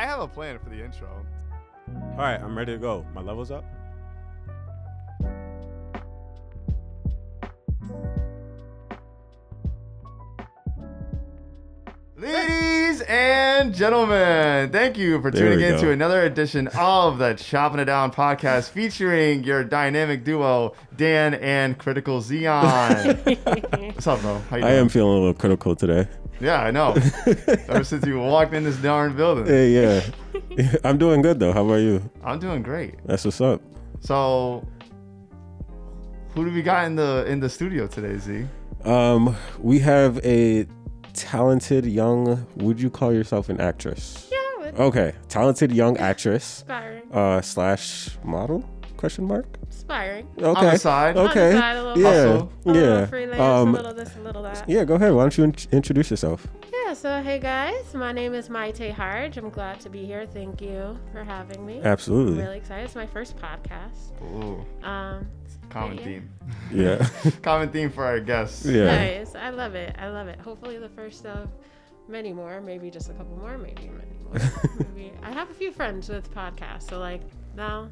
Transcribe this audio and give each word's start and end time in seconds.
I 0.00 0.04
have 0.04 0.20
a 0.20 0.26
plan 0.26 0.58
for 0.58 0.70
the 0.70 0.82
intro. 0.82 1.10
All 1.86 2.16
right, 2.16 2.40
I'm 2.40 2.56
ready 2.56 2.72
to 2.72 2.78
go. 2.78 3.04
My 3.14 3.20
level's 3.20 3.50
up. 3.50 3.66
Ladies 12.16 13.02
and 13.02 13.74
gentlemen, 13.74 14.70
thank 14.70 14.96
you 14.96 15.20
for 15.20 15.30
tuning 15.30 15.60
in 15.60 15.72
go. 15.72 15.80
to 15.82 15.90
another 15.90 16.22
edition 16.22 16.68
of 16.68 17.18
the 17.18 17.34
Chopping 17.34 17.80
It 17.80 17.84
Down 17.84 18.10
podcast 18.10 18.70
featuring 18.70 19.44
your 19.44 19.64
dynamic 19.64 20.24
duo, 20.24 20.72
Dan 20.96 21.34
and 21.34 21.76
Critical 21.76 22.22
Xeon. 22.22 23.36
What's 23.94 24.06
up, 24.06 24.22
bro? 24.22 24.40
I 24.50 24.60
am 24.60 24.88
feeling 24.88 25.10
a 25.12 25.18
little 25.18 25.34
critical 25.34 25.76
today. 25.76 26.08
Yeah, 26.40 26.62
I 26.62 26.70
know. 26.70 26.92
Ever 27.68 27.84
since 27.84 28.06
you 28.06 28.18
walked 28.18 28.54
in 28.54 28.64
this 28.64 28.76
darn 28.78 29.14
building, 29.14 29.46
Hey, 29.46 29.70
yeah. 29.72 30.00
I'm 30.84 30.96
doing 30.98 31.20
good 31.22 31.38
though. 31.38 31.52
How 31.52 31.64
about 31.64 31.76
you? 31.76 32.08
I'm 32.24 32.38
doing 32.38 32.62
great. 32.62 32.94
That's 33.04 33.24
what's 33.24 33.40
up. 33.40 33.60
So, 34.00 34.66
who 36.34 36.44
do 36.46 36.52
we 36.52 36.62
got 36.62 36.86
in 36.86 36.96
the 36.96 37.24
in 37.26 37.40
the 37.40 37.48
studio 37.48 37.86
today, 37.86 38.16
Z? 38.18 38.46
Um, 38.84 39.36
we 39.58 39.78
have 39.80 40.18
a 40.24 40.66
talented 41.12 41.84
young. 41.84 42.46
Would 42.56 42.80
you 42.80 42.88
call 42.88 43.12
yourself 43.12 43.48
an 43.50 43.60
actress? 43.60 44.30
Yeah, 44.32 44.64
with 44.64 44.80
Okay, 44.80 45.12
talented 45.28 45.72
young 45.72 45.98
actress. 45.98 46.58
aspiring. 46.60 47.02
Uh, 47.12 47.40
slash 47.42 48.10
model? 48.24 48.64
Question 49.00 49.24
mark. 49.26 49.46
Aspiring. 49.70 50.28
Okay. 50.36 50.46
On 50.46 50.64
the 50.64 50.76
side. 50.76 51.16
Okay. 51.16 51.46
On 51.48 51.52
the 51.54 51.58
side, 51.58 51.76
a 51.76 51.82
little 51.82 52.02
yeah. 52.02 52.08
hustle. 52.10 52.52
A 52.66 52.68
little 52.68 52.82
Yeah. 53.00 53.06
freelance, 53.06 53.40
Um. 53.40 53.68
a 53.68 53.72
little 53.78 53.94
this, 53.94 54.14
a 54.16 54.20
little 54.20 54.42
that. 54.42 54.64
Yeah. 54.68 54.84
Go 54.84 54.96
ahead. 54.96 55.14
Why 55.14 55.22
don't 55.22 55.38
you 55.38 55.44
in- 55.44 55.54
introduce 55.72 56.10
yourself? 56.10 56.46
Yeah, 56.70 56.92
so 56.92 57.22
hey 57.22 57.38
guys, 57.38 57.94
my 57.94 58.12
name 58.12 58.34
is 58.34 58.50
Maite 58.50 58.92
Harge. 58.92 59.38
I'm 59.38 59.48
glad 59.48 59.80
to 59.80 59.88
be 59.88 60.04
here. 60.04 60.26
Thank 60.26 60.60
you 60.60 60.98
for 61.12 61.24
having 61.24 61.64
me. 61.64 61.80
Absolutely. 61.82 61.82
I'm 61.82 61.92
Absolutely. 61.92 62.42
really 62.42 62.56
excited. 62.58 62.84
It's 62.84 62.94
my 62.94 63.06
first 63.06 63.36
podcast. 63.38 64.12
Ooh, 64.22 64.62
Um, 64.86 65.26
common 65.70 65.96
yeah. 65.96 66.04
theme. 66.04 66.30
Yeah. 66.70 67.08
Common 67.42 67.70
theme 67.70 67.88
for 67.90 68.04
our 68.04 68.20
guests. 68.20 68.66
yeah. 68.66 68.84
Nice. 68.84 69.34
I 69.34 69.48
love 69.48 69.74
it. 69.76 69.96
I 69.98 70.08
love 70.10 70.28
it. 70.28 70.38
Hopefully 70.40 70.76
the 70.78 70.88
first 70.90 71.24
of 71.24 71.48
many 72.06 72.34
more, 72.34 72.60
maybe 72.60 72.90
just 72.90 73.08
a 73.08 73.14
couple 73.14 73.36
more, 73.38 73.56
maybe 73.56 73.88
many 73.88 74.18
more. 74.24 74.50
maybe 74.94 75.12
I 75.22 75.30
have 75.32 75.48
a 75.50 75.54
few 75.54 75.72
friends 75.72 76.08
with 76.10 76.30
podcasts, 76.34 76.90
so 76.90 76.98
like 76.98 77.22
now 77.56 77.88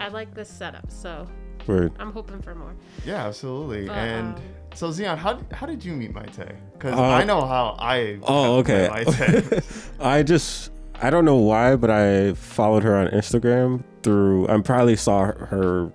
I 0.00 0.08
like 0.08 0.34
this 0.34 0.48
setup, 0.48 0.90
so 0.90 1.28
Word. 1.66 1.92
I'm 1.98 2.12
hoping 2.12 2.40
for 2.42 2.54
more. 2.54 2.74
Yeah, 3.04 3.26
absolutely. 3.26 3.86
But, 3.86 3.96
and 3.96 4.34
um, 4.36 4.42
so, 4.74 4.90
Zion, 4.90 5.18
how 5.18 5.40
how 5.52 5.66
did 5.66 5.84
you 5.84 5.92
meet 5.92 6.12
Maite? 6.14 6.56
Because 6.72 6.94
Uh, 6.98 7.02
I 7.02 7.24
know 7.24 7.42
how 7.42 7.76
I. 7.78 8.18
Oh, 8.22 8.58
okay. 8.58 8.88
I 10.00 10.22
just 10.22 10.70
I 11.02 11.10
don't 11.10 11.24
know 11.24 11.36
why, 11.36 11.76
but 11.76 11.90
I 11.90 12.32
followed 12.34 12.82
her 12.82 12.96
on 12.96 13.08
Instagram 13.08 13.82
through. 14.02 14.48
I 14.48 14.58
probably 14.60 14.96
saw 14.96 15.24
her 15.32 15.92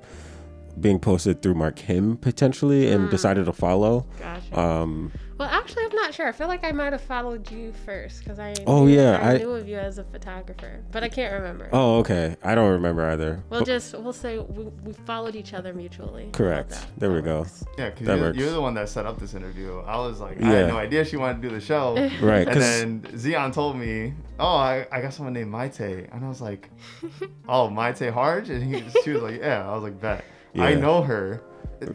being 0.80 1.00
posted 1.00 1.42
through 1.42 1.56
Mark 1.56 1.80
Him 1.80 2.18
potentially, 2.18 2.92
and 2.92 3.10
decided 3.10 3.46
to 3.46 3.54
follow. 3.54 4.06
Gotcha. 4.20 4.60
Um, 4.60 5.12
Well, 5.38 5.50
actually, 5.50 5.84
I'm 5.84 5.96
not 5.96 6.14
sure. 6.14 6.28
I 6.30 6.32
feel 6.32 6.48
like 6.48 6.64
I 6.64 6.72
might 6.72 6.94
have 6.94 7.02
followed 7.02 7.52
you 7.52 7.74
first 7.86 8.20
because 8.24 8.40
I. 8.40 8.54
Oh, 8.66 8.86
knew- 8.86 8.96
yeah, 8.96 9.20
I, 9.22 9.34
I- 9.34 9.38
knew 9.38 9.52
of 9.52 9.68
you 9.68 9.76
as 9.78 9.98
a 9.98 10.06
photographer, 10.06 10.82
but 10.94 11.04
I 11.04 11.10
can't 11.10 11.34
remember. 11.34 11.68
oh, 11.74 11.98
okay. 12.00 12.38
I 12.42 12.56
don't 12.56 12.72
remember 12.72 13.04
either. 13.10 13.44
We'll 13.50 13.60
But- 13.60 13.66
just 13.66 14.00
we'll 14.00 14.14
say 14.14 14.40
we, 14.40 14.64
we 14.86 14.94
followed 14.94 15.36
each 15.36 15.54
other 15.54 15.74
mutually. 15.74 16.24
How 16.24 16.28
about 16.30 16.38
Correct. 16.38 16.70
that? 16.70 16.88
There 17.00 17.10
we 17.10 17.18
That 17.18 17.26
go. 17.26 17.46
yeah, 17.78 17.90
because 17.90 18.08
That 18.08 18.18
you're, 18.18 18.28
works. 18.28 18.38
you're 18.38 18.52
the 18.52 18.62
one 18.62 18.76
that 18.76 18.88
set 18.88 19.06
up 19.06 19.20
this 19.20 19.34
interview. 19.34 19.80
I 19.80 19.98
was 19.98 20.22
like, 20.22 20.42
I 20.42 20.46
had 20.46 20.68
no 20.70 20.78
idea 20.78 21.04
she 21.04 21.18
wanted 21.18 21.42
to 21.42 21.50
do 21.50 21.54
the 21.54 21.60
show. 21.62 21.96
Right, 22.22 22.48
And 22.48 22.62
then 22.62 23.18
Zion 23.18 23.52
told 23.52 23.76
me, 23.76 24.14
oh, 24.40 24.56
I, 24.56 24.88
I 24.90 25.02
got 25.02 25.14
someone 25.14 25.34
named 25.34 25.52
Maite. 25.52 26.08
And 26.14 26.24
I 26.24 26.30
was 26.30 26.40
like, 26.40 26.70
oh, 27.50 27.68
Maite 27.70 28.10
Harge? 28.10 28.50
And 28.52 28.64
he, 28.64 28.84
she 29.04 29.12
was 29.12 29.22
like, 29.22 29.42
yeah. 29.42 29.70
I 29.70 29.74
was 29.74 29.84
like, 29.84 30.00
bet. 30.00 30.24
I 30.58 30.76
know 30.76 31.02
her. 31.02 31.42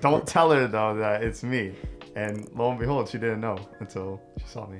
Don't 0.01 0.27
tell 0.27 0.51
her, 0.51 0.67
though, 0.69 0.95
that 0.97 1.23
it's 1.23 1.43
me. 1.43 1.73
And 2.21 2.47
lo 2.55 2.71
and 2.71 2.79
behold, 2.79 3.09
she 3.09 3.19
didn't 3.19 3.41
know 3.41 3.57
until 3.81 4.21
she 4.39 4.47
saw 4.47 4.67
me. 4.67 4.79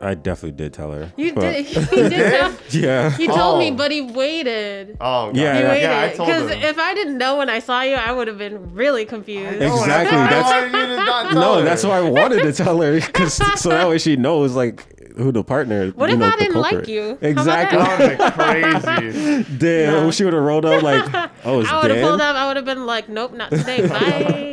I 0.00 0.14
definitely 0.14 0.56
did 0.56 0.72
tell 0.72 0.90
her. 0.92 1.12
You 1.16 1.32
but- 1.34 1.40
did. 1.52 1.66
He 1.66 1.74
did. 2.08 2.10
Tell, 2.40 2.52
Yeah. 2.70 3.10
he 3.16 3.26
told 3.28 3.58
me, 3.60 3.70
Oh. 3.70 3.74
but 3.76 3.90
he 3.92 4.00
waited. 4.02 4.96
Oh, 5.00 5.26
God. 5.32 5.36
Yeah, 5.36 5.54
He 5.54 5.60
yeah. 5.60 5.68
waited 5.70 5.82
yeah, 5.82 6.00
I 6.02 6.08
told 6.16 6.28
because 6.28 6.50
him. 6.50 6.62
if 6.62 6.78
I 6.78 6.94
didn't 6.94 7.16
know 7.18 7.36
when 7.38 7.48
I 7.48 7.60
saw 7.60 7.80
you, 7.82 7.94
I 7.94 8.10
would 8.12 8.26
have 8.28 8.36
been 8.38 8.74
really 8.74 9.04
confused. 9.04 9.60
No, 9.60 9.66
Exactly, 9.80 10.18
I 10.18 10.28
that's- 10.28 10.44
wanted 10.72 10.78
you 10.78 10.86
to 10.86 10.96
not 10.96 11.30
tell 11.30 11.40
No, 11.40 11.54
her. 11.58 11.62
that's 11.64 11.84
why 11.84 11.98
I 11.98 12.10
wanted 12.10 12.42
to 12.42 12.52
tell 12.52 12.80
her, 12.82 13.00
cause 13.00 13.34
so 13.60 13.68
that 13.70 13.88
way 13.88 13.98
she 13.98 14.16
knows 14.16 14.54
like 14.54 14.84
who 15.16 15.30
the 15.30 15.44
partner. 15.44 15.90
What 15.92 16.08
you 16.10 16.14
if 16.16 16.20
know, 16.20 16.26
I 16.28 16.36
didn't 16.36 16.60
like 16.60 16.88
you? 16.88 17.16
Exactly. 17.22 17.78
that? 17.78 18.18
That 18.18 18.36
would 18.36 18.64
have 18.64 18.82
been 18.84 19.12
crazy. 19.12 19.56
Damn, 19.58 19.92
No. 19.92 20.10
she 20.10 20.24
would 20.24 20.32
have 20.34 20.42
rolled 20.42 20.64
up 20.66 20.82
like, 20.82 21.04
oh, 21.44 21.60
it's 21.60 21.70
I 21.70 21.80
would 21.80 21.90
have 21.92 22.00
Dan. 22.00 22.08
pulled 22.08 22.20
up. 22.20 22.34
I 22.36 22.48
would 22.48 22.56
have 22.56 22.64
been 22.66 22.84
like, 22.84 23.08
nope, 23.08 23.32
not 23.32 23.50
today. 23.50 23.86
Bye. 23.86 24.50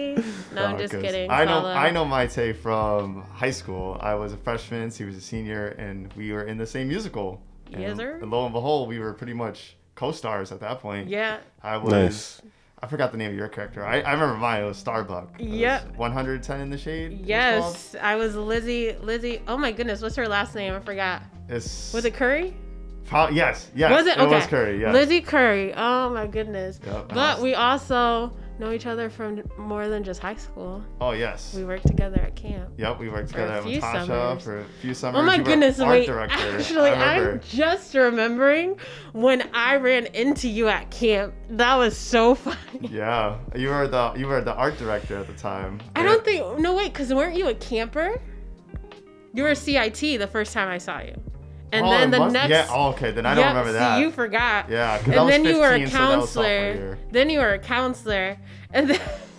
No, 0.53 0.65
I'm 0.65 0.77
just 0.77 0.93
'cause 0.93 1.01
kidding. 1.01 1.29
I 1.29 1.45
know 1.45 1.61
Follow. 1.61 1.69
I 1.73 1.89
know 1.91 2.05
Maite 2.05 2.55
from 2.57 3.23
high 3.33 3.51
school. 3.51 3.97
I 4.01 4.15
was 4.15 4.33
a 4.33 4.37
freshman, 4.37 4.91
he 4.91 5.03
was 5.03 5.15
a 5.15 5.21
senior, 5.21 5.67
and 5.77 6.11
we 6.13 6.31
were 6.31 6.43
in 6.43 6.57
the 6.57 6.65
same 6.67 6.87
musical. 6.87 7.41
And, 7.71 7.81
Yes, 7.81 7.97
sir. 7.97 8.19
and 8.21 8.29
lo 8.29 8.43
and 8.45 8.53
behold, 8.53 8.89
we 8.89 8.99
were 8.99 9.13
pretty 9.13 9.33
much 9.33 9.77
co-stars 9.95 10.51
at 10.51 10.59
that 10.59 10.79
point. 10.81 11.07
Yeah. 11.07 11.37
I 11.63 11.77
was. 11.77 11.91
Nice. 11.91 12.41
I 12.83 12.87
forgot 12.87 13.11
the 13.11 13.17
name 13.19 13.29
of 13.29 13.37
your 13.37 13.47
character. 13.47 13.85
I, 13.85 14.01
I 14.01 14.13
remember 14.13 14.35
mine. 14.37 14.63
It 14.63 14.65
was 14.65 14.77
Starbuck. 14.77 15.39
It 15.39 15.47
was 15.47 15.57
Yep. 15.59 15.95
110 15.97 16.61
in 16.61 16.69
the 16.71 16.77
shade. 16.79 17.21
Yes, 17.23 17.95
I 18.01 18.15
was 18.15 18.35
Lizzie. 18.35 18.93
Lizzie. 19.01 19.41
Oh 19.47 19.55
my 19.55 19.71
goodness, 19.71 20.01
what's 20.01 20.15
her 20.15 20.27
last 20.27 20.55
name? 20.55 20.73
I 20.73 20.79
forgot. 20.79 21.19
called. 21.21 21.57
It's. 21.57 21.93
Was 21.93 22.05
it 22.05 22.15
Curry? 22.15 22.55
Pro- 23.05 23.29
yes. 23.29 23.69
Yes. 23.75 23.91
was 23.91 24.07
it? 24.07 24.17
It 24.17 24.21
okay. 24.21 24.35
was 24.35 24.47
Curry. 24.47 24.81
Yes. 24.81 24.93
Lizzie 24.93 25.21
Curry. 25.21 25.73
Oh 25.75 26.09
my 26.09 26.25
goodness. 26.25 26.79
Yep, 26.85 27.09
but 27.09 27.17
awesome. 27.17 27.43
we 27.43 27.53
also 27.53 28.33
know 28.61 28.71
each 28.71 28.85
other 28.85 29.09
from 29.09 29.41
more 29.57 29.89
than 29.89 30.03
just 30.03 30.21
high 30.21 30.35
school. 30.35 30.81
Oh 31.01 31.11
yes. 31.11 31.53
We 31.53 31.65
worked 31.65 31.87
together 31.87 32.21
at 32.21 32.35
camp. 32.35 32.69
Yep. 32.77 32.99
We 32.99 33.09
worked 33.09 33.29
together 33.29 33.53
at 33.53 33.65
Natasha 33.65 34.05
summers. 34.05 34.43
for 34.43 34.59
a 34.59 34.65
few 34.81 34.91
oh 34.91 34.93
summers. 34.93 35.19
Oh 35.19 35.23
my 35.25 35.35
You 35.35 35.43
goodness, 35.43 35.79
wait. 35.79 36.05
director. 36.05 36.57
Actually, 36.57 36.91
I'm 36.91 37.41
just 37.41 37.93
remembering 37.95 38.77
when 39.11 39.49
I 39.53 39.75
ran 39.75 40.05
into 40.05 40.47
you 40.47 40.69
at 40.69 40.89
camp. 40.91 41.33
That 41.49 41.75
was 41.75 41.97
so 41.97 42.35
funny. 42.45 42.57
Yeah, 42.89 43.39
you 43.55 43.69
were 43.69 43.87
the 43.87 44.13
you 44.15 44.27
were 44.27 44.41
the 44.41 44.53
art 44.53 44.77
director 44.77 45.17
at 45.17 45.27
the 45.27 45.33
time. 45.33 45.81
I 45.95 46.03
don't 46.03 46.23
think. 46.23 46.59
No, 46.59 46.75
wait, 46.75 46.93
because 46.93 47.13
weren't 47.13 47.35
you 47.35 47.49
a 47.49 47.55
camper? 47.55 48.21
You 49.33 49.43
were 49.43 49.55
CIT 49.55 49.99
the 50.19 50.27
first 50.31 50.53
time 50.53 50.67
I 50.69 50.77
saw 50.77 50.99
you. 50.99 51.19
And 51.73 51.85
Oh, 51.85 51.89
then 51.89 52.11
the 52.11 52.19
must- 52.19 52.33
next. 52.33 52.49
Yeah. 52.49 52.67
Oh, 52.69 52.89
okay. 52.89 53.11
Then 53.11 53.25
I 53.25 53.33
don't 53.33 53.43
Yep, 53.45 53.49
remember 53.55 53.71
see, 53.71 53.77
that. 53.79 53.99
you 54.01 54.11
forgot. 54.11 54.65
Yeah, 54.69 54.99
And 55.05 55.29
then 55.29 55.45
you 55.45 55.57
were 55.59 55.67
a 55.73 55.79
15, 55.79 55.87
so 55.87 55.97
that 55.97 56.17
was 56.19 56.29
sophomore 56.31 56.51
counselor. 56.53 56.97
then 57.11 57.29
you 57.29 57.39
were 57.39 57.53
a 57.53 57.59
counselor. 57.59 58.37
And 58.73 58.89
then 58.89 58.99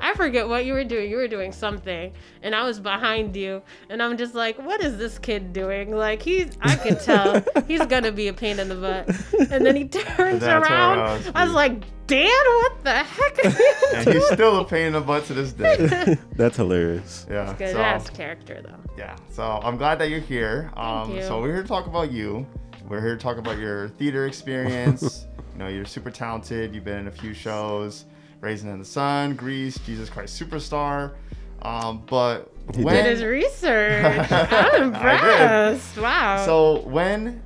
I 0.00 0.14
forget 0.14 0.48
what 0.48 0.64
you 0.64 0.72
were 0.72 0.84
doing. 0.84 1.10
You 1.10 1.16
were 1.16 1.28
doing 1.28 1.52
something. 1.52 2.12
And 2.42 2.54
I 2.54 2.64
was 2.64 2.80
behind 2.80 3.36
you. 3.36 3.62
And 3.88 4.02
I'm 4.02 4.16
just 4.16 4.34
like, 4.34 4.58
what 4.58 4.82
is 4.82 4.96
this 4.98 5.18
kid 5.18 5.52
doing? 5.52 5.94
Like, 5.94 6.22
he's, 6.28 6.56
I 6.60 6.76
can 6.76 6.98
tell 6.98 7.42
he's 7.66 7.84
going 7.86 8.04
to 8.04 8.12
be 8.12 8.28
a 8.28 8.32
pain 8.32 8.58
in 8.58 8.68
the 8.68 8.74
butt. 8.74 9.50
And 9.50 9.64
then 9.64 9.76
he 9.76 9.84
turns 9.88 10.40
then 10.40 10.50
I 10.50 10.60
turn 10.60 10.62
around. 10.62 10.98
around, 10.98 11.32
I 11.34 11.44
was 11.44 11.52
like, 11.52 11.82
Dan, 12.06 12.28
what 12.28 12.84
the 12.84 12.92
heck 12.92 13.44
are 13.44 13.48
you 13.48 13.88
and 13.94 14.04
doing? 14.04 14.16
he's 14.18 14.26
still 14.28 14.58
a 14.60 14.64
pain 14.64 14.88
in 14.88 14.92
the 14.92 15.00
butt 15.00 15.24
to 15.26 15.34
this 15.34 15.52
day. 15.52 16.18
That's 16.32 16.56
hilarious. 16.56 17.26
Yeah. 17.30 17.54
Good 17.56 17.72
so, 17.72 17.80
ass 17.80 18.10
character, 18.10 18.60
though. 18.62 18.90
yeah. 18.98 19.16
So 19.30 19.42
I'm 19.42 19.78
glad 19.78 19.98
that 20.00 20.10
you're 20.10 20.20
here. 20.20 20.70
Um, 20.76 21.14
you. 21.14 21.22
So 21.22 21.40
we're 21.40 21.54
here 21.54 21.62
to 21.62 21.68
talk 21.68 21.86
about 21.86 22.12
you. 22.12 22.46
We're 22.88 23.00
here 23.00 23.16
to 23.16 23.22
talk 23.22 23.38
about 23.38 23.56
your 23.56 23.88
theater 23.88 24.26
experience. 24.26 25.26
you 25.54 25.58
know, 25.58 25.68
you're 25.68 25.86
super 25.86 26.10
talented. 26.10 26.74
You've 26.74 26.84
been 26.84 26.98
in 26.98 27.08
a 27.08 27.12
few 27.12 27.32
shows, 27.32 28.04
Raisin 28.40 28.70
in 28.70 28.78
the 28.78 28.84
Sun, 28.84 29.36
Grease, 29.36 29.78
Jesus 29.78 30.08
Christ 30.10 30.40
Superstar. 30.40 31.14
Um, 31.62 32.02
but 32.06 32.52
He 32.74 32.82
when 32.82 32.96
Did 32.96 33.06
his 33.06 33.24
research. 33.24 34.26
I'm 34.30 34.94
impressed. 34.94 35.96
Wow. 35.96 36.44
so 36.44 36.80
when 36.80 37.42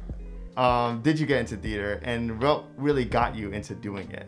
um, 0.58 1.02
did 1.02 1.20
you 1.20 1.26
get 1.26 1.38
into 1.38 1.56
theater, 1.56 2.00
and 2.02 2.42
what 2.42 2.64
really 2.76 3.04
got 3.04 3.36
you 3.36 3.52
into 3.52 3.76
doing 3.76 4.10
it? 4.10 4.26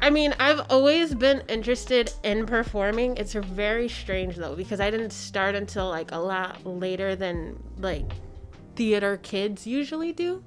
I 0.00 0.08
mean, 0.08 0.34
I've 0.40 0.60
always 0.70 1.14
been 1.14 1.42
interested 1.48 2.12
in 2.22 2.46
performing. 2.46 3.16
It's 3.18 3.34
very 3.34 3.88
strange 3.88 4.36
though 4.36 4.56
because 4.56 4.80
I 4.80 4.90
didn't 4.90 5.10
start 5.10 5.54
until 5.54 5.88
like 5.88 6.12
a 6.12 6.18
lot 6.18 6.64
later 6.66 7.16
than 7.16 7.62
like 7.78 8.10
theater 8.76 9.18
kids 9.18 9.66
usually 9.66 10.12
do. 10.12 10.42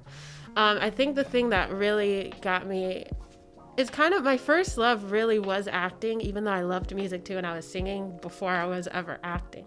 Um, 0.56 0.78
I 0.80 0.90
think 0.90 1.14
the 1.14 1.24
thing 1.24 1.50
that 1.50 1.70
really 1.72 2.32
got 2.42 2.66
me 2.66 3.06
is 3.80 3.90
kind 3.90 4.12
of 4.12 4.22
my 4.22 4.36
first 4.36 4.76
love 4.76 5.10
really 5.10 5.38
was 5.38 5.66
acting, 5.66 6.20
even 6.20 6.44
though 6.44 6.52
I 6.52 6.60
loved 6.60 6.94
music 6.94 7.24
too 7.24 7.38
and 7.38 7.46
I 7.46 7.56
was 7.56 7.66
singing 7.66 8.18
before 8.20 8.50
I 8.50 8.66
was 8.66 8.86
ever 8.92 9.18
acting. 9.24 9.64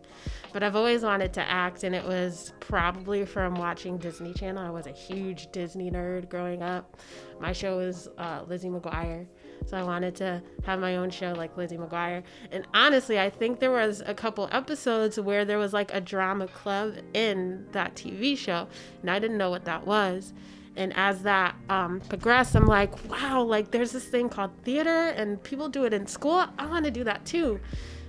But 0.54 0.62
I've 0.62 0.75
always 0.75 1.01
wanted 1.01 1.33
to 1.33 1.42
act, 1.50 1.83
and 1.83 1.95
it 1.95 2.06
was 2.06 2.54
probably 2.60 3.25
from 3.25 3.56
watching 3.56 3.98
Disney 3.98 4.33
Channel. 4.33 4.63
I 4.63 4.69
was 4.69 4.86
a 4.86 4.92
huge 4.92 5.51
Disney 5.51 5.89
nerd 5.89 6.30
growing 6.30 6.62
up. 6.62 6.95
My 7.42 7.51
show 7.51 7.77
was 7.77 8.07
uh, 8.19 8.44
Lizzie 8.48 8.69
McGuire. 8.69 9.25
So 9.65 9.77
I 9.77 9.83
wanted 9.83 10.16
to 10.18 10.44
have 10.63 10.80
my 10.80 10.98
own 10.98 11.09
show 11.09 11.33
like 11.33 11.57
Lizzie 11.57 11.77
McGuire. 11.77 12.21
And 12.51 12.68
honestly, 12.74 13.19
I 13.19 13.31
think 13.31 13.59
there 13.59 13.71
was 13.71 14.04
a 14.06 14.13
couple 14.13 14.48
episodes 14.51 15.19
where 15.19 15.44
there 15.44 15.57
was 15.57 15.74
like 15.74 15.92
a 15.92 16.01
drama 16.01 16.48
club 16.48 16.98
in 17.16 17.66
that 17.71 17.95
TV 17.95 18.38
show, 18.38 18.68
and 19.01 19.09
I 19.09 19.18
didn't 19.18 19.39
know 19.39 19.50
what 19.50 19.66
that 19.66 19.88
was. 19.88 20.33
And 20.75 20.91
as 20.95 21.21
that 21.23 21.55
um, 21.69 22.01
progressed, 22.01 22.55
I'm 22.55 22.65
like, 22.65 23.09
wow, 23.09 23.43
like 23.43 23.71
there's 23.71 23.91
this 23.91 24.05
thing 24.05 24.29
called 24.29 24.51
theater, 24.63 25.09
and 25.09 25.41
people 25.43 25.69
do 25.69 25.83
it 25.85 25.93
in 25.93 26.07
school. 26.07 26.45
I 26.57 26.65
want 26.65 26.85
to 26.85 26.91
do 26.91 27.03
that 27.03 27.25
too. 27.25 27.59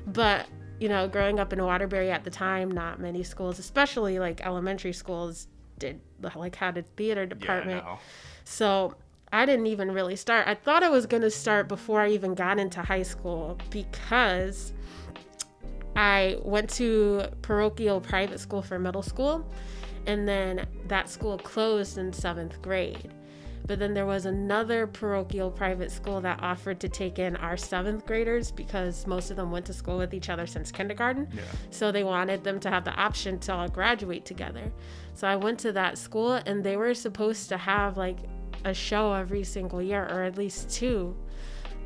But 0.06 0.46
you 0.80 0.88
know, 0.88 1.06
growing 1.08 1.38
up 1.38 1.52
in 1.52 1.62
Waterbury 1.62 2.10
at 2.10 2.24
the 2.24 2.30
time, 2.30 2.70
not 2.70 3.00
many 3.00 3.22
schools, 3.22 3.58
especially 3.58 4.18
like 4.18 4.44
elementary 4.44 4.92
schools, 4.92 5.46
did 5.78 6.00
like 6.34 6.56
had 6.56 6.78
a 6.78 6.82
theater 6.96 7.26
department. 7.26 7.82
Yeah, 7.84 7.92
no. 7.92 7.98
So 8.44 8.94
I 9.32 9.46
didn't 9.46 9.66
even 9.66 9.90
really 9.90 10.16
start. 10.16 10.46
I 10.46 10.54
thought 10.54 10.82
I 10.82 10.88
was 10.88 11.06
going 11.06 11.22
to 11.22 11.30
start 11.30 11.68
before 11.68 12.00
I 12.00 12.10
even 12.10 12.34
got 12.34 12.58
into 12.58 12.82
high 12.82 13.02
school 13.02 13.58
because 13.70 14.72
I 15.96 16.38
went 16.42 16.70
to 16.70 17.28
parochial 17.42 18.00
private 18.00 18.40
school 18.40 18.62
for 18.62 18.78
middle 18.78 19.02
school, 19.02 19.44
and 20.06 20.28
then 20.28 20.66
that 20.88 21.08
school 21.08 21.38
closed 21.38 21.98
in 21.98 22.12
seventh 22.12 22.60
grade. 22.62 23.12
But 23.66 23.78
then 23.78 23.94
there 23.94 24.04
was 24.04 24.26
another 24.26 24.86
parochial 24.86 25.50
private 25.50 25.90
school 25.90 26.20
that 26.20 26.42
offered 26.42 26.80
to 26.80 26.88
take 26.88 27.18
in 27.18 27.34
our 27.36 27.56
seventh 27.56 28.04
graders 28.04 28.50
because 28.50 29.06
most 29.06 29.30
of 29.30 29.36
them 29.36 29.50
went 29.50 29.64
to 29.66 29.72
school 29.72 29.96
with 29.96 30.12
each 30.12 30.28
other 30.28 30.46
since 30.46 30.70
kindergarten. 30.70 31.28
Yeah. 31.32 31.42
So 31.70 31.90
they 31.90 32.04
wanted 32.04 32.44
them 32.44 32.60
to 32.60 32.70
have 32.70 32.84
the 32.84 32.94
option 32.94 33.38
to 33.40 33.54
all 33.54 33.68
graduate 33.68 34.26
together. 34.26 34.70
So 35.14 35.26
I 35.26 35.36
went 35.36 35.58
to 35.60 35.72
that 35.72 35.96
school 35.96 36.32
and 36.32 36.62
they 36.62 36.76
were 36.76 36.92
supposed 36.92 37.48
to 37.48 37.56
have 37.56 37.96
like 37.96 38.18
a 38.66 38.74
show 38.74 39.14
every 39.14 39.44
single 39.44 39.80
year 39.80 40.04
or 40.10 40.24
at 40.24 40.36
least 40.36 40.68
two. 40.70 41.16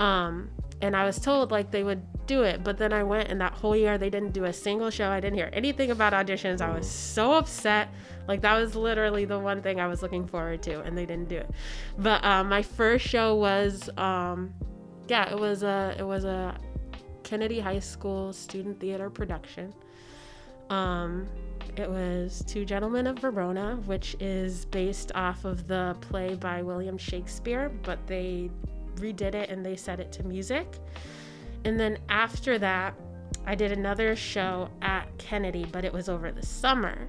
Um, 0.00 0.50
and 0.80 0.96
I 0.96 1.04
was 1.04 1.20
told 1.20 1.52
like 1.52 1.70
they 1.70 1.84
would 1.84 2.02
do 2.28 2.42
it, 2.42 2.62
but 2.62 2.78
then 2.78 2.92
I 2.92 3.02
went 3.02 3.28
and 3.28 3.40
that 3.40 3.54
whole 3.54 3.74
year 3.74 3.98
they 3.98 4.10
didn't 4.10 4.32
do 4.32 4.44
a 4.44 4.52
single 4.52 4.90
show. 4.90 5.08
I 5.08 5.18
didn't 5.18 5.36
hear 5.36 5.50
anything 5.52 5.90
about 5.90 6.12
auditions. 6.12 6.60
I 6.60 6.70
was 6.70 6.88
so 6.88 7.32
upset. 7.32 7.88
Like 8.28 8.42
that 8.42 8.56
was 8.56 8.76
literally 8.76 9.24
the 9.24 9.38
one 9.38 9.62
thing 9.62 9.80
I 9.80 9.88
was 9.88 10.02
looking 10.02 10.26
forward 10.26 10.62
to, 10.64 10.82
and 10.82 10.96
they 10.96 11.06
didn't 11.06 11.28
do 11.28 11.38
it. 11.38 11.50
But 11.98 12.24
um, 12.24 12.48
my 12.48 12.62
first 12.62 13.06
show 13.06 13.34
was, 13.34 13.90
um, 13.96 14.54
yeah, 15.08 15.30
it 15.30 15.38
was 15.38 15.62
a 15.62 15.96
it 15.98 16.04
was 16.04 16.24
a 16.24 16.54
Kennedy 17.24 17.58
High 17.58 17.80
School 17.80 18.32
student 18.32 18.78
theater 18.78 19.10
production. 19.10 19.72
Um, 20.70 21.26
it 21.76 21.88
was 21.88 22.44
Two 22.46 22.64
Gentlemen 22.64 23.06
of 23.06 23.18
Verona, 23.18 23.76
which 23.86 24.16
is 24.20 24.66
based 24.66 25.12
off 25.14 25.44
of 25.44 25.66
the 25.66 25.96
play 26.02 26.34
by 26.34 26.62
William 26.62 26.98
Shakespeare, 26.98 27.70
but 27.82 28.06
they 28.06 28.50
redid 28.96 29.34
it 29.34 29.48
and 29.48 29.64
they 29.64 29.76
set 29.76 30.00
it 30.00 30.12
to 30.12 30.24
music. 30.24 30.66
And 31.64 31.78
then 31.78 31.98
after 32.08 32.58
that, 32.58 32.94
I 33.46 33.54
did 33.54 33.72
another 33.72 34.14
show 34.16 34.68
at 34.82 35.06
Kennedy, 35.18 35.66
but 35.70 35.84
it 35.84 35.92
was 35.92 36.08
over 36.08 36.30
the 36.30 36.44
summer. 36.44 37.08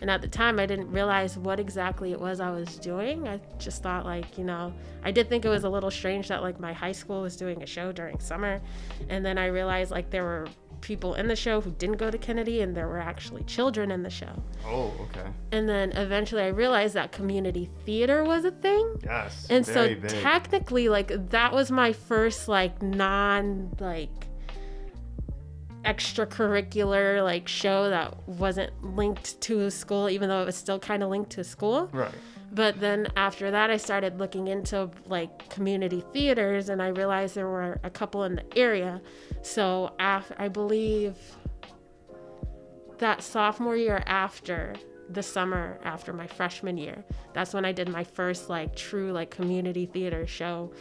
And 0.00 0.10
at 0.10 0.20
the 0.20 0.28
time, 0.28 0.58
I 0.58 0.66
didn't 0.66 0.90
realize 0.90 1.38
what 1.38 1.60
exactly 1.60 2.12
it 2.12 2.20
was 2.20 2.40
I 2.40 2.50
was 2.50 2.76
doing. 2.76 3.26
I 3.28 3.40
just 3.58 3.82
thought, 3.82 4.04
like, 4.04 4.36
you 4.36 4.44
know, 4.44 4.74
I 5.02 5.10
did 5.10 5.28
think 5.28 5.44
it 5.44 5.48
was 5.48 5.64
a 5.64 5.68
little 5.68 5.90
strange 5.90 6.28
that, 6.28 6.42
like, 6.42 6.60
my 6.60 6.72
high 6.72 6.92
school 6.92 7.22
was 7.22 7.36
doing 7.36 7.62
a 7.62 7.66
show 7.66 7.92
during 7.92 8.18
summer. 8.18 8.60
And 9.08 9.24
then 9.24 9.38
I 9.38 9.46
realized, 9.46 9.90
like, 9.90 10.10
there 10.10 10.24
were 10.24 10.48
people 10.84 11.14
in 11.14 11.26
the 11.26 11.34
show 11.34 11.60
who 11.60 11.70
didn't 11.72 11.96
go 11.96 12.10
to 12.10 12.18
Kennedy, 12.18 12.60
and 12.60 12.76
there 12.76 12.86
were 12.86 13.00
actually 13.00 13.42
children 13.44 13.90
in 13.90 14.02
the 14.02 14.10
show. 14.10 14.42
Oh, 14.64 14.92
okay. 15.00 15.28
And 15.50 15.68
then 15.68 15.92
eventually 15.92 16.42
I 16.42 16.48
realized 16.48 16.94
that 16.94 17.10
community 17.10 17.70
theater 17.84 18.22
was 18.22 18.44
a 18.44 18.50
thing. 18.52 19.00
Yes. 19.02 19.46
And 19.50 19.66
so 19.66 19.88
big. 19.88 20.08
technically 20.08 20.88
like 20.88 21.30
that 21.30 21.52
was 21.52 21.70
my 21.70 21.92
first 21.92 22.46
like 22.46 22.80
non 22.82 23.74
like 23.80 24.10
extracurricular 25.84 27.22
like 27.22 27.46
show 27.48 27.90
that 27.90 28.26
wasn't 28.26 28.72
linked 28.82 29.38
to 29.42 29.60
a 29.60 29.70
school 29.70 30.08
even 30.08 30.30
though 30.30 30.40
it 30.40 30.46
was 30.46 30.56
still 30.56 30.78
kind 30.78 31.02
of 31.02 31.10
linked 31.10 31.30
to 31.30 31.44
school. 31.44 31.88
Right. 31.92 32.12
But 32.54 32.78
then 32.78 33.08
after 33.16 33.50
that, 33.50 33.70
I 33.70 33.76
started 33.76 34.20
looking 34.20 34.46
into 34.46 34.88
like 35.06 35.50
community 35.50 36.04
theaters, 36.12 36.68
and 36.68 36.80
I 36.80 36.88
realized 36.88 37.34
there 37.34 37.48
were 37.48 37.80
a 37.82 37.90
couple 37.90 38.22
in 38.22 38.36
the 38.36 38.58
area. 38.58 39.02
So 39.42 39.92
af- 39.98 40.30
I 40.38 40.46
believe 40.48 41.16
that 42.98 43.22
sophomore 43.22 43.76
year 43.76 44.04
after 44.06 44.74
the 45.10 45.22
summer 45.22 45.80
after 45.84 46.12
my 46.12 46.28
freshman 46.28 46.78
year, 46.78 47.04
that's 47.32 47.52
when 47.52 47.64
I 47.64 47.72
did 47.72 47.88
my 47.88 48.04
first 48.04 48.48
like 48.48 48.76
true 48.76 49.10
like 49.12 49.30
community 49.30 49.86
theater 49.86 50.24
show 50.24 50.72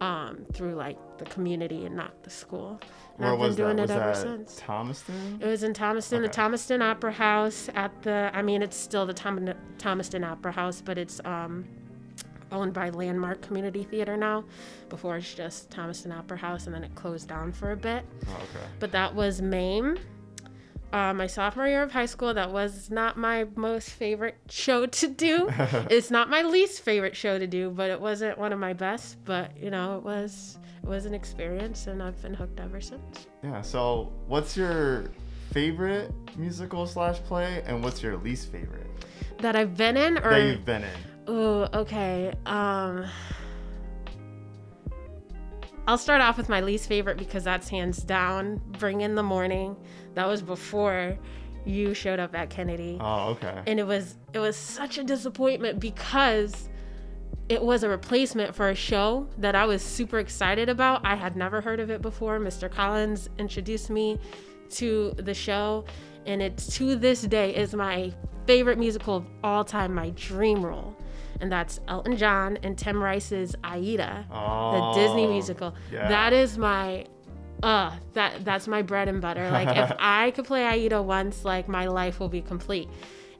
um, 0.00 0.46
through 0.52 0.76
like 0.76 0.96
the 1.18 1.24
community 1.24 1.86
and 1.86 1.96
not 1.96 2.22
the 2.22 2.30
school. 2.30 2.80
Where 3.16 3.30
I've 3.30 3.38
been 3.38 3.46
was 3.46 3.56
doing 3.56 3.76
that? 3.76 3.90
It 3.90 3.92
ever 3.92 4.14
since. 4.14 4.56
Thomaston? 4.56 5.38
It 5.40 5.46
was 5.46 5.62
in 5.62 5.72
Thomaston, 5.74 6.22
the 6.22 6.28
Thomaston 6.28 6.82
Opera 6.82 7.12
House 7.12 7.68
at 7.74 8.02
the. 8.02 8.30
I 8.34 8.42
mean, 8.42 8.62
it's 8.62 8.76
still 8.76 9.06
the 9.06 9.14
Thom- 9.14 9.54
Thomaston 9.78 10.22
Opera 10.24 10.52
House, 10.52 10.80
but 10.82 10.98
it's 10.98 11.20
um, 11.24 11.64
owned 12.52 12.72
by 12.74 12.90
Landmark 12.90 13.40
Community 13.42 13.84
Theater 13.84 14.16
now. 14.16 14.44
Before 14.88 15.16
it's 15.16 15.34
just 15.34 15.70
Thomaston 15.70 16.12
Opera 16.12 16.36
House, 16.38 16.66
and 16.66 16.74
then 16.74 16.84
it 16.84 16.94
closed 16.94 17.28
down 17.28 17.52
for 17.52 17.72
a 17.72 17.76
bit. 17.76 18.04
Oh, 18.28 18.34
okay. 18.34 18.66
But 18.80 18.92
that 18.92 19.14
was 19.14 19.40
MAME. 19.40 19.98
Uh, 20.96 21.12
my 21.12 21.26
sophomore 21.26 21.68
year 21.68 21.82
of 21.82 21.92
high 21.92 22.06
school, 22.06 22.32
that 22.32 22.50
was 22.50 22.90
not 22.90 23.18
my 23.18 23.44
most 23.54 23.90
favorite 23.90 24.38
show 24.48 24.86
to 24.86 25.06
do. 25.06 25.46
it's 25.90 26.10
not 26.10 26.30
my 26.30 26.40
least 26.40 26.80
favorite 26.80 27.14
show 27.14 27.38
to 27.38 27.46
do, 27.46 27.68
but 27.68 27.90
it 27.90 28.00
wasn't 28.00 28.38
one 28.38 28.50
of 28.50 28.58
my 28.58 28.72
best. 28.72 29.22
But 29.26 29.54
you 29.60 29.70
know, 29.70 29.98
it 29.98 30.02
was 30.02 30.56
it 30.82 30.88
was 30.88 31.04
an 31.04 31.12
experience, 31.12 31.86
and 31.86 32.02
I've 32.02 32.20
been 32.22 32.32
hooked 32.32 32.60
ever 32.60 32.80
since. 32.80 33.26
Yeah. 33.44 33.60
So, 33.60 34.10
what's 34.26 34.56
your 34.56 35.10
favorite 35.52 36.14
musical 36.34 36.86
slash 36.86 37.18
play, 37.18 37.62
and 37.66 37.84
what's 37.84 38.02
your 38.02 38.16
least 38.16 38.50
favorite 38.50 38.86
That 39.40 39.54
I've 39.54 39.76
been 39.76 39.98
in, 39.98 40.16
or 40.16 40.30
that 40.30 40.46
you've 40.46 40.64
been 40.64 40.84
in? 40.84 40.98
Oh, 41.26 41.68
okay. 41.74 42.32
Um 42.46 43.04
I'll 45.88 45.98
start 45.98 46.20
off 46.20 46.36
with 46.36 46.48
my 46.48 46.60
least 46.60 46.88
favorite 46.88 47.16
because 47.16 47.44
that's 47.44 47.68
hands 47.68 47.98
down 47.98 48.60
Bring 48.78 49.02
in 49.02 49.14
the 49.14 49.22
Morning. 49.22 49.76
That 50.14 50.26
was 50.26 50.42
before 50.42 51.16
you 51.64 51.94
showed 51.94 52.18
up 52.18 52.34
at 52.34 52.50
Kennedy. 52.50 52.98
Oh, 53.00 53.30
okay. 53.30 53.62
And 53.66 53.78
it 53.78 53.86
was 53.86 54.16
it 54.32 54.40
was 54.40 54.56
such 54.56 54.98
a 54.98 55.04
disappointment 55.04 55.78
because 55.78 56.68
it 57.48 57.62
was 57.62 57.84
a 57.84 57.88
replacement 57.88 58.54
for 58.54 58.70
a 58.70 58.74
show 58.74 59.28
that 59.38 59.54
I 59.54 59.66
was 59.66 59.80
super 59.82 60.18
excited 60.18 60.68
about. 60.68 61.06
I 61.06 61.14
had 61.14 61.36
never 61.36 61.60
heard 61.60 61.78
of 61.78 61.90
it 61.90 62.02
before. 62.02 62.40
Mr. 62.40 62.68
Collins 62.68 63.28
introduced 63.38 63.88
me 63.88 64.18
to 64.70 65.12
the 65.16 65.34
show 65.34 65.84
and 66.26 66.42
it 66.42 66.56
to 66.56 66.96
this 66.96 67.22
day 67.22 67.54
is 67.54 67.74
my 67.74 68.12
favorite 68.46 68.78
musical 68.78 69.16
of 69.16 69.26
all 69.44 69.64
time, 69.64 69.94
my 69.94 70.10
dream 70.10 70.64
role. 70.64 70.96
And 71.40 71.50
that's 71.52 71.80
Elton 71.88 72.16
John 72.16 72.58
and 72.62 72.76
Tim 72.78 73.02
Rice's 73.02 73.54
Aida, 73.64 74.26
Oh, 74.30 74.92
the 74.94 75.00
Disney 75.00 75.26
musical. 75.26 75.74
yeah. 75.92 76.08
That 76.08 76.32
is 76.32 76.56
my 76.58 77.06
uh 77.62 77.90
that 78.12 78.44
that's 78.44 78.68
my 78.68 78.82
bread 78.82 79.08
and 79.08 79.20
butter. 79.20 79.50
Like 79.50 79.76
if 79.76 79.92
I 79.98 80.30
could 80.32 80.44
play 80.44 80.64
Aida 80.66 81.00
once, 81.02 81.44
like 81.44 81.68
my 81.68 81.86
life 81.86 82.20
will 82.20 82.28
be 82.28 82.42
complete. 82.42 82.88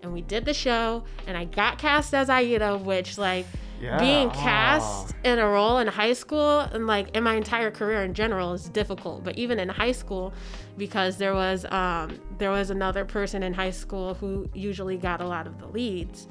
And 0.03 0.13
we 0.13 0.23
did 0.23 0.45
the 0.45 0.55
show 0.55 1.05
and 1.27 1.37
I 1.37 1.45
got 1.47 1.79
cast 1.79 2.15
as 2.15 2.29
Aida, 2.31 2.79
which 2.79 3.19
like 3.19 3.47
Yeah. 3.81 3.99
being 3.99 4.29
Oh. 4.29 4.33
cast 4.33 5.15
in 5.25 5.39
a 5.39 5.47
role 5.47 5.79
in 5.79 5.87
high 5.87 6.13
school 6.15 6.61
and 6.61 6.87
like 6.87 7.15
in 7.17 7.25
my 7.25 7.35
entire 7.35 7.71
career 7.71 8.03
in 8.05 8.15
general 8.15 8.53
is 8.55 8.69
difficult. 8.71 9.23
But 9.25 9.37
even 9.37 9.59
in 9.59 9.69
high 9.69 9.93
school, 9.93 10.33
because 10.79 11.17
there 11.19 11.35
was 11.35 11.65
um 11.71 12.19
there 12.39 12.51
was 12.51 12.71
another 12.71 13.05
person 13.05 13.43
in 13.43 13.53
high 13.55 13.71
school 13.73 14.15
who 14.15 14.49
usually 14.55 14.97
got 14.97 15.21
a 15.21 15.27
lot 15.27 15.47
of 15.47 15.59
the 15.59 15.67
leads. 15.67 16.27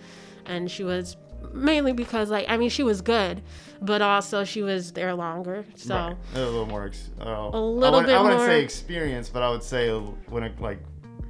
And 0.48 0.70
she 0.70 0.84
was 0.84 1.18
mainly 1.56 1.94
because 1.94 2.30
like 2.30 2.46
I 2.50 2.58
mean 2.58 2.70
she 2.70 2.84
was 2.84 3.02
good, 3.02 3.42
but 3.82 4.02
also 4.02 4.44
she 4.44 4.62
was 4.62 4.92
there 4.94 5.14
longer. 5.16 5.66
So 5.76 5.96
Right. 5.96 6.18
a 6.36 6.40
little 6.40 6.66
more. 6.66 6.86
Ex- 6.88 7.10
oh. 7.22 7.50
A 7.54 7.60
little 7.60 8.00
I 8.02 8.06
bit 8.06 8.16
I 8.16 8.22
wouldn't 8.22 8.40
more- 8.40 8.48
say 8.48 8.62
experience, 8.64 9.30
but 9.30 9.42
I 9.44 9.50
would 9.50 9.64
say 9.64 9.90
when 9.92 10.44
it, 10.44 10.60
like 10.60 10.80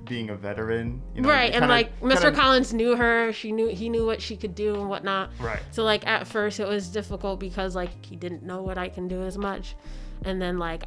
being 0.05 0.29
a 0.29 0.35
veteran. 0.35 1.01
You 1.15 1.21
know, 1.23 1.29
right, 1.29 1.45
and 1.51 1.61
kinda- 1.63 1.67
like 1.67 1.99
Mr. 2.01 2.21
kinda- 2.23 2.31
Collins 2.39 2.73
knew 2.73 2.95
her. 2.95 3.31
She 3.33 3.51
knew 3.51 3.67
he 3.67 3.89
knew 3.89 4.05
what 4.05 4.21
she 4.21 4.35
could 4.37 4.53
do 4.55 4.75
and 4.75 4.89
whatnot. 4.89 5.29
Right. 5.39 5.59
So 5.71 5.83
like 5.83 6.05
at 6.07 6.27
first 6.27 6.59
it 6.59 6.67
was 6.67 6.89
difficult 6.89 7.39
because 7.39 7.75
like 7.75 7.89
he 8.05 8.15
didn't 8.15 8.43
know 8.43 8.61
what 8.61 8.77
I 8.77 8.89
can 8.89 9.07
do 9.07 9.23
as 9.23 9.37
much, 9.37 9.75
and 10.23 10.41
then 10.41 10.57
like 10.59 10.83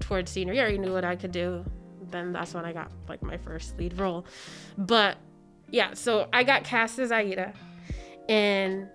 towards 0.00 0.30
senior 0.30 0.52
year 0.54 0.68
he 0.70 0.78
knew 0.78 0.92
what 0.92 1.04
I 1.04 1.16
could 1.16 1.32
do. 1.32 1.64
Then 2.10 2.32
that's 2.32 2.54
when 2.54 2.64
I 2.64 2.72
got 2.72 2.90
like 3.08 3.22
my 3.22 3.36
first 3.36 3.76
lead 3.78 3.98
role. 3.98 4.24
But 4.78 5.16
yeah, 5.70 5.94
so 5.94 6.28
I 6.32 6.44
got 6.44 6.64
cast 6.64 6.98
as 6.98 7.10
Aida, 7.12 7.52
and 8.28 8.88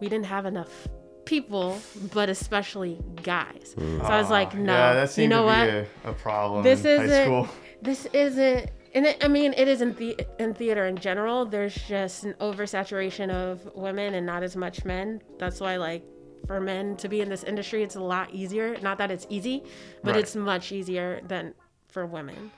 we 0.00 0.08
didn't 0.08 0.26
have 0.26 0.46
enough 0.46 0.88
people, 1.24 1.80
but 2.12 2.28
especially 2.28 3.00
guys. 3.22 3.74
So 3.76 4.00
I 4.02 4.18
was 4.20 4.30
like, 4.30 4.54
no, 4.54 4.72
Yeah, 4.72 4.94
that 4.94 5.16
you 5.18 5.28
know 5.28 5.44
what? 5.44 5.68
a, 5.68 5.86
a 6.04 6.12
problem 6.12 6.62
this 6.64 6.84
isn't 6.84 7.48
this 7.80 8.06
isn't 8.06 8.70
and 8.94 9.06
it, 9.06 9.24
i 9.24 9.26
mean 9.28 9.54
it 9.56 9.66
is 9.66 9.80
in, 9.80 9.94
the, 9.94 10.14
in 10.38 10.52
theater 10.54 10.86
in 10.86 10.96
general 10.96 11.44
there's 11.46 11.74
just 11.74 12.22
an 12.24 12.34
oversaturation 12.34 13.30
of 13.30 13.68
women 13.74 14.14
and 14.14 14.24
not 14.26 14.42
as 14.44 14.54
much 14.54 14.84
men 14.84 15.20
that's 15.38 15.58
why 15.60 15.76
like 15.76 16.04
for 16.46 16.60
men 16.60 16.96
to 16.96 17.08
be 17.08 17.20
in 17.20 17.28
this 17.28 17.44
industry. 17.44 17.82
It's 17.84 17.94
a 17.94 18.00
lot 18.00 18.34
easier. 18.34 18.76
Not 18.82 18.98
that 18.98 19.10
it's 19.10 19.26
easy, 19.30 19.62
but 20.02 20.14
Right. 20.16 20.20
it's 20.24 20.34
much 20.34 20.72
easier 20.72 21.20
than 21.28 21.54
for 21.88 22.04
women. 22.04 22.50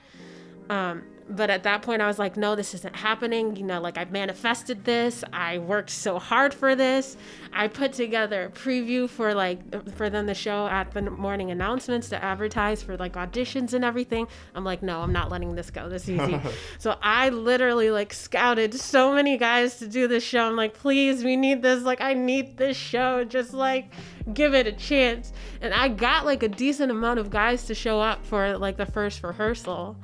Um, 0.71 1.03
but 1.27 1.49
at 1.49 1.63
that 1.63 1.81
point, 1.81 2.01
I 2.01 2.07
was 2.07 2.19
like, 2.19 2.37
no, 2.37 2.55
this 2.55 2.73
isn't 2.75 2.95
happening. 2.95 3.55
You 3.55 3.63
know, 3.63 3.81
like 3.81 3.97
I've 3.97 4.11
manifested 4.11 4.85
this. 4.85 5.23
I 5.33 5.57
worked 5.57 5.89
so 5.89 6.19
hard 6.19 6.53
for 6.53 6.75
this. 6.75 7.17
I 7.51 7.67
put 7.67 7.93
together 7.93 8.45
a 8.45 8.49
preview 8.49 9.09
for 9.09 9.33
like 9.33 9.93
for 9.95 10.09
them 10.09 10.27
to 10.27 10.35
show 10.35 10.67
at 10.67 10.91
the 10.91 11.01
morning 11.01 11.49
announcements 11.49 12.09
to 12.09 12.23
advertise 12.23 12.83
for 12.83 12.95
like 12.97 13.13
auditions 13.13 13.73
and 13.73 13.83
everything. 13.83 14.27
I'm 14.53 14.63
like, 14.63 14.83
no, 14.83 15.01
I'm 15.01 15.13
not 15.13 15.31
letting 15.31 15.55
this 15.55 15.71
go 15.71 15.89
this 15.89 16.07
easy. 16.07 16.39
so 16.77 16.95
I 17.01 17.29
literally 17.29 17.89
like 17.89 18.13
scouted 18.13 18.75
so 18.75 19.13
many 19.13 19.37
guys 19.37 19.77
to 19.79 19.87
do 19.87 20.07
this 20.07 20.23
show. 20.23 20.47
I'm 20.47 20.55
like, 20.55 20.75
please, 20.75 21.23
we 21.23 21.35
need 21.35 21.63
this. 21.63 21.81
Like, 21.83 22.01
I 22.01 22.13
need 22.13 22.57
this 22.57 22.77
show. 22.77 23.23
Just 23.23 23.53
like 23.53 23.91
give 24.33 24.53
it 24.53 24.67
a 24.67 24.71
chance. 24.71 25.33
And 25.61 25.73
I 25.73 25.87
got 25.87 26.25
like 26.25 26.43
a 26.43 26.49
decent 26.49 26.91
amount 26.91 27.19
of 27.19 27.31
guys 27.31 27.63
to 27.65 27.73
show 27.75 27.99
up 27.99 28.23
for 28.25 28.57
like 28.59 28.77
the 28.77 28.85
first 28.85 29.23
rehearsal. 29.23 29.97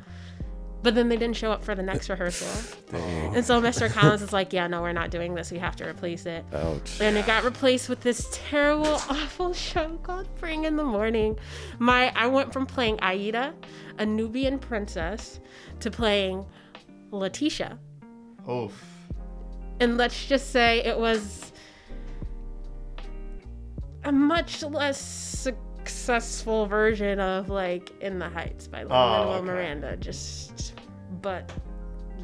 But 0.84 0.96
then 0.96 1.10
they 1.10 1.18
didn't 1.18 1.36
show 1.36 1.52
up 1.52 1.64
for 1.64 1.76
the 1.76 1.84
next 1.84 2.10
rehearsal. 2.10 2.48
Dang. 2.92 3.36
And 3.36 3.46
so 3.46 3.62
Mr. 3.62 3.92
Collins 3.92 4.22
is 4.22 4.34
like, 4.34 4.52
yeah, 4.52 4.68
no, 4.68 4.82
we're 4.82 4.94
not 4.94 5.12
doing 5.12 5.36
this. 5.36 5.52
We 5.52 5.60
have 5.60 5.76
to 5.78 5.88
replace 5.88 6.26
it. 6.26 6.44
Ouch. 6.54 7.00
And 7.00 7.18
it 7.18 7.26
got 7.28 7.44
replaced 7.44 7.88
with 7.88 8.02
this 8.02 8.28
terrible, 8.32 8.86
awful 9.10 9.54
show 9.54 9.98
called 10.04 10.28
Bring 10.40 10.66
in 10.66 10.76
the 10.76 10.84
Morning. 10.84 11.38
My 11.78 12.12
I 12.16 12.28
went 12.28 12.52
from 12.52 12.66
playing 12.66 13.00
Aida, 13.02 13.54
a 14.00 14.06
Nubian 14.06 14.58
princess, 14.58 15.40
to 15.82 15.92
playing 15.92 16.46
Letitia. 17.12 17.78
Oof. 18.50 18.74
And 19.80 19.98
let's 19.98 20.26
just 20.26 20.52
say 20.52 20.84
it 20.84 20.98
was 20.98 21.52
a 24.04 24.12
much 24.12 24.64
less 24.64 25.00
successful 25.82 26.68
version 26.68 27.20
of 27.20 27.50
like 27.50 27.92
In 28.02 28.20
the 28.20 28.30
Heights 28.30 28.68
by 28.68 28.84
Lin 28.84 28.92
Oh, 28.92 29.32
okay. 29.34 29.46
Miranda. 29.46 29.98
Just, 29.98 30.76
but 31.22 31.52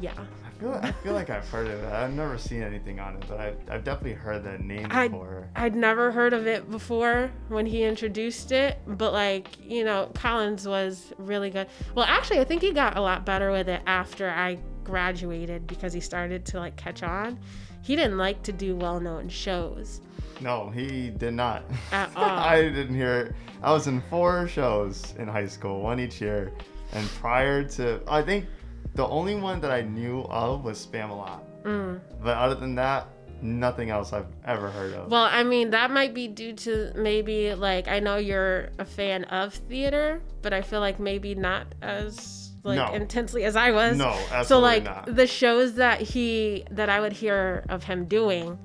yeah. 0.00 0.12
I 0.16 0.60
feel, 0.60 0.80
I 0.82 0.92
feel 0.92 1.12
like 1.12 1.30
I've 1.30 1.48
heard 1.48 1.66
of 1.66 1.82
it. 1.82 1.92
I've 1.92 2.12
never 2.12 2.38
seen 2.38 2.62
anything 2.62 3.00
on 3.00 3.16
it, 3.16 3.24
but 3.28 3.40
I've, 3.40 3.56
I've 3.68 3.84
definitely 3.84 4.14
heard 4.14 4.44
that 4.44 4.60
name 4.60 4.88
before. 4.88 5.48
I'd 5.56 5.74
never 5.74 6.10
heard 6.12 6.32
of 6.32 6.46
it 6.46 6.70
before 6.70 7.30
when 7.48 7.66
he 7.66 7.82
introduced 7.84 8.52
it, 8.52 8.78
but 8.86 9.12
like, 9.12 9.48
you 9.60 9.84
know, 9.84 10.10
Collins 10.14 10.66
was 10.66 11.12
really 11.18 11.50
good. 11.50 11.66
Well, 11.94 12.06
actually, 12.08 12.40
I 12.40 12.44
think 12.44 12.62
he 12.62 12.72
got 12.72 12.96
a 12.96 13.00
lot 13.00 13.24
better 13.26 13.50
with 13.50 13.68
it 13.68 13.82
after 13.86 14.28
I 14.30 14.58
graduated 14.84 15.66
because 15.66 15.92
he 15.92 16.00
started 16.00 16.44
to 16.46 16.58
like 16.58 16.76
catch 16.76 17.02
on. 17.02 17.38
He 17.82 17.96
didn't 17.96 18.18
like 18.18 18.42
to 18.44 18.52
do 18.52 18.76
well 18.76 19.00
known 19.00 19.28
shows 19.28 20.00
No, 20.40 20.70
he 20.70 21.10
did 21.10 21.34
not. 21.34 21.64
all. 21.92 22.08
I 22.16 22.62
didn't 22.62 22.94
hear 22.94 23.20
it. 23.20 23.34
I 23.62 23.72
was 23.72 23.86
in 23.86 24.00
four 24.08 24.46
shows 24.48 25.14
in 25.18 25.26
high 25.28 25.46
school, 25.46 25.80
one 25.82 25.98
each 26.00 26.20
year. 26.20 26.52
And 26.92 27.06
prior 27.20 27.64
to, 27.64 28.00
I 28.08 28.22
think 28.22 28.46
the 28.94 29.06
only 29.06 29.34
one 29.34 29.60
that 29.60 29.70
I 29.70 29.82
knew 29.82 30.22
of 30.22 30.64
was 30.64 30.84
Spamalot. 30.86 31.40
Mm. 31.64 32.00
But 32.22 32.36
other 32.36 32.54
than 32.54 32.74
that, 32.76 33.08
nothing 33.42 33.90
else 33.90 34.12
I've 34.12 34.26
ever 34.44 34.70
heard 34.70 34.94
of. 34.94 35.10
Well, 35.10 35.24
I 35.30 35.42
mean, 35.42 35.70
that 35.70 35.90
might 35.90 36.14
be 36.14 36.28
due 36.28 36.52
to 36.54 36.92
maybe 36.96 37.54
like 37.54 37.88
I 37.88 37.98
know 38.00 38.16
you're 38.16 38.70
a 38.78 38.84
fan 38.84 39.24
of 39.24 39.54
theater, 39.54 40.22
but 40.42 40.52
I 40.52 40.62
feel 40.62 40.80
like 40.80 40.98
maybe 40.98 41.34
not 41.34 41.66
as 41.82 42.52
like 42.64 42.76
No. 42.76 42.92
intensely 42.94 43.44
as 43.44 43.54
I 43.56 43.70
was. 43.70 43.96
no, 43.96 44.08
absolutely 44.08 44.44
so 44.46 44.58
like 44.60 44.84
not. 44.84 45.14
the 45.14 45.26
shows 45.26 45.74
that 45.74 46.00
he 46.00 46.64
that 46.70 46.88
I 46.88 47.00
would 47.00 47.12
hear 47.12 47.64
of 47.68 47.84
him 47.84 48.06
doing 48.06 48.58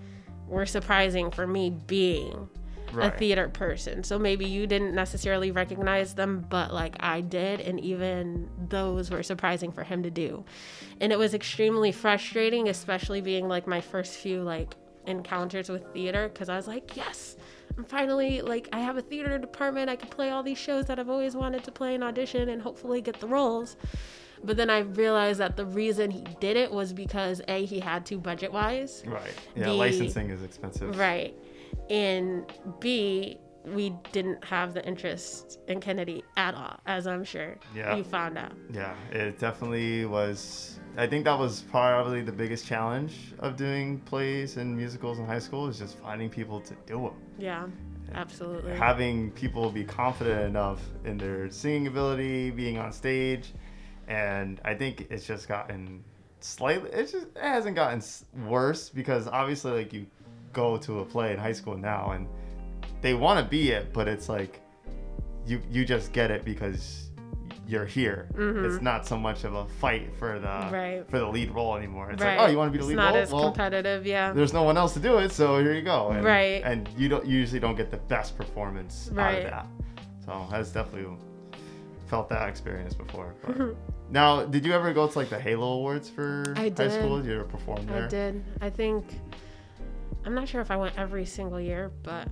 were 0.47 0.65
surprising 0.65 1.31
for 1.31 1.47
me 1.47 1.69
being 1.69 2.49
a 3.01 3.11
theater 3.11 3.49
person. 3.49 4.03
So 4.03 4.19
maybe 4.19 4.45
you 4.45 4.67
didn't 4.67 4.93
necessarily 4.93 5.51
recognize 5.51 6.13
them, 6.13 6.45
but 6.49 6.73
like 6.73 6.95
I 6.99 7.21
did 7.21 7.59
and 7.59 7.79
even 7.79 8.49
those 8.69 9.09
were 9.09 9.23
surprising 9.23 9.71
for 9.71 9.83
him 9.83 10.03
to 10.03 10.11
do. 10.11 10.45
And 11.01 11.11
it 11.11 11.17
was 11.17 11.33
extremely 11.33 11.91
frustrating, 11.91 12.69
especially 12.69 13.21
being 13.21 13.47
like 13.47 13.67
my 13.67 13.81
first 13.81 14.15
few 14.15 14.43
like 14.43 14.75
encounters 15.05 15.69
with 15.69 15.91
theater 15.93 16.29
cuz 16.29 16.49
I 16.49 16.55
was 16.55 16.67
like, 16.67 16.95
"Yes, 16.95 17.35
I'm 17.77 17.83
finally 17.83 18.41
like 18.41 18.69
I 18.71 18.79
have 18.79 18.97
a 18.97 19.01
theater 19.01 19.37
department. 19.37 19.89
I 19.89 19.95
can 19.95 20.09
play 20.09 20.29
all 20.29 20.43
these 20.43 20.57
shows 20.57 20.85
that 20.85 20.99
I've 20.99 21.09
always 21.09 21.35
wanted 21.35 21.63
to 21.63 21.71
play 21.71 21.95
and 21.95 22.03
audition 22.03 22.49
and 22.49 22.61
hopefully 22.61 23.01
get 23.01 23.19
the 23.19 23.27
roles." 23.27 23.75
But 24.43 24.57
then 24.57 24.69
I 24.69 24.79
realized 24.79 25.39
that 25.39 25.55
the 25.55 25.65
reason 25.65 26.11
he 26.11 26.23
did 26.39 26.57
it 26.57 26.71
was 26.71 26.91
because 26.93 27.41
A, 27.47 27.65
he 27.65 27.79
had 27.79 28.05
to 28.07 28.17
budget 28.17 28.51
wise. 28.51 29.03
right. 29.07 29.33
Yeah, 29.55 29.65
the- 29.65 29.73
licensing 29.73 30.29
is 30.29 30.43
expensive. 30.43 30.97
Right. 30.97 31.33
And 31.89 32.45
B, 32.79 33.37
we 33.65 33.95
didn't 34.11 34.43
have 34.43 34.73
the 34.73 34.85
interest 34.85 35.59
in 35.69 35.79
Kennedy 35.79 36.23
at 36.35 36.53
all, 36.55 36.77
as 36.85 37.07
I'm 37.07 37.23
sure 37.23 37.55
Yeah. 37.73 37.95
you 37.95 38.03
found 38.03 38.37
out. 38.37 38.51
Yeah, 38.71 38.93
it 39.11 39.39
definitely 39.39 40.05
was. 40.05 40.79
I 40.97 41.07
think 41.07 41.23
that 41.25 41.39
was 41.39 41.61
probably 41.71 42.21
the 42.21 42.31
biggest 42.33 42.67
challenge 42.67 43.33
of 43.39 43.55
doing 43.55 43.99
plays 44.01 44.57
and 44.57 44.75
musicals 44.75 45.17
in 45.19 45.25
high 45.25 45.39
school 45.39 45.67
is 45.69 45.79
just 45.79 45.97
finding 45.99 46.29
people 46.29 46.59
to 46.59 46.75
do 46.85 46.95
them. 47.03 47.13
Yeah, 47.39 47.67
absolutely. 48.13 48.75
having 48.75 49.31
people 49.31 49.71
be 49.71 49.85
confident 49.85 50.41
enough 50.41 50.81
in 51.05 51.17
their 51.17 51.49
singing 51.49 51.87
ability, 51.87 52.51
being 52.51 52.77
on 52.77 52.91
stage, 52.91 53.53
and 54.07 54.59
I 54.63 54.73
think 54.73 55.07
it's 55.09 55.25
just 55.25 55.47
gotten 55.47 56.03
slightly. 56.39 56.89
It 56.91 57.11
just 57.11 57.27
it 57.35 57.41
hasn't 57.41 57.75
gotten 57.75 58.01
worse 58.45 58.89
because 58.89 59.27
obviously, 59.27 59.71
like 59.71 59.93
you 59.93 60.05
go 60.51 60.77
to 60.77 60.99
a 60.99 61.05
play 61.05 61.33
in 61.33 61.39
high 61.39 61.53
school 61.53 61.77
now, 61.77 62.11
and 62.11 62.27
they 63.01 63.13
want 63.13 63.39
to 63.39 63.45
be 63.49 63.71
it, 63.71 63.93
but 63.93 64.07
it's 64.07 64.29
like 64.29 64.61
you 65.45 65.61
you 65.69 65.85
just 65.85 66.13
get 66.13 66.31
it 66.31 66.45
because 66.45 67.09
you're 67.65 67.85
here. 67.85 68.27
It's 68.37 68.81
not 68.81 69.07
so 69.07 69.17
much 69.17 69.45
of 69.45 69.53
a 69.53 69.65
fight 69.65 70.13
for 70.19 70.37
the 70.37 70.47
Mm-hmm. 70.47 70.73
Right. 70.73 71.09
for 71.09 71.19
the 71.19 71.27
lead 71.27 71.51
role 71.51 71.75
anymore. 71.77 72.11
It's 72.11 72.21
right. 72.21 72.37
like, 72.37 72.47
oh, 72.47 72.51
you 72.51 72.57
want 72.57 72.71
to 72.73 72.77
be 72.77 72.77
the 72.77 72.85
lead 72.85 72.93
it's 72.93 72.97
not 72.97 73.13
role? 73.13 73.23
as 73.23 73.31
Well, 73.31 73.43
competitive, 73.45 74.05
yeah. 74.05 74.33
there's 74.33 74.53
no 74.53 74.63
one 74.63 74.77
else 74.77 74.93
to 74.93 74.99
do 74.99 75.17
it, 75.19 75.31
so 75.31 75.59
here 75.59 75.73
you 75.73 75.81
go. 75.81 76.09
And, 76.09 76.23
Right. 76.23 76.61
And 76.63 76.89
you 76.97 77.07
don't 77.07 77.25
you 77.25 77.37
usually 77.37 77.59
don't 77.59 77.75
get 77.75 77.89
the 77.89 77.97
best 77.97 78.37
performance 78.37 79.09
out 79.17 79.35
of 79.35 79.43
that. 79.43 79.67
So 80.25 80.45
that's 80.51 80.71
definitely 80.71 81.17
felt 82.07 82.29
that 82.29 82.47
experience 82.49 82.93
before. 82.93 83.33
But. 83.45 83.75
now, 84.13 84.45
did 84.45 84.63
you 84.63 84.73
ever 84.73 84.93
go 84.93 85.07
to 85.07 85.17
like 85.17 85.29
the 85.29 85.39
Halo 85.39 85.73
Awards 85.73 86.07
for 86.07 86.43
I 86.55 86.61
high 86.61 86.69
did. 86.69 86.91
school? 86.91 87.17
Did 87.17 87.25
you 87.25 87.33
ever 87.33 87.43
perform 87.45 87.85
there? 87.87 88.05
I 88.05 88.07
did. 88.07 88.43
I 88.61 88.69
think 88.69 89.05
I'm 90.23 90.35
not 90.35 90.47
sure 90.47 90.61
if 90.61 90.69
I 90.69 90.77
went 90.77 90.97
every 90.97 91.25
single 91.25 91.59
year, 91.59 91.91
but 92.03 92.27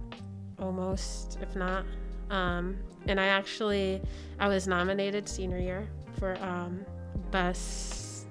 almost, 0.60 1.40
if 1.42 1.56
not. 1.56 1.84
Um, 2.30 2.78
and 3.08 3.20
I 3.20 3.26
actually 3.26 4.00
I 4.40 4.48
was 4.48 4.68
nominated 4.68 5.28
senior 5.28 5.58
year 5.58 5.90
for 6.20 6.38
um, 6.42 6.86
best 7.32 8.28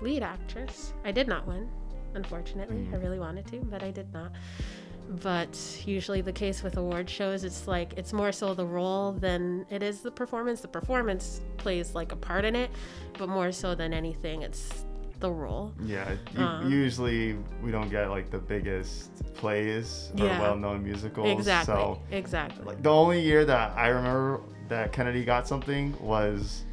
lead 0.00 0.22
actress. 0.22 0.92
I 1.04 1.10
did 1.10 1.26
not 1.26 1.46
win, 1.46 1.68
unfortunately. 2.14 2.88
I 2.92 2.96
really 2.96 3.18
wanted 3.18 3.46
to, 3.48 3.58
but 3.58 3.82
I 3.82 3.90
did 3.90 4.12
not. 4.14 4.30
But 5.08 5.58
usually 5.84 6.20
the 6.20 6.32
case 6.32 6.62
with 6.62 6.76
award 6.76 7.08
shows, 7.08 7.44
it's 7.44 7.66
like 7.68 7.92
it's 7.96 8.12
more 8.12 8.32
so 8.32 8.54
the 8.54 8.66
role 8.66 9.12
than 9.12 9.66
it 9.70 9.82
is 9.82 10.00
the 10.00 10.10
performance. 10.10 10.60
The 10.60 10.68
performance 10.68 11.40
plays 11.58 11.94
like 11.94 12.12
a 12.12 12.16
part 12.16 12.44
in 12.44 12.56
it, 12.56 12.70
but 13.18 13.28
more 13.28 13.52
so 13.52 13.74
than 13.74 13.92
anything, 13.92 14.42
it's 14.42 14.84
the 15.20 15.30
role. 15.30 15.72
Yeah. 15.84 16.16
Uh. 16.36 16.64
usually 16.66 17.36
we 17.62 17.70
don't 17.70 17.88
get 17.88 18.10
like 18.10 18.30
the 18.30 18.38
biggest 18.38 19.10
plays 19.34 20.10
or 20.18 20.26
Yeah. 20.26 20.40
well-known 20.40 20.82
musicals. 20.82 21.28
Exactly. 21.28 21.74
So 21.74 22.02
exactly. 22.10 22.64
like 22.64 22.82
the 22.82 22.90
only 22.90 23.20
year 23.20 23.44
that 23.44 23.76
I 23.76 23.88
remember 23.88 24.40
that 24.68 24.92
Kennedy 24.92 25.24
got 25.24 25.46
something 25.46 25.94
was 26.00 26.64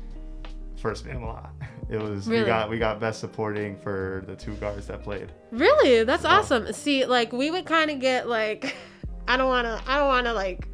first 0.79 1.05
Spamalot. 1.05 1.49
It 1.89 1.99
was 1.99 2.27
we 2.27 2.43
got 2.43 2.69
we 2.69 2.77
got 2.77 2.99
best 2.99 3.19
supporting 3.19 3.75
for 3.79 4.23
the 4.27 4.35
two 4.35 4.53
guards 4.57 4.85
that 4.85 5.01
played. 5.01 5.31
Really? 5.49 6.03
That's 6.03 6.23
awesome. 6.23 6.71
See, 6.71 7.03
like 7.05 7.33
we 7.33 7.49
would 7.49 7.65
kind 7.65 7.89
of 7.89 7.99
get 7.99 8.29
like 8.29 8.75
I 9.27 9.37
don't 9.37 9.47
want 9.47 9.65
to 9.65 9.81
I 9.91 9.97
don't 9.97 10.07
want 10.07 10.27
to 10.27 10.33
like 10.33 10.67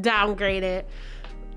downgrade 0.00 0.62
it 0.62 0.88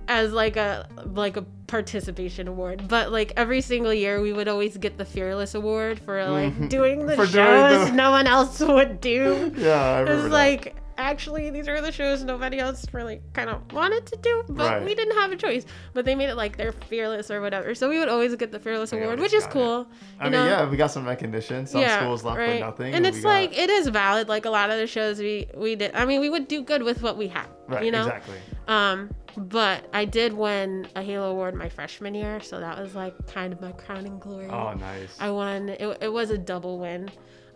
as 0.08 0.32
like 0.34 0.58
a 0.58 0.88
like 1.14 1.38
a 1.38 1.44
participation 1.68 2.48
award, 2.48 2.88
but 2.88 3.12
like 3.12 3.34
every 3.38 3.62
single 3.62 3.94
year 3.94 4.20
we 4.22 4.34
would 4.34 4.48
always 4.48 4.78
get 4.78 4.98
the 4.98 5.06
fearless 5.06 5.54
award 5.56 6.00
for 6.00 6.24
like 6.26 6.54
Mhm. 6.56 6.70
doing 6.70 7.06
the 7.06 7.16
For 7.16 7.26
doing 7.26 7.32
shows 7.32 7.90
the- 7.90 7.96
no 7.96 8.12
one 8.12 8.28
else 8.28 8.60
would 8.60 9.00
do. 9.02 9.54
Yeah, 9.58 9.80
I 9.80 10.00
remember 10.00 10.14
It's 10.14 10.24
that. 10.24 10.32
like 10.32 10.76
actually 10.98 11.50
these 11.50 11.68
are 11.68 11.82
the 11.82 11.92
shows 11.92 12.24
nobody 12.24 12.60
else 12.60 12.86
really 12.94 13.22
kind 13.34 13.50
of 13.50 13.72
wanted 13.74 14.06
to 14.08 14.18
do, 14.22 14.44
but 14.50 14.70
Right. 14.72 14.84
we 14.86 14.96
didn't 14.96 15.16
have 15.18 15.32
a 15.32 15.36
choice. 15.36 15.66
But 15.94 16.06
they 16.06 16.16
made 16.16 16.30
it 16.30 16.36
like 16.36 16.58
they're 16.58 16.72
fearless 16.72 17.30
or 17.32 17.42
whatever. 17.42 17.76
So 17.76 17.90
we 17.90 18.00
would 18.00 18.10
always 18.10 18.36
get 18.36 18.52
the 18.52 18.60
fearless 18.60 18.92
We 18.92 19.02
award, 19.02 19.20
which 19.20 19.34
is 19.34 19.44
got 19.44 19.50
it. 19.50 19.54
cool. 19.54 19.88
I 20.20 20.26
you 20.26 20.32
mean, 20.32 20.40
know? 20.42 20.48
yeah, 20.48 20.70
we 20.70 20.78
got 20.78 20.92
some 20.92 21.06
recognition. 21.06 21.66
Some 21.68 21.88
schools 21.88 22.24
left 22.24 22.38
with 22.40 22.60
nothing. 22.60 22.94
And 22.94 23.04
we 23.04 23.10
it's 23.10 23.22
got- 23.22 23.30
like 23.30 23.58
it 23.58 23.70
is 23.70 23.88
valid. 23.88 24.30
Like 24.30 24.46
a 24.46 24.50
lot 24.50 24.70
of 24.70 24.78
the 24.78 24.88
shows 24.88 25.20
we 25.20 25.48
we 25.56 25.76
did. 25.76 25.92
I 25.96 26.06
mean, 26.06 26.22
we 26.22 26.30
would 26.30 26.48
do 26.48 26.62
good 26.64 26.84
with 26.84 27.02
what 27.02 27.18
we 27.18 27.28
had. 27.28 27.48
right, 27.68 27.84
you 27.84 27.92
know. 27.92 28.02
exactly. 28.06 28.36
Um, 28.68 29.10
but 29.38 29.84
I 29.94 30.06
did 30.06 30.32
win 30.34 30.88
a 30.96 31.02
Halo 31.02 31.30
award 31.32 31.56
my 31.56 31.68
freshman 31.68 32.16
year, 32.16 32.40
so 32.40 32.60
that 32.60 32.80
was 32.80 32.96
like 32.96 33.14
kind 33.28 33.52
of 33.52 33.60
my 33.60 33.74
crowning 33.74 34.18
glory. 34.20 34.48
Oh, 34.48 34.74
nice. 34.74 35.18
I 35.20 35.30
won. 35.30 35.70
It, 35.70 35.98
it 36.02 36.14
was 36.14 36.30
a 36.30 36.38
double 36.38 36.80
win. 36.80 37.10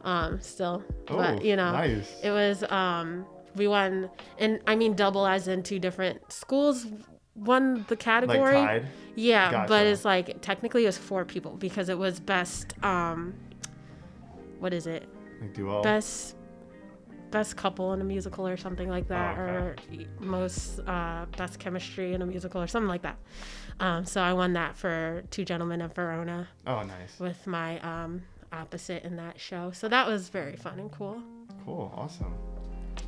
Um, 0.04 0.40
still, 0.42 0.84
oh, 1.10 1.18
but 1.18 1.44
you 1.44 1.56
know, 1.56 1.72
nice. 1.72 2.10
it 2.24 2.32
was 2.32 2.64
um 2.70 3.26
we 3.56 3.68
won, 3.68 4.10
and 4.38 4.60
I 4.68 4.76
mean 4.76 4.94
double 4.94 5.26
as 5.28 5.48
in 5.48 5.64
two 5.64 5.80
different 5.80 6.32
schools 6.32 6.86
won 7.36 7.86
the 7.88 7.96
category. 7.96 8.56
Like. 8.56 8.84
Yeah, 9.16 9.66
but 9.68 9.86
it's 9.86 10.06
like 10.06 10.42
technically 10.42 10.84
it 10.84 10.88
was 10.88 10.98
four 10.98 11.26
people 11.26 11.58
because 11.58 11.90
it 11.90 11.98
was 11.98 12.20
best. 12.20 12.74
Um, 12.84 13.34
what 14.60 14.74
is 14.74 14.88
it? 14.88 15.08
Like 15.42 15.54
duo. 15.54 15.82
Best 15.82 16.36
best 17.32 17.56
couple 17.56 17.94
in 17.94 18.02
a 18.02 18.04
musical 18.04 18.48
or 18.48 18.58
something 18.58 18.90
like 18.90 19.08
that, 19.08 19.38
Oh, 19.38 19.42
or 19.42 19.76
most 20.20 20.80
uh, 20.88 21.26
best 21.38 21.60
chemistry 21.60 22.14
in 22.14 22.22
a 22.22 22.26
musical 22.26 22.62
or 22.62 22.68
something 22.68 22.88
like 22.90 23.04
that. 23.04 23.18
Um, 23.80 24.06
so 24.06 24.22
I 24.22 24.34
won 24.34 24.54
that 24.54 24.76
for 24.76 25.24
Two 25.30 25.46
Gentlemen 25.46 25.82
of 25.82 25.94
Verona 25.94 26.48
Oh, 26.66 26.82
nice. 26.84 27.20
with 27.20 27.46
my 27.46 27.80
um, 27.82 28.24
opposite 28.52 29.04
in 29.04 29.16
that 29.18 29.40
show. 29.40 29.72
So 29.72 29.88
that 29.88 30.08
was 30.08 30.30
very 30.30 30.56
fun 30.56 30.80
and 30.80 30.92
cool. 30.92 31.22
Cool. 31.66 31.92
Awesome. 31.96 32.34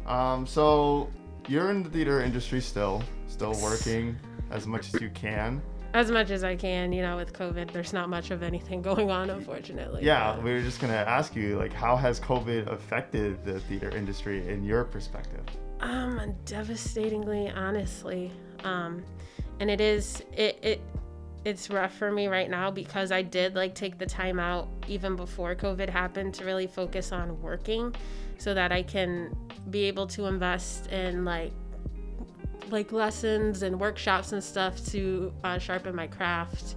Um, 0.05 0.45
so 0.47 1.09
you're 1.47 1.69
in 1.71 1.83
the 1.83 1.89
theater 1.89 2.21
industry 2.21 2.61
still, 2.61 3.03
still 3.27 3.53
working 3.61 4.15
as 4.49 4.67
much 4.67 4.93
as 4.93 5.01
you 5.01 5.09
can. 5.09 5.61
As 5.93 6.09
much 6.09 6.29
as 6.31 6.43
I 6.43 6.55
can, 6.55 6.93
you 6.93 7.01
know, 7.01 7.17
with 7.17 7.33
COVID, 7.33 7.71
there's 7.73 7.91
not 7.91 8.07
much 8.09 8.31
of 8.31 8.43
anything 8.43 8.81
going 8.91 9.11
on, 9.11 9.29
unfortunately. 9.29 10.03
Yeah, 10.03 10.33
but- 10.35 10.43
we 10.43 10.53
were 10.53 10.61
just 10.61 10.79
gonna 10.79 10.93
ask 10.93 11.35
you, 11.35 11.57
like, 11.57 11.73
how 11.73 11.95
has 11.95 12.19
COVID 12.19 12.67
affected 12.71 13.43
the 13.43 13.59
theater 13.61 13.89
industry 13.89 14.47
in 14.47 14.63
your 14.63 14.85
perspective? 14.85 15.43
Um, 15.81 16.35
devastatingly, 16.45 17.49
honestly. 17.49 18.31
Um, 18.63 19.03
and 19.59 19.69
it 19.69 19.81
is 19.81 20.23
it 20.33 20.59
it 20.61 20.81
it's 21.43 21.69
rough 21.69 21.93
for 21.93 22.11
me 22.11 22.27
right 22.27 22.49
now 22.49 22.69
because 22.69 23.11
I 23.11 23.21
did 23.21 23.55
like 23.55 23.73
take 23.73 23.97
the 23.97 24.05
time 24.05 24.39
out 24.39 24.67
even 24.87 25.15
before 25.15 25.55
COVID 25.55 25.89
happened 25.89 26.33
to 26.35 26.45
really 26.45 26.67
focus 26.67 27.11
on 27.11 27.41
working, 27.41 27.95
so 28.37 28.53
that 28.53 28.71
I 28.71 28.83
can 28.83 29.35
be 29.69 29.83
able 29.85 30.07
to 30.07 30.25
invest 30.25 30.87
in 30.87 31.25
like 31.25 31.51
like 32.69 32.91
lessons 32.91 33.63
and 33.63 33.79
workshops 33.79 34.31
and 34.31 34.43
stuff 34.43 34.83
to 34.87 35.33
uh, 35.43 35.57
sharpen 35.57 35.95
my 35.95 36.07
craft 36.07 36.75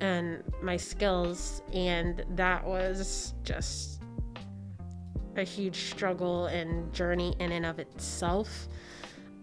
and 0.00 0.42
my 0.62 0.76
skills 0.76 1.62
and 1.72 2.24
that 2.36 2.64
was 2.64 3.34
just 3.42 4.00
a 5.36 5.42
huge 5.42 5.90
struggle 5.90 6.46
and 6.46 6.92
journey 6.92 7.34
in 7.38 7.52
and 7.52 7.66
of 7.66 7.78
itself. 7.78 8.68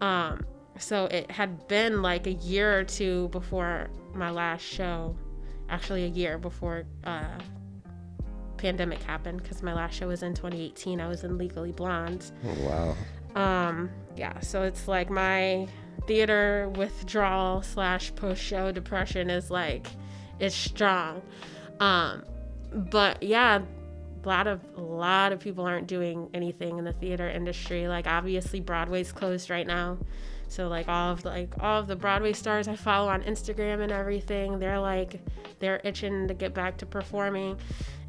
Um, 0.01 0.45
so 0.79 1.05
it 1.05 1.29
had 1.31 1.67
been 1.67 2.01
like 2.01 2.27
a 2.27 2.33
year 2.33 2.77
or 2.79 2.83
two 2.83 3.29
before 3.29 3.89
my 4.13 4.29
last 4.29 4.61
show, 4.61 5.15
actually 5.69 6.03
a 6.03 6.09
year 6.09 6.37
before 6.37 6.85
uh, 7.03 7.39
pandemic 8.57 9.01
happened 9.03 9.41
because 9.41 9.63
my 9.63 9.73
last 9.73 9.95
show 9.95 10.07
was 10.07 10.23
in 10.23 10.33
2018. 10.33 10.99
I 10.99 11.07
was 11.07 11.23
in 11.23 11.37
Legally 11.37 11.71
Blonde. 11.71 12.31
Oh, 12.45 12.67
wow. 12.67 12.95
Um, 13.35 13.89
yeah, 14.15 14.39
so 14.39 14.63
it's 14.63 14.87
like 14.87 15.09
my 15.09 15.67
theater 16.07 16.69
withdrawal 16.75 17.61
slash 17.61 18.13
post 18.15 18.41
show 18.41 18.71
depression 18.71 19.29
is 19.29 19.51
like 19.51 19.87
it's 20.39 20.55
strong. 20.55 21.21
Um, 21.79 22.23
but 22.73 23.21
yeah, 23.21 23.61
a 24.23 24.27
lot 24.27 24.47
of 24.47 24.61
a 24.75 24.81
lot 24.81 25.31
of 25.31 25.39
people 25.39 25.65
aren't 25.65 25.87
doing 25.87 26.29
anything 26.33 26.77
in 26.79 26.85
the 26.85 26.93
theater 26.93 27.29
industry. 27.29 27.87
Like 27.87 28.07
obviously 28.07 28.59
Broadway's 28.59 29.11
closed 29.11 29.49
right 29.49 29.67
now. 29.67 29.97
So 30.47 30.67
like 30.67 30.87
all 30.87 31.11
of 31.11 31.25
like 31.25 31.53
all 31.59 31.79
of 31.79 31.87
the 31.87 31.95
Broadway 31.95 32.33
stars 32.33 32.67
I 32.67 32.75
follow 32.75 33.09
on 33.09 33.23
Instagram 33.23 33.81
and 33.81 33.91
everything, 33.91 34.59
they're 34.59 34.79
like 34.79 35.19
they're 35.59 35.81
itching 35.83 36.27
to 36.27 36.33
get 36.33 36.53
back 36.53 36.77
to 36.77 36.85
performing. 36.85 37.57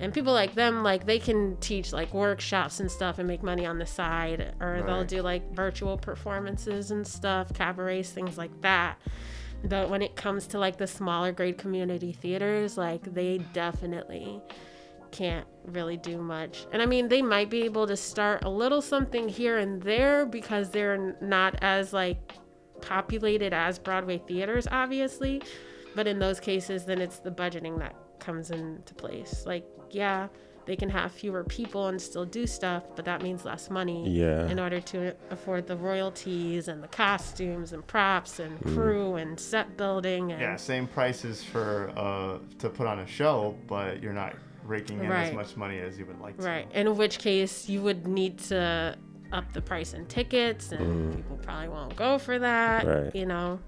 And 0.00 0.12
people 0.14 0.32
like 0.32 0.54
them 0.54 0.82
like 0.82 1.06
they 1.06 1.18
can 1.18 1.56
teach 1.56 1.92
like 1.92 2.14
workshops 2.14 2.80
and 2.80 2.90
stuff 2.90 3.18
and 3.18 3.26
make 3.26 3.42
money 3.42 3.66
on 3.66 3.78
the 3.78 3.86
side 3.86 4.54
or 4.60 4.82
they'll 4.86 5.04
do 5.04 5.22
like 5.22 5.52
virtual 5.52 5.96
performances 5.98 6.90
and 6.90 7.06
stuff, 7.06 7.52
cabarets, 7.52 8.10
things 8.10 8.38
like 8.38 8.60
that. 8.60 8.98
But 9.64 9.90
when 9.90 10.02
it 10.02 10.14
comes 10.14 10.46
to 10.48 10.58
like 10.58 10.76
the 10.76 10.86
smaller 10.86 11.32
grade 11.32 11.58
community 11.58 12.12
theaters, 12.12 12.78
like 12.78 13.02
they 13.02 13.38
definitely 13.52 14.40
can't 15.10 15.46
really 15.66 15.96
do 15.96 16.18
much. 16.18 16.66
And 16.72 16.80
I 16.82 16.86
mean, 16.86 17.08
they 17.08 17.22
might 17.22 17.50
be 17.50 17.62
able 17.62 17.86
to 17.86 17.96
start 17.96 18.44
a 18.44 18.48
little 18.50 18.80
something 18.82 19.28
here 19.28 19.58
and 19.58 19.82
there 19.82 20.24
because 20.26 20.70
they're 20.70 21.16
not 21.20 21.56
as 21.62 21.92
like 21.92 22.32
populated 22.80 23.52
as 23.52 23.78
Broadway 23.78 24.18
theaters, 24.26 24.66
obviously. 24.70 25.42
But 25.94 26.06
in 26.06 26.18
those 26.18 26.38
cases, 26.40 26.84
then 26.84 27.00
it's 27.00 27.18
the 27.18 27.30
budgeting 27.30 27.78
that 27.78 27.94
comes 28.20 28.50
into 28.50 28.94
place. 28.94 29.44
Like, 29.46 29.64
yeah, 29.90 30.28
they 30.66 30.76
can 30.76 30.90
have 30.90 31.10
fewer 31.12 31.44
people 31.44 31.86
and 31.88 32.00
still 32.00 32.26
do 32.26 32.46
stuff, 32.46 32.84
but 32.94 33.04
that 33.06 33.22
means 33.22 33.44
less 33.46 33.70
money 33.70 34.06
Yeah. 34.10 34.46
in 34.48 34.60
order 34.60 34.80
to 34.82 35.14
afford 35.30 35.66
the 35.66 35.76
royalties 35.76 36.68
and 36.68 36.82
the 36.82 36.88
costumes 36.88 37.72
and 37.72 37.86
props 37.86 38.38
and 38.38 38.60
crew 38.62 39.14
and 39.14 39.40
set 39.40 39.78
building 39.78 40.30
and 40.30 40.40
Yeah, 40.42 40.56
same 40.56 40.86
prices 40.86 41.42
for 41.42 41.90
uh 41.96 42.38
to 42.58 42.68
put 42.68 42.86
on 42.86 42.98
a 42.98 43.06
show, 43.06 43.56
but 43.66 44.02
you're 44.02 44.12
not 44.12 44.34
raking 44.68 44.98
in 44.98 45.06
as 45.06 45.10
Right. 45.10 45.34
much 45.34 45.56
money 45.56 45.78
as 45.80 45.98
you 45.98 46.06
would 46.06 46.20
like 46.20 46.36
to. 46.38 46.44
Right. 46.46 46.68
In 46.74 46.96
which 46.96 47.18
case, 47.18 47.68
you 47.68 47.80
would 47.82 48.06
need 48.06 48.38
to 48.50 48.96
up 49.32 49.52
the 49.52 49.60
price 49.60 49.92
in 49.94 50.06
tickets, 50.06 50.72
and 50.72 51.14
people 51.16 51.38
probably 51.42 51.68
won't 51.68 51.96
go 51.96 52.18
for 52.18 52.38
that. 52.38 52.86
Right. 52.86 53.14
You 53.14 53.26
know, 53.26 53.60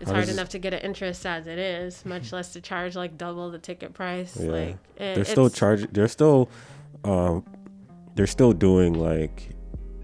it's 0.00 0.08
How 0.10 0.16
hard 0.16 0.26
does- 0.26 0.34
enough 0.36 0.48
to 0.50 0.58
get 0.58 0.72
an 0.74 0.80
interest 0.80 1.24
as 1.26 1.46
it 1.46 1.58
is, 1.58 2.04
much 2.04 2.32
less 2.36 2.52
to 2.54 2.60
charge 2.60 2.96
like 2.96 3.16
double 3.18 3.50
the 3.50 3.58
ticket 3.58 3.92
price. 3.94 4.36
Yeah. 4.40 4.50
Like 4.50 4.76
it, 4.96 5.14
they're 5.14 5.24
still 5.24 5.50
charging. 5.50 5.88
They're 5.92 6.08
still, 6.08 6.48
um, 7.04 7.44
they're 8.14 8.26
still 8.26 8.52
doing 8.52 8.94
like, 8.94 9.50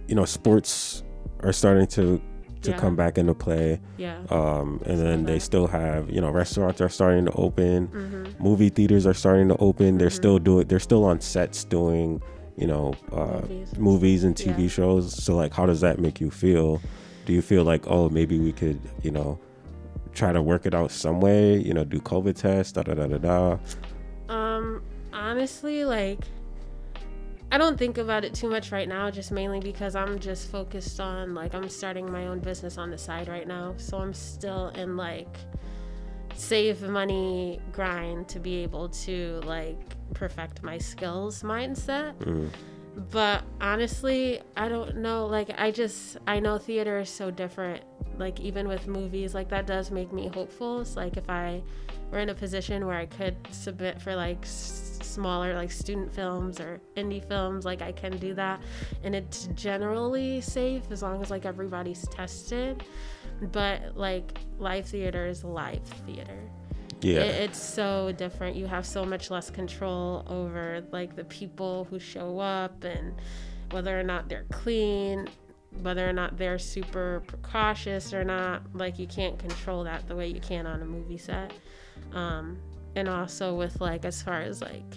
you 0.08 0.14
know, 0.14 0.24
sports 0.24 1.02
are 1.40 1.52
starting 1.52 1.86
to 1.88 2.20
to 2.64 2.70
Yeah. 2.72 2.76
come 2.78 2.96
back 2.96 3.16
into 3.18 3.34
play. 3.34 3.80
Yeah. 3.96 4.18
Um, 4.30 4.80
and 4.84 4.98
then 4.98 5.24
they 5.24 5.38
still 5.38 5.66
have, 5.68 6.10
you 6.10 6.20
know, 6.20 6.30
restaurants 6.30 6.80
are 6.80 6.88
starting 6.88 7.24
to 7.26 7.32
open, 7.32 7.88
Mm-hmm. 7.88 8.42
movie 8.42 8.68
theaters 8.70 9.06
are 9.06 9.14
starting 9.14 9.48
to 9.48 9.56
open. 9.58 9.98
They're 9.98 10.10
still 10.10 10.38
doing, 10.38 10.66
they're 10.66 10.80
still 10.80 11.04
on 11.04 11.20
sets 11.20 11.64
doing, 11.64 12.20
you 12.56 12.66
know, 12.66 12.94
uh, 13.12 13.40
Movies. 13.42 13.78
movies 13.78 14.24
and 14.24 14.34
TV 14.36 14.62
Yeah. 14.62 14.68
shows. 14.68 15.12
So 15.24 15.36
like, 15.36 15.52
how 15.54 15.66
does 15.66 15.80
that 15.82 15.98
make 15.98 16.20
you 16.20 16.30
feel? 16.30 16.80
Do 17.26 17.32
you 17.32 17.42
feel 17.42 17.64
like, 17.64 17.84
oh, 17.86 18.08
maybe 18.10 18.38
we 18.38 18.52
could, 18.52 18.78
you 19.02 19.10
know, 19.10 19.38
try 20.12 20.32
to 20.32 20.42
work 20.42 20.66
it 20.66 20.74
out 20.74 20.90
some 20.90 21.20
way? 21.20 21.56
You 21.58 21.72
know, 21.74 21.84
do 21.84 21.98
COVID 22.00 22.34
tests, 22.36 22.72
da 22.72 22.82
da 22.82 22.94
da 22.94 23.06
da 23.06 23.18
da. 23.18 23.58
Um, 24.28 24.82
honestly, 25.12 25.84
like, 25.84 26.20
I 27.54 27.56
don't 27.56 27.78
think 27.78 27.98
about 27.98 28.24
it 28.24 28.34
too 28.34 28.48
much 28.50 28.72
right 28.72 28.88
now, 28.88 29.12
just 29.12 29.30
mainly 29.30 29.60
because 29.60 29.94
I'm 29.94 30.18
just 30.18 30.50
focused 30.50 30.98
on, 30.98 31.34
like, 31.36 31.54
I'm 31.54 31.68
starting 31.68 32.10
my 32.10 32.26
own 32.26 32.40
business 32.40 32.78
on 32.78 32.90
the 32.90 32.98
side 32.98 33.28
right 33.28 33.46
now. 33.46 33.74
So 33.76 33.98
I'm 33.98 34.12
still 34.12 34.70
in, 34.70 34.96
like, 34.96 35.36
save 36.34 36.82
money 36.82 37.60
grind 37.70 38.26
to 38.30 38.40
be 38.40 38.56
able 38.64 38.88
to, 38.88 39.40
like, 39.44 39.78
perfect 40.14 40.64
my 40.64 40.78
skills 40.78 41.44
mindset. 41.44 42.18
Mm. 42.24 42.50
But 43.12 43.44
honestly, 43.60 44.40
I 44.56 44.68
don't 44.68 44.96
know. 44.96 45.26
Like, 45.26 45.50
I 45.56 45.70
just, 45.70 46.16
I 46.26 46.40
know 46.40 46.58
theater 46.58 46.98
is 46.98 47.08
so 47.08 47.30
different. 47.30 47.84
Like, 48.18 48.40
even 48.40 48.66
with 48.66 48.88
movies, 48.88 49.32
like, 49.32 49.48
that 49.50 49.64
does 49.64 49.92
make 49.92 50.12
me 50.12 50.26
hopeful. 50.26 50.80
It's 50.80 50.96
like 50.96 51.16
if 51.16 51.30
I 51.30 51.62
were 52.10 52.18
in 52.18 52.30
a 52.30 52.34
position 52.34 52.84
where 52.84 52.96
I 52.96 53.06
could 53.06 53.36
submit 53.52 54.02
for 54.02 54.16
like 54.16 54.44
smaller, 55.14 55.54
like, 55.54 55.70
student 55.72 56.12
films 56.12 56.60
or 56.60 56.80
indie 56.96 57.26
films, 57.26 57.64
like, 57.64 57.80
I 57.82 57.92
can 57.92 58.16
do 58.18 58.34
that. 58.34 58.60
And 59.04 59.14
it's 59.14 59.46
generally 59.54 60.40
safe 60.40 60.82
as 60.90 61.02
long 61.02 61.22
as, 61.22 61.30
like, 61.30 61.44
everybody's 61.46 62.06
tested. 62.08 62.84
But, 63.52 63.96
like, 63.96 64.38
live 64.58 64.86
theater 64.86 65.26
is 65.26 65.44
live 65.44 65.82
theater 66.06 66.38
Yeah. 67.00 67.20
it, 67.20 67.42
it's 67.50 67.58
so 67.60 68.12
different 68.16 68.56
you 68.56 68.66
have 68.66 68.86
so 68.86 69.04
much 69.04 69.30
less 69.30 69.50
control 69.50 70.24
over 70.28 70.82
like 70.92 71.16
the 71.16 71.24
people 71.24 71.84
who 71.90 71.98
show 71.98 72.38
up 72.38 72.84
and 72.84 73.12
whether 73.72 73.98
or 73.98 74.04
not 74.04 74.28
they're 74.28 74.46
clean 74.52 75.28
whether 75.82 76.08
or 76.08 76.12
not 76.12 76.38
they're 76.38 76.58
super 76.58 77.22
precautious 77.26 78.14
or 78.14 78.22
not 78.24 78.62
like 78.74 78.98
you 78.98 79.08
can't 79.08 79.36
control 79.38 79.82
that 79.84 80.06
the 80.06 80.14
way 80.14 80.28
you 80.28 80.40
can 80.40 80.64
on 80.66 80.80
a 80.82 80.84
movie 80.84 81.18
set 81.18 81.52
um, 82.12 82.56
and 82.96 83.08
also 83.08 83.54
with 83.54 83.80
like 83.80 84.04
as 84.04 84.22
far 84.22 84.40
as 84.40 84.60
like 84.60 84.94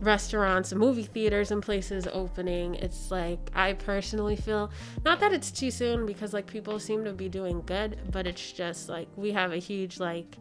restaurants 0.00 0.72
and 0.72 0.80
movie 0.80 1.04
theaters 1.04 1.50
and 1.50 1.62
places 1.62 2.06
opening 2.12 2.74
it's 2.76 3.10
like 3.10 3.38
i 3.54 3.72
personally 3.72 4.36
feel 4.36 4.70
not 5.04 5.20
that 5.20 5.32
it's 5.32 5.50
too 5.50 5.70
soon 5.70 6.04
because 6.04 6.32
like 6.32 6.46
people 6.46 6.78
seem 6.78 7.04
to 7.04 7.12
be 7.12 7.28
doing 7.28 7.62
good 7.64 7.98
but 8.10 8.26
it's 8.26 8.52
just 8.52 8.88
like 8.88 9.08
we 9.16 9.32
have 9.32 9.52
a 9.52 9.56
huge 9.56 9.98
like 9.98 10.36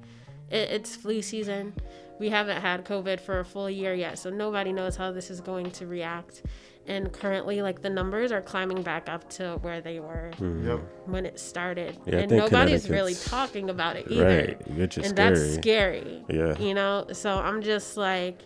it, 0.50 0.70
it's 0.70 0.96
flu 0.96 1.22
season. 1.22 1.74
We 2.20 2.30
haven't 2.30 2.62
had 2.62 2.86
covid 2.86 3.20
for 3.20 3.40
a 3.40 3.46
full 3.46 3.70
year 3.70 3.94
yet 3.94 4.20
so 4.20 4.30
nobody 4.30 4.72
knows 4.74 4.96
how 4.96 5.12
this 5.12 5.30
is 5.32 5.40
going 5.40 5.72
to 5.72 5.88
react 5.88 6.44
and 6.88 7.14
currently 7.14 7.62
like 7.62 7.82
the 7.82 7.90
numbers 7.90 8.32
are 8.32 8.42
climbing 8.42 8.82
back 8.82 9.08
up 9.08 9.30
to 9.30 9.58
where 9.62 9.80
they 9.82 10.00
were 10.00 10.32
Yep. 10.40 10.80
when 11.06 11.26
it 11.26 11.40
started 11.40 11.98
Yeah, 12.06 12.18
and 12.20 12.32
nobody's 12.32 12.90
really 12.90 13.16
talking 13.16 13.70
about 13.70 13.96
it 13.96 14.08
either 14.10 14.26
Right. 14.26 14.72
Which 14.78 14.98
is 14.98 15.08
and 15.08 15.18
scary. 15.18 15.30
that's 15.36 15.54
scary 15.56 16.26
Yeah. 16.30 16.58
you 16.58 16.74
know 16.74 17.08
so 17.14 17.36
i'm 17.36 17.62
just 17.62 17.96
like 17.96 18.40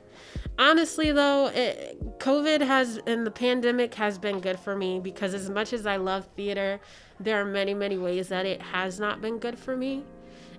honestly 0.59 1.11
though 1.11 1.47
it, 1.47 2.19
covid 2.19 2.61
has 2.61 2.99
and 3.07 3.25
the 3.25 3.31
pandemic 3.31 3.93
has 3.95 4.17
been 4.17 4.39
good 4.39 4.59
for 4.59 4.75
me 4.75 4.99
because 4.99 5.33
as 5.33 5.49
much 5.49 5.73
as 5.73 5.85
i 5.85 5.95
love 5.97 6.27
theater 6.35 6.79
there 7.19 7.39
are 7.41 7.45
many 7.45 7.73
many 7.73 7.97
ways 7.97 8.27
that 8.29 8.45
it 8.45 8.61
has 8.61 8.99
not 8.99 9.21
been 9.21 9.39
good 9.39 9.57
for 9.57 9.75
me 9.75 10.03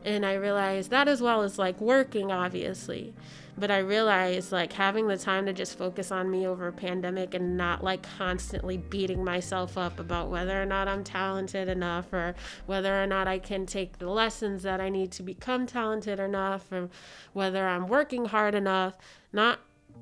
and 0.04 0.24
i 0.26 0.34
realized 0.34 0.90
that 0.90 1.08
as 1.08 1.20
well 1.20 1.42
as 1.42 1.58
like 1.58 1.80
working 1.80 2.30
obviously 2.32 3.14
but 3.58 3.70
i 3.70 3.78
realized 3.78 4.52
like 4.52 4.72
having 4.72 5.08
the 5.08 5.16
time 5.16 5.46
to 5.46 5.52
just 5.52 5.76
focus 5.76 6.10
on 6.10 6.30
me 6.30 6.46
over 6.46 6.68
a 6.68 6.72
pandemic 6.72 7.34
and 7.34 7.56
not 7.56 7.82
like 7.82 8.02
constantly 8.18 8.76
beating 8.76 9.24
myself 9.24 9.76
up 9.76 9.98
about 9.98 10.30
whether 10.30 10.60
or 10.60 10.66
not 10.66 10.88
i'm 10.88 11.02
talented 11.04 11.68
enough 11.68 12.12
or 12.12 12.34
whether 12.66 13.02
or 13.02 13.06
not 13.06 13.26
i 13.28 13.38
can 13.38 13.66
take 13.66 13.98
the 13.98 14.08
lessons 14.08 14.62
that 14.62 14.80
i 14.80 14.88
need 14.88 15.10
to 15.10 15.22
become 15.22 15.66
talented 15.66 16.18
enough 16.20 16.70
or 16.72 16.88
whether 17.32 17.66
i'm 17.66 17.86
working 17.86 18.24
hard 18.26 18.54
enough 18.54 18.94
not 19.32 19.58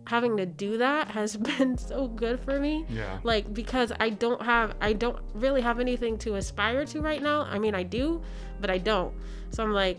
having 0.06 0.36
to 0.36 0.46
do 0.46 0.78
that 0.78 1.08
has 1.08 1.36
been 1.58 1.76
so 1.76 2.06
good 2.06 2.38
for 2.38 2.60
me. 2.60 2.84
Yeah. 2.88 3.18
Like 3.24 3.52
because 3.52 3.90
I 3.98 4.10
don't 4.10 4.40
have 4.42 4.76
I 4.80 4.92
don't 4.92 5.18
really 5.34 5.62
have 5.62 5.80
anything 5.80 6.16
to 6.18 6.36
aspire 6.36 6.84
to 6.86 7.00
right 7.00 7.20
now. 7.22 7.42
I 7.42 7.58
mean 7.58 7.74
I 7.74 7.82
do, 7.82 8.22
but 8.60 8.70
I 8.70 8.78
don't. 8.78 9.12
So 9.50 9.64
I'm 9.64 9.72
like, 9.72 9.98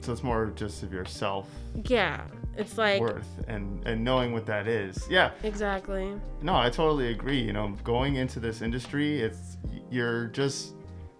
So 0.00 0.12
it's 0.12 0.22
more 0.22 0.52
just 0.54 0.82
of 0.82 0.92
yourself. 0.92 1.48
yeah. 1.88 2.22
It's 2.56 2.78
like 2.78 3.00
worth 3.00 3.28
and 3.48 3.86
and 3.86 4.02
knowing 4.04 4.32
what 4.32 4.46
that 4.46 4.66
is. 4.66 5.06
Yeah. 5.10 5.30
exactly. 5.42 6.12
No, 6.42 6.56
I 6.56 6.70
totally 6.70 7.10
agree. 7.10 7.40
You 7.40 7.52
know, 7.52 7.74
going 7.84 8.16
into 8.16 8.40
this 8.40 8.62
industry, 8.62 9.20
it's 9.20 9.56
you're 9.90 10.26
just 10.26 10.74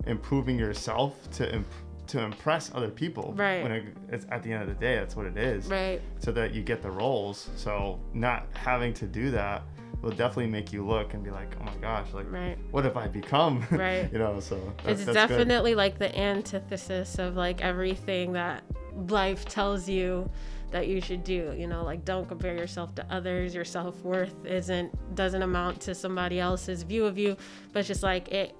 improving 0.06 0.58
yourself 0.58 1.30
to 1.32 1.52
imp- 1.54 1.66
to 2.08 2.20
impress 2.20 2.70
other 2.74 2.88
people. 2.90 3.34
Right. 3.36 3.62
When 3.62 3.72
it, 3.72 3.84
it's 4.10 4.26
at 4.30 4.42
the 4.42 4.52
end 4.52 4.62
of 4.62 4.68
the 4.68 4.74
day, 4.74 4.96
that's 4.96 5.16
what 5.16 5.26
it 5.26 5.36
is. 5.36 5.66
Right. 5.66 6.00
So 6.20 6.30
that 6.32 6.54
you 6.54 6.62
get 6.62 6.80
the 6.82 6.90
roles. 6.90 7.50
So 7.56 7.98
not 8.14 8.46
having 8.54 8.94
to 8.94 9.06
do 9.06 9.30
that 9.32 9.62
will 10.02 10.10
definitely 10.10 10.46
make 10.46 10.72
you 10.72 10.86
look 10.86 11.14
and 11.14 11.24
be 11.24 11.30
like, 11.30 11.48
oh 11.60 11.64
my 11.64 11.74
gosh, 11.80 12.06
like 12.12 12.30
Right. 12.30 12.56
what 12.70 12.84
have 12.84 12.96
I 12.96 13.08
become? 13.08 13.66
Right. 13.70 14.08
you 14.12 14.18
know. 14.18 14.38
So 14.40 14.54
that's, 14.84 15.00
it's 15.00 15.04
that's 15.12 15.28
good. 15.28 15.38
definitely 15.38 15.74
like 15.74 15.98
the 15.98 16.16
antithesis 16.16 17.18
of 17.18 17.34
like 17.36 17.60
everything 17.62 18.32
that 18.34 18.62
life 19.08 19.44
tells 19.46 19.88
you 19.88 20.30
that 20.70 20.88
you 20.88 21.00
should 21.00 21.22
do 21.24 21.54
you 21.56 21.66
know 21.66 21.84
like 21.84 22.04
don't 22.04 22.26
compare 22.28 22.56
yourself 22.56 22.94
to 22.96 23.06
others. 23.10 23.54
Your 23.54 23.64
self-worth 23.64 24.34
isn't 24.44 25.14
doesn't 25.14 25.42
amount 25.42 25.80
to 25.82 25.94
somebody 25.94 26.40
else's 26.40 26.82
view 26.82 27.04
of 27.06 27.16
you 27.18 27.36
but 27.72 27.80
it's 27.80 27.88
just 27.88 28.02
like 28.02 28.28
it 28.28 28.54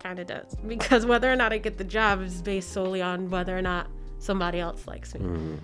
kind 0.00 0.18
of 0.18 0.26
does. 0.26 0.56
Because 0.66 1.04
whether 1.06 1.30
or 1.30 1.36
not 1.36 1.52
i 1.52 1.58
get 1.58 1.78
the 1.78 1.84
job 1.84 2.22
is 2.22 2.40
based 2.42 2.72
solely 2.72 3.02
on 3.02 3.30
whether 3.30 3.56
or 3.56 3.62
not 3.62 3.88
somebody 4.20 4.58
else 4.58 4.84
likes 4.88 5.14
me 5.14 5.20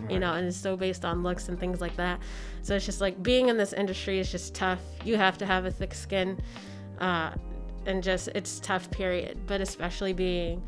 you 0.08 0.20
know 0.20 0.34
and 0.34 0.46
it's 0.46 0.56
so 0.56 0.76
based 0.76 1.04
on 1.04 1.22
looks 1.22 1.48
and 1.48 1.58
things 1.58 1.80
like 1.80 1.96
that. 1.96 2.20
So 2.62 2.74
it's 2.76 2.86
just 2.86 3.00
like 3.00 3.22
being 3.22 3.48
in 3.48 3.56
this 3.56 3.72
industry 3.72 4.18
is 4.18 4.30
just 4.30 4.54
tough. 4.54 4.80
You 5.04 5.16
have 5.16 5.38
to 5.38 5.46
have 5.46 5.64
a 5.64 5.70
thick 5.70 5.92
skin 5.94 6.40
uh, 6.98 7.32
and 7.86 8.02
just 8.02 8.28
it's 8.28 8.60
tough 8.60 8.90
period. 8.90 9.38
But 9.46 9.60
especially 9.60 10.12
being 10.12 10.62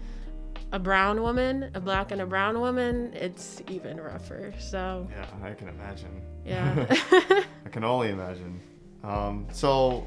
a 0.76 0.78
brown 0.78 1.16
woman 1.26 1.54
a 1.74 1.80
black 1.80 2.08
and 2.12 2.20
a 2.20 2.26
brown 2.34 2.54
woman 2.60 2.94
it's 3.26 3.62
even 3.76 3.94
rougher 4.10 4.52
so 4.72 5.08
Yeah, 5.16 5.26
I 5.48 5.52
can 5.58 5.68
imagine. 5.76 6.14
yeah 6.44 6.86
I 7.66 7.68
can 7.74 7.82
only 7.92 8.10
imagine. 8.18 8.54
Um, 9.02 9.46
so, 9.62 10.04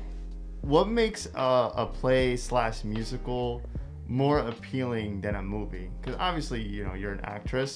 what 0.74 0.88
makes 1.02 1.22
a, 1.36 1.50
a 1.84 1.86
play 2.00 2.36
slash 2.38 2.78
musical 2.84 3.62
more 4.08 4.40
appealing 4.40 5.22
than 5.22 5.36
a 5.36 5.42
movie? 5.56 5.88
Because 6.02 6.18
obviously, 6.20 6.62
you 6.62 6.84
know, 6.86 6.94
you're 7.02 7.14
an 7.20 7.22
actress. 7.38 7.72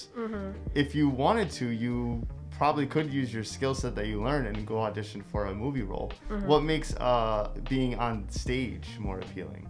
If 0.75 0.93
you 0.97 1.05
wanted 1.09 1.49
to, 1.59 1.65
you 1.85 2.25
probably 2.59 2.85
could 2.85 3.07
use 3.19 3.33
your 3.33 3.43
skill 3.55 3.73
set 3.81 3.95
that 3.95 4.07
you 4.07 4.17
learned 4.23 4.47
and 4.51 4.57
go 4.67 4.75
audition 4.87 5.21
for 5.31 5.45
a 5.45 5.53
movie 5.63 5.83
role. 5.93 6.11
What 6.51 6.61
makes 6.63 6.89
uh, 6.95 7.49
being 7.69 7.95
on 8.07 8.27
stage 8.29 8.87
more 8.99 9.19
appealing? 9.19 9.67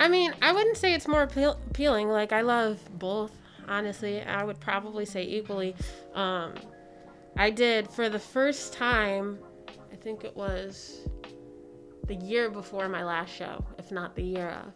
I 0.00 0.08
mean 0.08 0.34
i 0.42 0.52
wouldn't 0.52 0.76
say 0.76 0.94
it's 0.94 1.08
more 1.08 1.22
appeal- 1.22 1.58
appealing. 1.70 2.08
Like 2.08 2.32
i 2.32 2.40
love 2.40 2.78
both 2.98 3.32
honestly. 3.68 4.22
I 4.22 4.44
would 4.44 4.60
probably 4.60 5.04
say 5.04 5.22
equally. 5.24 5.74
Um 6.14 6.54
i 7.36 7.50
did 7.50 7.88
for 7.90 8.08
the 8.08 8.18
first 8.18 8.72
time 8.72 9.38
i 9.92 9.96
think 9.96 10.24
it 10.24 10.36
was 10.36 11.06
the 12.06 12.14
year 12.14 12.50
before 12.50 12.88
my 12.88 13.04
last 13.04 13.30
show 13.34 13.64
if 13.78 13.90
not 13.92 14.14
the 14.16 14.22
year 14.22 14.50
of. 14.50 14.72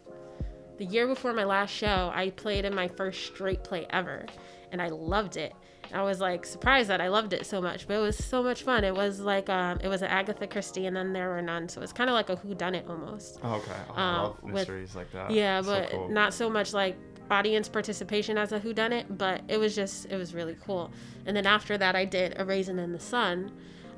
The 0.77 0.85
year 0.85 1.07
before 1.07 1.33
my 1.33 1.43
last 1.43 1.69
show, 1.69 2.11
I 2.13 2.31
played 2.31 2.65
in 2.65 2.73
my 2.73 2.87
first 2.87 3.27
straight 3.27 3.63
play 3.63 3.85
ever, 3.91 4.25
and 4.71 4.81
I 4.81 4.87
loved 4.89 5.37
it. 5.37 5.53
I 5.93 6.01
was 6.03 6.19
like 6.19 6.45
surprised 6.45 6.89
that 6.89 6.99
I 7.01 7.07
loved 7.09 7.33
it 7.33 7.45
so 7.45 7.61
much, 7.61 7.87
but 7.87 7.95
it 7.95 7.99
was 7.99 8.17
so 8.17 8.41
much 8.41 8.63
fun. 8.63 8.83
It 8.83 8.95
was 8.95 9.19
like 9.19 9.49
um, 9.49 9.79
it 9.81 9.87
was 9.87 10.01
an 10.01 10.09
Agatha 10.09 10.47
Christie, 10.47 10.85
and 10.87 10.95
then 10.95 11.13
there 11.13 11.29
were 11.29 11.41
none, 11.41 11.69
so 11.69 11.81
it's 11.81 11.93
kind 11.93 12.09
of 12.09 12.13
like 12.15 12.29
a 12.29 12.35
who 12.35 12.55
done 12.55 12.75
it 12.75 12.85
almost. 12.89 13.39
Oh, 13.43 13.55
okay, 13.55 13.71
oh, 13.89 13.93
I 13.93 14.01
Um, 14.09 14.23
love 14.23 14.43
with- 14.43 14.53
mysteries 14.53 14.95
like 14.95 15.11
that. 15.13 15.31
Yeah, 15.31 15.61
So 15.61 15.71
but 15.71 15.89
cool. 15.91 16.09
not 16.09 16.33
so 16.33 16.49
much 16.49 16.73
like 16.73 16.95
audience 17.31 17.69
participation 17.69 18.37
as 18.37 18.51
a 18.51 18.59
who 18.59 18.73
done 18.73 18.91
it, 18.93 19.17
but 19.17 19.41
it 19.47 19.57
was 19.57 19.75
just 19.75 20.05
it 20.07 20.17
was 20.17 20.33
really 20.33 20.57
cool. 20.65 20.91
And 21.25 21.35
then 21.37 21.45
after 21.45 21.77
that, 21.77 21.95
I 21.95 22.05
did 22.05 22.35
a 22.39 22.45
Raisin 22.45 22.79
in 22.79 22.91
the 22.91 22.99
Sun, 22.99 23.51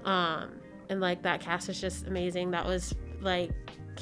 um, 0.03 0.51
and 0.89 0.99
like 1.01 1.21
that 1.23 1.39
cast 1.41 1.67
was 1.67 1.79
just 1.81 2.07
amazing. 2.07 2.51
That 2.51 2.65
was 2.65 2.93
like 3.21 3.51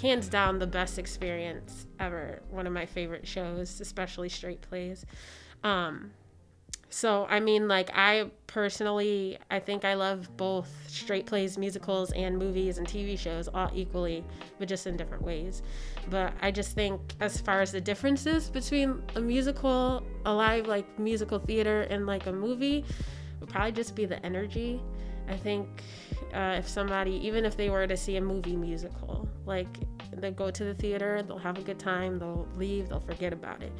hands 0.01 0.27
down 0.27 0.57
the 0.59 0.67
best 0.67 0.97
experience 0.99 1.85
ever. 1.99 2.41
One 2.49 2.65
of 2.67 2.73
my 2.73 2.85
favorite 2.85 3.27
shows, 3.27 3.79
especially 3.79 4.29
straight 4.29 4.61
plays. 4.61 5.05
Um, 5.63 6.11
so 6.93 7.25
I 7.27 7.39
mean, 7.39 7.67
like 7.67 7.89
I 7.95 8.29
personally, 8.45 9.39
I 9.49 9.59
think 9.59 9.83
I 9.83 9.95
love 9.95 10.29
both 10.37 10.69
straight 10.87 11.25
plays, 11.25 11.57
musicals, 11.57 12.11
and 12.11 12.37
movies 12.37 12.77
and 12.77 12.87
TV 12.87 13.17
shows 13.17 13.47
all 13.47 13.71
equally, 13.73 14.23
but 14.59 14.67
just 14.67 14.85
in 14.85 14.95
different 14.95 15.23
ways. 15.23 15.63
But 16.11 16.33
I 16.39 16.51
just 16.51 16.75
think, 16.75 17.01
as 17.19 17.41
far 17.41 17.61
as 17.61 17.71
the 17.71 17.81
differences 17.81 18.47
between 18.51 19.01
a 19.15 19.19
musical, 19.19 20.03
a 20.25 20.31
live 20.31 20.67
like 20.67 20.99
musical 20.99 21.39
theater, 21.39 21.81
and 21.89 22.05
like 22.05 22.27
a 22.27 22.31
movie, 22.31 22.85
would 23.39 23.49
probably 23.49 23.71
just 23.71 23.95
be 23.95 24.05
the 24.05 24.23
energy. 24.23 24.79
I 25.27 25.35
think 25.35 25.67
uh, 26.33 26.55
if 26.57 26.67
somebody, 26.67 27.11
even 27.25 27.45
if 27.45 27.55
they 27.55 27.69
were 27.69 27.85
to 27.87 27.97
see 27.97 28.17
a 28.17 28.21
movie 28.21 28.55
musical, 28.55 29.27
like 29.45 29.67
they 30.11 30.31
go 30.31 30.49
to 30.49 30.63
the 30.63 30.73
theater, 30.73 31.21
they'll 31.21 31.37
have 31.37 31.57
a 31.57 31.61
good 31.61 31.79
time, 31.79 32.19
they'll 32.19 32.47
leave, 32.55 32.89
they'll 32.89 32.99
forget 32.99 33.33
about 33.33 33.61
it. 33.61 33.71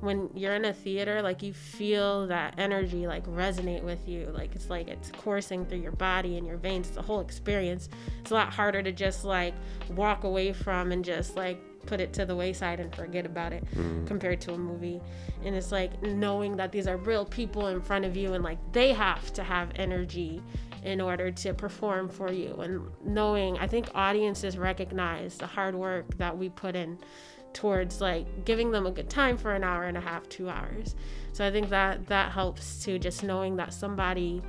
When 0.00 0.28
you're 0.34 0.54
in 0.54 0.64
a 0.64 0.72
theater, 0.72 1.22
like 1.22 1.42
you 1.42 1.52
feel 1.52 2.26
that 2.26 2.54
energy 2.58 3.06
like 3.06 3.24
resonate 3.26 3.82
with 3.82 4.06
you. 4.08 4.30
Like 4.34 4.54
it's 4.54 4.68
like 4.70 4.88
it's 4.88 5.10
coursing 5.10 5.64
through 5.66 5.78
your 5.78 5.92
body 5.92 6.36
and 6.36 6.46
your 6.46 6.56
veins. 6.56 6.88
It's 6.88 6.96
a 6.96 7.02
whole 7.02 7.20
experience. 7.20 7.88
It's 8.20 8.30
a 8.30 8.34
lot 8.34 8.52
harder 8.52 8.82
to 8.82 8.92
just 8.92 9.24
like 9.24 9.54
walk 9.90 10.24
away 10.24 10.52
from 10.52 10.92
and 10.92 11.04
just 11.04 11.36
like 11.36 11.60
put 11.86 12.00
it 12.00 12.12
to 12.14 12.24
the 12.24 12.34
wayside 12.34 12.80
and 12.80 12.94
forget 12.94 13.26
about 13.26 13.52
it 13.52 13.64
mm. 13.74 14.06
compared 14.06 14.40
to 14.42 14.54
a 14.54 14.58
movie. 14.58 15.00
And 15.44 15.54
it's 15.54 15.72
like 15.72 16.02
knowing 16.02 16.56
that 16.56 16.72
these 16.72 16.86
are 16.86 16.96
real 16.96 17.24
people 17.24 17.68
in 17.68 17.80
front 17.80 18.04
of 18.04 18.16
you 18.16 18.34
and 18.34 18.44
like 18.44 18.58
they 18.72 18.92
have 18.92 19.32
to 19.34 19.42
have 19.42 19.70
energy 19.76 20.42
in 20.84 21.00
order 21.00 21.30
to 21.30 21.54
perform 21.54 22.08
for 22.08 22.32
you 22.32 22.54
and 22.56 22.82
knowing 23.04 23.56
I 23.58 23.68
think 23.68 23.88
audiences 23.94 24.58
recognize 24.58 25.38
the 25.38 25.46
hard 25.46 25.76
work 25.76 26.18
that 26.18 26.36
we 26.36 26.48
put 26.48 26.74
in 26.74 26.98
towards 27.52 28.00
like 28.00 28.44
giving 28.44 28.70
them 28.70 28.86
a 28.86 28.90
good 28.90 29.08
time 29.08 29.36
for 29.36 29.54
an 29.54 29.62
hour 29.62 29.84
and 29.84 29.96
a 29.96 30.00
half, 30.00 30.28
2 30.28 30.48
hours. 30.48 30.94
So 31.32 31.46
I 31.46 31.50
think 31.50 31.68
that 31.68 32.06
that 32.06 32.32
helps 32.32 32.84
too 32.84 32.98
just 32.98 33.22
knowing 33.22 33.56
that 33.56 33.72
somebody 33.72 34.42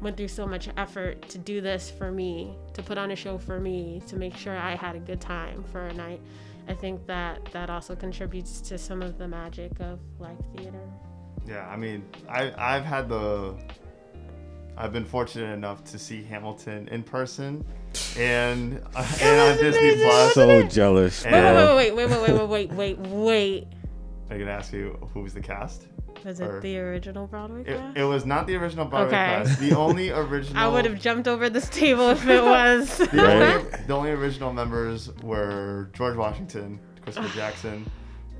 went 0.00 0.16
through 0.16 0.28
so 0.28 0.46
much 0.46 0.68
effort 0.76 1.28
to 1.30 1.38
do 1.38 1.60
this 1.60 1.90
for 1.90 2.10
me, 2.10 2.54
to 2.74 2.82
put 2.82 2.98
on 2.98 3.10
a 3.10 3.16
show 3.16 3.38
for 3.38 3.58
me, 3.58 4.02
to 4.06 4.16
make 4.16 4.36
sure 4.36 4.56
I 4.56 4.74
had 4.74 4.96
a 4.96 5.00
good 5.00 5.20
time 5.20 5.64
for 5.72 5.86
a 5.86 5.94
night. 5.94 6.20
I 6.68 6.74
think 6.74 7.06
that 7.06 7.44
that 7.52 7.70
also 7.70 7.94
contributes 7.94 8.60
to 8.62 8.78
some 8.78 9.02
of 9.02 9.18
the 9.18 9.28
magic 9.28 9.72
of 9.80 10.00
live 10.18 10.38
theater. 10.56 10.80
Yeah, 11.46 11.66
I 11.68 11.76
mean, 11.76 12.04
I 12.28 12.52
I've 12.56 12.84
had 12.84 13.08
the 13.08 13.54
I've 14.76 14.92
been 14.92 15.04
fortunate 15.04 15.52
enough 15.52 15.84
to 15.84 15.98
see 15.98 16.22
Hamilton 16.24 16.88
in 16.88 17.02
person 17.02 17.64
and 18.16 18.80
uh, 18.96 19.06
and 19.20 19.40
on 19.40 19.56
Disney 19.64 19.96
Plus. 20.02 20.34
So 20.34 20.62
jealous, 20.64 21.24
Wait, 21.24 21.32
Wait, 21.32 21.40
bro. 21.40 21.76
wait, 21.76 21.94
wait, 21.94 22.08
wait, 22.08 22.20
wait, 22.20 22.32
wait, 22.32 22.48
wait, 22.48 22.72
wait, 22.72 22.98
wait, 22.98 23.08
wait. 23.08 23.66
I 24.30 24.38
can 24.38 24.48
ask 24.48 24.72
you 24.72 24.98
who's 25.12 25.34
the 25.34 25.40
cast? 25.40 25.86
Was 26.24 26.40
Or- 26.40 26.58
it 26.58 26.62
the 26.62 26.78
original 26.78 27.26
Broadway 27.26 27.60
It, 27.62 27.76
cast? 27.76 27.96
it 27.98 28.04
was 28.04 28.24
not 28.24 28.46
the 28.46 28.56
original 28.56 28.86
Broadway 28.86 29.08
Okay. 29.08 29.44
cast. 29.44 29.60
The 29.60 29.74
only 29.76 30.10
original 30.10 30.56
I 30.62 30.68
would 30.68 30.84
have 30.86 30.98
jumped 31.00 31.28
over 31.28 31.50
this 31.50 31.68
table 31.68 32.08
if 32.10 32.26
it 32.26 32.42
was. 32.42 32.96
the, 32.98 33.30
only, 33.32 33.70
the 33.86 33.94
only 33.94 34.10
original 34.12 34.52
members 34.52 35.10
were 35.22 35.90
George 35.92 36.16
Washington, 36.16 36.80
Christopher 37.02 37.28
Jackson. 37.36 37.90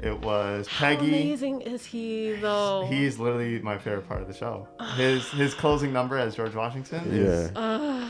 It 0.02 0.18
was 0.20 0.66
How 0.66 0.88
Peggy. 0.88 1.08
amazing 1.08 1.60
is 1.62 1.84
he 1.86 2.32
though? 2.32 2.86
He's 2.90 3.18
literally 3.18 3.58
my 3.60 3.78
favorite 3.78 4.06
part 4.08 4.20
of 4.20 4.28
the 4.28 4.34
show. 4.34 4.68
His 4.96 5.26
his 5.30 5.54
closing 5.54 5.92
number 5.94 6.18
as 6.18 6.34
George 6.34 6.54
Washington 6.54 7.04
is 7.10 7.50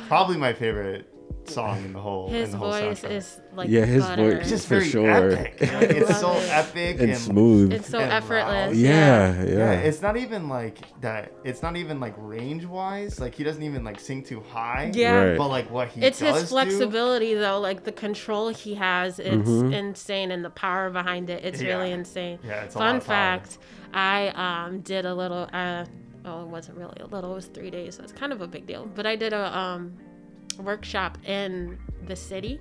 probably 0.08 0.36
my 0.36 0.52
favorite 0.54 1.08
song 1.48 1.84
in 1.84 1.92
the 1.92 2.00
whole. 2.00 2.28
His 2.28 2.46
in 2.46 2.52
the 2.52 2.58
whole 2.58 2.70
voice 2.70 3.00
soundtrack. 3.02 3.10
is 3.10 3.40
like 3.54 3.68
Yeah, 3.68 3.84
his 3.84 4.04
butter. 4.04 4.30
voice 4.30 4.40
It's 4.40 4.50
just 4.50 4.66
for 4.68 4.76
very 4.80 4.88
sure. 4.90 5.30
epic. 5.32 5.56
It's 5.60 6.20
so 6.20 6.32
it. 6.32 6.48
epic 6.50 7.00
and 7.00 7.16
smooth. 7.16 7.72
It's 7.72 7.88
so 7.88 7.98
effortless. 7.98 8.76
yeah, 8.76 9.42
yeah. 9.42 9.48
Yeah, 9.48 9.72
it's 9.72 10.02
not 10.02 10.16
even 10.16 10.48
like 10.48 10.78
that. 11.00 11.32
It's 11.44 11.62
not 11.62 11.76
even 11.76 12.00
like 12.00 12.14
range 12.18 12.64
wise. 12.64 13.20
Like 13.20 13.34
he 13.34 13.44
doesn't 13.44 13.62
even 13.62 13.84
like 13.84 14.00
sing 14.00 14.22
too 14.22 14.40
high. 14.40 14.90
Yeah. 14.94 15.14
Right. 15.30 15.38
But 15.38 15.48
like 15.48 15.70
what 15.70 15.88
he 15.88 16.00
does. 16.00 16.08
It's 16.10 16.18
does 16.20 16.34
his 16.40 16.42
do- 16.44 16.54
flexibility 16.54 17.34
though, 17.34 17.60
like 17.60 17.84
the 17.84 17.92
control 17.92 18.48
he 18.48 18.74
has, 18.74 19.18
it's 19.18 19.48
insane, 19.48 20.30
and 20.30 20.44
the 20.44 20.50
power 20.50 20.90
behind 20.90 21.30
it, 21.30 21.44
it's 21.44 21.60
really 21.62 21.90
insane. 21.92 22.38
Yeah, 22.44 22.62
it's 22.64 22.74
a 22.74 22.78
lot 22.78 22.86
Fun 22.88 22.96
of 22.96 23.04
fact: 23.04 23.58
I 23.92 24.28
um 24.28 24.80
did 24.80 25.04
a 25.06 25.14
little. 25.14 25.48
Uh, 25.52 25.84
oh, 26.24 26.42
it 26.42 26.48
wasn't 26.48 26.78
really 26.78 26.96
a 27.00 27.06
little. 27.06 27.32
It 27.32 27.34
was 27.36 27.46
three 27.46 27.70
days, 27.70 27.96
so 27.96 28.02
it's 28.02 28.12
kind 28.12 28.32
of 28.32 28.40
a 28.40 28.46
big 28.46 28.66
deal. 28.66 28.86
But 28.94 29.06
I 29.06 29.14
did 29.16 29.32
a 29.32 29.56
um 29.56 29.92
workshop 30.58 31.18
in 31.26 31.78
the 32.06 32.16
city 32.16 32.60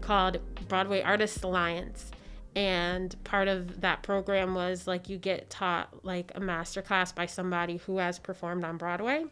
called 0.00 0.38
Broadway 0.68 1.02
Artists 1.02 1.42
Alliance. 1.42 2.10
And 2.56 3.14
part 3.22 3.46
of 3.46 3.80
that 3.80 4.02
program 4.02 4.54
was 4.54 4.88
like 4.88 5.08
you 5.08 5.18
get 5.18 5.50
taught 5.50 6.04
like 6.04 6.32
a 6.34 6.40
master 6.40 6.82
class 6.82 7.12
by 7.12 7.26
somebody 7.26 7.76
who 7.76 7.98
has 7.98 8.18
performed 8.18 8.64
on 8.64 8.76
Broadway. 8.76 9.24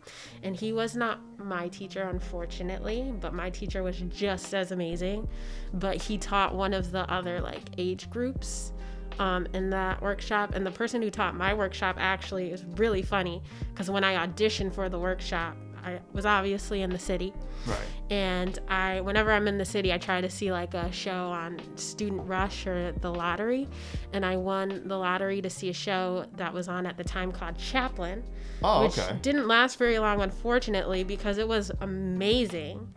And 0.44 0.55
he 0.55 0.73
was 0.73 0.94
not 0.94 1.21
my 1.37 1.66
teacher, 1.68 2.03
unfortunately, 2.03 3.12
but 3.21 3.35
my 3.35 3.51
teacher 3.51 3.83
was 3.83 4.01
just 4.09 4.55
as 4.55 4.71
amazing. 4.71 5.29
But 5.75 6.01
he 6.01 6.16
taught 6.16 6.55
one 6.55 6.73
of 6.73 6.92
the 6.92 7.11
other 7.12 7.40
like 7.40 7.64
age 7.77 8.09
groups 8.09 8.73
um, 9.18 9.49
in 9.53 9.71
that 9.71 10.01
workshop. 10.01 10.55
And 10.55 10.64
the 10.64 10.71
person 10.71 11.03
who 11.03 11.11
taught 11.11 11.35
my 11.35 11.53
workshop 11.53 11.97
actually 11.99 12.53
is 12.53 12.64
really 12.77 13.03
funny 13.03 13.42
because 13.73 13.90
when 13.90 14.05
I 14.05 14.27
auditioned 14.27 14.73
for 14.73 14.88
the 14.88 14.99
workshop, 14.99 15.57
I 15.85 16.01
was 16.12 16.27
obviously 16.27 16.83
in 16.83 16.91
the 16.91 16.99
city 16.99 17.33
Right. 17.67 17.79
and 18.11 18.59
I 18.69 19.01
whenever 19.01 19.33
I'm 19.33 19.47
in 19.49 19.59
the 19.59 19.64
city, 19.64 19.93
I 19.93 19.99
try 19.99 20.21
to 20.21 20.31
see 20.31 20.51
like 20.53 20.75
a 20.75 20.91
show 20.93 21.27
on 21.31 21.61
Student 21.77 22.27
Rush 22.29 22.67
or 22.67 22.93
the 22.93 23.11
lottery, 23.12 23.69
and 24.12 24.25
I 24.25 24.37
won 24.37 24.87
the 24.88 24.97
lottery 24.97 25.43
to 25.43 25.51
see 25.51 25.69
a 25.69 25.73
show 25.75 26.25
that 26.37 26.53
was 26.55 26.69
on 26.69 26.87
at 26.87 26.97
the 26.97 27.05
time 27.05 27.33
called 27.33 27.59
Chaplin, 27.59 28.23
Oh, 28.62 28.83
which 28.85 28.99
okay. 28.99 29.17
didn't 29.23 29.47
last 29.49 29.79
very 29.79 29.99
long, 29.99 30.21
unfortunately, 30.21 31.05
because 31.05 31.38
it 31.38 31.47
was 31.49 31.71
amazing. 31.81 32.93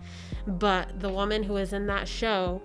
But 0.48 1.00
the 1.00 1.10
woman 1.10 1.44
who 1.44 1.54
was 1.54 1.74
in 1.74 1.86
that 1.88 2.08
show 2.08 2.62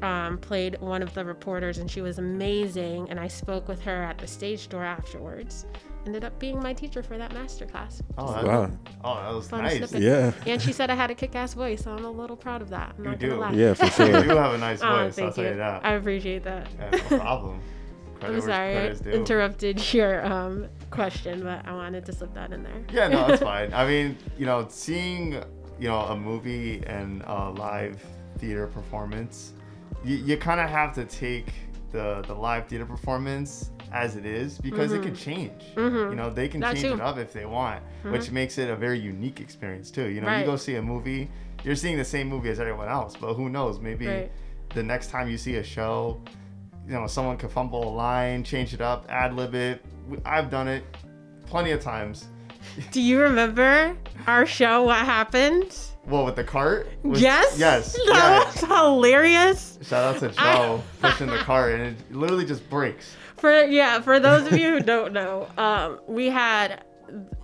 um, 0.00 0.38
played 0.38 0.80
one 0.80 1.02
of 1.02 1.12
the 1.14 1.24
reporters, 1.24 1.78
and 1.78 1.90
she 1.90 2.00
was 2.00 2.18
amazing. 2.18 3.10
And 3.10 3.18
I 3.18 3.28
spoke 3.28 3.68
with 3.68 3.82
her 3.82 4.02
at 4.04 4.16
the 4.18 4.26
stage 4.26 4.68
door 4.68 4.84
afterwards. 4.84 5.66
Ended 6.06 6.24
up 6.24 6.38
being 6.38 6.60
my 6.62 6.72
teacher 6.72 7.02
for 7.02 7.18
that 7.18 7.34
master 7.34 7.66
class. 7.66 8.02
Oh, 8.16 8.32
that, 8.32 8.44
Wow. 8.44 8.70
oh, 9.04 9.14
that 9.22 9.34
was 9.34 9.48
Fun 9.48 9.62
nice. 9.64 9.76
snippet. 9.78 10.00
Yeah. 10.00 10.32
And 10.46 10.60
she 10.62 10.72
said 10.72 10.88
I 10.90 10.94
had 10.94 11.10
a 11.10 11.14
kick-ass 11.14 11.52
voice, 11.54 11.82
so 11.82 11.90
I'm 11.92 12.04
a 12.04 12.10
little 12.10 12.36
proud 12.36 12.62
of 12.62 12.70
that. 12.70 12.94
I'm 12.96 13.04
You 13.04 13.10
not 13.10 13.18
do. 13.18 13.28
gonna 13.30 13.40
lie. 13.40 13.52
Yeah, 13.52 13.74
for 13.74 13.84
You 14.06 14.22
do 14.22 14.28
have 14.36 14.54
a 14.54 14.58
nice 14.58 14.80
Oh, 14.82 15.04
voice. 15.04 15.16
thank 15.16 15.26
I'll 15.28 15.32
tell 15.34 15.44
you. 15.44 15.50
you 15.50 15.56
that. 15.56 15.84
I 15.84 15.92
appreciate 15.94 16.44
that. 16.44 16.68
Yeah, 16.78 16.90
no 17.10 17.18
problem. 17.18 17.60
Credit 18.20 18.34
I'm 18.34 18.40
sorry 18.40 18.76
I 18.76 18.90
interrupted 19.14 19.92
your 19.94 20.24
um, 20.26 20.66
question, 20.90 21.42
but 21.42 21.66
I 21.66 21.72
wanted 21.72 22.04
to 22.06 22.12
slip 22.12 22.32
that 22.34 22.52
in 22.52 22.62
there. 22.62 22.82
Yeah, 22.92 23.08
no, 23.08 23.26
it's 23.28 23.42
fine. 23.42 23.72
I 23.74 23.86
mean, 23.86 24.16
you 24.38 24.46
know, 24.46 24.66
seeing 24.68 25.32
you 25.78 25.88
know 25.88 26.00
a 26.00 26.16
movie 26.16 26.82
and 26.86 27.22
a 27.26 27.50
live 27.50 28.02
theater 28.38 28.66
performance, 28.66 29.52
you, 30.04 30.16
you 30.16 30.36
kind 30.36 30.58
of 30.60 30.68
have 30.70 30.94
to 30.94 31.04
take 31.04 31.52
the 31.92 32.22
the 32.26 32.34
live 32.34 32.66
theater 32.66 32.86
performance 32.86 33.70
as 33.92 34.16
it 34.16 34.26
is 34.26 34.58
because 34.58 34.92
it 34.92 35.02
can 35.02 35.14
change. 35.14 35.62
You 35.76 36.14
know, 36.14 36.30
they 36.30 36.48
can 36.48 36.60
Mm-hmm. 36.60 36.68
That 36.68 36.72
change 36.74 36.80
too. 36.82 36.88
Mm-hmm. 36.92 37.00
it 37.00 37.04
up 37.04 37.18
if 37.18 37.32
they 37.32 37.46
want, 37.46 37.82
which 38.04 38.30
makes 38.30 38.58
it 38.58 38.68
a 38.70 38.76
very 38.76 38.98
unique 38.98 39.40
experience 39.40 39.90
too. 39.90 40.08
You 40.08 40.20
know, 40.20 40.26
Right. 40.28 40.40
you 40.40 40.46
go 40.46 40.56
see 40.56 40.74
a 40.76 40.82
movie, 40.82 41.30
you're 41.64 41.76
seeing 41.76 41.96
the 41.96 42.04
same 42.04 42.28
movie 42.28 42.50
as 42.50 42.60
everyone 42.60 42.88
else, 42.88 43.16
but 43.16 43.34
who 43.34 43.48
knows? 43.48 43.78
Maybe 43.80 44.06
Right. 44.06 44.30
the 44.74 44.82
next 44.82 45.10
time 45.10 45.28
you 45.28 45.38
see 45.38 45.56
a 45.56 45.62
show, 45.64 46.20
you 46.86 46.92
know, 46.94 47.06
someone 47.06 47.36
could 47.36 47.50
fumble 47.50 47.84
a 47.88 47.92
line, 47.94 48.44
change 48.44 48.74
it 48.74 48.80
up, 48.80 49.06
ad 49.08 49.34
lib 49.34 49.54
it. 49.54 49.84
I've 50.24 50.50
done 50.50 50.68
it 50.68 50.84
plenty 51.46 51.70
of 51.72 51.80
times. 51.82 52.26
Do 52.92 53.00
you 53.00 53.20
remember 53.20 53.96
our 54.26 54.44
show? 54.46 54.82
What 54.84 54.98
happened? 54.98 55.76
What 56.04 56.24
with 56.24 56.36
the 56.36 56.44
cart? 56.44 56.88
Was- 57.02 57.20
yes. 57.20 57.58
Yes. 57.58 57.96
That 58.06 58.14
yeah. 58.16 58.44
was 58.46 58.60
hilarious. 59.02 59.78
Shout 59.82 60.14
out 60.16 60.20
to 60.20 60.28
Joe 60.30 60.82
pushing 61.00 61.26
the 61.28 61.36
cart 61.38 61.74
and 61.74 61.82
it 61.82 61.96
literally 62.14 62.44
just 62.46 62.68
breaks. 62.70 63.14
For 63.38 63.64
yeah, 63.64 64.00
for 64.00 64.18
those 64.20 64.46
of 64.46 64.58
you 64.58 64.70
who 64.74 64.80
don't 64.80 65.12
know, 65.12 65.48
um, 65.56 66.00
we 66.06 66.26
had 66.26 66.84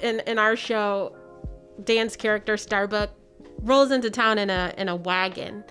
in 0.01 0.21
in 0.27 0.39
our 0.39 0.57
show, 0.57 1.15
Dan's 1.83 2.17
character 2.17 2.57
Starbuck 2.57 3.11
rolls 3.61 3.91
into 3.91 4.11
town 4.11 4.39
in 4.39 4.51
a 4.51 4.75
in 4.77 4.89
a 4.89 4.97
wagon. 4.97 5.65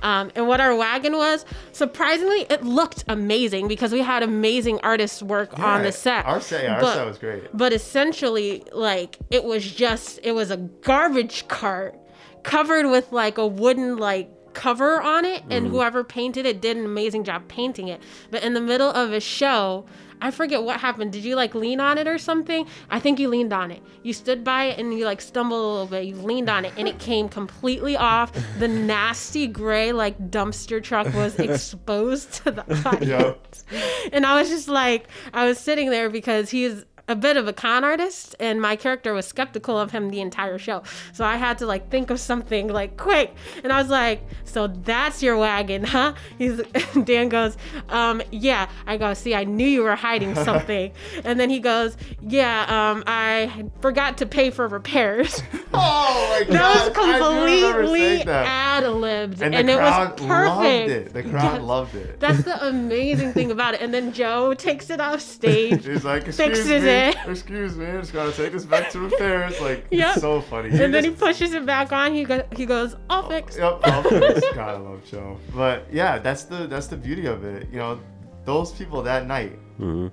Um, 0.00 0.30
and 0.36 0.46
what 0.46 0.60
our 0.60 0.76
wagon 0.76 1.16
was, 1.16 1.44
surprisingly, 1.72 2.46
it 2.48 2.62
looked 2.62 3.02
amazing 3.08 3.66
because 3.66 3.90
we 3.90 3.98
had 4.00 4.22
amazing 4.22 4.78
artists 4.84 5.24
work 5.24 5.58
on 5.58 5.82
the 5.82 5.90
set. 5.90 6.24
Our 6.24 6.40
set, 6.40 6.62
yeah, 6.62 6.74
our 6.76 6.80
But- 6.80 6.94
set 6.94 7.06
was 7.06 7.18
great. 7.18 7.42
But 7.52 7.72
essentially, 7.72 8.62
like 8.72 9.18
it 9.30 9.42
was 9.42 9.68
just 9.70 10.20
it 10.22 10.32
was 10.32 10.50
a 10.52 10.56
garbage 10.56 11.48
cart 11.48 11.96
covered 12.44 12.86
with 12.86 13.10
like 13.12 13.38
a 13.38 13.46
wooden 13.46 13.96
like 13.96 14.30
cover 14.58 15.00
on 15.00 15.24
it, 15.24 15.44
and 15.50 15.66
mm-hmm. 15.66 15.74
whoever 15.76 16.02
painted 16.02 16.44
it 16.44 16.60
did 16.60 16.76
an 16.76 16.84
amazing 16.84 17.22
job 17.22 17.46
painting 17.46 17.86
it. 17.86 18.02
But 18.32 18.42
in 18.42 18.54
the 18.54 18.60
middle 18.60 18.90
of 18.90 19.12
a 19.12 19.20
show, 19.20 19.86
I 20.20 20.32
forget 20.32 20.64
what 20.64 20.80
happened. 20.80 21.12
Did 21.12 21.24
you 21.24 21.36
like 21.36 21.54
lean 21.54 21.78
on 21.78 21.96
it 21.96 22.08
or 22.08 22.18
something? 22.18 22.66
I 22.90 22.98
think 22.98 23.20
you 23.20 23.28
leaned 23.28 23.52
on 23.52 23.70
it. 23.70 23.80
You 24.02 24.12
stood 24.12 24.42
by 24.42 24.64
it 24.64 24.80
and 24.80 24.92
you 24.92 25.04
like 25.04 25.20
stumbled 25.20 25.60
a 25.60 25.68
little 25.68 25.86
bit. 25.86 26.06
You 26.06 26.16
leaned 26.16 26.50
on 26.50 26.64
it 26.64 26.72
and 26.76 26.88
it 26.88 26.98
came 27.10 27.28
completely 27.28 27.96
off. 27.96 28.32
The 28.58 28.66
nasty 28.66 29.46
gray 29.46 29.92
like 29.92 30.18
dumpster 30.28 30.82
truck 30.82 31.12
was 31.14 31.38
exposed 31.38 32.32
to 32.42 32.50
the 32.50 32.64
audience. 32.84 33.64
And 34.12 34.26
I 34.26 34.40
was 34.40 34.48
just 34.48 34.66
like, 34.66 35.06
I 35.32 35.46
was 35.46 35.58
sitting 35.58 35.90
there 35.90 36.10
because 36.10 36.50
he's 36.50 36.84
a 37.08 37.16
bit 37.16 37.36
of 37.36 37.48
a 37.48 37.52
con 37.52 37.84
artist 37.84 38.36
and 38.38 38.60
my 38.60 38.76
character 38.76 39.12
was 39.14 39.26
skeptical 39.26 39.78
of 39.78 39.90
him 39.90 40.10
the 40.10 40.20
entire 40.20 40.58
show. 40.58 40.82
So 41.12 41.24
I 41.24 41.36
had 41.36 41.58
to 41.58 41.66
like 41.66 41.90
think 41.90 42.10
of 42.10 42.20
something 42.20 42.68
like 42.68 42.96
quick. 42.96 43.34
And 43.64 43.72
I 43.72 43.80
was 43.80 43.90
like, 43.90 44.22
so 44.44 44.66
that's 44.68 45.22
your 45.22 45.36
wagon, 45.38 45.84
huh? 45.84 46.14
He's 46.38 46.60
Dan 47.04 47.28
goes, 47.28 47.56
um, 47.88 48.22
yeah. 48.30 48.68
I 48.86 48.96
go, 48.98 49.14
see, 49.14 49.34
I 49.34 49.44
knew 49.44 49.66
you 49.66 49.82
were 49.82 49.96
hiding 49.96 50.34
something. 50.44 50.92
and 51.24 51.40
then 51.40 51.50
he 51.50 51.60
goes, 51.60 51.96
yeah, 52.20 52.64
um, 52.92 53.04
I 53.06 53.64
forgot 53.80 54.18
to 54.18 54.26
pay 54.26 54.50
for 54.50 54.68
repairs. 54.68 55.42
Oh 55.80 56.44
my 56.48 56.54
god, 56.54 56.54
that 56.54 56.96
was 56.96 56.98
I 56.98 57.18
do 57.18 57.44
remember 57.44 57.82
completely 57.82 58.22
ad 58.32 58.84
libbed. 58.84 59.42
And, 59.42 59.54
And, 59.54 59.68
it 59.68 59.76
was 59.78 60.08
perfect. 60.20 60.28
loved 60.28 60.90
it. 60.90 61.12
The 61.12 61.22
crowd 61.24 61.60
loved 61.62 61.94
it. 61.94 62.18
That's 62.20 62.42
the 62.42 62.66
amazing 62.66 63.32
thing 63.34 63.50
about 63.50 63.74
it. 63.74 63.82
And 63.82 63.92
then 63.92 64.12
Joe 64.14 64.54
takes 64.54 64.88
it 64.88 64.98
off 65.00 65.20
stage. 65.20 65.84
He's 65.84 66.04
like, 66.04 66.24
fixes 66.24 66.68
me, 66.98 67.08
it. 67.08 67.16
excuse 67.28 67.76
me, 67.76 67.86
just 67.86 68.12
gotta 68.12 68.32
take 68.32 68.52
this 68.52 68.64
back 68.64 68.90
to 68.90 68.98
repairs. 69.00 69.60
Like, 69.60 69.86
Yep. 69.90 70.12
it's 70.12 70.20
so 70.20 70.40
funny. 70.40 70.70
and 70.70 70.92
then 70.92 71.04
he 71.04 71.10
pushes 71.10 71.52
it 71.54 71.64
back 71.66 71.92
on. 71.92 72.12
He 72.14 72.24
go, 72.24 72.42
he 72.56 72.66
goes, 72.66 72.96
all 73.10 73.28
fixed. 73.28 73.58
Yep, 73.58 73.80
I'll 73.84 74.02
fix. 74.02 74.40
God, 74.54 74.68
I 74.74 74.76
love 74.78 75.04
Joe. 75.04 75.38
But 75.54 75.86
yeah, 75.92 76.18
that's 76.18 76.44
the 76.44 76.66
that's 76.66 76.86
the 76.88 76.96
beauty 76.96 77.26
of 77.26 77.44
it. 77.44 77.68
You 77.72 77.78
know, 77.78 78.00
those 78.44 78.72
people 78.72 79.02
that 79.02 79.26
night, 79.26 79.58
Mhm. 79.80 80.10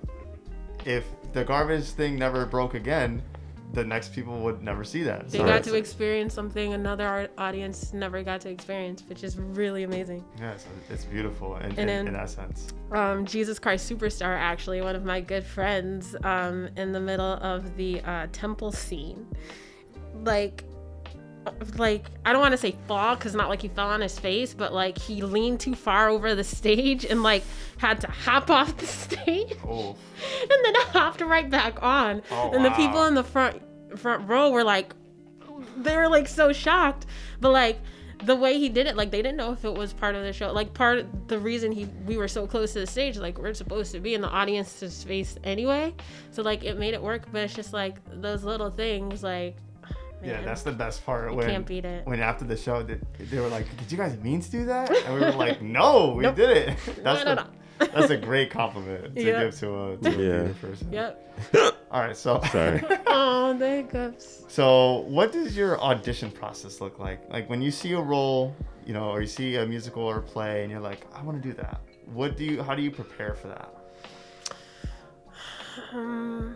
if 0.85 1.05
the 1.33 1.43
garbage 1.43 1.85
thing 1.85 2.17
never 2.17 2.45
broke 2.45 2.73
again, 2.75 3.21
the 3.73 3.83
next 3.83 4.13
people 4.13 4.39
would 4.39 4.61
never 4.63 4.83
see 4.83 5.03
that. 5.03 5.29
They 5.29 5.39
So 5.39 5.45
got 5.45 5.63
to 5.63 5.75
experience 5.75 6.33
something 6.33 6.73
another 6.73 7.29
audience 7.37 7.91
never 7.93 8.23
got 8.23 8.39
to 8.41 8.49
experience, 8.49 9.03
which 9.07 9.23
is 9.23 9.37
really 9.37 9.83
amazing. 9.83 10.23
Yes, 10.39 10.65
it's, 10.83 10.91
it's 10.91 11.05
beautiful 11.05 11.57
in, 11.57 11.63
And 11.63 11.79
in, 11.79 11.87
then- 11.87 12.07
in 12.07 12.13
that 12.13 12.29
sense. 12.29 12.67
Um, 12.91 13.25
Jesus 13.25 13.59
Christ 13.59 13.89
Superstar, 13.91 14.37
actually, 14.37 14.81
one 14.81 14.95
of 14.95 15.03
my 15.03 15.19
good 15.19 15.43
friends, 15.43 16.15
um, 16.23 16.69
in 16.77 16.91
the 16.91 16.99
middle 17.01 17.33
of 17.41 17.75
the 17.75 18.01
uh, 18.01 18.27
temple 18.31 18.71
scene, 18.71 19.25
like, 20.23 20.63
like 21.77 22.05
I 22.25 22.31
don't 22.31 22.41
want 22.41 22.53
to 22.53 22.57
say 22.57 22.75
fall 22.87 23.15
because 23.15 23.35
not 23.35 23.49
like 23.49 23.61
he 23.61 23.67
fell 23.67 23.87
on 23.87 24.01
his 24.01 24.17
face, 24.17 24.53
but 24.53 24.73
like 24.73 24.97
he 24.97 25.21
leaned 25.21 25.59
too 25.59 25.75
far 25.75 26.09
over 26.09 26.35
the 26.35 26.43
stage 26.43 27.05
and 27.05 27.23
like 27.23 27.43
had 27.77 28.01
to 28.01 28.07
hop 28.07 28.49
off 28.49 28.77
the 28.77 28.85
stage. 28.85 29.53
Oh, 29.65 29.95
and 30.41 30.65
then 30.65 30.75
hopped 30.89 31.21
right 31.21 31.49
back 31.49 31.81
on. 31.83 32.21
Oh, 32.31 32.51
and 32.51 32.63
the 32.63 32.71
people 32.71 33.05
in 33.05 33.15
the 33.15 33.23
front 33.23 33.61
front 33.97 34.27
row 34.27 34.51
were 34.51 34.63
like, 34.63 34.93
they 35.77 35.95
were 35.95 36.07
like 36.07 36.27
so 36.27 36.51
shocked. 36.53 37.05
But 37.39 37.51
like 37.51 37.79
the 38.23 38.35
way 38.35 38.57
he 38.57 38.69
did 38.69 38.87
it, 38.87 38.95
like 38.95 39.11
they 39.11 39.21
didn't 39.21 39.37
know 39.37 39.51
if 39.51 39.65
it 39.65 39.73
was 39.73 39.93
part 39.93 40.15
of 40.15 40.23
the 40.23 40.33
show. 40.33 40.51
Like 40.51 40.73
part 40.73 40.99
of 40.99 41.27
the 41.27 41.39
reason 41.39 41.71
he 41.71 41.85
we 42.05 42.17
were 42.17 42.27
so 42.27 42.47
close 42.47 42.73
to 42.73 42.79
the 42.79 42.87
stage, 42.87 43.17
like 43.17 43.37
we're 43.37 43.53
supposed 43.53 43.91
to 43.91 43.99
be 43.99 44.13
in 44.13 44.21
the 44.21 44.29
audience's 44.29 45.03
face 45.03 45.37
anyway. 45.43 45.93
So 46.31 46.41
like 46.41 46.63
it 46.63 46.77
made 46.79 46.93
it 46.93 47.01
work. 47.01 47.27
But 47.31 47.43
it's 47.43 47.53
just 47.53 47.73
like 47.73 47.97
those 48.21 48.43
little 48.43 48.69
things, 48.69 49.23
like. 49.23 49.57
Yeah, 50.23 50.41
that's 50.41 50.63
the 50.63 50.71
best 50.71 51.05
part. 51.05 51.29
You 51.31 51.37
when, 51.37 51.47
can't 51.47 51.65
beat 51.65 51.85
it. 51.85 52.05
When 52.05 52.19
after 52.19 52.45
the 52.45 52.57
show, 52.57 52.81
they, 52.83 52.99
they 53.19 53.39
were 53.39 53.47
like, 53.49 53.65
"Did 53.77 53.91
you 53.91 53.97
guys 53.97 54.17
mean 54.19 54.41
to 54.41 54.49
do 54.51 54.65
that?" 54.65 54.89
And 54.91 55.13
we 55.13 55.19
were 55.21 55.31
like, 55.45 55.61
"No, 55.61 56.13
we 56.15 56.23
Nope. 56.23 56.35
did 56.35 56.49
it." 56.57 56.77
That's 57.03 57.23
No, 57.25 57.35
no, 57.35 57.35
the, 57.35 57.43
no. 57.87 57.87
that's 57.93 58.09
a 58.11 58.17
great 58.17 58.49
compliment 58.51 59.15
to 59.15 59.21
Yep. 59.21 59.41
give 59.51 59.59
to 59.59 59.67
a, 59.91 59.97
to 59.97 60.07
a 60.07 60.11
Yeah. 60.11 60.15
theater 60.43 60.53
person. 60.61 60.93
Yep. 60.93 61.21
All 61.91 62.01
right, 62.01 62.15
so 62.17 62.41
Sorry. 62.51 62.81
oh, 63.07 63.53
the 63.57 63.67
hiccups. 63.69 64.45
so 64.47 64.99
what 65.07 65.31
does 65.33 65.55
your 65.57 65.79
audition 65.81 66.31
process 66.31 66.79
look 66.81 66.99
like? 66.99 67.29
Like 67.29 67.49
when 67.49 67.61
you 67.61 67.71
see 67.71 67.91
a 67.93 68.01
role, 68.01 68.55
you 68.85 68.93
know, 68.93 69.09
or 69.09 69.21
you 69.21 69.27
see 69.27 69.55
a 69.57 69.65
musical 69.65 70.03
or 70.03 70.17
a 70.19 70.21
play, 70.21 70.63
and 70.63 70.71
you're 70.71 70.79
like, 70.81 71.05
I 71.13 71.21
want 71.23 71.41
to 71.41 71.47
do 71.49 71.53
that. 71.55 71.81
What 72.13 72.37
do 72.37 72.43
you? 72.45 72.63
How 72.63 72.75
do 72.75 72.81
you 72.81 72.91
prepare 72.91 73.33
for 73.35 73.47
that? 73.49 73.69
Um, 75.93 76.55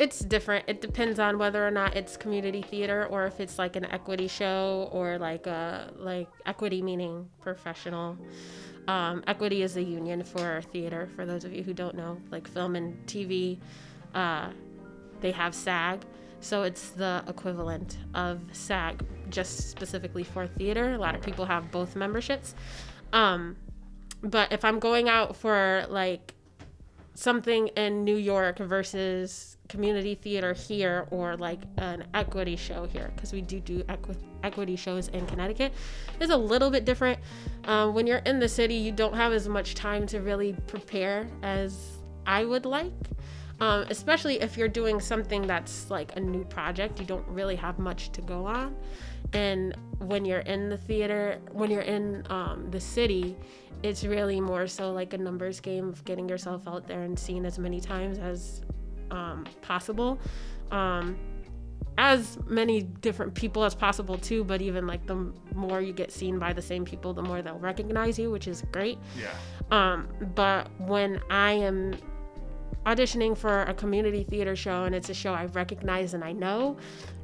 it's 0.00 0.20
different. 0.20 0.64
It 0.66 0.80
depends 0.80 1.18
on 1.18 1.36
whether 1.36 1.64
or 1.64 1.70
not 1.70 1.94
it's 1.94 2.16
community 2.16 2.62
theater 2.62 3.06
or 3.10 3.26
if 3.26 3.38
it's 3.38 3.58
like 3.58 3.76
an 3.76 3.84
equity 3.84 4.28
show 4.28 4.88
or 4.92 5.18
like 5.18 5.46
a 5.46 5.92
like 5.98 6.26
equity 6.46 6.80
meaning 6.80 7.28
professional. 7.42 8.16
Um, 8.88 9.22
equity 9.26 9.62
is 9.62 9.76
a 9.76 9.82
union 9.82 10.24
for 10.24 10.62
theater. 10.72 11.10
For 11.14 11.26
those 11.26 11.44
of 11.44 11.52
you 11.52 11.62
who 11.62 11.74
don't 11.74 11.94
know, 11.94 12.16
like 12.30 12.48
film 12.48 12.76
and 12.76 13.06
TV, 13.06 13.58
uh, 14.14 14.48
they 15.20 15.32
have 15.32 15.54
SAG, 15.54 16.06
so 16.40 16.62
it's 16.62 16.90
the 16.90 17.22
equivalent 17.28 17.98
of 18.14 18.40
SAG, 18.52 19.04
just 19.28 19.70
specifically 19.70 20.24
for 20.24 20.46
theater. 20.46 20.94
A 20.94 20.98
lot 20.98 21.14
of 21.14 21.20
people 21.20 21.44
have 21.44 21.70
both 21.70 21.94
memberships. 21.94 22.54
Um, 23.12 23.54
but 24.22 24.50
if 24.50 24.64
I'm 24.64 24.78
going 24.78 25.10
out 25.10 25.36
for 25.36 25.84
like 25.90 26.34
something 27.20 27.68
in 27.68 28.02
New 28.02 28.16
York 28.16 28.58
versus 28.58 29.58
community 29.68 30.14
theater 30.14 30.54
here 30.54 31.06
or 31.10 31.36
like 31.36 31.60
an 31.76 32.04
equity 32.14 32.56
show 32.56 32.86
here 32.86 33.12
because 33.14 33.32
we 33.32 33.42
do 33.42 33.60
do 33.60 33.84
equi- 33.88 34.16
equity 34.42 34.74
shows 34.74 35.08
in 35.08 35.26
Connecticut 35.26 35.72
is 36.18 36.30
a 36.30 36.36
little 36.36 36.70
bit 36.70 36.86
different. 36.86 37.18
Um, 37.64 37.94
when 37.94 38.06
you're 38.06 38.18
in 38.30 38.40
the 38.40 38.48
city, 38.48 38.74
you 38.74 38.90
don't 38.90 39.14
have 39.14 39.32
as 39.32 39.48
much 39.48 39.74
time 39.74 40.06
to 40.08 40.20
really 40.20 40.54
prepare 40.66 41.28
as 41.42 41.98
I 42.26 42.44
would 42.44 42.64
like. 42.64 42.92
Um, 43.60 43.84
especially 43.90 44.40
if 44.40 44.56
you're 44.56 44.68
doing 44.68 44.98
something 45.00 45.46
that's 45.46 45.90
like 45.90 46.16
a 46.16 46.20
new 46.20 46.44
project, 46.44 46.98
you 46.98 47.04
don't 47.04 47.28
really 47.28 47.56
have 47.56 47.78
much 47.78 48.10
to 48.12 48.22
go 48.22 48.46
on. 48.46 48.74
And 49.34 49.76
when 49.98 50.24
you're 50.24 50.40
in 50.40 50.70
the 50.70 50.78
theater, 50.78 51.38
when 51.52 51.70
you're 51.70 51.82
in 51.82 52.24
um, 52.30 52.70
the 52.70 52.80
city, 52.80 53.36
it's 53.82 54.04
really 54.04 54.40
more 54.40 54.66
so 54.66 54.92
like 54.92 55.12
a 55.14 55.18
numbers 55.18 55.60
game 55.60 55.88
of 55.88 56.04
getting 56.04 56.28
yourself 56.28 56.66
out 56.68 56.86
there 56.86 57.02
and 57.02 57.18
seen 57.18 57.46
as 57.46 57.58
many 57.58 57.80
times 57.80 58.18
as 58.18 58.62
um, 59.10 59.46
possible. 59.62 60.18
Um, 60.70 61.18
as 61.98 62.38
many 62.46 62.82
different 62.82 63.34
people 63.34 63.62
as 63.64 63.74
possible 63.74 64.16
too, 64.16 64.42
but 64.44 64.62
even 64.62 64.86
like 64.86 65.06
the 65.06 65.32
more 65.54 65.82
you 65.82 65.92
get 65.92 66.10
seen 66.10 66.38
by 66.38 66.52
the 66.52 66.62
same 66.62 66.84
people, 66.84 67.12
the 67.12 67.22
more 67.22 67.42
they'll 67.42 67.58
recognize 67.58 68.18
you, 68.18 68.30
which 68.30 68.48
is 68.48 68.62
great. 68.72 68.98
Yeah. 69.18 69.34
Um, 69.70 70.08
but 70.34 70.70
when 70.80 71.20
I 71.28 71.52
am 71.52 71.94
auditioning 72.86 73.36
for 73.36 73.62
a 73.62 73.74
community 73.74 74.24
theater 74.24 74.56
show 74.56 74.84
and 74.84 74.94
it's 74.94 75.10
a 75.10 75.14
show 75.14 75.34
I 75.34 75.46
recognize 75.46 76.14
and 76.14 76.24
I 76.24 76.32
know, 76.32 76.78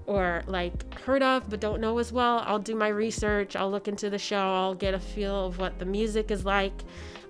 or 0.06 0.42
like 0.46 0.94
heard 1.00 1.22
of 1.22 1.48
but 1.50 1.60
don't 1.60 1.80
know 1.80 1.98
as 1.98 2.12
well, 2.12 2.42
I'll 2.46 2.58
do 2.58 2.74
my 2.74 2.88
research. 2.88 3.56
I'll 3.56 3.70
look 3.70 3.88
into 3.88 4.10
the 4.10 4.18
show. 4.18 4.36
I'll 4.36 4.74
get 4.74 4.94
a 4.94 4.98
feel 4.98 5.46
of 5.46 5.58
what 5.58 5.78
the 5.78 5.84
music 5.84 6.30
is 6.30 6.44
like. 6.44 6.72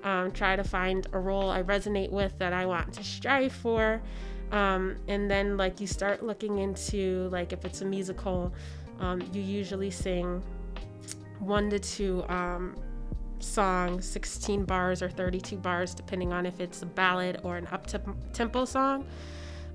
Um, 0.04 0.30
try 0.30 0.54
to 0.56 0.64
find 0.64 1.06
a 1.12 1.18
role 1.18 1.50
I 1.50 1.62
resonate 1.62 2.10
with 2.10 2.38
that 2.38 2.52
I 2.52 2.66
want 2.66 2.92
to 2.94 3.04
strive 3.04 3.52
for. 3.52 4.00
Um, 4.52 4.96
and 5.08 5.28
then 5.30 5.56
like 5.56 5.80
you 5.80 5.86
start 5.86 6.22
looking 6.22 6.58
into 6.58 7.28
like 7.32 7.52
if 7.52 7.64
it's 7.64 7.80
a 7.80 7.84
musical, 7.84 8.52
um, 9.00 9.20
you 9.32 9.42
usually 9.42 9.90
sing 9.90 10.42
one 11.40 11.68
to 11.70 11.78
two 11.78 12.24
um, 12.28 12.76
songs, 13.40 14.08
16 14.08 14.64
bars 14.64 15.02
or 15.02 15.10
32 15.10 15.56
bars, 15.56 15.94
depending 15.94 16.32
on 16.32 16.46
if 16.46 16.60
it's 16.60 16.82
a 16.82 16.86
ballad 16.86 17.40
or 17.42 17.56
an 17.56 17.66
up 17.68 17.86
tempo 18.32 18.64
song. 18.64 19.06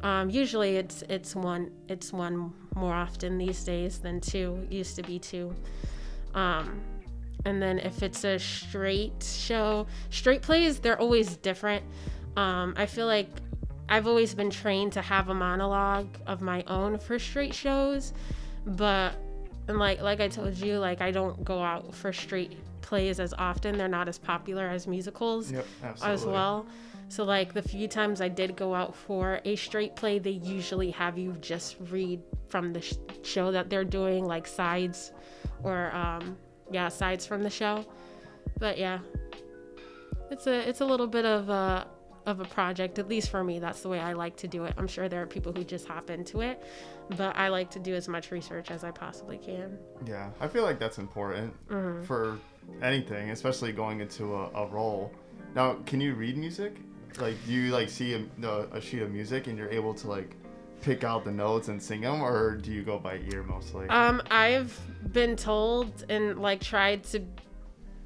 Um, 0.04 0.30
usually 0.30 0.78
it's 0.78 1.04
it's 1.10 1.36
one 1.36 1.72
it's 1.88 2.12
one 2.12 2.54
more 2.76 2.94
often 2.94 3.38
these 3.38 3.64
days 3.64 4.00
than 4.00 4.22
two. 4.22 4.66
Used 4.70 4.96
to 4.96 5.04
be 5.04 5.20
two. 5.20 5.54
Um, 6.34 6.82
and 7.46 7.62
then 7.62 7.80
if 7.80 8.04
it's 8.04 8.24
a 8.24 8.38
straight 8.40 9.24
show, 9.24 9.88
straight 10.10 10.42
plays 10.42 10.80
they're 10.80 11.00
always 11.00 11.38
different. 11.38 11.84
Um, 12.38 12.74
I 12.78 12.86
feel 12.86 13.08
like 13.08 13.28
I've 13.90 14.08
always 14.08 14.34
been 14.34 14.50
trained 14.50 14.94
to 14.94 15.02
have 15.02 15.30
a 15.30 15.34
monologue 15.34 16.08
of 16.28 16.42
my 16.42 16.64
own 16.68 16.98
for 16.98 17.20
straight 17.20 17.54
shows, 17.54 18.14
but 18.66 19.16
and 19.68 19.78
like 19.80 20.02
like 20.02 20.22
I 20.22 20.28
told 20.28 20.58
you, 20.58 20.78
like 20.80 21.02
I 21.02 21.12
don't 21.12 21.44
go 21.44 21.62
out 21.62 21.94
for 21.94 22.14
straight 22.14 22.58
plays 22.82 23.20
as 23.20 23.34
often. 23.34 23.78
They're 23.78 23.88
not 23.88 24.08
as 24.08 24.18
popular 24.18 24.68
as 24.68 24.88
musicals 24.88 25.52
Yep. 25.52 25.66
as 26.02 26.26
well. 26.26 26.66
So 27.10 27.26
like 27.26 27.54
the 27.54 27.62
few 27.62 27.90
times 27.90 28.22
I 28.22 28.30
did 28.30 28.56
go 28.56 28.74
out 28.74 28.96
for 28.96 29.42
a 29.44 29.56
straight 29.58 29.96
play, 29.98 30.20
they 30.20 30.32
usually 30.32 30.92
have 30.92 31.18
you 31.18 31.34
just 31.42 31.76
read 31.90 32.22
from 32.52 32.74
the 32.74 32.82
sh- 32.82 32.94
show 33.24 33.52
that 33.52 33.70
they're 33.70 33.86
doing, 33.86 34.26
like 34.26 34.46
sides, 34.46 35.12
or 35.64 35.92
um, 35.96 36.38
yeah, 36.72 36.90
sides 36.90 37.26
from 37.26 37.42
the 37.44 37.50
show. 37.50 37.86
But 38.60 38.78
yeah, 38.78 39.00
it's 40.30 40.48
a 40.48 40.68
it's 40.68 40.82
a 40.82 40.86
little 40.86 41.08
bit 41.08 41.26
of 41.26 41.50
a 41.50 41.88
of 42.28 42.40
a 42.40 42.46
project, 42.46 43.00
at 43.00 43.08
least 43.08 43.30
for 43.30 43.44
me. 43.44 43.58
That's 43.60 43.82
the 43.82 43.90
way 43.90 44.00
I 44.00 44.14
like 44.14 44.36
to 44.38 44.48
do 44.48 44.66
it. 44.66 44.74
I'm 44.78 44.88
sure 44.88 45.10
there 45.10 45.22
are 45.24 45.28
people 45.28 45.52
who 45.52 45.64
just 45.64 45.88
hop 45.88 46.10
into 46.12 46.42
it, 46.42 46.62
but 47.18 47.36
I 47.36 47.48
like 47.48 47.72
to 47.72 47.80
do 47.80 47.96
as 47.96 48.08
much 48.08 48.30
research 48.32 48.70
as 48.70 48.84
I 48.84 48.92
possibly 48.92 49.38
can. 49.38 49.80
Yeah, 50.06 50.30
I 50.40 50.48
feel 50.48 50.64
like 50.64 50.78
that's 50.80 51.00
important 51.00 51.54
Mm-hmm. 51.70 52.04
for 52.04 52.38
anything, 52.84 53.32
especially 53.32 53.72
going 53.72 54.02
into 54.02 54.36
a, 54.36 54.50
a 54.52 54.68
role. 54.68 55.12
Now, 55.56 55.78
can 55.86 56.00
you 56.00 56.14
read 56.14 56.38
music? 56.38 56.76
Like, 57.20 57.36
do 57.48 57.52
you 57.54 57.72
like 57.72 57.90
see 57.90 58.14
a, 58.14 58.50
a 58.72 58.80
sheet 58.80 59.02
of 59.02 59.12
music 59.12 59.48
and 59.48 59.58
you're 59.58 59.70
able 59.70 59.94
to 59.96 60.08
like 60.08 60.36
pick 60.82 61.04
out 61.04 61.24
the 61.24 61.32
notes 61.32 61.67
and 61.67 61.82
sing 61.82 62.02
them, 62.02 62.22
or 62.22 62.56
do 62.56 62.72
you 62.72 62.84
go 62.84 62.98
by 63.00 63.20
ear 63.32 63.44
mostly? 63.44 63.88
Um, 63.89 64.22
I've 64.30 64.78
been 65.12 65.36
told 65.36 66.06
and 66.10 66.39
like 66.39 66.62
tried 66.62 67.04
to 67.06 67.22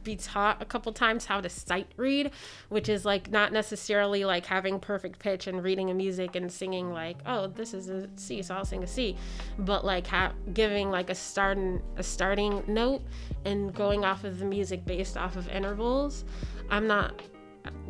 be 0.05 0.15
taught 0.15 0.61
a 0.61 0.65
couple 0.65 0.93
times 0.93 1.25
how 1.25 1.41
to 1.41 1.49
sight 1.49 1.87
read, 1.97 2.31
which 2.69 2.87
is 2.87 3.03
like 3.03 3.31
not 3.31 3.51
necessarily 3.51 4.23
like 4.23 4.45
having 4.45 4.79
perfect 4.79 5.19
pitch 5.19 5.47
and 5.47 5.63
reading 5.63 5.89
a 5.89 5.93
music 5.93 6.35
and 6.35 6.49
singing 6.49 6.93
like, 6.93 7.17
oh, 7.25 7.47
this 7.47 7.73
is 7.73 7.89
a 7.89 8.07
C, 8.15 8.41
so 8.41 8.55
I'll 8.55 8.63
sing 8.63 8.83
a 8.83 8.87
C, 8.87 9.17
but 9.57 9.83
like 9.83 10.07
ha- 10.07 10.33
giving 10.53 10.91
like 10.91 11.09
a 11.09 11.15
starting 11.15 11.81
a 11.97 12.03
starting 12.03 12.63
note 12.67 13.01
and 13.43 13.73
going 13.73 14.05
off 14.05 14.23
of 14.23 14.39
the 14.39 14.45
music 14.45 14.85
based 14.85 15.17
off 15.17 15.35
of 15.35 15.49
intervals. 15.49 16.23
I'm 16.69 16.87
not 16.87 17.21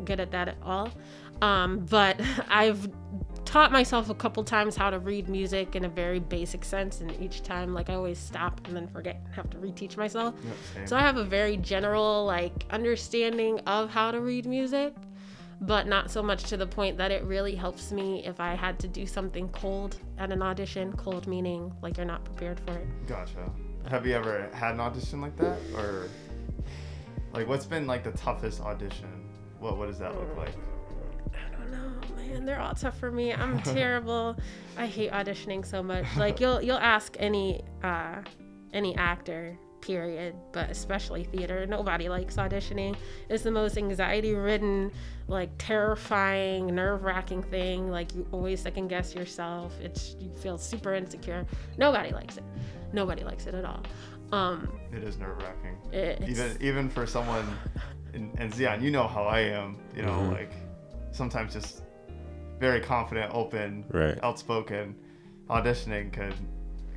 good 0.04 0.18
at 0.18 0.30
that 0.32 0.48
at 0.48 0.56
all. 0.62 0.90
Um, 1.42 1.86
but 1.90 2.20
I've 2.48 2.88
taught 3.56 3.72
myself 3.72 4.10
a 4.10 4.14
couple 4.14 4.44
times 4.44 4.76
how 4.76 4.90
to 4.90 4.98
read 4.98 5.30
music 5.30 5.74
in 5.74 5.86
a 5.86 5.88
very 5.88 6.18
basic 6.18 6.62
sense, 6.62 7.00
and 7.00 7.10
each 7.22 7.42
time, 7.42 7.72
like, 7.72 7.88
I 7.88 7.94
always 7.94 8.18
stop 8.18 8.60
and 8.66 8.76
then 8.76 8.86
forget 8.86 9.18
and 9.24 9.34
have 9.34 9.48
to 9.48 9.56
reteach 9.56 9.96
myself. 9.96 10.34
Yep. 10.76 10.88
So 10.88 10.94
I 10.94 11.00
have 11.00 11.16
a 11.16 11.24
very 11.24 11.56
general, 11.56 12.26
like, 12.26 12.66
understanding 12.68 13.58
of 13.60 13.88
how 13.88 14.10
to 14.10 14.20
read 14.20 14.44
music, 14.44 14.92
but 15.62 15.86
not 15.86 16.10
so 16.10 16.22
much 16.22 16.44
to 16.50 16.58
the 16.58 16.66
point 16.66 16.98
that 16.98 17.10
it 17.10 17.24
really 17.24 17.54
helps 17.54 17.92
me 17.92 18.22
if 18.26 18.40
I 18.40 18.54
had 18.54 18.78
to 18.80 18.88
do 18.88 19.06
something 19.06 19.48
cold 19.48 19.96
at 20.18 20.30
an 20.30 20.42
audition. 20.42 20.92
Cold 20.92 21.26
meaning, 21.26 21.72
like, 21.80 21.96
you're 21.96 22.04
not 22.04 22.26
prepared 22.26 22.60
for 22.60 22.72
it. 22.76 22.86
Gotcha. 23.06 23.50
Have 23.88 24.06
you 24.06 24.12
ever 24.12 24.50
had 24.52 24.74
an 24.74 24.80
audition 24.80 25.22
like 25.22 25.36
that, 25.38 25.56
or 25.74 26.10
like 27.32 27.48
what's 27.48 27.64
been 27.64 27.86
like 27.86 28.04
the 28.04 28.12
toughest 28.12 28.60
audition? 28.60 29.30
What 29.60 29.78
what 29.78 29.86
does 29.86 29.98
that 30.00 30.14
look 30.14 30.28
hmm. 30.32 30.40
like? 30.40 30.54
I 31.32 31.56
don't 31.56 31.70
know, 31.72 32.15
man. 32.32 32.44
They're 32.44 32.60
all 32.60 32.74
tough 32.74 32.98
for 32.98 33.10
me. 33.10 33.32
I'm 33.32 33.60
terrible. 33.74 34.36
I 34.76 34.86
hate 34.86 35.10
auditioning 35.12 35.64
so 35.64 35.82
much. 35.82 36.04
Like 36.16 36.40
you'll 36.40 36.60
you'll 36.62 36.78
ask 36.78 37.16
any 37.18 37.62
uh 37.82 38.16
any 38.72 38.94
actor, 38.96 39.56
period, 39.80 40.34
but 40.52 40.68
especially 40.70 41.24
theater. 41.24 41.66
Nobody 41.66 42.08
likes 42.08 42.36
auditioning. 42.36 42.96
It's 43.28 43.42
the 43.42 43.50
most 43.50 43.78
anxiety 43.78 44.34
ridden, 44.34 44.90
like 45.28 45.50
terrifying, 45.58 46.74
nerve 46.74 47.04
wracking 47.04 47.42
thing. 47.42 47.90
Like 47.90 48.14
you 48.14 48.26
always 48.32 48.60
second 48.60 48.88
guess 48.88 49.14
yourself. 49.14 49.72
It's 49.80 50.16
you 50.18 50.30
feel 50.36 50.58
super 50.58 50.94
insecure. 50.94 51.46
Nobody 51.78 52.10
likes 52.10 52.36
it. 52.36 52.44
Nobody 52.92 53.24
likes 53.24 53.46
it 53.46 53.54
at 53.54 53.64
all. 53.64 53.82
Um 54.32 54.68
It 54.92 55.04
is 55.04 55.18
nerve 55.18 55.38
wracking. 55.42 55.76
Even 56.28 56.56
even 56.60 56.90
for 56.90 57.06
someone, 57.06 57.46
and, 58.12 58.32
and 58.38 58.52
Zion, 58.52 58.82
you 58.82 58.90
know 58.90 59.06
how 59.06 59.22
I 59.24 59.40
am. 59.40 59.78
You 59.94 60.02
know, 60.02 60.12
Mhm. 60.12 60.32
like 60.32 60.52
sometimes 61.12 61.52
just 61.54 61.82
very 62.58 62.80
confident, 62.80 63.32
open, 63.34 63.84
Right. 63.92 64.18
outspoken. 64.22 64.94
Auditioning 65.48 66.12
could 66.12 66.34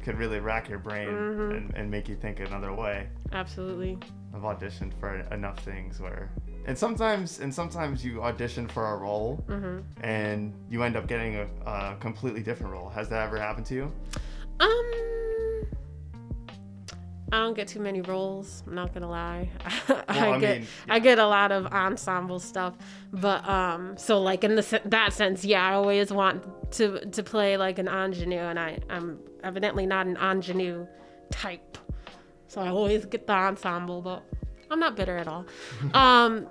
could 0.04 0.18
really 0.18 0.40
rack 0.40 0.70
your 0.70 0.80
brain 0.80 1.10
Mhm. 1.10 1.58
and, 1.58 1.74
and 1.76 1.92
make 1.92 2.08
you 2.08 2.16
think 2.16 2.40
another 2.40 2.74
way. 2.74 3.10
absolutely. 3.34 3.98
I've 4.34 4.42
auditioned 4.44 4.94
for 5.00 5.16
enough 5.34 5.60
things 5.60 6.00
where, 6.00 6.32
and 6.66 6.78
sometimes 6.78 7.40
and 7.42 7.54
sometimes 7.54 8.04
you 8.06 8.24
audition 8.24 8.68
for 8.68 8.94
a 8.94 8.98
role 8.98 9.44
hmm 9.48 9.80
and 10.02 10.54
you 10.70 10.84
end 10.84 10.96
up 10.96 11.06
getting 11.08 11.36
a, 11.36 11.48
a 11.66 11.98
completely 12.00 12.42
different 12.42 12.72
role. 12.74 12.88
Has 12.90 13.10
that 13.10 13.28
ever 13.28 13.38
happened 13.38 13.66
to 13.68 13.76
you? 13.76 13.92
Um, 14.62 14.92
I 17.32 17.38
don't 17.44 17.54
get 17.54 17.68
too 17.68 17.80
many 17.80 18.02
roles. 18.02 18.64
I'm 18.66 18.76
not 18.76 18.94
gonna 18.94 19.10
lie. 19.10 19.50
Well, 19.88 20.04
I, 20.08 20.32
I 20.32 20.40
get 20.40 20.60
mean, 20.60 20.68
I 20.90 21.00
get 21.00 21.20
a 21.20 21.28
lot 21.28 21.52
of 21.52 21.68
ensemble 21.68 22.40
stuff, 22.40 22.76
but 23.12 23.48
um, 23.48 23.96
so 23.98 24.20
like 24.20 24.44
in 24.44 24.56
the 24.56 24.82
that 24.86 25.14
sense, 25.14 25.46
yeah, 25.46 25.68
I 25.68 25.74
always 25.74 26.12
want 26.12 26.44
to 26.74 27.06
to 27.06 27.24
play 27.24 27.58
like 27.58 27.78
an 27.78 27.88
ingenue, 27.88 28.38
and 28.38 28.60
I 28.60 28.80
I'm 28.90 29.20
evidently 29.44 29.86
not 29.86 30.08
an 30.08 30.18
ingenue 30.18 30.88
type, 31.32 31.78
so 32.48 32.62
I 32.62 32.70
always 32.70 33.06
get 33.06 33.28
the 33.28 33.34
ensemble, 33.34 34.02
but 34.02 34.24
I'm 34.72 34.80
not 34.80 34.96
bitter 34.96 35.18
at 35.18 35.28
all. 35.28 35.46
um, 35.94 36.48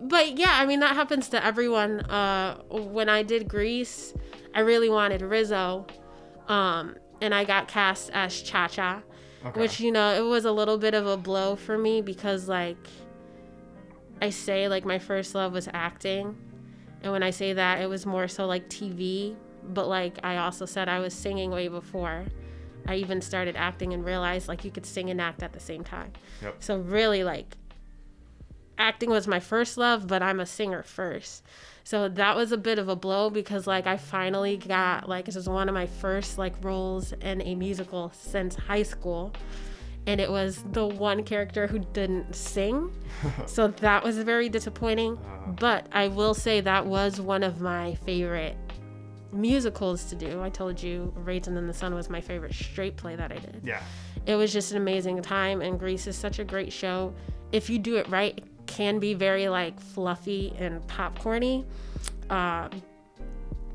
but 0.00 0.38
yeah, 0.38 0.52
I 0.52 0.66
mean 0.66 0.80
that 0.80 0.94
happens 0.94 1.28
to 1.30 1.44
everyone. 1.44 2.00
Uh, 2.00 2.56
when 2.70 3.08
I 3.08 3.22
did 3.22 3.48
Grease, 3.48 4.14
I 4.54 4.60
really 4.60 4.90
wanted 4.90 5.22
Rizzo, 5.22 5.86
um, 6.48 6.96
and 7.20 7.34
I 7.34 7.44
got 7.44 7.68
cast 7.68 8.10
as 8.12 8.42
Cha 8.42 8.68
Cha, 8.68 9.02
Okay. 9.44 9.60
which 9.60 9.80
you 9.80 9.90
know 9.90 10.12
it 10.14 10.28
was 10.28 10.44
a 10.44 10.52
little 10.52 10.76
bit 10.76 10.92
of 10.92 11.06
a 11.06 11.16
blow 11.16 11.56
for 11.56 11.78
me 11.78 12.02
because 12.02 12.48
like 12.48 12.76
I 14.20 14.30
say 14.30 14.68
like 14.68 14.84
my 14.84 14.98
first 14.98 15.34
love 15.34 15.52
was 15.52 15.68
acting, 15.72 16.36
and 17.02 17.12
when 17.12 17.22
I 17.22 17.30
say 17.30 17.54
that 17.54 17.80
it 17.80 17.88
was 17.88 18.04
more 18.04 18.28
so 18.28 18.46
like 18.46 18.68
TV, 18.68 19.34
but 19.64 19.88
like 19.88 20.18
I 20.22 20.36
also 20.36 20.66
said 20.66 20.88
I 20.88 20.98
was 20.98 21.14
singing 21.14 21.50
way 21.50 21.68
before. 21.68 22.26
I 22.86 22.96
even 22.96 23.20
started 23.20 23.56
acting 23.56 23.92
and 23.92 24.04
realized 24.04 24.48
like 24.48 24.64
you 24.64 24.70
could 24.70 24.86
sing 24.86 25.10
and 25.10 25.20
act 25.20 25.42
at 25.42 25.52
the 25.52 25.60
same 25.60 25.84
time. 25.84 26.12
Yep. 26.42 26.56
So 26.60 26.78
really 26.78 27.24
like 27.24 27.56
acting 28.80 29.10
was 29.10 29.28
my 29.28 29.38
first 29.38 29.76
love, 29.76 30.06
but 30.06 30.22
I'm 30.22 30.40
a 30.40 30.46
singer 30.46 30.82
first. 30.82 31.44
So 31.84 32.08
that 32.08 32.36
was 32.36 32.52
a 32.52 32.56
bit 32.56 32.78
of 32.78 32.88
a 32.88 32.96
blow 32.96 33.30
because 33.30 33.66
like 33.66 33.86
I 33.86 33.96
finally 33.96 34.56
got 34.56 35.08
like 35.08 35.26
this 35.26 35.34
was 35.36 35.48
one 35.48 35.68
of 35.68 35.74
my 35.74 35.86
first 35.86 36.38
like 36.38 36.54
roles 36.62 37.12
in 37.12 37.42
a 37.42 37.54
musical 37.54 38.12
since 38.14 38.54
high 38.54 38.82
school. 38.82 39.32
And 40.06 40.20
it 40.20 40.30
was 40.30 40.64
the 40.72 40.86
one 40.86 41.22
character 41.24 41.66
who 41.66 41.78
didn't 41.78 42.34
sing. 42.34 42.90
so 43.46 43.68
that 43.68 44.02
was 44.02 44.18
very 44.18 44.48
disappointing. 44.48 45.18
Uh-huh. 45.18 45.52
But 45.52 45.86
I 45.92 46.08
will 46.08 46.34
say 46.34 46.60
that 46.62 46.86
was 46.86 47.20
one 47.20 47.42
of 47.42 47.60
my 47.60 47.94
favorite 48.06 48.56
musicals 49.32 50.04
to 50.06 50.16
do. 50.16 50.42
I 50.42 50.48
told 50.48 50.82
you 50.82 51.12
Raisin 51.16 51.56
in 51.56 51.66
the 51.66 51.74
Sun 51.74 51.94
was 51.94 52.08
my 52.10 52.20
favorite 52.20 52.54
straight 52.54 52.96
play 52.96 53.14
that 53.16 53.30
I 53.30 53.36
did 53.36 53.60
yeah. 53.62 53.80
it 54.26 54.34
was 54.34 54.52
just 54.52 54.72
an 54.72 54.76
amazing 54.76 55.22
time 55.22 55.60
and 55.62 55.78
grease 55.78 56.06
is 56.06 56.16
such 56.16 56.38
a 56.38 56.44
great 56.44 56.72
show 56.72 57.14
if 57.52 57.70
you 57.70 57.78
do 57.78 57.96
it 57.96 58.08
right 58.08 58.36
it 58.38 58.49
can 58.70 58.98
be 58.98 59.14
very 59.14 59.48
like 59.48 59.78
fluffy 59.80 60.54
and 60.58 60.80
popcorny 60.86 61.64
um, 62.30 62.70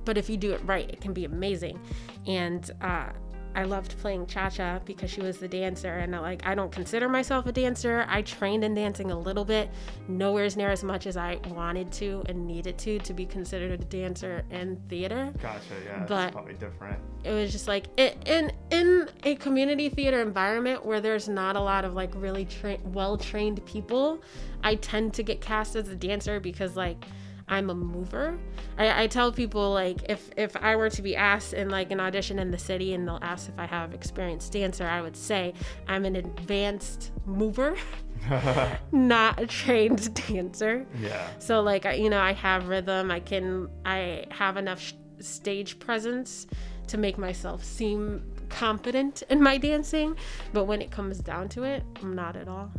but 0.05 0.17
if 0.17 0.29
you 0.29 0.37
do 0.37 0.53
it 0.53 0.61
right 0.65 0.89
it 0.89 1.01
can 1.01 1.13
be 1.13 1.25
amazing. 1.25 1.79
And 2.25 2.69
uh, 2.81 3.09
i 3.55 3.63
loved 3.63 3.97
playing 3.99 4.25
cha-cha 4.27 4.79
because 4.85 5.09
she 5.09 5.21
was 5.21 5.37
the 5.37 5.47
dancer 5.47 5.91
and 5.93 6.13
uh, 6.13 6.21
like 6.21 6.45
i 6.45 6.53
don't 6.53 6.71
consider 6.71 7.07
myself 7.09 7.45
a 7.45 7.51
dancer 7.51 8.05
i 8.09 8.21
trained 8.21 8.63
in 8.63 8.73
dancing 8.73 9.11
a 9.11 9.17
little 9.17 9.45
bit 9.45 9.69
nowhere 10.07 10.47
near 10.55 10.69
as 10.69 10.83
much 10.83 11.07
as 11.07 11.17
i 11.17 11.39
wanted 11.49 11.91
to 11.91 12.21
and 12.27 12.45
needed 12.45 12.77
to 12.77 12.99
to 12.99 13.13
be 13.13 13.25
considered 13.25 13.71
a 13.71 13.77
dancer 13.85 14.43
in 14.51 14.75
theater 14.89 15.33
Gotcha. 15.41 15.59
Yeah. 15.85 16.01
It's 16.01 16.09
But- 16.09 16.31
probably 16.33 16.53
different. 16.55 16.99
it 17.23 17.31
was 17.31 17.51
just 17.51 17.67
like 17.67 17.85
it, 17.97 18.17
in 18.27 18.51
in 18.71 19.09
a 19.23 19.35
community 19.35 19.89
theater 19.89 20.21
environment 20.21 20.85
where 20.85 21.01
there's 21.01 21.27
not 21.29 21.55
a 21.55 21.59
lot 21.61 21.85
of 21.85 21.93
like 21.93 22.11
really 22.15 22.45
tra- 22.45 22.77
well 22.85 23.17
trained 23.17 23.65
people 23.65 24.21
i 24.63 24.75
tend 24.75 25.13
to 25.15 25.23
get 25.23 25.41
cast 25.41 25.75
as 25.75 25.89
a 25.89 25.95
dancer 25.95 26.39
because 26.39 26.75
like 26.75 27.03
i'm 27.47 27.69
a 27.69 27.75
mover 27.75 28.37
I, 28.77 29.03
I 29.03 29.07
tell 29.07 29.31
people 29.31 29.71
like 29.71 29.97
if 30.09 30.29
if 30.35 30.55
i 30.57 30.75
were 30.75 30.89
to 30.89 31.01
be 31.01 31.15
asked 31.15 31.53
in 31.53 31.69
like 31.69 31.91
an 31.91 31.99
audition 31.99 32.39
in 32.39 32.51
the 32.51 32.57
city 32.57 32.93
and 32.93 33.07
they'll 33.07 33.19
ask 33.21 33.49
if 33.49 33.57
i 33.59 33.65
have 33.65 33.93
experienced 33.93 34.51
dancer 34.53 34.85
i 34.85 35.01
would 35.01 35.15
say 35.15 35.53
i'm 35.87 36.05
an 36.05 36.15
advanced 36.15 37.11
mover 37.25 37.75
not 38.91 39.39
a 39.39 39.45
trained 39.45 40.11
dancer 40.27 40.85
Yeah. 40.99 41.27
so 41.39 41.61
like 41.61 41.85
I, 41.85 41.93
you 41.93 42.09
know, 42.09 42.19
I 42.19 42.33
have 42.33 42.67
rhythm. 42.67 43.11
I 43.11 43.19
can 43.19 43.69
I 43.85 44.25
have 44.31 44.57
enough 44.57 44.79
sh- 44.81 44.93
stage 45.19 45.77
presence 45.77 46.47
to 46.87 46.97
make 46.97 47.19
myself 47.19 47.63
seem 47.63 48.23
confident 48.49 49.21
in 49.29 49.43
my 49.43 49.57
dancing, 49.59 50.15
but 50.53 50.65
when 50.65 50.81
it 50.81 50.89
comes 50.89 51.19
down 51.19 51.49
to 51.49 51.63
it, 51.63 51.83
I'm 52.01 52.15
not 52.15 52.35
at 52.35 52.47
all. 52.47 52.71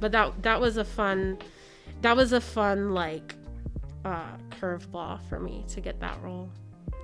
but 0.00 0.10
that 0.12 0.42
that 0.42 0.60
was 0.60 0.76
a 0.76 0.84
fun 0.84 1.38
that 2.02 2.16
was 2.16 2.32
a 2.32 2.40
fun 2.40 2.90
like 2.94 3.36
uh 4.04 4.36
curveball 4.50 5.20
for 5.28 5.40
me 5.40 5.64
to 5.68 5.80
get 5.80 6.00
that 6.00 6.18
role. 6.22 6.50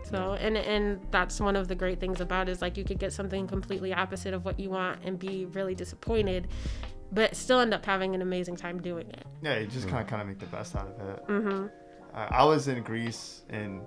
So 0.04 0.34
and 0.34 0.56
and 0.56 1.00
that's 1.10 1.40
one 1.40 1.56
of 1.56 1.66
the 1.68 1.74
great 1.74 1.98
things 2.00 2.20
about 2.20 2.48
it 2.48 2.52
is 2.52 2.60
like 2.62 2.76
you 2.76 2.84
could 2.84 2.98
get 2.98 3.12
something 3.12 3.46
completely 3.46 3.92
opposite 3.94 4.34
of 4.34 4.44
what 4.44 4.60
you 4.60 4.70
want 4.70 5.00
and 5.04 5.18
be 5.18 5.46
really 5.46 5.74
disappointed, 5.74 6.48
but 7.12 7.34
still 7.34 7.60
end 7.60 7.72
up 7.74 7.84
having 7.84 8.14
an 8.14 8.22
amazing 8.22 8.56
time 8.56 8.80
doing 8.82 9.08
it. 9.08 9.24
Yeah. 9.42 9.58
You 9.58 9.66
just 9.66 9.88
kind 9.88 10.02
of 10.02 10.06
kind 10.08 10.20
of 10.22 10.28
make 10.28 10.38
the 10.38 10.46
best 10.46 10.76
out 10.76 10.88
of 10.88 11.08
it. 11.08 11.26
Mm-hmm. 11.28 11.66
I, 12.14 12.24
I 12.40 12.44
was 12.44 12.68
in 12.68 12.82
Grease 12.82 13.42
in 13.50 13.80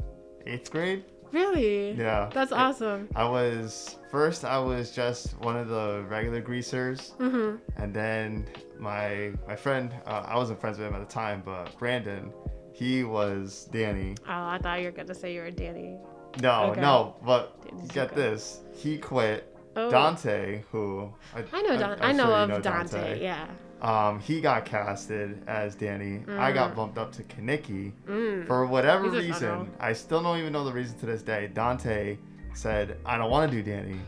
eighth 0.45 0.71
grade. 0.71 1.05
Really? 1.31 1.91
Yeah. 1.91 2.29
That's 2.33 2.51
It- 2.51 2.57
awesome. 2.57 3.09
I 3.15 3.27
was 3.29 3.97
first. 4.09 4.43
I 4.45 4.57
was 4.59 4.91
just 4.91 5.37
one 5.39 5.55
of 5.57 5.67
the 5.67 6.03
regular 6.09 6.41
greasers, 6.41 7.13
Mm-hmm. 7.19 7.57
and 7.81 7.93
then 7.93 8.47
my 8.79 9.33
my 9.47 9.55
friend. 9.55 9.93
Uh, 10.05 10.23
I 10.25 10.35
wasn't 10.37 10.59
friends 10.61 10.77
with 10.79 10.87
him 10.87 10.95
at 10.95 11.07
the 11.07 11.13
time, 11.13 11.41
but 11.45 11.77
Brandon, 11.77 12.31
he 12.77 13.03
was 13.03 13.67
Danny. 13.71 14.15
Oh, 14.27 14.31
I 14.31 14.59
thought 14.61 14.79
you 14.79 14.85
were 14.85 14.91
gonna 14.91 15.15
say 15.15 15.33
you 15.33 15.41
were 15.41 15.51
Danny. 15.51 15.97
No, 16.41 16.65
Okay. 16.71 16.81
no, 16.81 17.15
but 17.25 17.59
Danny 17.65 17.87
get 17.87 18.11
Zuko. 18.11 18.15
this. 18.15 18.59
He 18.75 18.97
quit. 18.97 19.53
Oh. 19.75 19.89
Dante, 19.91 20.63
who 20.71 21.11
I 21.53 21.61
know. 21.61 21.77
Don- 21.77 22.01
I, 22.01 22.09
I'm 22.09 22.17
know 22.17 22.23
sure 22.25 22.31
you 22.37 22.43
of 22.43 22.49
know 22.49 22.59
Dante. 22.61 23.21
Yeah. 23.21 23.45
Um, 23.81 24.19
he 24.19 24.41
got 24.41 24.65
casted 24.65 25.43
as 25.47 25.75
Danny. 25.75 26.23
I 26.27 26.51
got 26.51 26.71
Mm. 26.71 26.75
bumped 26.75 26.97
up 26.97 27.11
to 27.13 27.23
Kenickie. 27.23 27.91
Mm. 28.07 28.47
For 28.47 28.65
whatever 28.65 29.05
He's 29.11 29.25
reason, 29.27 29.71
I 29.79 29.93
still 29.93 30.21
don't 30.23 30.39
even 30.39 30.51
know 30.51 30.63
the 30.63 30.73
reason 30.73 30.97
to 30.99 31.05
this 31.05 31.21
day. 31.21 31.49
Dante 31.53 32.17
said, 32.55 32.97
I 33.05 33.17
don't 33.19 33.29
want 33.29 33.51
to 33.51 33.55
do 33.57 33.61
Danny. 33.71 33.99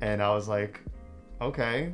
And 0.00 0.22
I 0.22 0.30
was 0.30 0.48
like, 0.48 0.80
okay, 1.42 1.92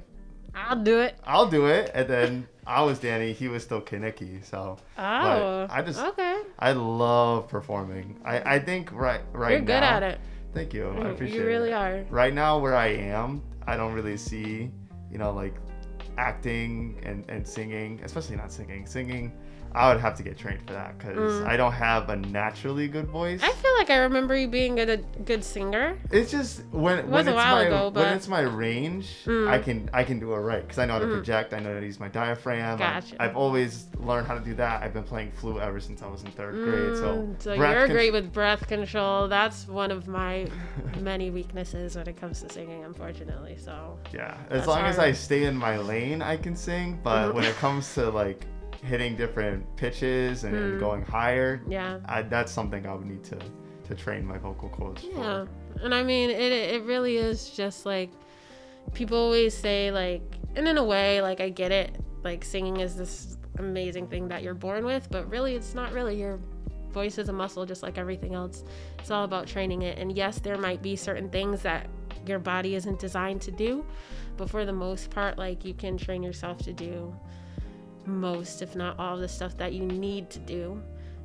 I'll 0.54 0.76
do 0.80 1.00
it. 1.00 1.16
I'll 1.24 1.48
do 1.48 1.66
it. 1.66 1.90
And 1.92 2.08
then 2.08 2.48
I 2.66 2.82
was 2.82 2.98
Danny, 2.98 3.32
he 3.32 3.48
was 3.48 3.62
still 3.62 3.80
Kenickie. 3.80 4.44
So 4.44 4.76
Oh. 4.98 5.66
I 5.70 5.82
just- 5.82 6.00
okay. 6.00 6.42
I 6.58 6.72
love 6.72 7.48
performing. 7.48 8.20
I, 8.24 8.54
I 8.56 8.58
think 8.58 8.90
right 8.92 9.20
right 9.32 9.50
now, 9.50 9.56
You're 9.56 9.60
good 9.60 9.82
at 9.84 10.02
it. 10.02 10.20
Thank 10.52 10.72
you. 10.74 10.88
I 10.88 11.10
appreciate 11.10 11.38
you 11.40 11.46
really 11.46 11.70
it. 11.70 11.74
are. 11.74 12.04
Right 12.10 12.32
now 12.34 12.58
where 12.58 12.74
I 12.74 12.86
am, 12.88 13.42
I 13.66 13.76
don't 13.76 13.92
really 13.92 14.16
see, 14.16 14.70
you 15.10 15.18
know, 15.18 15.32
like 15.32 15.54
acting 16.18 16.98
and, 17.04 17.24
and 17.28 17.46
singing, 17.46 18.00
especially 18.02 18.36
not 18.36 18.50
singing. 18.50 18.86
Singing, 18.86 19.32
I 19.74 19.92
would 19.92 20.00
have 20.00 20.16
to 20.16 20.22
get 20.22 20.36
trained 20.38 20.60
for 20.66 20.72
that 20.72 20.98
because 20.98 21.16
Mm. 21.16 21.46
I 21.46 21.56
don't 21.56 21.72
have 21.72 22.08
a 22.08 22.16
naturally 22.16 22.88
good 22.88 23.06
voice. 23.08 23.40
I 23.42 23.52
feel 23.52 23.74
like 23.78 23.90
I 23.90 23.96
remember 23.98 24.36
you 24.36 24.48
being 24.48 24.78
a 24.80 24.96
good 24.96 25.42
singer. 25.44 25.96
It's 26.10 26.30
just 26.30 26.64
when 26.70 26.98
was 27.10 27.26
when 27.26 27.28
a 27.28 27.30
it's 27.32 27.36
my 27.36 27.62
ago, 27.62 27.88
when 27.92 28.14
it's 28.14 28.28
my 28.28 28.40
range, 28.40 29.08
Mm. 29.26 29.48
I 29.48 29.58
can 29.58 29.90
I 29.92 30.04
can 30.04 30.18
do 30.18 30.32
it 30.34 30.38
right 30.38 30.62
because 30.62 30.78
I 30.78 30.86
know 30.86 30.94
how 30.94 30.98
to 31.00 31.06
Mm. 31.06 31.14
project. 31.14 31.52
I 31.54 31.58
know 31.60 31.74
how 31.74 31.80
to 31.80 31.86
use 31.86 32.00
my 32.00 32.08
diaphragm. 32.08 32.74
I've- 32.74 32.78
Gotcha. 32.82 33.22
I've, 33.22 33.36
always 33.36 33.86
learned 33.98 34.26
how 34.26 34.34
to 34.34 34.40
do 34.40 34.54
that. 34.54 34.82
I've 34.82 34.94
been 34.94 35.02
playing 35.04 35.30
flute 35.32 35.60
ever 35.60 35.80
since 35.80 36.02
I 36.02 36.06
was 36.06 36.22
in 36.22 36.30
third 36.30 36.54
grade. 36.54 36.96
So, 36.96 37.16
Mm, 37.16 37.42
so 37.42 37.52
you're 37.52 37.64
con- 37.86 37.88
great 37.90 38.12
with 38.12 38.32
breath 38.32 38.66
control. 38.68 39.28
That's 39.28 39.68
one 39.68 39.90
of 39.90 40.06
my 40.08 40.46
many 41.00 41.30
weaknesses 41.30 41.96
when 41.96 42.06
it 42.08 42.18
comes 42.20 42.40
to 42.42 42.48
singing, 42.52 42.84
unfortunately. 42.84 43.56
So 43.58 43.98
Yeah, 44.12 44.34
as 44.50 44.66
long 44.66 44.82
as. 44.84 44.98
I 44.98 45.12
stay 45.12 45.44
in 45.44 45.56
my 45.56 45.76
lane, 45.76 46.22
I 46.22 46.36
can 46.38 46.56
sing. 46.56 46.98
But 47.02 47.28
Mhm. 47.28 47.34
when 47.34 47.44
it 47.44 47.54
comes 47.56 47.92
to 47.94 48.08
like 48.10 48.46
hitting 48.86 49.16
different 49.16 49.64
pitches 49.76 50.44
and, 50.44 50.54
Mm. 50.54 50.80
going 50.80 51.02
higher, 51.02 51.60
yeah. 51.68 51.98
I, 52.06 52.22
that's 52.22 52.52
something 52.52 52.86
I 52.86 52.94
would 52.94 53.06
need 53.06 53.24
to 53.24 53.38
to 53.84 53.94
train 53.94 54.24
my 54.26 54.36
vocal 54.38 54.68
cords 54.68 55.02
for. 55.02 55.08
Yeah, 55.20 55.46
and 55.82 55.94
I 55.94 56.02
mean, 56.02 56.30
it 56.30 56.52
it 56.74 56.82
really 56.84 57.16
is 57.18 57.50
just 57.50 57.86
like 57.86 58.10
people 58.94 59.18
always 59.18 59.54
say 59.54 59.90
like, 59.90 60.22
and 60.56 60.66
in 60.66 60.78
a 60.78 60.84
way, 60.84 61.20
like 61.22 61.40
I 61.40 61.48
get 61.50 61.72
it. 61.72 61.96
Like 62.24 62.44
singing 62.44 62.78
is 62.80 62.96
this 62.96 63.36
amazing 63.58 64.08
thing 64.08 64.28
that 64.28 64.42
you're 64.42 64.54
born 64.54 64.84
with, 64.84 65.08
but 65.10 65.28
really, 65.30 65.54
it's 65.54 65.74
not 65.74 65.92
really. 65.92 66.18
Your 66.18 66.40
voice 66.90 67.18
is 67.18 67.28
a 67.28 67.32
muscle, 67.32 67.64
just 67.66 67.82
like 67.82 67.98
everything 67.98 68.34
else. 68.34 68.64
It's 68.98 69.10
all 69.10 69.24
about 69.24 69.46
training 69.46 69.82
it. 69.82 69.98
And 69.98 70.16
yes, 70.16 70.38
there 70.40 70.56
might 70.58 70.82
be 70.82 70.96
certain 70.96 71.28
things 71.30 71.62
that 71.62 71.86
your 72.26 72.38
body 72.40 72.74
isn't 72.74 72.98
designed 72.98 73.40
to 73.42 73.52
do, 73.52 73.84
but 74.36 74.50
for 74.50 74.64
the 74.64 74.72
most 74.72 75.10
part, 75.10 75.38
like 75.38 75.64
you 75.64 75.74
can 75.74 75.96
train 75.96 76.22
yourself 76.24 76.58
to 76.58 76.72
do 76.72 77.14
most, 78.06 78.62
if 78.62 78.74
not 78.74 78.98
all, 78.98 79.16
the 79.16 79.28
stuff 79.28 79.56
that 79.58 79.72
you 79.72 79.84
need 79.84 80.30
to 80.30 80.38
do 80.40 80.82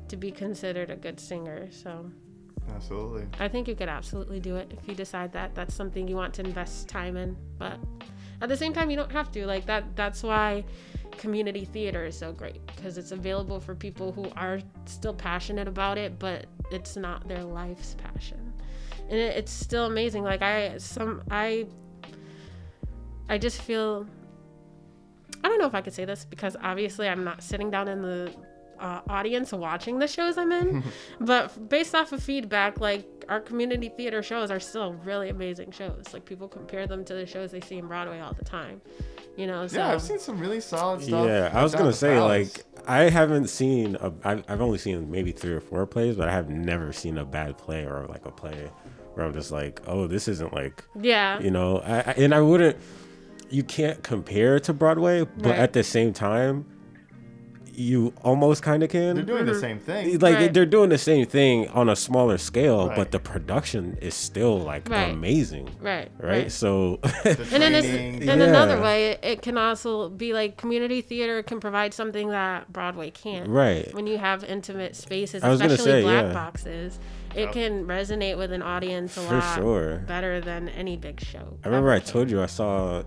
to 0.08 0.16
be 0.16 0.30
considered 0.30 0.90
a 0.90 0.96
good 0.96 1.18
singer. 1.18 1.68
So. 1.70 2.10
Absolutely. 2.74 3.26
I 3.40 3.48
think 3.48 3.66
you 3.66 3.74
could 3.74 3.88
absolutely 3.88 4.38
do 4.38 4.56
it 4.56 4.72
if 4.80 4.88
you 4.88 4.94
decide 4.94 5.32
that 5.32 5.54
that's 5.54 5.74
something 5.74 6.06
you 6.06 6.14
want 6.14 6.34
to 6.34 6.42
invest 6.42 6.88
time 6.88 7.16
in. 7.16 7.36
But 7.58 7.78
at 8.40 8.48
the 8.48 8.56
same 8.56 8.72
time, 8.72 8.90
you 8.90 8.96
don't 8.96 9.10
have 9.10 9.32
to. 9.32 9.46
Like 9.46 9.66
that. 9.66 9.96
That's 9.96 10.22
why 10.22 10.64
community 11.18 11.64
theater 11.64 12.04
is 12.04 12.16
so 12.16 12.32
great 12.32 12.64
because 12.66 12.98
it's 12.98 13.12
available 13.12 13.60
for 13.60 13.74
people 13.74 14.12
who 14.12 14.26
are 14.36 14.60
still 14.86 15.14
passionate 15.14 15.68
about 15.68 15.98
it, 15.98 16.18
but 16.18 16.46
it's 16.70 16.96
not 16.96 17.28
their 17.28 17.44
life's 17.44 17.94
passion, 17.94 18.52
and 19.08 19.18
it, 19.18 19.36
it's 19.36 19.52
still 19.52 19.86
amazing. 19.86 20.24
Like 20.24 20.42
I 20.42 20.78
some 20.78 21.22
I 21.30 21.66
I 23.28 23.38
just 23.38 23.62
feel 23.62 24.06
I 25.44 25.48
don't 25.48 25.58
know 25.58 25.66
if 25.66 25.74
I 25.74 25.80
could 25.80 25.92
say 25.92 26.04
this 26.04 26.24
because 26.24 26.56
obviously 26.62 27.08
I'm 27.08 27.24
not 27.24 27.42
sitting 27.42 27.70
down 27.70 27.88
in 27.88 28.02
the 28.02 28.32
uh, 28.78 29.00
audience 29.08 29.52
watching 29.52 29.98
the 29.98 30.08
shows 30.08 30.36
I'm 30.36 30.50
in, 30.52 30.82
but 31.20 31.68
based 31.68 31.94
off 31.94 32.12
of 32.12 32.22
feedback, 32.22 32.80
like 32.80 33.06
our 33.28 33.40
community 33.40 33.88
theater 33.88 34.22
shows 34.22 34.50
are 34.50 34.60
still 34.60 34.94
really 35.04 35.28
amazing 35.28 35.70
shows. 35.70 36.06
Like 36.12 36.24
people 36.24 36.48
compare 36.48 36.86
them 36.86 37.04
to 37.04 37.14
the 37.14 37.26
shows 37.26 37.52
they 37.52 37.60
see 37.60 37.78
in 37.78 37.86
Broadway 37.86 38.20
all 38.20 38.34
the 38.34 38.44
time, 38.44 38.80
you 39.36 39.46
know. 39.46 39.66
So 39.66 39.78
Yeah, 39.78 39.92
I've 39.92 40.02
seen 40.02 40.18
some 40.18 40.38
really 40.38 40.60
solid 40.60 41.02
stuff. 41.02 41.26
Yeah, 41.26 41.50
I 41.52 41.62
was 41.62 41.74
gonna 41.74 41.92
say 41.92 42.14
Palace. 42.14 42.56
like 42.56 42.66
I 42.88 43.10
haven't 43.10 43.48
seen 43.48 43.96
a. 44.00 44.12
I've, 44.24 44.44
I've 44.48 44.60
only 44.60 44.78
seen 44.78 45.10
maybe 45.10 45.30
three 45.32 45.52
or 45.52 45.60
four 45.60 45.86
plays, 45.86 46.16
but 46.16 46.28
I 46.28 46.32
have 46.32 46.50
never 46.50 46.92
seen 46.92 47.18
a 47.18 47.24
bad 47.24 47.56
play 47.56 47.84
or 47.84 48.06
like 48.08 48.26
a 48.26 48.32
play 48.32 48.70
where 49.14 49.26
I'm 49.26 49.32
just 49.32 49.52
like, 49.52 49.80
oh, 49.86 50.06
this 50.06 50.26
isn't 50.26 50.52
like 50.52 50.82
yeah, 51.00 51.38
you 51.40 51.50
know. 51.50 51.78
I, 51.78 51.98
I 51.98 52.14
and 52.18 52.34
I 52.34 52.40
wouldn't. 52.40 52.76
You 53.52 53.62
can't 53.62 54.02
compare 54.02 54.58
to 54.60 54.72
Broadway, 54.72 55.24
but 55.36 55.46
Right. 55.50 55.58
at 55.58 55.72
the 55.74 55.82
same 55.82 56.12
time, 56.12 56.64
you 57.74 58.12
almost 58.22 58.62
kind 58.62 58.82
of 58.82 58.90
can. 58.90 59.14
they're 59.16 59.24
doing 59.24 59.46
the 59.46 59.52
mm-hmm. 59.52 59.60
same 59.60 59.78
thing. 59.78 60.18
like 60.18 60.34
Right. 60.34 60.52
they're 60.52 60.66
doing 60.66 60.90
the 60.90 60.98
same 60.98 61.24
thing 61.24 61.68
on 61.68 61.88
a 61.88 61.96
smaller 61.96 62.36
scale, 62.36 62.88
Right. 62.88 62.96
but 62.96 63.12
the 63.12 63.18
production 63.18 63.96
is 64.02 64.14
still 64.14 64.58
like 64.58 64.90
Right. 64.90 65.10
amazing, 65.10 65.70
right, 65.80 66.10
right? 66.18 66.52
So 66.52 66.98
The 67.02 67.30
And 67.52 67.62
then 67.62 67.74
it's, 67.74 67.86
training. 67.86 68.22
in 68.28 68.40
another 68.42 68.78
way, 68.78 69.12
it, 69.12 69.20
it 69.22 69.42
can 69.42 69.56
also 69.56 70.10
be 70.10 70.34
like 70.34 70.58
community 70.58 71.00
theater 71.00 71.42
can 71.42 71.60
provide 71.60 71.94
something 71.94 72.28
that 72.28 72.70
Broadway 72.70 73.10
can't. 73.10 73.48
right, 73.48 73.92
When 73.94 74.06
you 74.06 74.18
have 74.18 74.44
intimate 74.44 74.94
spaces, 74.94 75.42
I 75.42 75.48
was 75.48 75.60
especially 75.62 75.84
say, 75.92 76.02
black 76.02 76.26
yeah. 76.26 76.32
boxes, 76.34 76.98
it 77.34 77.40
Yep. 77.44 77.52
can 77.52 77.86
resonate 77.86 78.36
with 78.36 78.52
an 78.52 78.60
audience 78.60 79.16
a 79.16 79.20
For 79.22 79.34
lot 79.36 79.54
sure. 79.56 79.96
better 80.06 80.42
than 80.42 80.68
any 80.68 80.98
big 80.98 81.20
show. 81.20 81.56
I 81.64 81.68
remember 81.68 81.90
I 81.90 82.00
told 82.00 82.30
you 82.30 82.42
I 82.42 82.46
saw 82.46 83.02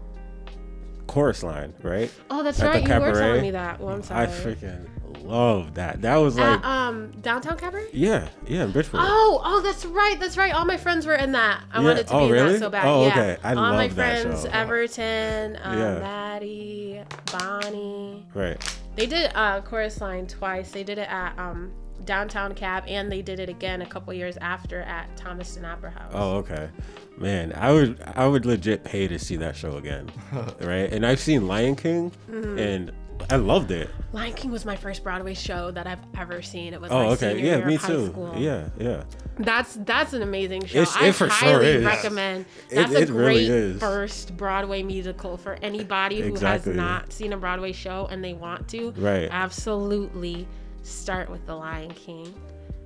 Chorus 1.07 1.43
Line, 1.43 1.73
right? 1.83 2.11
Oh, 2.29 2.43
that's 2.43 2.59
at 2.61 2.67
right. 2.67 2.87
You 2.87 2.99
were 2.99 3.13
telling 3.13 3.41
me 3.41 3.51
that. 3.51 3.79
Well, 3.79 3.93
I'm 3.95 4.03
sorry. 4.03 4.25
I 4.25 4.27
freaking 4.29 4.87
love 5.23 5.73
that. 5.75 6.01
That 6.01 6.17
was 6.17 6.37
like, 6.37 6.63
um, 6.65 7.11
downtown 7.21 7.57
cabaret. 7.57 7.87
yeah, 7.93 8.27
yeah, 8.47 8.63
in 8.65 8.71
Bridgeport. 8.71 9.03
Oh, 9.05 9.41
oh, 9.43 9.61
that's 9.61 9.85
right. 9.85 10.19
That's 10.19 10.37
right. 10.37 10.53
All 10.53 10.65
my 10.65 10.77
friends 10.77 11.05
were 11.05 11.15
in 11.15 11.31
that. 11.31 11.63
I 11.71 11.79
Yeah. 11.79 11.85
wanted 11.87 12.07
to 12.07 12.13
be 12.13 12.19
Oh, 12.19 12.33
in 12.33 12.47
that 12.53 12.59
so 12.59 12.69
bad. 12.69 12.85
Oh, 12.85 13.03
yeah. 13.05 13.11
okay. 13.11 13.37
I 13.43 13.49
All 13.49 13.55
my 13.55 13.85
love 13.85 13.95
that 13.95 14.21
friends, 14.21 14.43
show. 14.43 14.49
Everton, 14.49 15.57
um, 15.63 15.77
Yeah. 15.79 15.99
Maddie, 15.99 17.01
Bonnie. 17.31 18.25
Right. 18.33 18.77
They 18.95 19.05
did 19.07 19.31
uh, 19.35 19.61
chorus 19.61 19.99
line 20.01 20.27
twice. 20.27 20.71
They 20.71 20.83
did 20.83 20.97
it 20.97 21.09
at 21.09 21.37
um, 21.39 21.71
downtown 22.03 22.53
cab, 22.53 22.83
and 22.87 23.11
they 23.11 23.21
did 23.21 23.39
it 23.39 23.49
again 23.49 23.81
a 23.81 23.85
couple 23.85 24.13
years 24.13 24.37
after 24.37 24.81
at 24.81 25.15
Thomaston 25.17 25.65
Opera 25.65 25.91
House. 25.91 26.11
Oh, 26.13 26.35
okay. 26.37 26.69
Man, 27.17 27.53
I 27.55 27.71
would 27.71 28.01
I 28.15 28.27
would 28.27 28.45
legit 28.45 28.83
pay 28.83 29.07
to 29.07 29.17
see 29.17 29.37
that 29.37 29.55
show 29.55 29.77
again. 29.77 30.11
right? 30.61 30.91
And 30.91 31.05
I've 31.05 31.19
seen 31.19 31.47
Lion 31.47 31.75
King 31.75 32.11
Mm-hmm. 32.29 32.59
and 32.59 32.91
I 33.31 33.37
loved 33.37 33.71
it. 33.71 33.89
Lion 34.11 34.33
King 34.33 34.51
was 34.51 34.65
my 34.65 34.75
first 34.75 35.01
Broadway 35.01 35.33
show 35.33 35.71
that 35.71 35.87
I've 35.87 36.01
ever 36.17 36.41
seen. 36.41 36.73
It 36.73 36.81
was 36.81 36.91
Oh, 36.91 36.99
my 36.99 37.05
okay. 37.11 37.31
senior 37.35 37.45
Yeah, 37.45 37.57
year 37.59 37.65
me 37.65 37.75
of 37.75 37.81
high 37.81 37.87
too. 37.87 38.07
school. 38.07 38.33
Yeah, 38.37 38.67
yeah. 38.77 39.03
That's 39.39 39.79
that's 39.85 40.11
an 40.11 40.21
amazing 40.21 40.65
show. 40.65 40.81
It's- 40.81 40.97
I 40.99 41.07
it 41.07 41.15
for 41.15 41.29
sure 41.29 41.53
highly 41.53 41.67
is. 41.67 41.85
recommend. 41.85 42.45
It- 42.69 42.75
That's 42.75 42.91
a 42.93 43.01
it 43.03 43.09
really 43.09 43.47
great 43.47 43.49
is. 43.49 43.79
first 43.79 44.35
Broadway 44.35 44.83
musical 44.83 45.37
for 45.37 45.53
anybody 45.61 46.19
who 46.19 46.27
Exactly. 46.27 46.73
has 46.73 46.77
not 46.77 47.13
seen 47.13 47.31
a 47.31 47.37
Broadway 47.37 47.71
show 47.71 48.07
and 48.11 48.21
they 48.21 48.33
want 48.33 48.67
to. 48.69 48.91
Right. 48.97 49.29
Absolutely, 49.31 50.45
start 50.85 51.29
with 51.29 51.45
The 51.45 51.55
Lion 51.55 51.91
King. 51.91 52.33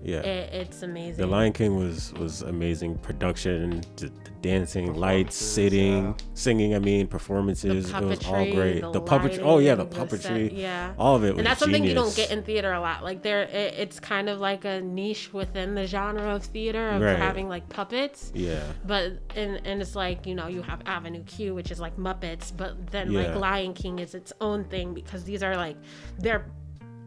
Yeah. 0.02 0.20
It, 0.20 0.54
it's 0.54 0.82
amazing. 0.84 1.18
The 1.18 1.28
Lion 1.28 1.52
King 1.52 1.76
was 1.76 2.14
was 2.14 2.42
amazing 2.42 2.98
production, 3.00 3.82
the, 3.98 4.06
the 4.08 4.32
dancing, 4.40 4.94
lights, 4.94 5.36
sitting, 5.36 6.04
yeah. 6.06 6.14
singing. 6.36 6.74
I 6.74 6.80
mean, 6.80 7.02
the 7.02 7.08
performances. 7.08 7.92
It 7.92 8.04
was 8.06 8.26
all 8.26 8.46
great. 8.50 8.80
The, 8.80 8.92
The, 8.92 9.02
puppetry. 9.02 9.40
Oh 9.44 9.58
yeah, 9.58 9.76
the 9.76 9.84
lighting, 9.84 10.18
set- 10.20 10.32
puppetry. 10.32 10.58
yeah. 10.58 10.94
All 10.98 11.18
of 11.18 11.26
it 11.26 11.32
was 11.32 11.40
and 11.40 11.46
that's 11.48 11.60
something 11.60 11.84
you 11.84 11.94
don't 11.94 12.16
get 12.16 12.32
in 12.32 12.44
theater 12.44 12.72
a 12.72 12.80
lot. 12.80 13.04
Like 13.04 13.24
there, 13.24 13.42
it, 13.42 13.74
it's 13.78 14.00
kind 14.00 14.30
of 14.30 14.40
like 14.40 14.64
a 14.64 14.80
niche 14.80 15.34
within 15.34 15.76
the 15.76 15.86
genre 15.86 16.34
of 16.34 16.46
theater 16.46 16.92
of 16.92 17.02
Right. 17.02 17.18
having 17.18 17.50
like 17.50 17.68
puppets. 17.68 18.32
Yeah. 18.34 18.64
But 18.88 19.20
and 19.36 19.60
and 19.68 19.82
it's 19.82 19.96
like 19.98 20.26
you 20.26 20.34
know 20.34 20.48
you 20.48 20.62
have 20.62 20.80
Avenue 20.86 21.24
Q, 21.26 21.54
which 21.56 21.72
is 21.72 21.82
like 21.82 21.98
Muppets, 21.98 22.56
but 22.56 22.88
then 22.88 23.12
Yeah. 23.12 23.24
like 23.34 23.36
Lion 23.36 23.74
King 23.74 24.00
is 24.00 24.16
its 24.16 24.32
own 24.40 24.64
thing 24.64 24.94
because 24.94 25.26
these 25.26 25.44
are 25.44 25.58
like 25.58 25.76
they're 26.20 26.46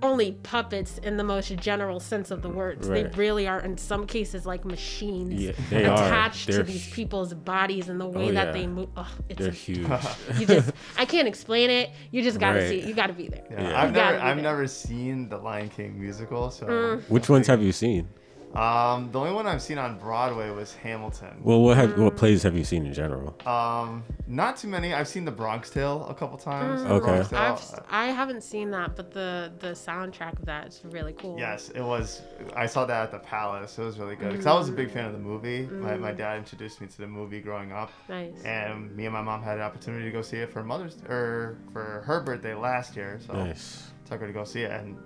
only 0.03 0.33
puppets 0.43 0.99
in 0.99 1.17
the 1.17 1.25
most 1.25 1.55
general 1.57 2.01
sense 2.01 2.31
of 2.31 2.43
the 2.43 2.49
words. 2.49 2.89
They 2.89 3.05
really 3.17 3.47
are 3.47 3.61
in 3.61 3.79
some 3.79 4.07
cases 4.07 4.45
like 4.45 4.65
machines 4.65 5.41
Yeah, 5.71 5.79
attached 5.79 6.47
to 6.51 6.63
these 6.63 6.89
people's 6.91 7.33
bodies 7.35 7.89
and 7.89 8.01
the 8.01 8.07
way 8.07 8.31
Oh, 8.31 8.33
that 8.33 8.47
yeah. 8.49 8.53
they 8.53 8.67
move. 8.67 8.89
Oh, 8.97 9.11
it's 9.29 9.39
They're 9.39 9.49
a- 9.49 9.53
huge. 9.53 9.87
you 10.39 10.47
just 10.55 10.73
I 10.99 11.05
can't 11.05 11.29
explain 11.29 11.71
it. 11.71 11.91
You 12.11 12.23
just 12.23 12.39
gotta 12.41 12.59
Right. 12.61 12.69
see 12.69 12.79
it. 12.81 12.85
You 12.87 12.95
gotta 12.95 13.13
be 13.13 13.29
there. 13.29 13.45
Yeah, 13.51 13.63
Yeah. 13.71 13.83
I've 13.83 13.93
never, 13.93 14.19
I've 14.19 14.37
there. 14.37 14.43
never 14.43 14.67
seen 14.67 15.29
the 15.29 15.39
Lion 15.39 15.69
King 15.69 15.99
musical. 16.01 16.51
So, 16.51 16.67
Mm. 16.67 17.03
Which 17.09 17.29
ones 17.29 17.47
have 17.47 17.63
you 17.63 17.73
seen? 17.73 18.09
Um, 18.55 19.11
the 19.13 19.19
only 19.19 19.33
one 19.33 19.47
I've 19.47 19.63
seen 19.63 19.79
on 19.79 19.99
Broadway 19.99 20.51
was 20.51 20.75
Hamilton. 20.75 21.41
Well, 21.43 21.63
what 21.63 21.77
have 21.77 21.91
Mm. 21.91 22.05
what 22.05 22.17
plays 22.17 22.43
have 22.43 22.57
you 22.57 22.65
seen 22.65 22.85
in 22.87 22.93
general? 22.93 23.35
Um, 23.47 24.05
not 24.27 24.57
too 24.57 24.69
many. 24.69 24.93
I've 24.93 25.09
seen 25.09 25.25
the 25.25 25.31
Bronx 25.31 25.71
Tale 25.71 26.07
a 26.09 26.15
couple 26.15 26.37
times. 26.39 26.83
The 26.83 26.93
Okay. 26.95 27.37
I've 27.37 27.59
uh, 27.73 27.81
I 27.91 28.07
haven't 28.07 28.43
seen 28.43 28.71
that, 28.73 28.95
but 28.97 29.11
the 29.13 29.53
the 29.59 29.69
soundtrack 29.73 30.39
of 30.39 30.45
that 30.47 30.69
is 30.69 30.81
really 30.85 31.13
cool. 31.15 31.39
Yes, 31.39 31.71
it 31.71 31.81
was. 31.83 32.23
I 32.55 32.67
saw 32.67 32.85
that 32.85 33.03
at 33.05 33.11
the 33.11 33.19
Palace. 33.19 33.79
It 33.79 33.83
was 33.83 33.99
really 33.99 34.17
good 34.17 34.31
because 34.33 34.47
I 34.47 34.55
was 34.55 34.69
a 34.69 34.73
big 34.73 34.91
fan 34.91 35.07
of 35.07 35.13
the 35.13 35.19
movie. 35.19 35.67
My, 35.67 35.97
my 35.97 36.13
dad 36.13 36.39
introduced 36.39 36.81
me 36.81 36.87
to 36.89 36.99
the 36.99 37.07
movie 37.07 37.41
growing 37.41 37.73
up, 37.73 37.91
Nice. 38.09 38.43
and 38.45 38.95
me 38.97 39.07
and 39.07 39.13
my 39.15 39.23
mom 39.23 39.43
had 39.43 39.57
an 39.59 39.63
opportunity 39.63 40.05
to 40.05 40.11
go 40.11 40.23
see 40.23 40.37
it 40.39 40.53
for 40.53 40.63
Mother's 40.63 40.97
or 41.09 41.57
for 41.73 42.03
her 42.07 42.21
birthday 42.21 42.55
last 42.55 42.97
year. 42.97 43.19
So 43.27 43.33
Nice. 43.33 43.91
took 44.09 44.21
her 44.21 44.27
to 44.27 44.33
go 44.33 44.45
see 44.45 44.63
it, 44.63 44.71
and 44.71 44.97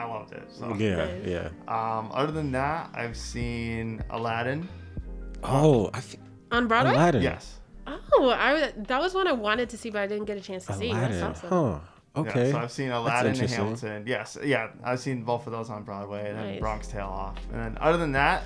I 0.00 0.04
loved 0.06 0.32
it. 0.32 0.44
So 0.50 0.74
Yeah, 0.76 0.96
Nice. 0.96 1.26
yeah. 1.26 1.48
Um, 1.68 2.10
other 2.12 2.32
than 2.32 2.50
that, 2.52 2.90
I've 2.94 3.16
seen 3.16 4.02
Aladdin. 4.10 4.68
Oh, 5.42 5.90
I 5.94 5.98
f- 5.98 6.16
On 6.52 6.66
Broadway? 6.68 6.92
Aladdin. 6.92 7.22
Yes. 7.22 7.60
Oh, 7.86 8.30
I 8.30 8.72
that 8.76 9.00
was 9.00 9.14
one 9.14 9.26
I 9.26 9.32
wanted 9.32 9.68
to 9.70 9.76
see, 9.78 9.90
but 9.90 10.00
I 10.02 10.06
didn't 10.06 10.26
get 10.26 10.36
a 10.36 10.40
chance 10.40 10.66
to 10.66 10.72
see. 10.74 10.92
That's 10.92 11.16
Aladdin. 11.16 11.22
awesome. 11.24 11.48
Huh. 11.48 12.20
Okay. 12.20 12.46
Yeah, 12.46 12.52
so 12.52 12.58
I've 12.58 12.72
seen 12.72 12.90
Aladdin 12.90 13.40
and. 13.40 13.50
Hamilton. 13.50 14.04
Yes. 14.06 14.36
Yeah, 14.42 14.68
I've 14.84 15.00
seen 15.00 15.22
both 15.22 15.46
of 15.46 15.52
those 15.52 15.70
on 15.70 15.82
Broadway 15.84 16.28
and 16.28 16.38
then 16.38 16.46
Nice. 16.52 16.60
Bronx 16.60 16.86
Tale 16.88 17.06
off. 17.06 17.36
And 17.52 17.60
then 17.60 17.78
other 17.80 17.98
than 17.98 18.12
that, 18.12 18.42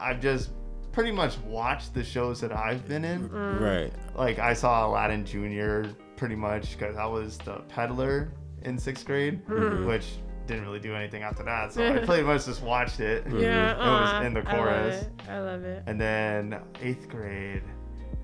I've 0.00 0.20
just 0.20 0.50
pretty 0.92 1.10
much 1.12 1.38
watched 1.38 1.92
the 1.94 2.02
shows 2.04 2.40
that 2.40 2.52
I've 2.52 2.86
been 2.88 3.04
in. 3.04 3.28
Mm. 3.28 3.60
Right. 3.60 3.92
Like 4.16 4.38
I 4.38 4.52
saw 4.54 4.86
Aladdin 4.88 5.24
Jr. 5.24 5.90
pretty 6.16 6.36
much 6.36 6.76
because 6.78 6.96
I 6.96 7.06
was 7.06 7.38
the 7.38 7.56
peddler 7.68 8.32
in 8.62 8.78
sixth 8.78 9.04
grade, 9.06 9.44
Mm-hmm. 9.46 9.86
which 9.86 10.06
didn't 10.48 10.64
really 10.64 10.80
do 10.80 10.94
anything 10.96 11.22
after 11.22 11.44
that. 11.44 11.72
So 11.72 11.86
I 11.86 11.98
pretty 12.04 12.24
much 12.24 12.46
just 12.46 12.62
watched 12.62 12.98
it. 12.98 13.24
Yeah, 13.28 13.72
It 13.74 13.78
was 13.78 14.26
in 14.26 14.34
the 14.34 14.40
I 14.40 14.42
love 14.44 14.54
chorus. 14.56 15.02
it. 15.02 15.10
I 15.28 15.38
love 15.40 15.62
it. 15.62 15.84
And 15.86 16.00
then 16.00 16.60
eighth 16.82 17.08
grade, 17.08 17.62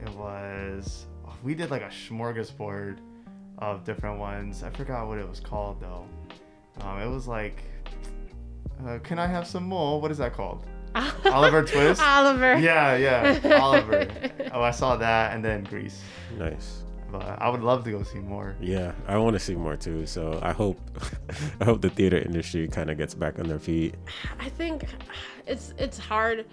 it 0.02 0.10
was 0.16 1.06
we 1.44 1.54
did 1.54 1.70
like 1.70 1.82
a 1.82 1.88
smorgasbord 1.90 2.98
of 3.58 3.84
different 3.84 4.18
ones. 4.18 4.62
I 4.64 4.70
forgot 4.70 5.06
what 5.06 5.18
it 5.18 5.28
was 5.28 5.38
called 5.40 5.80
though. 5.80 6.06
Um, 6.80 6.98
it 7.00 7.06
was 7.08 7.28
like, 7.28 7.62
uh, 8.84 8.98
can 9.04 9.18
I 9.18 9.26
have 9.26 9.46
some 9.46 9.62
more? 9.64 10.00
What 10.00 10.10
is 10.10 10.18
that 10.18 10.32
called? 10.32 10.66
Oliver 11.24 11.62
Twist. 11.62 12.00
Oliver. 12.00 12.56
Yeah, 12.58 12.96
yeah, 12.96 13.58
Oliver. 13.60 14.08
Oh, 14.52 14.62
I 14.62 14.70
saw 14.70 14.96
that, 14.96 15.34
and 15.34 15.44
then 15.44 15.64
Grease. 15.64 16.00
Nice. 16.38 16.83
But 17.14 17.40
I 17.40 17.48
would 17.48 17.62
love 17.62 17.84
to 17.84 17.92
go 17.92 18.02
see 18.02 18.18
more. 18.18 18.56
Yeah, 18.60 18.90
I 19.06 19.18
want 19.18 19.34
to 19.34 19.38
see 19.38 19.54
more 19.54 19.76
too. 19.76 20.04
So 20.04 20.40
I 20.42 20.50
hope, 20.50 20.80
I 21.60 21.64
hope 21.64 21.80
the 21.80 21.90
theater 21.90 22.18
industry 22.18 22.66
kind 22.66 22.90
of 22.90 22.98
gets 22.98 23.14
back 23.14 23.38
on 23.38 23.46
their 23.46 23.60
feet. 23.60 23.94
I 24.40 24.48
think 24.48 24.84
it's 25.46 25.74
it's 25.78 25.96
hard 25.96 26.44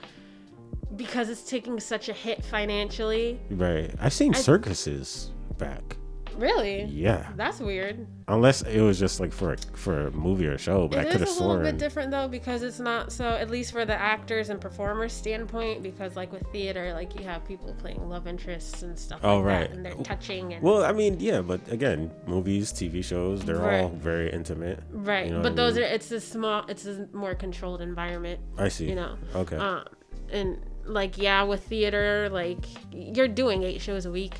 because 0.95 1.29
it's 1.29 1.49
taking 1.49 1.79
such 1.79 2.09
a 2.09 2.13
hit 2.13 2.45
financially. 2.45 3.39
Right. 3.49 3.91
I've 3.99 4.13
seen 4.13 4.35
circuses 4.35 5.31
back. 5.57 5.97
Really? 6.37 6.83
Yeah. 6.85 7.27
That's 7.35 7.59
weird. 7.59 8.07
Unless 8.27 8.61
it 8.63 8.79
was 8.81 8.97
just 8.99 9.19
like 9.19 9.33
for 9.33 9.53
a, 9.53 9.57
for 9.75 10.07
a 10.07 10.11
movie 10.11 10.47
or 10.47 10.53
a 10.53 10.57
show, 10.57 10.87
but 10.87 10.99
I 10.99 11.01
It 11.03 11.11
could 11.11 11.21
is 11.21 11.29
have 11.33 11.39
a 11.41 11.47
little 11.47 11.63
bit 11.63 11.77
different 11.77 12.11
though 12.11 12.27
because 12.27 12.63
it's 12.63 12.79
not 12.79 13.11
so 13.11 13.25
at 13.29 13.49
least 13.49 13.71
for 13.73 13.83
the 13.85 13.93
actors 13.95 14.49
and 14.49 14.59
performers 14.61 15.11
standpoint 15.11 15.83
because 15.83 16.15
like 16.15 16.31
with 16.31 16.43
theater 16.51 16.93
like 16.93 17.17
you 17.19 17.25
have 17.25 17.45
people 17.45 17.73
playing 17.79 18.07
love 18.07 18.27
interests 18.27 18.83
and 18.83 18.97
stuff 18.97 19.19
Oh, 19.23 19.37
like 19.37 19.45
right. 19.45 19.59
that 19.69 19.71
and 19.75 19.85
they're 19.85 19.95
touching 19.95 20.53
and 20.53 20.63
Well, 20.63 20.83
I 20.85 20.93
mean, 20.93 21.19
yeah, 21.19 21.41
but 21.41 21.59
again, 21.71 22.11
movies, 22.25 22.71
TV 22.71 23.03
shows, 23.03 23.41
they're 23.43 23.69
all 23.81 23.89
very 23.89 24.31
intimate. 24.31 24.81
right 24.91 25.27
you 25.27 25.33
know 25.33 25.41
but 25.41 25.51
I 25.53 25.55
those 25.55 25.75
mean? 25.75 25.83
are 25.83 25.87
it's 25.87 26.11
a 26.11 26.21
small 26.21 26.65
it's 26.67 26.85
a 26.85 27.07
more 27.13 27.35
controlled 27.35 27.81
environment 27.81 28.39
I 28.57 28.69
see. 28.69 28.87
you 28.87 28.95
know 28.95 29.17
Okay. 29.35 29.57
um 29.57 29.83
and 30.31 30.57
like 30.85 31.17
yeah 31.17 31.43
with 31.43 31.63
theater 31.65 32.29
like 32.31 32.65
you're 32.91 33.27
doing 33.27 33.63
eight 33.63 33.81
shows 33.81 34.05
a 34.05 34.11
week 34.11 34.39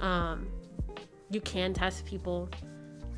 um 0.00 0.46
you 1.30 1.40
can 1.40 1.72
test 1.72 2.04
people 2.04 2.48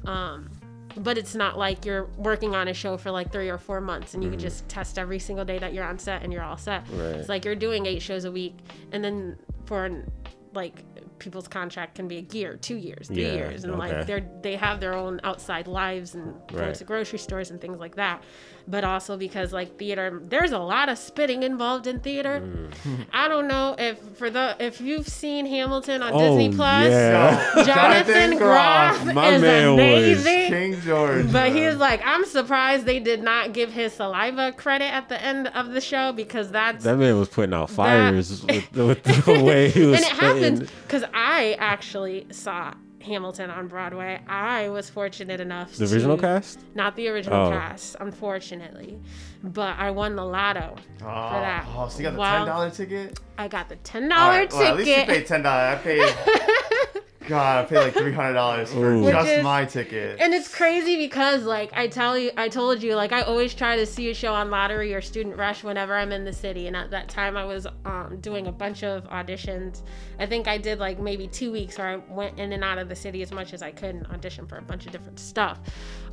um 0.06 0.48
but 0.96 1.16
it's 1.16 1.34
not 1.34 1.56
like 1.56 1.86
you're 1.86 2.04
working 2.18 2.54
on 2.54 2.68
a 2.68 2.74
show 2.74 2.98
for 2.98 3.10
like 3.10 3.32
three 3.32 3.48
or 3.48 3.56
four 3.56 3.80
months 3.80 4.12
and 4.12 4.22
you 4.22 4.28
can 4.28 4.38
just 4.38 4.68
test 4.68 4.98
every 4.98 5.18
single 5.18 5.44
day 5.44 5.58
that 5.58 5.72
you're 5.72 5.84
on 5.84 5.98
set 5.98 6.22
and 6.22 6.32
you're 6.32 6.42
all 6.42 6.58
set 6.58 6.84
Mm-hmm. 6.84 7.00
Right. 7.00 7.14
it's 7.16 7.28
like 7.30 7.44
you're 7.46 7.54
doing 7.54 7.86
eight 7.86 8.02
shows 8.02 8.24
a 8.26 8.30
week 8.32 8.56
and 8.92 9.02
then 9.02 9.38
for 9.64 10.04
like 10.52 10.84
people's 11.22 11.48
contract 11.48 11.94
can 11.94 12.08
be 12.08 12.18
a 12.18 12.26
year, 12.34 12.56
two 12.56 12.76
years, 12.76 13.08
three 13.08 13.22
Yeah, 13.26 13.32
years, 13.34 13.64
and 13.64 13.72
okay. 13.74 13.78
like 13.96 14.06
they're 14.06 14.26
they 14.42 14.56
have 14.56 14.80
their 14.80 14.94
own 14.94 15.20
outside 15.24 15.66
lives 15.66 16.14
and 16.14 16.34
go 16.48 16.58
Right. 16.58 16.74
to 16.74 16.84
grocery 16.84 17.18
stores 17.18 17.50
and 17.50 17.60
things 17.60 17.78
like 17.78 17.96
that. 17.96 18.22
But 18.68 18.84
also 18.84 19.16
because 19.16 19.52
like 19.52 19.76
theater, 19.76 20.20
there's 20.22 20.52
a 20.52 20.58
lot 20.58 20.88
of 20.88 20.96
spitting 20.96 21.42
involved 21.42 21.86
in 21.88 21.98
theater. 22.00 22.40
Mm. 22.84 23.06
I 23.12 23.26
don't 23.28 23.48
know 23.48 23.74
if 23.78 23.98
for 24.16 24.30
the 24.30 24.56
if 24.60 24.80
you've 24.80 25.08
seen 25.08 25.46
Hamilton 25.46 26.00
on 26.02 26.12
Oh, 26.14 26.18
Disney 26.18 26.54
Plus, 26.54 26.90
yeah. 26.90 27.64
Jonathan 27.64 28.38
Groff 28.38 29.04
My 29.12 29.30
is 29.30 29.42
man 29.42 29.70
was 29.76 29.78
amazing. 30.24 30.48
King 30.52 30.80
George. 30.82 31.26
But 31.26 31.52
man. 31.52 31.56
he's 31.56 31.76
like, 31.76 32.00
I'm 32.04 32.24
surprised 32.24 32.86
they 32.86 33.00
did 33.00 33.22
not 33.22 33.52
give 33.52 33.72
his 33.72 33.92
saliva 33.94 34.52
credit 34.52 34.92
at 34.92 35.08
the 35.08 35.20
end 35.20 35.48
of 35.48 35.70
the 35.72 35.80
show 35.80 36.12
because 36.12 36.50
that's 36.52 36.84
That 36.84 36.96
man 36.98 37.18
was 37.18 37.28
putting 37.28 37.54
out 37.54 37.70
fires 37.70 38.44
with, 38.44 38.72
with 38.76 39.02
the 39.02 39.42
way 39.42 39.70
he 39.70 39.86
was 39.86 39.96
and 40.02 40.04
it 40.06 40.12
happens 40.12 40.70
because 40.82 41.04
I 41.14 41.56
actually 41.58 42.26
saw 42.30 42.74
Hamilton 43.00 43.50
on 43.50 43.66
Broadway. 43.66 44.20
I 44.28 44.68
was 44.68 44.88
fortunate 44.88 45.40
enough 45.40 45.72
The 45.74 45.86
to 45.86 45.92
original 45.94 46.16
cast? 46.16 46.60
not 46.74 46.94
the 46.96 47.08
original 47.08 47.46
Oh. 47.46 47.50
cast, 47.50 47.96
unfortunately, 48.00 49.00
but 49.42 49.76
I 49.78 49.90
won 49.90 50.14
the 50.16 50.24
lotto 50.24 50.76
Oh, 50.76 50.78
for 51.00 51.40
that. 51.40 51.66
oh, 51.76 51.88
so 51.88 51.98
you 51.98 52.04
got 52.04 52.12
the 52.12 52.18
While 52.18 52.38
ten 52.38 52.46
dollar 52.46 52.70
ticket? 52.70 53.18
I 53.38 53.48
got 53.48 53.68
the 53.68 53.76
ten 53.76 54.08
dollar 54.08 54.20
dollar 54.20 54.38
right, 54.38 54.52
well, 54.52 54.62
at 54.62 54.76
least 54.76 54.88
you 54.88 54.94
ticket. 54.94 55.08
paid 55.14 55.26
ten 55.26 55.42
dollars. 55.42 55.78
I 55.78 55.82
paid. 55.82 57.01
God, 57.26 57.64
I 57.64 57.68
paid 57.68 57.78
like 57.78 57.94
three 58.02 58.12
hundred 58.12 58.34
dollars 58.34 58.72
for 58.72 58.94
Ooh. 58.94 59.10
Just 59.10 59.28
is- 59.28 59.42
my 59.44 59.64
ticket. 59.64 60.20
And 60.20 60.34
it's 60.34 60.52
crazy 60.52 60.96
because 60.96 61.44
like 61.44 61.72
I 61.72 61.88
tell 61.88 62.16
you 62.18 62.30
I 62.36 62.48
told 62.48 62.82
you 62.82 62.94
like 62.94 63.12
I 63.12 63.22
always 63.22 63.54
try 63.54 63.76
to 63.76 63.86
see 63.86 64.10
a 64.10 64.14
show 64.14 64.34
on 64.34 64.50
lottery 64.50 64.94
or 64.94 65.00
student 65.00 65.36
rush 65.36 65.64
whenever 65.64 65.94
I'm 65.96 66.12
in 66.12 66.24
the 66.24 66.32
city 66.32 66.66
and 66.66 66.76
at 66.76 66.90
that 66.90 67.08
time 67.08 67.36
I 67.36 67.44
was 67.44 67.66
um, 67.84 68.18
doing 68.20 68.46
a 68.46 68.52
bunch 68.52 68.82
of 68.84 69.04
auditions. 69.04 69.82
I 70.18 70.26
think 70.26 70.48
I 70.48 70.58
did 70.58 70.78
like 70.78 70.98
maybe 70.98 71.26
2 71.26 71.52
weeks 71.52 71.78
where 71.78 71.88
I 71.88 71.96
went 72.12 72.38
in 72.38 72.52
and 72.52 72.62
out 72.64 72.78
of 72.78 72.88
the 72.88 72.96
city 72.96 73.22
as 73.22 73.32
much 73.32 73.52
as 73.52 73.62
I 73.62 73.70
could 73.70 73.94
and 73.94 74.08
auditioned 74.08 74.48
for 74.48 74.56
a 74.56 74.62
bunch 74.62 74.86
of 74.86 74.92
different 74.92 75.18
stuff. 75.18 75.60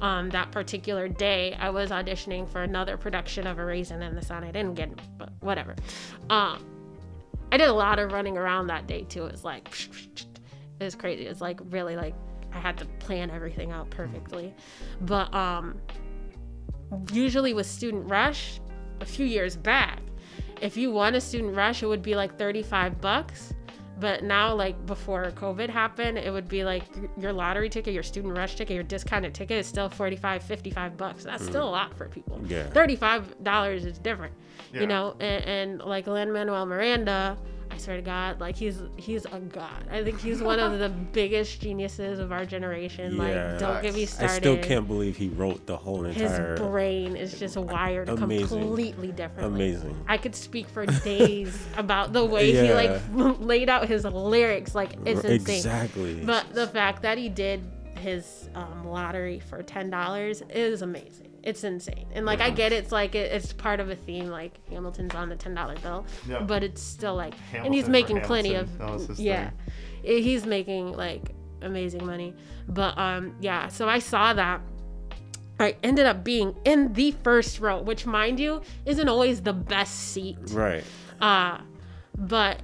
Um, 0.02 0.30
that 0.30 0.52
particular 0.52 1.08
day 1.08 1.56
I 1.60 1.70
was 1.70 1.90
auditioning 1.90 2.48
for 2.48 2.64
another 2.64 2.98
production 2.98 3.48
of 3.48 3.60
A 3.60 3.66
Raisin 3.66 4.02
in 4.02 4.16
the 4.16 4.22
Sun. 4.22 4.44
I 4.44 4.52
didn't 4.52 4.76
get 4.76 4.90
it, 4.90 5.00
but 5.18 5.32
whatever. 5.42 5.76
Um 6.30 6.66
I 7.52 7.58
did 7.58 7.68
a 7.68 7.74
lot 7.74 7.98
of 7.98 8.12
running 8.12 8.38
around 8.38 8.68
that 8.68 8.86
day 8.86 9.04
too. 9.04 9.26
It 9.26 9.32
was 9.32 9.44
like 9.44 9.74
it 10.80 10.84
was 10.84 10.96
crazy. 10.96 11.26
It 11.26 11.30
was 11.30 11.42
like 11.42 11.60
really 11.70 11.96
like 11.96 12.16
I 12.54 12.60
had 12.60 12.78
to 12.78 12.86
plan 12.86 13.30
everything 13.30 13.72
out 13.72 13.90
perfectly. 13.90 14.54
But 15.02 15.34
um 15.34 15.80
usually 17.12 17.54
with 17.54 17.68
student 17.68 18.10
rush, 18.10 18.60
a 19.02 19.06
few 19.06 19.26
years 19.26 19.56
back, 19.56 20.00
if 20.62 20.76
you 20.76 20.92
want 20.92 21.16
a 21.16 21.22
student 21.22 21.56
rush, 21.56 21.84
it 21.84 21.88
would 21.88 22.02
be 22.02 22.16
like 22.16 22.38
35 22.38 23.00
bucks. 23.02 23.54
But 24.00 24.24
now, 24.24 24.56
like 24.56 24.86
before 24.86 25.26
COVID 25.32 25.70
happened, 25.70 26.18
it 26.18 26.32
would 26.32 26.48
be 26.48 26.64
like 26.64 26.84
your 27.18 27.34
lottery 27.34 27.68
ticket, 27.70 27.94
your 27.94 28.04
student 28.04 28.36
rush 28.38 28.56
ticket, 28.56 28.74
your 28.74 28.84
discounted 28.84 29.34
ticket 29.34 29.58
is 29.58 29.68
still 29.68 29.90
45, 29.90 30.42
55 30.42 30.96
bucks. 30.96 31.26
That's 31.26 31.44
still 31.46 31.68
a 31.68 31.70
lot 31.70 31.94
for 31.98 32.08
people. 32.08 32.40
Yeah. 32.48 32.68
$35 32.70 33.86
is 33.86 34.00
different, 34.00 34.34
Yeah. 34.72 34.82
you 34.82 34.88
know? 34.88 35.16
And, 35.20 35.44
and 35.46 35.80
like 35.82 36.08
Lin 36.08 36.32
Manuel 36.32 36.66
Miranda, 36.66 37.38
I 37.72 37.78
swear 37.78 37.98
to 37.98 38.02
God, 38.02 38.40
like 38.40 38.56
he's 38.56 38.82
he's 38.98 39.26
a 39.26 39.40
god. 39.40 39.86
I 39.92 40.04
think 40.04 40.20
he's 40.20 40.42
one 40.42 40.60
of 40.60 40.80
the 40.80 40.90
biggest 41.14 41.62
geniuses 41.62 42.20
of 42.20 42.32
our 42.32 42.46
generation. 42.46 43.16
Yeah. 43.16 43.22
Like, 43.52 43.60
don't 43.60 43.82
get 43.82 43.94
me 43.94 44.08
I 44.20 44.24
I 44.24 44.28
still 44.28 44.58
can't 44.58 44.88
believe 44.88 45.18
he 45.18 45.30
wrote 45.30 45.66
the 45.66 45.78
whole 45.78 46.06
entire. 46.06 46.52
His 46.52 46.60
brain 46.60 47.16
is 47.16 47.40
just 47.40 47.58
wired 47.58 48.10
Amazing. 48.10 48.48
completely 48.48 49.12
differently. 49.12 49.70
Amazing. 49.72 50.04
I 50.08 50.18
could 50.18 50.36
speak 50.36 50.68
for 50.68 50.86
days 50.86 51.58
about 51.78 52.14
the 52.14 52.26
way 52.26 52.52
he 52.52 52.74
like 52.74 53.02
laid 53.40 53.70
out 53.70 53.88
his 53.88 54.04
lyrics. 54.04 54.74
Like 54.74 54.94
it's 55.06 55.24
insane. 55.24 55.56
Exactly. 55.56 56.16
But 56.26 56.54
the 56.54 56.68
fact 56.68 57.04
that 57.04 57.18
he 57.18 57.30
did 57.30 57.62
his 57.98 58.50
um, 58.56 58.88
lottery 58.88 59.40
for 59.40 59.62
ten 59.62 59.90
dollars 59.90 60.42
is 60.50 60.82
amazing. 60.82 61.29
It's 61.44 61.64
insane. 61.64 62.08
And 62.14 62.26
like 62.26 62.42
I 62.42 62.50
get 62.50 62.72
it's 62.72 62.92
like 62.92 63.16
it, 63.16 63.32
it's 63.32 63.54
part 63.54 63.80
of 63.80 63.90
a 63.90 63.96
theme. 63.96 64.28
Like 64.28 64.60
Hamilton's 64.70 65.16
on 65.16 65.30
the 65.30 65.36
ten 65.36 65.54
dollar 65.54 65.76
bill, 65.78 66.06
Yeah. 66.28 66.42
but 66.42 66.64
it's 66.64 66.82
still 66.82 67.16
like, 67.16 67.34
and 67.54 67.74
he's 67.74 67.88
making 67.90 68.22
plenty 68.22 68.56
of 68.56 68.70
Hamilton. 68.78 69.16
Yeah. 69.18 69.52
I- 70.04 70.08
He's 70.08 70.46
making 70.46 70.94
like 70.94 71.32
amazing 71.62 72.06
money. 72.06 72.34
But 72.68 72.98
um 72.98 73.36
yeah, 73.42 73.68
so 73.70 73.88
I 73.90 74.00
saw 74.00 74.34
that. 74.34 74.62
I 75.62 75.76
ended 75.84 76.06
up 76.06 76.24
being 76.24 76.56
in 76.64 76.94
the 76.94 77.12
first 77.12 77.60
row, 77.60 77.82
which 77.82 78.06
mind 78.06 78.40
you 78.40 78.62
isn't 78.86 79.10
always 79.10 79.42
the 79.42 79.52
best 79.54 79.94
seat. 80.14 80.38
right. 80.52 80.84
Uh, 81.20 81.58
but 82.18 82.62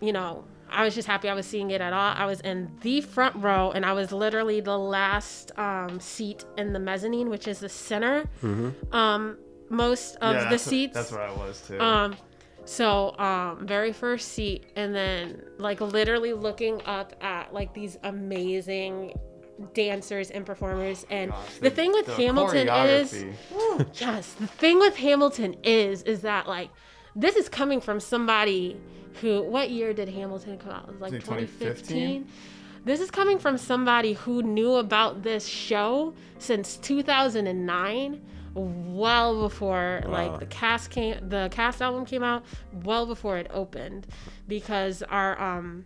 you 0.00 0.12
know, 0.12 0.44
I 0.74 0.84
was 0.84 0.94
just 0.94 1.06
happy 1.06 1.28
I 1.28 1.34
was 1.34 1.46
seeing 1.46 1.70
it 1.70 1.80
at 1.80 1.92
all. 1.92 2.14
I 2.16 2.26
was 2.26 2.40
in 2.40 2.70
the 2.82 3.00
front 3.00 3.36
row, 3.36 3.70
and 3.70 3.86
I 3.86 3.92
was 3.92 4.12
literally 4.12 4.60
the 4.60 4.76
last 4.76 5.56
um, 5.58 6.00
seat 6.00 6.44
in 6.58 6.72
the 6.72 6.78
mezzanine, 6.78 7.30
which 7.30 7.48
is 7.48 7.60
the 7.60 7.68
center. 7.68 8.28
Um, 8.92 9.38
most 9.70 10.16
of 10.16 10.34
yeah, 10.34 10.50
the 10.50 10.58
seats. 10.58 10.94
That's 10.94 11.12
where 11.12 11.22
I 11.22 11.32
was 11.32 11.66
too. 11.66 11.80
Um, 11.80 12.16
so 12.64 13.16
um, 13.18 13.66
very 13.66 13.92
first 13.92 14.28
seat, 14.32 14.66
and 14.76 14.94
then 14.94 15.42
like 15.58 15.80
literally 15.80 16.32
looking 16.32 16.82
up 16.86 17.14
at 17.20 17.52
like 17.52 17.74
these 17.74 17.98
amazing 18.02 19.14
dancers 19.72 20.30
and 20.30 20.44
performers. 20.44 21.06
And 21.10 21.30
Gosh, 21.30 21.58
the 21.60 21.70
thing 21.70 21.92
with 21.92 22.06
the 22.06 22.14
Hamilton 22.14 22.68
is. 22.68 23.24
Yes, 23.94 24.32
the 24.34 24.46
thing 24.46 24.78
with 24.78 24.96
Hamilton 24.96 25.56
is 25.62 26.02
is 26.02 26.22
that 26.22 26.46
like 26.48 26.70
this 27.16 27.36
is 27.36 27.48
coming 27.48 27.80
from 27.80 28.00
somebody 28.00 28.76
who 29.20 29.42
what 29.42 29.70
year 29.70 29.92
did 29.92 30.08
Hamilton 30.08 30.58
come 30.58 30.72
out? 30.72 30.84
It 30.88 30.92
was 30.92 31.00
like 31.00 31.12
Like 31.12 31.20
2015. 31.24 32.24
2015? 32.24 32.28
This 32.84 33.00
is 33.00 33.10
coming 33.10 33.38
from 33.38 33.56
somebody 33.56 34.12
who 34.12 34.42
knew 34.42 34.74
about 34.74 35.22
this 35.22 35.46
show 35.46 36.12
since 36.38 36.76
2009, 36.76 38.20
well 38.54 39.40
before 39.42 40.02
Wow. 40.04 40.10
like 40.12 40.40
the 40.40 40.46
cast 40.46 40.90
came 40.90 41.28
the 41.28 41.48
cast 41.50 41.80
album 41.82 42.04
came 42.04 42.22
out, 42.22 42.44
well 42.84 43.06
before 43.06 43.36
it 43.38 43.46
opened 43.50 44.06
because 44.46 45.02
our 45.04 45.40
um 45.40 45.84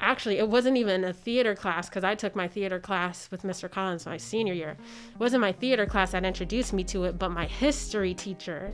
actually 0.00 0.38
it 0.38 0.48
wasn't 0.48 0.76
even 0.76 1.04
a 1.04 1.12
theater 1.12 1.54
class 1.54 1.88
because 1.90 2.02
i 2.04 2.14
took 2.14 2.34
my 2.34 2.48
theater 2.48 2.80
class 2.80 3.30
with 3.30 3.42
mr 3.42 3.70
collins 3.70 4.06
my 4.06 4.16
senior 4.16 4.54
year 4.54 4.70
it 5.12 5.18
wasn't 5.20 5.38
my 5.38 5.52
theater 5.52 5.84
class 5.84 6.12
that 6.12 6.24
introduced 6.24 6.72
me 6.72 6.82
to 6.82 7.04
it 7.04 7.18
but 7.18 7.28
my 7.30 7.44
history 7.44 8.14
teacher 8.14 8.72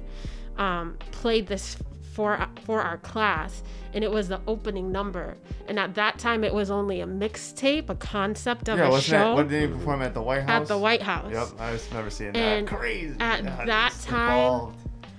um, 0.59 0.97
played 1.13 1.47
this 1.47 1.77
for 2.13 2.39
for 2.65 2.81
our 2.81 2.97
class 2.99 3.63
and 3.93 4.03
it 4.03 4.11
was 4.11 4.29
the 4.29 4.41
opening 4.47 4.91
number 4.91 5.37
and 5.69 5.79
at 5.79 5.95
that 5.97 6.19
time 6.19 6.45
it 6.45 6.55
was 6.55 6.71
only 6.71 7.03
a 7.03 7.07
mixtape 7.07 7.91
a 7.91 7.95
concept 7.95 8.71
of 8.71 8.79
Yeah, 8.79 8.89
a 8.97 9.01
show 9.03 9.33
it? 9.33 9.35
What 9.35 9.49
did 9.51 9.69
he 9.69 9.77
perform 9.77 10.01
at 10.01 10.15
the 10.15 10.23
White 10.23 10.43
House? 10.45 10.63
at 10.63 10.69
the 10.69 10.79
white 10.79 11.03
house 11.03 11.31
Yep, 11.31 11.49
I 11.61 11.73
was 11.73 11.93
never 11.93 12.09
seeing 12.09 12.33
that. 12.33 12.67
Crazy. 12.67 13.15
at 13.21 13.45
that 13.67 13.93
time- 14.03 14.31
involved. 14.39 14.79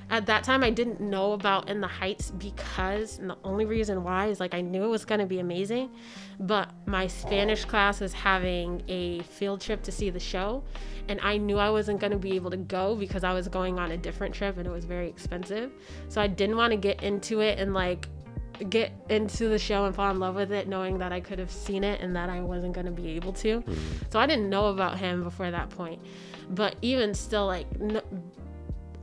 At 0.09 0.25
that 0.27 0.43
time 0.43 0.63
I 0.63 0.69
didn't 0.69 1.01
know 1.01 1.33
about 1.33 1.69
In 1.69 1.81
the 1.81 1.87
Heights 1.87 2.31
because 2.31 3.19
and 3.19 3.29
the 3.29 3.37
only 3.43 3.65
reason 3.65 4.03
why 4.03 4.27
is 4.27 4.39
like 4.39 4.53
I 4.53 4.61
knew 4.61 4.83
it 4.85 4.89
was 4.89 5.05
going 5.05 5.19
to 5.19 5.25
be 5.25 5.39
amazing, 5.39 5.91
but 6.39 6.69
my 6.85 7.07
Spanish 7.07 7.65
class 7.65 7.99
was 7.99 8.13
having 8.13 8.83
a 8.87 9.19
field 9.23 9.61
trip 9.61 9.83
to 9.83 9.91
see 9.91 10.09
the 10.09 10.19
show 10.19 10.63
and 11.09 11.19
I 11.21 11.37
knew 11.37 11.57
I 11.57 11.69
wasn't 11.69 11.99
going 11.99 12.11
to 12.11 12.17
be 12.17 12.35
able 12.35 12.51
to 12.51 12.57
go 12.57 12.95
because 12.95 13.23
I 13.23 13.33
was 13.33 13.47
going 13.47 13.79
on 13.79 13.91
a 13.91 13.97
different 13.97 14.33
trip 14.33 14.57
and 14.57 14.67
it 14.67 14.71
was 14.71 14.85
very 14.85 15.07
expensive. 15.07 15.71
So 16.09 16.21
I 16.21 16.27
didn't 16.27 16.57
want 16.57 16.71
to 16.71 16.77
get 16.77 17.03
into 17.03 17.39
it 17.41 17.59
and 17.59 17.73
like 17.73 18.07
get 18.69 18.91
into 19.09 19.49
the 19.49 19.59
show 19.59 19.85
and 19.85 19.95
fall 19.95 20.09
in 20.11 20.19
love 20.19 20.35
with 20.35 20.51
it 20.51 20.67
knowing 20.67 20.97
that 20.97 21.11
I 21.11 21.19
could 21.19 21.39
have 21.39 21.51
seen 21.51 21.83
it 21.83 22.01
and 22.01 22.15
that 22.15 22.29
I 22.29 22.41
wasn't 22.41 22.73
going 22.73 22.85
to 22.87 22.91
be 22.91 23.09
able 23.09 23.33
to. 23.33 23.61
Mm-hmm. 23.61 23.73
So 24.09 24.19
I 24.19 24.25
didn't 24.25 24.49
know 24.49 24.67
about 24.67 24.97
him 24.97 25.23
before 25.23 25.51
that 25.51 25.69
point. 25.69 26.01
But 26.49 26.75
even 26.81 27.13
still 27.13 27.45
like 27.45 27.79
no, 27.79 28.01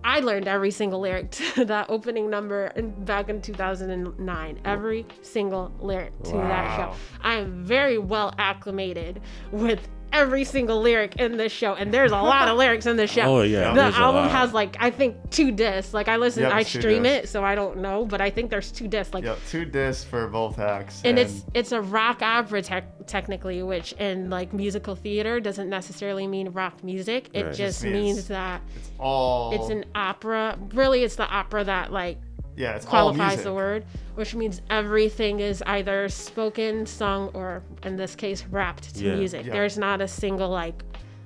I 0.05 0.21
learned 0.21 0.47
every 0.47 0.71
single 0.71 1.01
lyric 1.01 1.31
to 1.33 1.65
that 1.65 1.87
opening 1.89 2.29
number 2.29 2.71
back 2.99 3.31
in 3.31 3.41
2009. 3.41 4.61
Every 4.65 5.07
single 5.23 5.73
lyric 5.81 6.23
to 6.25 6.33
that 6.33 6.77
show. 6.77 6.97
I 7.23 7.37
am 7.37 7.65
very 7.65 7.97
well 7.97 8.35
acclimated 8.39 9.23
with 9.51 9.89
every 10.15 10.45
single 10.45 10.81
lyric 10.81 11.17
in 11.17 11.37
this 11.37 11.53
show, 11.53 11.75
and 11.75 11.93
there's 11.93 12.13
a 12.13 12.17
lot 12.17 12.49
of 12.49 12.57
lyrics 12.57 12.87
in 12.87 12.97
this 12.97 13.11
show. 13.11 13.23
Oh 13.23 13.43
yeah. 13.43 13.75
The 13.75 13.83
album 13.97 14.29
has 14.31 14.53
like 14.55 14.77
I 14.81 14.91
think 14.91 15.17
two 15.31 15.51
discs. 15.51 15.93
Like 15.93 16.09
I 16.09 16.17
listen, 16.17 16.45
Yep, 16.45 16.53
I 16.53 16.63
stream 16.63 17.03
discs. 17.03 17.25
it, 17.25 17.29
so 17.31 17.45
I 17.45 17.55
don't 17.55 17.79
know, 17.79 18.07
but 18.07 18.21
I 18.21 18.31
think 18.31 18.51
there's 18.51 18.71
two 18.73 18.89
discs. 18.89 19.13
Like 19.13 19.25
Yep, 19.25 19.39
two 19.51 19.65
discs 19.67 20.05
for 20.05 20.27
both 20.29 20.59
acts. 20.59 21.03
and 21.05 21.19
it's 21.19 21.45
it's 21.53 21.73
a 21.73 21.83
rock 21.83 22.23
opera 22.23 22.63
tec- 22.63 23.07
technically 23.07 23.63
which 23.63 23.93
in 23.95 24.31
like 24.31 24.53
musical 24.55 24.95
theater 24.97 25.39
doesn't 25.41 25.69
necessarily 25.69 26.27
mean 26.27 26.49
rock 26.51 26.83
music 26.83 27.29
it 27.35 27.43
Right. 27.43 27.49
just 27.55 27.83
Just 27.83 27.85
means- 27.85 27.95
means 28.17 28.29
that 28.29 28.63
it's 28.77 28.91
all. 28.99 29.53
it's 29.55 29.69
an 29.71 29.85
opera 29.95 30.57
really 30.73 31.03
it's 31.05 31.17
the 31.17 31.27
opera 31.29 31.65
that 31.65 31.93
like 31.93 32.17
yeah, 32.57 32.75
it's 32.77 32.85
all 32.87 32.91
qualifies 33.13 33.43
the 33.43 33.53
word 33.53 33.85
which 34.15 34.35
means 34.35 34.63
everything 34.71 35.41
is 35.41 35.63
either 35.67 36.09
spoken 36.09 36.87
sung 36.87 37.29
or 37.35 37.63
in 37.83 37.97
this 37.97 38.15
case 38.15 38.45
rapped 38.51 38.95
to 38.95 39.05
Yeah. 39.05 39.17
music 39.17 39.47
Yeah. 39.47 39.53
there's 39.53 39.77
not 39.79 40.01
a 40.01 40.09
single 40.09 40.49
like 40.51 40.83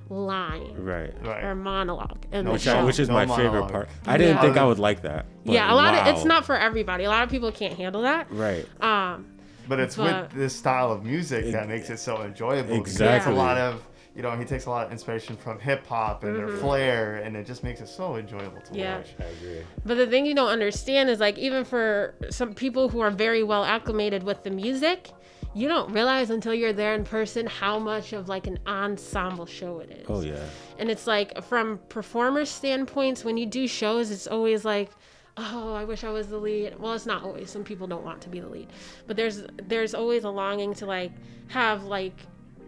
line 0.09 0.73
Right. 0.77 1.13
Right. 1.23 1.43
or 1.43 1.53
monologue 1.55 2.17
in 2.31 2.45
No 2.45 2.49
the 2.49 2.53
Which, 2.53 2.61
show 2.63 2.85
which 2.85 2.99
is 2.99 3.09
No 3.09 3.13
my 3.13 3.27
favorite 3.27 3.67
part. 3.67 3.89
I 4.07 4.17
didn't 4.17 4.37
Yeah. 4.37 4.41
think 4.41 4.57
I 4.57 4.65
would 4.65 4.79
like 4.79 5.03
that. 5.03 5.25
but 5.45 5.53
yeah 5.53 5.71
a 5.71 5.75
lot 5.75 5.93
of 5.93 6.07
it's 6.07 6.25
not 6.25 6.45
for 6.45 6.55
everybody 6.57 7.03
a 7.03 7.09
lot 7.09 7.23
of 7.23 7.29
people 7.29 7.51
can't 7.51 7.75
handle 7.75 8.01
that 8.03 8.27
Right. 8.31 8.65
um 8.81 9.25
But 9.67 9.79
it's 9.79 9.95
But- 9.97 10.31
with 10.31 10.31
this 10.39 10.55
style 10.55 10.91
of 10.91 11.05
music 11.05 11.51
that 11.51 11.67
makes 11.67 11.91
it 11.91 11.99
so 11.99 12.23
enjoyable. 12.23 12.75
because 12.77 12.93
Exactly. 12.93 13.31
It's 13.33 13.39
a 13.39 13.43
lot 13.43 13.55
of, 13.59 13.83
you 14.19 14.23
know, 14.23 14.35
he 14.35 14.43
takes 14.43 14.65
a 14.65 14.69
lot 14.69 14.85
of 14.85 14.91
inspiration 14.91 15.37
from 15.37 15.57
hip 15.59 15.87
hop 15.87 16.25
and 16.25 16.35
their 16.35 16.49
flair, 16.49 17.15
and 17.23 17.37
it 17.37 17.47
just 17.47 17.63
makes 17.63 17.79
it 17.79 17.87
so 17.87 18.17
enjoyable 18.17 18.59
to 18.59 18.71
Mm-hmm. 18.71 18.75
Yeah. 18.75 18.97
watch. 18.97 19.15
I 19.17 19.23
agree. 19.23 19.61
But 19.85 19.95
the 19.95 20.07
thing 20.07 20.25
you 20.25 20.35
don't 20.35 20.49
understand 20.49 21.09
is 21.09 21.21
like 21.21 21.37
even 21.37 21.63
for 21.63 22.15
some 22.29 22.53
people 22.53 22.89
who 22.89 22.99
are 22.99 23.11
very 23.11 23.43
well 23.43 23.63
acclimated 23.63 24.23
with 24.23 24.43
the 24.43 24.49
music, 24.49 25.09
you 25.55 25.69
don't 25.69 25.93
realize 25.93 26.31
until 26.31 26.53
you're 26.53 26.73
there 26.73 26.95
in 26.95 27.05
person 27.05 27.45
how 27.47 27.79
much 27.79 28.11
of 28.11 28.27
like 28.27 28.45
an 28.45 28.59
ensemble 28.67 29.45
show 29.45 29.79
it 29.79 29.89
is. 29.89 30.05
Oh 30.09 30.19
yeah. 30.19 30.43
And 30.77 30.91
it's 30.91 31.07
like 31.07 31.41
from 31.45 31.79
performer 31.87 32.43
standpoints, 32.43 33.23
when 33.23 33.37
you 33.37 33.45
do 33.45 33.69
shows, 33.69 34.11
it's 34.11 34.27
always 34.27 34.65
like, 34.65 34.91
oh, 35.37 35.73
I 35.73 35.85
wish 35.85 36.03
I 36.03 36.09
was 36.09 36.27
the 36.27 36.37
lead. 36.37 36.77
Well, 36.77 36.91
it's 36.93 37.05
not 37.05 37.23
always. 37.23 37.49
Some 37.49 37.63
people 37.63 37.87
don't 37.87 38.03
want 38.03 38.19
to 38.23 38.29
be 38.29 38.41
the 38.41 38.49
lead, 38.49 38.67
but 39.07 39.15
there's 39.15 39.43
there's 39.65 39.93
always 39.93 40.25
a 40.25 40.29
longing 40.29 40.73
to 40.73 40.85
like 40.85 41.13
have 41.47 41.85
like 41.85 42.17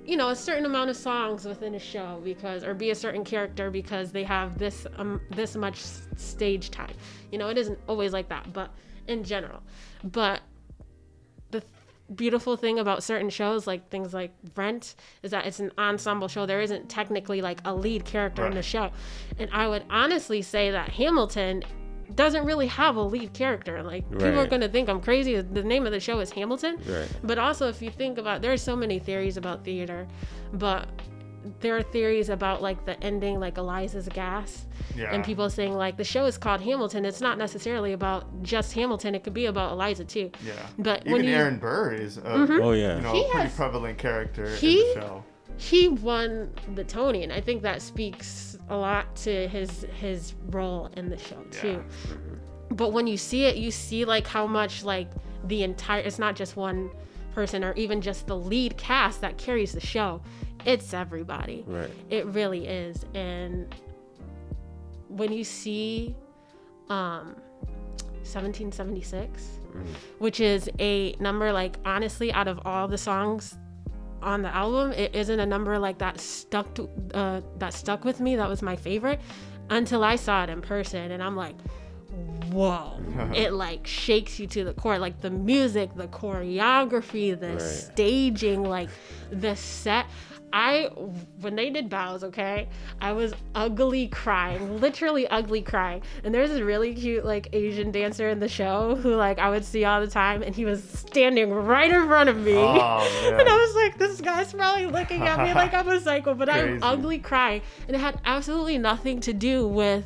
you 0.06 0.18
know 0.18 0.30
a 0.30 0.36
certain 0.36 0.66
amount 0.66 0.90
of 0.90 0.98
songs 0.98 1.46
within 1.46 1.76
a 1.76 1.80
show 1.80 2.22
because 2.24 2.64
or 2.64 2.74
be 2.74 2.90
a 2.90 2.96
certain 2.96 3.24
character 3.24 3.70
because 3.70 4.12
they 4.12 4.24
have 4.24 4.58
this 4.58 4.88
um 4.98 5.22
this 5.32 5.56
much 5.56 5.80
stage 6.18 6.72
time. 6.72 6.94
You 7.32 7.38
know, 7.38 7.50
it 7.50 7.58
isn't 7.58 7.80
always 7.88 8.14
like 8.14 8.30
that, 8.30 8.52
but 8.54 8.72
in 9.08 9.24
general. 9.24 9.62
But 10.04 10.42
the 11.52 11.64
beautiful 12.16 12.58
thing 12.58 12.80
about 12.80 13.04
certain 13.04 13.30
shows 13.30 13.68
like 13.68 13.90
things 13.90 14.14
like 14.14 14.34
Rent 14.56 14.96
is 15.24 15.32
that 15.32 15.46
it's 15.46 15.60
an 15.60 15.72
ensemble 15.78 16.28
show. 16.28 16.46
There 16.46 16.62
isn't 16.62 16.90
technically 16.90 17.42
like 17.42 17.62
a 17.66 17.74
lead 17.74 18.06
character 18.06 18.46
in 18.46 18.54
the 18.54 18.62
show. 18.62 18.92
And 19.38 19.50
I 19.54 19.68
would 19.68 19.84
honestly 19.90 20.42
say 20.42 20.72
that 20.72 20.90
Hamilton 20.90 21.64
doesn't 22.16 22.46
really 22.46 22.68
have 22.68 22.96
a 22.96 23.02
lead 23.02 23.34
character. 23.34 23.82
Like 23.84 24.10
people 24.10 24.40
are 24.40 24.48
going 24.48 24.62
to 24.62 24.70
think 24.70 24.90
I'm 24.90 25.02
crazy. 25.02 25.40
The 25.42 25.64
name 25.64 25.86
of 25.86 25.92
the 25.92 26.00
show 26.00 26.20
is 26.20 26.32
Hamilton. 26.32 26.78
Right. 26.88 27.08
But 27.24 27.38
also 27.38 27.68
if 27.70 27.82
you 27.82 27.90
think 27.92 28.18
about 28.18 28.42
there's 28.42 28.62
so 28.62 28.76
many 28.76 29.00
theories 29.00 29.38
about 29.38 29.64
theater, 29.64 30.08
but 30.54 30.88
there 31.60 31.76
are 31.76 31.82
theories 31.82 32.30
about 32.30 32.62
like 32.62 32.86
the 32.86 33.02
ending 33.04 33.40
like 33.40 33.58
Eliza's 33.58 34.08
gas 34.10 34.68
Yeah. 34.96 35.12
and 35.12 35.24
people 35.24 35.50
saying 35.50 35.74
like 35.74 35.98
the 35.98 36.04
show 36.04 36.26
is 36.26 36.38
called 36.38 36.62
Hamilton. 36.62 37.04
It's 37.04 37.20
not 37.22 37.38
necessarily 37.40 37.94
about 37.94 38.44
just 38.44 38.74
Hamilton. 38.74 39.16
It 39.16 39.24
could 39.24 39.34
be 39.34 39.48
about 39.48 39.72
Eliza 39.72 40.06
too. 40.06 40.30
Yeah. 40.46 40.54
But 40.78 41.02
Even 41.02 41.12
when 41.14 41.24
you 41.24 41.32
Aaron 41.32 41.58
Burr 41.58 41.94
is 41.94 42.18
a 42.18 42.22
mm-hmm. 42.22 42.62
Oh 42.62 42.74
yeah. 42.74 42.98
you 42.98 43.02
know, 43.02 43.14
He 43.14 43.24
pretty 43.24 43.38
has- 43.40 43.56
prevalent 43.56 43.98
character 43.98 44.56
he- 44.56 44.82
in 44.92 45.00
the 45.00 45.02
show. 45.02 45.24
he 45.58 45.88
won 45.88 46.52
the 46.76 46.84
Tony, 46.84 47.24
and 47.24 47.34
I 47.34 47.42
think 47.42 47.64
that 47.64 47.82
speaks 47.82 48.51
a 48.72 48.76
lot 48.76 49.14
to 49.18 49.48
his 49.50 49.86
his 50.00 50.34
role 50.50 50.90
in 50.96 51.10
the 51.10 51.18
show 51.18 51.44
too. 51.52 51.84
But 52.70 52.94
when 52.94 53.06
you 53.06 53.18
see 53.18 53.44
it, 53.44 53.58
you 53.58 53.70
see 53.70 54.06
like 54.06 54.26
how 54.26 54.48
much 54.48 54.84
like 54.84 55.10
the 55.46 55.64
entire 55.64 56.02
it's 56.02 56.18
not 56.18 56.36
just 56.36 56.56
one 56.56 56.90
person 57.36 57.64
or 57.64 57.74
even 57.74 58.02
just 58.02 58.28
the 58.28 58.36
lead 58.36 58.78
cast 58.78 59.22
that 59.22 59.38
carries 59.38 59.74
the 59.74 59.82
show. 59.82 60.22
It's 60.66 60.94
everybody. 60.94 61.66
Right. 61.68 61.90
It 62.10 62.26
really 62.28 62.66
is. 62.66 63.06
And 63.14 63.76
when 65.10 65.34
you 65.34 65.44
see 65.44 66.16
um 66.90 67.36
1776, 68.24 69.60
which 70.20 70.40
is 70.40 70.70
a 70.80 71.14
number 71.20 71.52
like 71.52 71.76
honestly 71.84 72.32
out 72.32 72.48
of 72.48 72.62
all 72.64 72.88
the 72.88 72.98
songs 72.98 73.58
on 74.22 74.42
the 74.42 74.54
album, 74.56 74.92
it 74.94 75.16
isn't 75.16 75.40
a 75.40 75.46
number 75.46 75.78
like 75.80 75.98
that 76.00 76.20
stuck 76.20 76.74
to, 76.76 76.90
uh, 77.14 77.42
that 77.58 77.74
stuck 77.74 78.06
with 78.06 78.20
me. 78.20 78.36
That 78.36 78.50
was 78.50 78.62
my 78.62 78.76
favorite 78.76 79.20
until 79.70 80.04
I 80.04 80.16
saw 80.16 80.44
it 80.44 80.50
in 80.50 80.62
person, 80.62 81.12
and 81.12 81.24
I'm 81.24 81.36
like, 81.36 81.56
whoa! 82.52 83.00
it 83.34 83.54
like 83.54 83.88
shakes 83.88 84.40
you 84.40 84.48
to 84.48 84.64
the 84.64 84.74
core. 84.74 85.00
Like 85.00 85.22
the 85.22 85.30
music, 85.32 85.96
the 85.96 86.08
choreography, 86.08 87.40
the 87.40 87.54
Right. 87.54 87.62
staging, 87.62 88.64
like 88.64 88.90
the 89.32 89.56
set. 89.56 90.06
I 90.54 90.90
when 91.40 91.56
they 91.56 91.70
did 91.70 91.90
bows, 91.90 92.24
okay, 92.24 92.68
I 93.00 93.14
was 93.14 93.34
ugly 93.56 94.08
crying, 94.08 94.80
literally 94.82 95.28
ugly 95.28 95.62
crying. 95.62 96.02
And 96.24 96.34
there's 96.34 96.50
this 96.50 96.62
really 96.62 96.94
cute 96.94 97.26
like 97.26 97.50
Asian 97.54 97.92
dancer 97.92 98.30
in 98.30 98.40
the 98.40 98.48
show 98.48 98.96
who 98.96 99.16
like 99.16 99.40
I 99.40 99.50
would 99.50 99.66
see 99.66 99.86
all 99.86 100.02
the 100.02 100.08
time, 100.08 100.44
and 100.44 100.56
he 100.56 100.66
was 100.66 100.84
standing 100.84 101.52
right 101.52 101.92
in 101.92 102.08
front 102.08 102.30
of 102.30 102.38
me. 102.38 102.56
Oh, 102.56 103.34
and 103.40 103.48
I 103.48 103.56
was 103.56 103.76
like, 103.76 103.98
this 103.98 104.22
guy's 104.22 104.54
probably 104.54 104.88
looking 104.88 105.22
at 105.22 105.40
me 105.40 105.54
like 105.56 105.74
I'm 105.74 105.88
a 105.88 106.00
psycho, 106.00 106.34
but 106.34 106.50
I'm 106.50 106.84
ugly 106.84 107.20
crying, 107.20 107.62
and 107.88 107.96
it 107.96 108.00
had 108.00 108.20
absolutely 108.26 108.78
nothing 108.78 109.22
to 109.22 109.34
do 109.34 109.68
with 109.68 110.06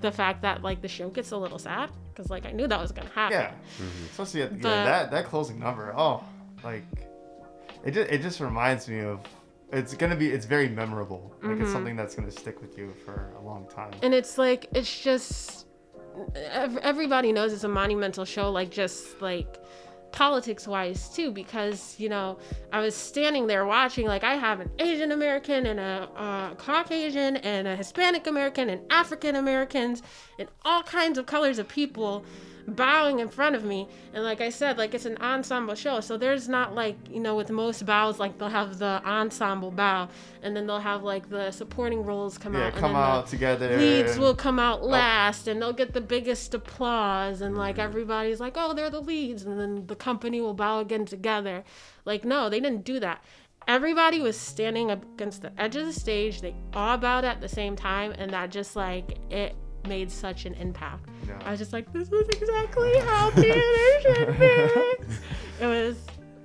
the 0.00 0.12
fact 0.12 0.42
that 0.42 0.62
like 0.62 0.82
the 0.82 0.88
show 0.88 1.08
gets 1.08 1.30
a 1.30 1.36
little 1.36 1.58
sad 1.58 1.90
because 2.12 2.30
like 2.30 2.46
I 2.46 2.52
knew 2.52 2.66
that 2.66 2.80
was 2.80 2.92
gonna 2.92 3.08
happen. 3.10 3.38
Yeah. 3.38 3.50
Mm-hmm. 3.78 4.04
Especially 4.10 4.42
at, 4.42 4.52
yeah, 4.52 4.84
that 4.84 5.10
that 5.10 5.24
closing 5.26 5.58
number. 5.58 5.92
Oh, 5.96 6.22
like 6.62 6.84
it 7.84 7.92
just 7.92 8.10
it 8.10 8.22
just 8.22 8.40
reminds 8.40 8.88
me 8.88 9.00
of 9.00 9.20
it's 9.74 9.94
gonna 9.94 10.16
be 10.16 10.28
it's 10.30 10.46
very 10.46 10.68
memorable. 10.68 11.22
Like 11.42 11.52
Mm-hmm. 11.52 11.62
it's 11.62 11.72
something 11.72 11.96
that's 11.96 12.14
gonna 12.14 12.30
stick 12.30 12.60
with 12.60 12.78
you 12.78 12.94
for 13.04 13.32
a 13.38 13.42
long 13.44 13.68
time. 13.68 13.92
and 14.02 14.12
it's 14.14 14.38
like 14.38 14.66
it's 14.74 15.00
just 15.02 15.66
everybody 16.82 17.32
knows 17.32 17.52
it's 17.52 17.64
a 17.64 17.68
monumental 17.68 18.24
show 18.24 18.50
like 18.50 18.70
just 18.70 19.20
like 19.20 19.58
politics 20.12 20.68
wise 20.68 21.08
too 21.08 21.32
because 21.32 21.96
you 21.98 22.08
know 22.08 22.38
i 22.72 22.78
was 22.78 22.94
standing 22.94 23.48
there 23.48 23.66
watching 23.66 24.06
like 24.06 24.22
i 24.22 24.34
have 24.34 24.60
an 24.60 24.70
asian 24.78 25.10
american 25.10 25.66
and 25.66 25.80
a, 25.80 26.08
uh 26.14 26.54
caucasian 26.54 27.36
and 27.38 27.66
a 27.66 27.74
hispanic 27.74 28.28
american 28.28 28.68
and 28.70 28.80
african 28.92 29.34
americans 29.34 30.02
and 30.38 30.48
all 30.64 30.84
kinds 30.84 31.18
of 31.18 31.26
colors 31.26 31.58
of 31.58 31.66
people 31.66 32.24
bowing 32.66 33.18
in 33.20 33.28
front 33.28 33.54
of 33.54 33.64
me. 33.64 33.88
And 34.12 34.24
like 34.24 34.40
i 34.40 34.48
said 34.48 34.78
like 34.78 34.94
it's 34.94 35.04
an 35.04 35.16
ensemble 35.18 35.74
show. 35.74 36.00
So 36.00 36.16
there's 36.16 36.48
not 36.48 36.74
like 36.74 36.96
you 37.10 37.20
know 37.20 37.36
with 37.36 37.50
most 37.50 37.84
bows 37.84 38.18
like 38.18 38.38
they'll 38.38 38.48
have 38.48 38.78
the 38.78 39.02
ensemble 39.04 39.70
bow. 39.70 40.08
And 40.42 40.56
then 40.56 40.66
they'll 40.66 40.78
have 40.80 41.02
like 41.02 41.28
the 41.28 41.50
supporting 41.50 42.04
roles 42.04 42.38
come 42.38 42.54
Yeah, 42.54 42.66
out. 42.66 42.72
And 42.72 42.76
come 42.80 42.96
out 42.96 43.26
together. 43.28 43.76
leads 43.76 44.18
will 44.18 44.34
come 44.34 44.58
out 44.58 44.84
last. 44.84 45.46
And 45.48 45.60
they'll 45.60 45.72
get 45.72 45.92
the 45.92 46.00
biggest 46.00 46.54
applause. 46.54 47.40
And 47.40 47.56
like 47.56 47.74
Mm-hmm. 47.76 47.80
everybody's 47.82 48.40
like 48.40 48.54
oh 48.56 48.72
they're 48.74 48.90
the 48.90 49.00
leads. 49.00 49.44
And 49.44 49.58
then 49.60 49.86
the 49.86 49.96
company 49.96 50.40
will 50.40 50.54
bow 50.54 50.80
again 50.80 51.04
together. 51.06 51.64
Like 52.04 52.24
no 52.24 52.48
they 52.48 52.60
didn't 52.60 52.84
do 52.84 53.00
that. 53.00 53.22
Everybody 53.66 54.20
was 54.20 54.36
standing 54.38 54.90
up 54.90 55.02
against 55.14 55.40
the 55.40 55.50
edge 55.58 55.74
of 55.76 55.86
the 55.86 55.92
stage. 55.92 56.42
They 56.42 56.54
all 56.74 56.98
bowed 56.98 57.24
at 57.24 57.40
the 57.40 57.48
same 57.48 57.76
time. 57.76 58.12
And 58.12 58.30
that 58.32 58.50
just 58.50 58.76
like 58.76 59.16
it 59.30 59.54
made 59.86 60.10
such 60.10 60.46
an 60.46 60.54
impact 60.54 61.08
Yeah. 61.26 61.38
i 61.44 61.50
was 61.50 61.58
just 61.58 61.72
like 61.72 61.92
this 61.92 62.10
was 62.10 62.26
exactly 62.28 62.98
how 63.00 63.30
theater 63.40 64.00
should 64.02 64.38
be 64.38 64.44
it 65.60 65.66
was 65.66 65.96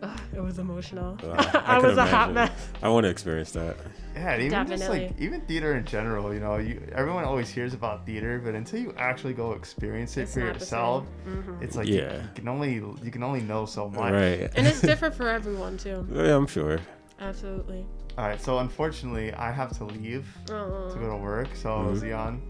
ugh, 0.02 0.20
it 0.36 0.42
was 0.42 0.60
emotional 0.60 1.18
Uh, 1.24 1.36
i, 1.66 1.80
can 1.80 1.88
was 1.88 1.98
a 1.98 2.06
hot 2.06 2.34
mess 2.34 2.52
I 2.82 2.90
want 2.90 3.04
to 3.06 3.10
experience 3.10 3.52
that. 3.52 3.76
Yeah, 4.16 4.34
and 4.34 4.44
even 4.44 4.68
just 4.68 4.90
like 4.90 5.14
even 5.20 5.40
theater 5.42 5.76
in 5.76 5.86
general, 5.86 6.34
you 6.34 6.40
know, 6.42 6.58
you 6.58 6.82
everyone 6.94 7.24
always 7.24 7.48
hears 7.50 7.74
about 7.74 8.06
theater, 8.06 8.42
but 8.44 8.54
until 8.56 8.80
you 8.80 8.94
actually 8.98 9.34
go 9.34 9.54
experience 9.54 10.18
it 10.18 10.24
It's 10.24 10.34
for 10.34 10.40
yourself, 10.42 11.06
same. 11.26 11.44
Mhm. 11.44 11.62
it's 11.64 11.76
like 11.78 11.88
Yeah. 11.88 12.24
you, 12.24 12.30
can 12.36 12.48
only 12.50 12.74
you 12.76 13.12
can 13.12 13.24
only 13.24 13.40
know 13.42 13.66
so 13.66 13.88
much. 13.90 14.12
Right. 14.14 14.50
and 14.56 14.68
it's 14.68 14.82
different 14.82 15.14
for 15.16 15.30
everyone 15.30 15.78
too 15.78 16.06
yeah, 16.12 16.36
I'm 16.36 16.48
sure. 16.48 16.80
absolutely 17.22 17.86
All 18.18 18.26
right, 18.28 18.42
so 18.42 18.60
unfortunately, 18.60 19.32
I 19.34 19.52
have 19.52 19.72
to 19.78 19.86
leave 19.86 20.26
Oh. 20.52 20.90
to 20.94 21.00
go 21.00 21.08
to 21.12 21.18
work. 21.18 21.48
So 21.56 21.70
Mhm. 21.70 21.98
Zion, 22.02 22.42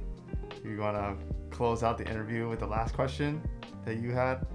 you 0.63 0.77
wanna 0.79 1.15
close 1.49 1.83
out 1.83 1.97
the 1.97 2.07
interview 2.07 2.47
with 2.49 2.59
the 2.59 2.67
last 2.67 2.93
question 2.93 3.41
that 3.85 3.97
you 3.97 4.11
had? 4.11 4.45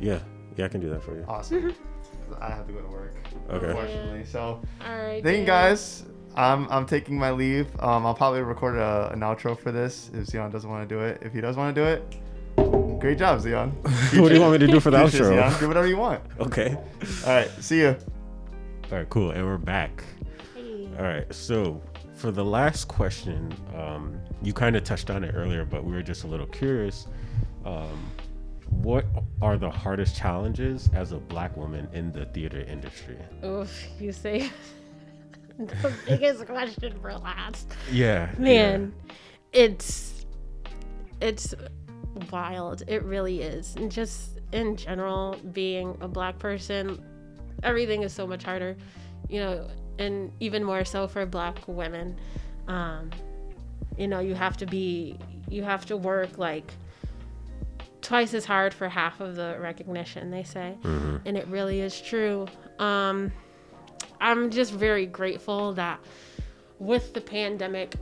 Yeah. 0.00 0.20
Yeah, 0.56 0.66
I 0.66 0.68
can 0.68 0.80
do 0.80 0.90
that 0.90 1.02
for 1.02 1.16
you. 1.16 1.24
Awesome. 1.26 1.74
I 2.40 2.50
have 2.50 2.66
to 2.66 2.72
go 2.72 2.80
to 2.80 2.88
work. 2.88 3.14
Okay. 3.50 3.66
Unfortunately, 3.66 4.24
so 4.24 4.60
All 4.86 4.96
right. 4.96 5.22
thank 5.22 5.38
you 5.38 5.44
guys. 5.44 6.04
I'm 6.36 6.68
I'm 6.68 6.86
taking 6.86 7.18
my 7.18 7.30
leave. 7.30 7.68
Um, 7.80 8.06
I'll 8.06 8.14
probably 8.14 8.42
record 8.42 8.76
a, 8.76 9.10
an 9.12 9.20
outro 9.20 9.58
for 9.58 9.70
this 9.70 10.10
if 10.14 10.26
Zion 10.26 10.50
doesn't 10.50 10.68
want 10.68 10.88
to 10.88 10.94
do 10.94 11.00
it. 11.00 11.20
If 11.22 11.32
he 11.32 11.40
does 11.40 11.56
want 11.56 11.74
to 11.74 11.80
do 11.80 11.86
it, 11.86 13.00
great 13.00 13.18
job, 13.18 13.40
Zion. 13.40 13.70
what 14.14 14.28
do 14.28 14.34
you 14.34 14.40
want 14.40 14.52
me 14.52 14.58
to 14.58 14.66
do 14.66 14.80
for 14.80 14.90
the 14.90 14.98
outro? 14.98 15.28
Zion. 15.28 15.60
Do 15.60 15.68
whatever 15.68 15.86
you 15.86 15.96
want. 15.96 16.22
Okay. 16.40 16.76
All 17.26 17.32
right, 17.32 17.50
see 17.60 17.80
you. 17.80 17.96
All 18.90 18.98
right, 18.98 19.08
cool. 19.10 19.30
And 19.30 19.44
we're 19.44 19.58
back. 19.58 20.02
Hey. 20.54 20.88
All 20.98 21.04
right. 21.04 21.32
So 21.32 21.80
for 22.14 22.30
the 22.30 22.44
last 22.44 22.86
question, 22.88 23.52
um, 23.76 24.18
you 24.44 24.52
kind 24.52 24.76
of 24.76 24.84
touched 24.84 25.10
on 25.10 25.24
it 25.24 25.32
earlier, 25.34 25.64
but 25.64 25.84
we 25.84 25.92
were 25.92 26.02
just 26.02 26.24
a 26.24 26.26
little 26.26 26.46
curious. 26.46 27.06
Um, 27.64 28.10
what 28.68 29.06
are 29.40 29.56
the 29.56 29.70
hardest 29.70 30.16
challenges 30.16 30.90
as 30.94 31.12
a 31.12 31.16
black 31.16 31.56
woman 31.56 31.88
in 31.92 32.12
the 32.12 32.26
theater 32.26 32.60
industry? 32.60 33.16
Oof, 33.44 33.72
you 33.98 34.12
say 34.12 34.50
the 35.58 35.92
biggest 36.06 36.46
question 36.46 36.98
for 37.00 37.14
last. 37.14 37.72
Yeah. 37.90 38.30
Man, 38.38 38.94
it's 39.52 40.26
it's 41.20 41.54
wild. 42.30 42.82
It 42.86 43.02
really 43.04 43.42
is. 43.42 43.74
And 43.76 43.90
just 43.90 44.40
in 44.52 44.76
general, 44.76 45.36
being 45.52 45.96
a 46.00 46.08
black 46.08 46.38
person, 46.38 47.02
everything 47.62 48.02
is 48.02 48.12
so 48.12 48.26
much 48.26 48.42
harder, 48.42 48.76
you 49.28 49.40
know, 49.40 49.68
and 49.98 50.32
even 50.40 50.62
more 50.64 50.84
so 50.84 51.08
for 51.08 51.24
black 51.26 51.58
women. 51.66 52.16
Um, 52.68 53.10
you 53.96 54.08
know, 54.08 54.20
you 54.20 54.34
have 54.34 54.56
to 54.58 54.66
be 54.66 55.16
you 55.48 55.62
have 55.62 55.86
to 55.86 55.96
work 55.96 56.38
like 56.38 56.72
twice 58.00 58.34
as 58.34 58.44
hard 58.44 58.74
for 58.74 58.88
half 58.88 59.20
of 59.20 59.36
the 59.36 59.56
recognition 59.60 60.30
they 60.30 60.42
say. 60.42 60.76
Mm-hmm. 60.82 61.16
and 61.26 61.36
it 61.36 61.46
really 61.48 61.80
is 61.80 62.00
true. 62.00 62.46
Um 62.78 63.32
i'm 64.20 64.50
just 64.50 64.72
very 64.72 65.06
grateful 65.06 65.72
that 65.74 65.98
with 66.78 67.12
the 67.14 67.20
pandemic 67.20 67.94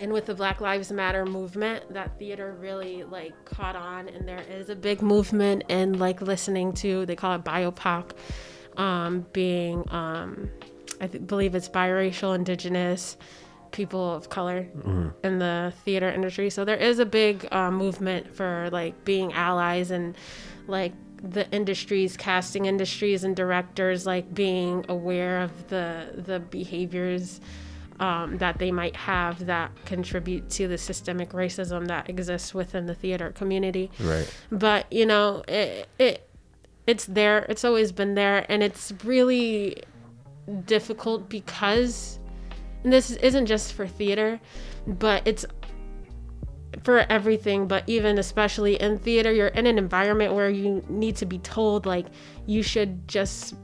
and 0.00 0.12
with 0.12 0.26
the 0.26 0.34
black 0.34 0.60
lives 0.60 0.90
matter 0.90 1.24
movement 1.24 1.92
that 1.94 2.18
theater 2.18 2.56
really 2.58 3.04
like 3.04 3.32
caught 3.44 3.76
on. 3.76 4.08
And 4.08 4.26
there 4.26 4.42
is 4.50 4.68
a 4.68 4.74
big 4.74 5.02
movement 5.02 5.62
and 5.68 5.98
like 6.00 6.20
listening 6.20 6.72
to 6.74 7.06
they 7.06 7.16
call 7.16 7.34
it 7.36 7.44
BIPOC 7.44 8.10
um 8.76 9.24
being 9.32 9.84
um 9.90 10.50
i 11.00 11.06
th- 11.06 11.26
believe 11.28 11.54
it's 11.54 11.68
biracial 11.68 12.34
indigenous 12.34 13.16
people 13.74 14.14
of 14.14 14.28
color 14.28 14.66
in 15.22 15.38
the 15.38 15.72
theater 15.84 16.08
industry. 16.08 16.48
So 16.48 16.64
there 16.64 16.76
is 16.76 16.98
a 16.98 17.06
big 17.06 17.46
uh, 17.52 17.70
movement 17.70 18.34
for 18.34 18.68
like 18.72 19.04
being 19.04 19.32
allies 19.32 19.90
and 19.90 20.16
like 20.66 20.92
the 21.22 21.50
industries 21.50 22.16
casting 22.16 22.66
industries 22.66 23.24
and 23.24 23.34
directors 23.34 24.06
like 24.06 24.32
being 24.34 24.84
aware 24.88 25.40
of 25.42 25.68
the 25.68 26.22
the 26.26 26.38
behaviors 26.38 27.40
um, 28.00 28.38
that 28.38 28.58
they 28.58 28.72
might 28.72 28.96
have 28.96 29.46
that 29.46 29.70
contribute 29.84 30.50
to 30.50 30.68
the 30.68 30.78
systemic 30.78 31.30
racism 31.30 31.86
that 31.86 32.08
exists 32.10 32.52
within 32.54 32.86
the 32.86 32.94
theater 32.94 33.30
community. 33.32 33.90
Right. 34.00 34.28
but 34.50 34.92
you 34.92 35.06
know 35.06 35.44
it, 35.48 35.88
it 35.98 36.28
it's 36.86 37.06
there. 37.06 37.46
It's 37.48 37.64
always 37.64 37.92
been 37.92 38.14
there. 38.14 38.44
And 38.48 38.62
it's 38.62 38.92
really 39.04 39.82
difficult 40.66 41.28
because 41.28 42.18
and 42.84 42.92
this 42.92 43.10
isn't 43.10 43.46
just 43.46 43.72
for 43.72 43.86
theater 43.86 44.38
but 44.86 45.26
it's 45.26 45.44
for 46.82 47.00
everything 47.10 47.66
but 47.66 47.82
even 47.86 48.18
especially 48.18 48.74
in 48.80 48.98
theater 48.98 49.32
you're 49.32 49.48
in 49.48 49.66
an 49.66 49.78
environment 49.78 50.34
where 50.34 50.50
you 50.50 50.84
need 50.88 51.16
to 51.16 51.24
be 51.26 51.38
told 51.38 51.86
like 51.86 52.06
you 52.46 52.62
should 52.62 53.06
just 53.08 53.54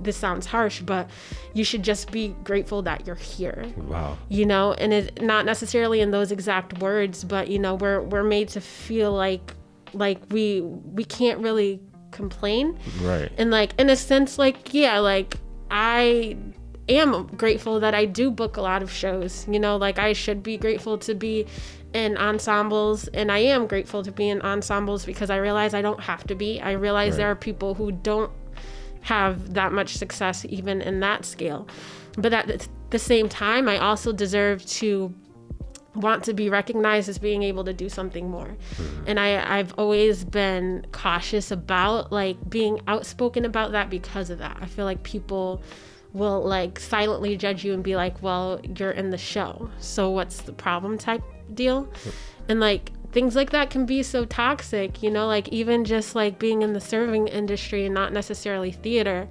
this 0.00 0.16
sounds 0.16 0.46
harsh 0.46 0.80
but 0.82 1.10
you 1.54 1.64
should 1.64 1.82
just 1.82 2.12
be 2.12 2.28
grateful 2.44 2.82
that 2.82 3.04
you're 3.06 3.16
here 3.16 3.64
Wow. 3.78 4.16
you 4.28 4.46
know 4.46 4.74
and 4.74 4.92
it's 4.92 5.20
not 5.22 5.44
necessarily 5.44 6.00
in 6.00 6.10
those 6.12 6.30
exact 6.30 6.78
words 6.80 7.24
but 7.24 7.48
you 7.48 7.58
know 7.58 7.74
we're 7.74 8.02
we're 8.02 8.22
made 8.22 8.48
to 8.50 8.60
feel 8.60 9.12
like 9.12 9.54
like 9.94 10.20
we 10.30 10.60
we 10.60 11.04
can't 11.04 11.40
really 11.40 11.80
complain 12.12 12.78
Right. 13.02 13.32
and 13.38 13.50
like 13.50 13.72
in 13.80 13.90
a 13.90 13.96
sense 13.96 14.38
like 14.38 14.72
yeah 14.72 14.98
like 15.00 15.36
i 15.70 16.36
am 16.88 17.26
grateful 17.36 17.80
that 17.80 17.94
i 17.94 18.04
do 18.04 18.30
book 18.30 18.56
a 18.56 18.60
lot 18.60 18.82
of 18.82 18.90
shows 18.90 19.46
you 19.48 19.58
know 19.58 19.76
like 19.76 19.98
i 19.98 20.12
should 20.12 20.42
be 20.42 20.56
grateful 20.56 20.98
to 20.98 21.14
be 21.14 21.46
in 21.94 22.16
ensembles 22.18 23.08
and 23.08 23.32
i 23.32 23.38
am 23.38 23.66
grateful 23.66 24.02
to 24.02 24.12
be 24.12 24.28
in 24.28 24.40
ensembles 24.42 25.04
because 25.04 25.30
i 25.30 25.36
realize 25.36 25.74
i 25.74 25.82
don't 25.82 26.00
have 26.00 26.26
to 26.26 26.34
be. 26.34 26.60
I 26.60 26.72
realize 26.72 27.16
there 27.16 27.30
are 27.30 27.36
people 27.36 27.74
who 27.74 27.92
don't 27.92 28.30
have 29.02 29.54
that 29.54 29.72
much 29.72 29.96
success 29.96 30.44
even 30.48 30.82
in 30.82 31.00
that 31.00 31.24
scale. 31.24 31.68
But 32.16 32.34
at 32.34 32.68
the 32.90 32.98
same 32.98 33.28
time 33.28 33.68
i 33.68 33.78
also 33.78 34.12
deserve 34.12 34.64
to 34.66 35.14
want 35.94 36.22
to 36.24 36.34
be 36.34 36.48
recognized 36.48 37.08
as 37.08 37.18
being 37.18 37.42
able 37.42 37.64
to 37.64 37.72
do 37.72 37.88
something 37.88 38.30
more. 38.30 38.56
Mm-hmm. 38.74 39.04
And 39.06 39.20
i 39.20 39.58
i've 39.58 39.72
always 39.74 40.24
been 40.24 40.86
cautious 40.92 41.50
about 41.50 42.12
like 42.12 42.36
being 42.50 42.80
outspoken 42.86 43.44
about 43.44 43.72
that 43.72 43.88
because 43.88 44.30
of 44.30 44.38
that. 44.38 44.58
I 44.60 44.66
feel 44.66 44.84
like 44.84 45.02
people 45.02 45.62
will 46.12 46.42
like 46.42 46.80
silently 46.80 47.36
judge 47.36 47.64
you 47.64 47.74
and 47.74 47.84
be 47.84 47.94
like 47.94 48.22
well 48.22 48.60
you're 48.78 48.90
in 48.90 49.10
the 49.10 49.18
show 49.18 49.70
so 49.78 50.10
what's 50.10 50.42
the 50.42 50.52
problem? 50.52 50.96
type 50.96 51.22
deal. 51.52 51.88
And 52.48 52.60
like 52.60 52.92
things 53.12 53.34
like 53.34 53.50
that 53.50 53.70
can 53.70 53.86
be 53.86 54.02
so 54.02 54.26
toxic 54.26 55.02
you 55.02 55.10
know 55.10 55.26
like 55.26 55.48
even 55.48 55.82
just 55.84 56.14
like 56.14 56.38
being 56.38 56.60
in 56.60 56.74
the 56.74 56.80
serving 56.80 57.26
industry 57.28 57.86
and 57.86 57.94
not 57.94 58.12
necessarily 58.12 58.72
theater. 58.72 59.28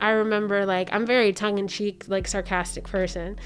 I 0.00 0.10
remember 0.10 0.64
like 0.64 0.92
I'm 0.92 1.06
very 1.06 1.32
tongue 1.32 1.58
in 1.58 1.68
cheek, 1.68 2.04
like 2.08 2.28
sarcastic 2.28 2.84
person. 2.84 3.38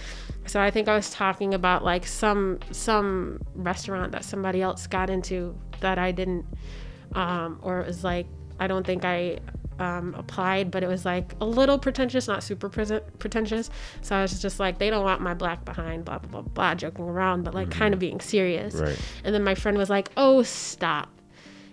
So 0.46 0.60
I 0.60 0.70
think 0.70 0.88
I 0.88 0.94
was 0.94 1.10
talking 1.10 1.54
about 1.54 1.84
like 1.84 2.06
some 2.06 2.58
some 2.70 3.40
restaurant 3.54 4.12
that 4.12 4.24
somebody 4.24 4.60
else 4.60 4.86
got 4.86 5.08
into 5.08 5.56
that 5.80 5.98
I 5.98 6.12
didn't 6.12 6.44
um 7.14 7.58
or 7.62 7.80
it 7.80 7.86
was 7.86 8.04
like 8.04 8.26
I 8.60 8.66
don't 8.66 8.86
think 8.86 9.04
I 9.04 9.38
um, 9.82 10.14
applied, 10.14 10.70
but 10.70 10.82
it 10.82 10.86
was 10.88 11.04
like 11.04 11.34
a 11.40 11.44
little 11.44 11.78
pretentious, 11.78 12.28
not 12.28 12.42
super 12.42 12.68
pretentious. 12.68 13.68
So 14.00 14.16
I 14.16 14.22
was 14.22 14.40
just 14.40 14.58
like, 14.60 14.78
they 14.78 14.88
don't 14.90 15.04
want 15.04 15.20
my 15.20 15.34
black 15.34 15.64
behind, 15.64 16.04
blah, 16.04 16.18
blah, 16.18 16.40
blah, 16.42 16.42
blah, 16.42 16.74
joking 16.74 17.04
around, 17.04 17.42
but 17.44 17.54
like 17.54 17.70
kind 17.70 17.92
of 17.92 18.00
being 18.00 18.20
serious. 18.20 18.74
Right. 18.74 18.98
And 19.24 19.34
then 19.34 19.44
my 19.44 19.54
friend 19.54 19.76
was 19.76 19.90
like, 19.90 20.10
oh, 20.16 20.42
stop 20.42 21.08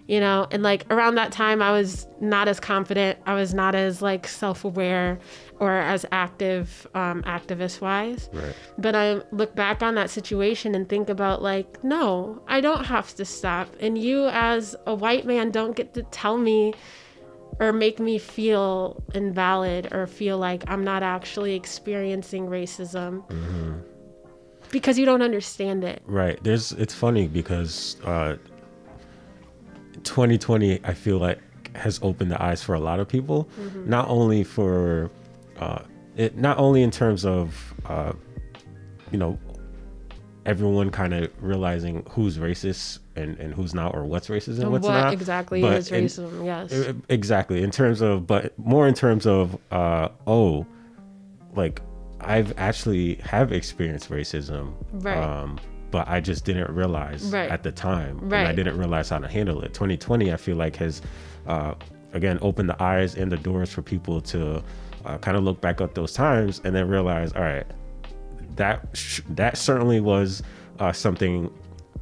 you 0.08 0.20
know 0.20 0.48
and 0.50 0.64
like 0.64 0.92
around 0.92 1.14
that 1.14 1.32
time 1.32 1.62
i 1.62 1.72
was 1.72 2.08
not 2.20 2.48
as 2.48 2.60
confident 2.60 3.20
i 3.28 3.36
was 3.36 3.54
not 3.54 3.76
as 3.76 4.02
like 4.02 4.28
self-aware 4.28 5.20
or 5.60 5.72
as 5.78 6.04
active 6.12 6.88
um, 6.96 7.22
activist 7.24 7.80
wise 7.80 8.28
Right. 8.34 8.56
but 8.80 8.96
i 8.96 9.22
look 9.32 9.54
back 9.54 9.84
on 9.84 9.94
that 9.96 10.10
situation 10.10 10.74
and 10.74 10.90
think 10.90 11.10
about 11.10 11.44
like 11.44 11.84
no 11.84 12.42
i 12.48 12.60
don't 12.60 12.86
have 12.86 13.14
to 13.18 13.24
stop 13.26 13.68
and 13.80 14.00
you 14.00 14.26
as 14.30 14.76
a 14.88 14.96
white 14.96 15.28
man 15.28 15.52
don't 15.52 15.76
get 15.76 15.94
to 15.94 16.02
tell 16.02 16.40
me 16.40 16.74
or 17.60 17.74
make 17.74 18.00
me 18.00 18.18
feel 18.18 19.02
invalid 19.14 19.92
or 19.92 20.08
feel 20.08 20.38
like 20.38 20.64
i'm 20.68 20.84
not 20.84 21.04
actually 21.04 21.56
experiencing 21.56 22.48
racism. 22.48 23.24
Because 24.72 25.00
you 25.00 25.06
don't 25.06 25.24
understand 25.24 25.84
it. 25.84 26.02
Right. 26.06 26.38
There's 26.44 26.72
it's 26.74 26.94
funny 26.94 27.28
because 27.28 27.98
uh 28.06 28.36
2020 30.04 30.80
I 30.84 30.94
feel 30.94 31.18
like 31.18 31.40
has 31.76 32.00
opened 32.04 32.32
the 32.32 32.42
eyes 32.42 32.64
for 32.64 32.76
a 32.76 32.80
lot 32.80 33.00
of 33.00 33.08
people, 33.08 33.50
not 33.86 34.08
only 34.10 34.44
for 34.44 35.10
uh 35.60 35.80
it 36.18 36.38
not 36.38 36.58
only 36.60 36.84
in 36.84 36.92
terms 36.92 37.26
of 37.26 37.74
uh 37.86 38.14
you 39.12 39.18
know 39.18 39.40
everyone 40.50 40.90
kind 40.90 41.14
of 41.14 41.30
realizing 41.42 42.04
who's 42.10 42.40
racist 42.40 43.00
and, 43.16 43.38
and 43.38 43.54
who's 43.54 43.74
not 43.76 43.94
or 43.96 44.04
what's 44.06 44.28
racist 44.30 44.60
and 44.60 44.72
what's 44.72 44.84
what 44.88 44.94
not 44.94 45.14
exactly 45.14 45.62
but 45.62 45.74
is 45.78 45.92
in- 45.92 46.06
racism 46.06 46.44
yes 46.44 46.94
exactly 47.08 47.62
in 47.62 47.70
terms 47.70 48.02
of 48.02 48.26
but 48.26 48.58
more 48.58 48.88
in 48.88 48.96
terms 48.96 49.28
of 49.28 49.56
uh 49.72 50.10
oh 50.26 50.66
like 51.56 51.82
i've 52.22 52.52
actually 52.58 53.16
have 53.16 53.52
experienced 53.52 54.10
racism 54.10 54.74
Right. 54.94 55.18
um 55.18 55.60
but 55.92 56.08
i 56.08 56.20
just 56.20 56.46
didn't 56.46 56.70
realize 56.74 57.32
Right. 57.32 57.52
at 57.52 57.62
the 57.62 57.72
time 57.72 58.18
and 58.24 58.34
i 58.34 58.52
didn't 58.52 58.78
realize 58.78 59.10
how 59.10 59.20
to 59.20 59.28
handle 59.28 59.62
it 59.62 59.74
2020 59.76 60.34
i 60.34 60.38
feel 60.38 60.56
like 60.58 60.76
has 60.78 61.02
uh 61.48 61.76
again 62.14 62.40
opened 62.42 62.70
the 62.70 62.82
eyes 62.82 63.16
and 63.16 63.32
the 63.32 63.38
doors 63.38 63.72
for 63.72 63.84
people 63.84 64.20
to 64.34 64.64
uh, 65.06 65.18
kind 65.20 65.38
of 65.38 65.44
look 65.44 65.62
back 65.62 65.80
at 65.80 65.94
those 65.96 66.12
times 66.14 66.60
and 66.64 66.76
then 66.76 66.88
realize 66.90 67.32
all 67.34 67.44
right 67.44 67.68
that 68.56 68.88
sh- 68.94 69.22
that 69.30 69.58
certainly 69.58 70.00
was 70.00 70.44
uh, 70.80 70.92
something 70.92 71.52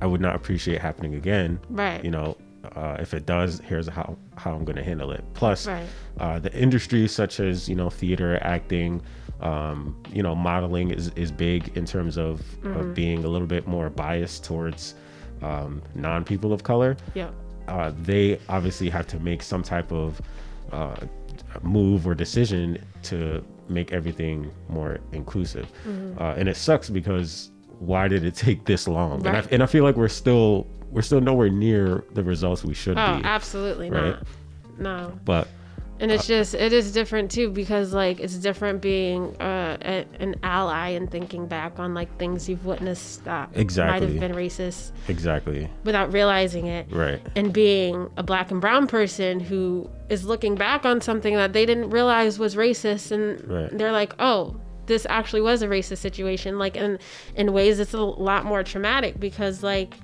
I 0.02 0.06
would 0.06 0.22
not 0.22 0.36
appreciate 0.36 0.80
happening 0.82 1.16
again. 1.16 1.60
Right. 1.70 2.04
You 2.04 2.12
know, 2.12 2.38
uh, 2.76 2.98
if 3.00 3.14
it 3.14 3.26
does, 3.26 3.60
here's 3.66 3.88
how 3.88 4.18
how 4.36 4.54
I'm 4.54 4.66
going 4.66 4.76
to 4.76 4.84
handle 4.84 5.12
it. 5.12 5.24
Plus, 5.34 5.68
Right. 5.68 5.88
uh, 6.20 6.40
the 6.40 6.54
industries 6.54 7.12
such 7.12 7.40
as 7.40 7.68
you 7.70 7.76
know 7.76 7.90
theater, 7.90 8.38
acting, 8.42 9.02
um, 9.42 9.96
you 10.14 10.22
know, 10.24 10.36
modeling 10.36 10.92
is 10.92 11.10
is 11.16 11.32
big 11.32 11.76
in 11.78 11.86
terms 11.86 12.18
of, 12.18 12.42
Mm-hmm. 12.64 12.80
of 12.80 12.94
being 12.94 13.24
a 13.24 13.28
little 13.28 13.48
bit 13.48 13.68
more 13.68 13.90
biased 13.90 14.44
towards 14.44 14.96
um, 15.42 15.82
non 15.96 16.24
people 16.24 16.52
of 16.54 16.64
color 16.64 16.98
yeah 17.14 17.30
uh, 17.68 17.92
they 18.02 18.40
obviously 18.50 18.90
have 18.90 19.06
to 19.08 19.20
make 19.20 19.44
some 19.44 19.62
type 19.62 19.92
of 19.92 20.20
uh, 20.72 20.96
move 21.62 22.08
or 22.08 22.16
decision 22.16 22.78
to 23.04 23.44
make 23.70 23.92
everything 23.92 24.52
more 24.70 25.00
inclusive. 25.12 25.72
Mm-hmm. 25.88 26.22
Uh, 26.22 26.34
and 26.36 26.48
it 26.50 26.56
sucks 26.58 26.90
because 26.90 27.52
why 27.80 28.08
did 28.08 28.24
it 28.26 28.36
take 28.36 28.66
this 28.66 28.88
long? 28.88 29.26
And, 29.26 29.38
I, 29.38 29.46
and 29.52 29.64
I 29.64 29.66
feel 29.66 29.84
like 29.84 29.96
we're 29.96 30.08
still 30.08 30.68
we're 30.90 31.02
still 31.02 31.22
nowhere 31.22 31.50
near 31.50 32.04
the 32.14 32.24
results 32.24 32.64
we 32.64 32.74
should 32.74 32.98
Oh, 32.98 33.18
be. 33.18 33.24
absolutely 33.26 33.90
right? 33.90 34.16
not. 34.16 34.28
No. 34.80 35.20
But 35.26 35.48
And 36.00 36.12
it's 36.12 36.28
just, 36.28 36.54
it 36.54 36.74
is 36.74 36.92
different 36.92 37.32
too 37.32 37.50
because, 37.50 37.92
like, 37.94 38.20
it's 38.20 38.36
different 38.36 38.82
being 38.82 39.36
uh, 39.42 39.78
a, 39.82 40.06
an 40.20 40.36
ally 40.44 40.90
and 40.90 41.10
thinking 41.10 41.48
back 41.48 41.80
on, 41.80 41.94
like, 41.96 42.16
things 42.20 42.48
you've 42.48 42.66
witnessed 42.66 43.24
that 43.26 43.52
might 43.52 43.60
Exactly. 43.60 44.08
have 44.12 44.20
been 44.20 44.34
racist 44.34 44.92
exactly, 45.08 45.68
without 45.84 46.14
realizing 46.14 46.68
it. 46.68 46.86
right, 46.92 47.20
And 47.36 47.52
being 47.52 48.10
a 48.16 48.22
black 48.24 48.52
and 48.52 48.62
brown 48.62 48.86
person 48.86 49.40
who 49.40 49.90
is 50.10 50.24
looking 50.24 50.54
back 50.56 50.86
on 50.86 51.02
something 51.02 51.34
that 51.36 51.54
they 51.54 51.66
didn't 51.66 51.90
realize 51.90 52.38
was 52.38 52.56
racist 52.56 53.12
and 53.12 53.44
Right. 53.50 53.76
they're 53.78 53.92
like, 53.92 54.14
oh, 54.20 54.56
this 54.86 55.06
actually 55.10 55.42
was 55.42 55.62
a 55.64 55.68
racist 55.68 55.98
situation. 55.98 56.60
Like, 56.60 56.76
in, 56.78 57.00
in 57.36 57.54
ways, 57.54 57.80
it's 57.80 57.94
a 57.94 58.02
lot 58.02 58.46
more 58.46 58.64
traumatic 58.64 59.20
because, 59.20 59.64
like, 59.64 59.96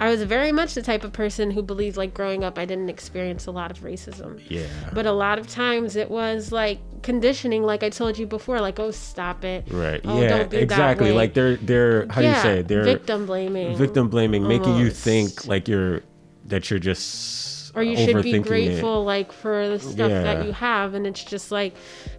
I 0.00 0.08
was 0.10 0.22
very 0.22 0.50
much 0.50 0.74
the 0.74 0.80
type 0.82 1.04
of 1.04 1.12
person 1.12 1.50
who 1.50 1.62
believed, 1.62 1.96
like, 1.98 2.14
growing 2.14 2.42
up, 2.42 2.58
I 2.58 2.64
didn't 2.64 2.88
experience 2.88 3.46
a 3.46 3.50
lot 3.50 3.70
of 3.70 3.80
racism. 3.80 4.40
yeah, 4.48 4.66
But 4.94 5.04
a 5.06 5.12
lot 5.12 5.38
of 5.38 5.46
times 5.46 5.94
it 5.94 6.10
was 6.10 6.50
like 6.52 6.78
conditioning, 7.02 7.62
like 7.62 7.82
I 7.82 7.90
told 7.90 8.18
you 8.18 8.26
before, 8.26 8.60
like, 8.60 8.80
oh, 8.80 8.90
stop 8.90 9.44
it. 9.44 9.64
right, 9.70 10.00
Oh, 10.04 10.20
yeah, 10.20 10.28
don't 10.28 10.50
be 10.50 10.56
that 10.56 10.62
exactly. 10.62 11.10
way. 11.10 11.16
Like 11.16 11.34
they're 11.34 11.56
they're 11.56 12.06
how 12.08 12.22
do 12.22 12.28
you 12.28 12.34
say 12.36 12.58
it? 12.60 12.68
they're 12.68 12.84
victim 12.84 13.26
blaming. 13.26 13.76
victim 13.76 14.08
blaming, 14.08 14.48
making 14.48 14.76
you 14.76 14.90
think 14.90 15.46
like 15.46 15.68
you're 15.68 16.02
that 16.46 16.70
you're 16.70 16.78
just 16.80 17.72
or 17.76 17.82
you 17.84 17.96
should 17.96 18.22
be 18.24 18.32
overthinking 18.32 18.40
it. 18.40 18.48
grateful 18.48 19.04
like 19.04 19.30
for 19.32 19.68
the 19.68 19.78
stuff 19.78 20.10
Yeah. 20.10 20.22
that 20.22 20.44
you 20.46 20.52
have 20.52 20.94
and 20.94 21.06
it's 21.06 21.22
just 21.22 21.52
like 21.52 21.74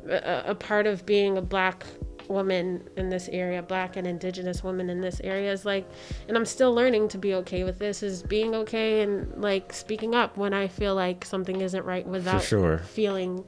a, 0.07 0.43
a 0.47 0.55
part 0.55 0.87
of 0.87 1.05
being 1.05 1.37
a 1.37 1.41
black 1.41 1.83
woman 2.29 2.87
in 2.97 3.09
this 3.09 3.29
area 3.29 3.61
black 3.61 3.95
and 3.95 4.07
indigenous 4.07 4.63
woman 4.63 4.89
in 4.89 5.01
this 5.01 5.19
area 5.23 5.51
is 5.51 5.65
like 5.65 5.89
and 6.27 6.37
i'm 6.37 6.45
still 6.45 6.73
learning 6.73 7.07
to 7.07 7.17
be 7.17 7.33
okay 7.33 7.63
with 7.63 7.79
this 7.79 8.03
is 8.03 8.23
being 8.23 8.55
okay 8.55 9.01
and 9.01 9.41
like 9.41 9.73
speaking 9.73 10.15
up 10.15 10.37
when 10.37 10.53
i 10.53 10.67
feel 10.67 10.95
like 10.95 11.23
something 11.25 11.61
isn't 11.61 11.85
right 11.85 12.05
without 12.07 12.41
sure. 12.41 12.79
feeling 12.79 13.43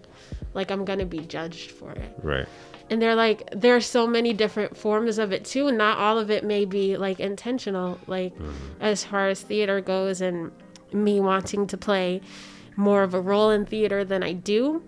like 0.54 0.72
i'm 0.72 0.86
gonna 0.86 1.06
be 1.06 1.20
judged 1.20 1.72
for 1.72 1.92
it 1.92 2.14
Right. 2.22 2.48
and 2.90 3.02
they're 3.02 3.16
like 3.16 3.50
there 3.52 3.76
are 3.76 3.82
so 3.82 4.06
many 4.08 4.34
different 4.34 4.76
forms 4.78 5.18
of 5.18 5.32
it 5.32 5.46
too 5.46 5.68
and 5.68 5.78
not 5.78 5.98
all 5.98 6.20
of 6.20 6.30
it 6.30 6.44
may 6.44 6.66
be 6.66 6.98
like 6.98 7.20
intentional 7.20 8.00
like 8.08 8.34
mm-hmm. 8.36 8.52
as 8.82 9.04
far 9.04 9.30
as 9.30 9.42
theater 9.42 9.82
goes 9.82 10.22
and 10.22 10.52
me 10.92 11.20
wanting 11.20 11.68
to 11.68 11.78
play 11.78 12.22
more 12.76 13.04
of 13.04 13.14
a 13.14 13.22
role 13.22 13.50
in 13.52 13.66
theater 13.66 14.04
than 14.06 14.24
i 14.24 14.32
do 14.34 14.84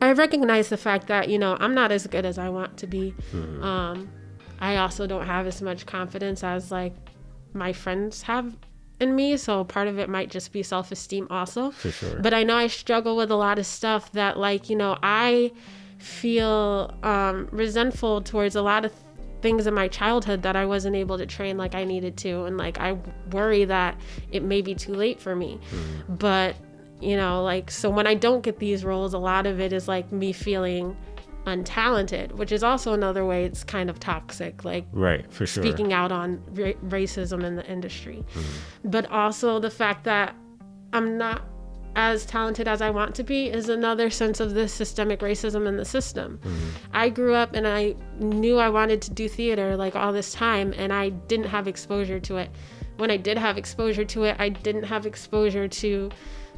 i 0.00 0.12
recognize 0.12 0.68
the 0.68 0.76
fact 0.76 1.06
that 1.08 1.28
you 1.28 1.38
know 1.38 1.56
i'm 1.60 1.74
not 1.74 1.90
as 1.92 2.06
good 2.06 2.24
as 2.24 2.38
i 2.38 2.48
want 2.48 2.76
to 2.76 2.86
be 2.86 3.14
um 3.62 4.08
i 4.60 4.76
also 4.76 5.06
don't 5.06 5.26
have 5.26 5.46
as 5.46 5.60
much 5.62 5.86
confidence 5.86 6.42
as 6.44 6.70
like 6.70 6.94
my 7.52 7.72
friends 7.72 8.22
have 8.22 8.56
in 9.00 9.14
me 9.16 9.36
so 9.36 9.64
part 9.64 9.88
of 9.88 9.98
it 9.98 10.08
might 10.08 10.30
just 10.30 10.52
be 10.52 10.62
self-esteem 10.62 11.26
also 11.30 11.70
For 11.70 11.90
sure. 11.90 12.20
but 12.20 12.34
I 12.34 12.42
know 12.42 12.54
I 12.56 12.66
struggle 12.66 13.16
with 13.16 13.30
a 13.30 13.34
lot 13.36 13.58
of 13.58 13.64
stuff 13.64 14.12
that, 14.12 14.36
like, 14.36 14.68
you 14.68 14.76
know, 14.76 14.98
I 15.02 15.52
feel 15.96 16.94
um, 17.02 17.48
resentful 17.50 18.20
towards 18.20 18.56
a 18.56 18.62
lot 18.62 18.84
of 18.84 18.92
things 19.40 19.66
in 19.66 19.72
my 19.72 19.88
childhood 19.88 20.42
that 20.42 20.54
I 20.54 20.66
wasn't 20.66 20.96
able 20.96 21.16
to 21.16 21.24
train 21.24 21.56
like 21.56 21.74
I 21.74 21.84
needed 21.84 22.18
to. 22.18 22.44
And, 22.44 22.58
like, 22.58 22.78
I 22.78 22.98
worry 23.32 23.64
that 23.64 23.98
it 24.32 24.42
may 24.42 24.60
be 24.60 24.74
too 24.74 24.92
late 24.94 25.18
for 25.18 25.34
me. 25.34 25.58
But, 26.08 26.56
you 27.00 27.16
know, 27.16 27.42
like, 27.42 27.70
so 27.70 27.90
when 27.90 28.06
I 28.06 28.14
don't 28.14 28.42
get 28.42 28.58
these 28.58 28.84
roles, 28.84 29.14
a 29.14 29.18
lot 29.18 29.46
of 29.46 29.60
it 29.60 29.72
is 29.72 29.88
like 29.88 30.10
me 30.12 30.32
feeling 30.32 30.96
untalented, 31.46 32.32
which 32.32 32.52
is 32.52 32.62
also 32.62 32.92
another 32.92 33.24
way 33.24 33.44
it's 33.44 33.64
kind 33.64 33.88
of 33.88 33.98
toxic. 33.98 34.64
Like, 34.64 34.84
Right. 34.92 35.30
For 35.32 35.46
sure. 35.46 35.62
speaking 35.62 35.92
out 35.92 36.12
on 36.12 36.42
ra- 36.52 36.72
racism 36.88 37.44
in 37.44 37.56
the 37.56 37.66
industry, 37.66 38.24
mm-hmm. 38.34 38.90
but 38.90 39.10
also 39.10 39.58
the 39.58 39.70
fact 39.70 40.04
that 40.04 40.34
I'm 40.92 41.16
not 41.16 41.42
as 41.96 42.24
talented 42.24 42.68
as 42.68 42.80
I 42.80 42.90
want 42.90 43.14
to 43.16 43.24
be 43.24 43.48
is 43.48 43.68
another 43.68 44.10
sense 44.10 44.38
of 44.38 44.54
this 44.54 44.72
systemic 44.72 45.20
racism 45.20 45.66
in 45.66 45.76
the 45.76 45.84
system. 45.84 46.38
Mm-hmm. 46.42 46.68
I 46.92 47.08
grew 47.08 47.34
up 47.34 47.54
and 47.54 47.66
I 47.66 47.96
knew 48.18 48.58
I 48.58 48.68
wanted 48.68 49.02
to 49.02 49.10
do 49.10 49.28
theater 49.28 49.76
like 49.76 49.96
all 49.96 50.12
this 50.12 50.32
time, 50.32 50.72
and 50.76 50.92
I 50.92 51.08
didn't 51.08 51.46
have 51.46 51.66
exposure 51.66 52.20
to 52.20 52.36
it. 52.36 52.50
When 52.98 53.10
I 53.10 53.16
did 53.16 53.38
have 53.38 53.56
exposure 53.56 54.04
to 54.04 54.24
it, 54.24 54.36
I 54.38 54.50
didn't 54.50 54.84
have 54.84 55.06
exposure 55.06 55.66
to, 55.66 56.10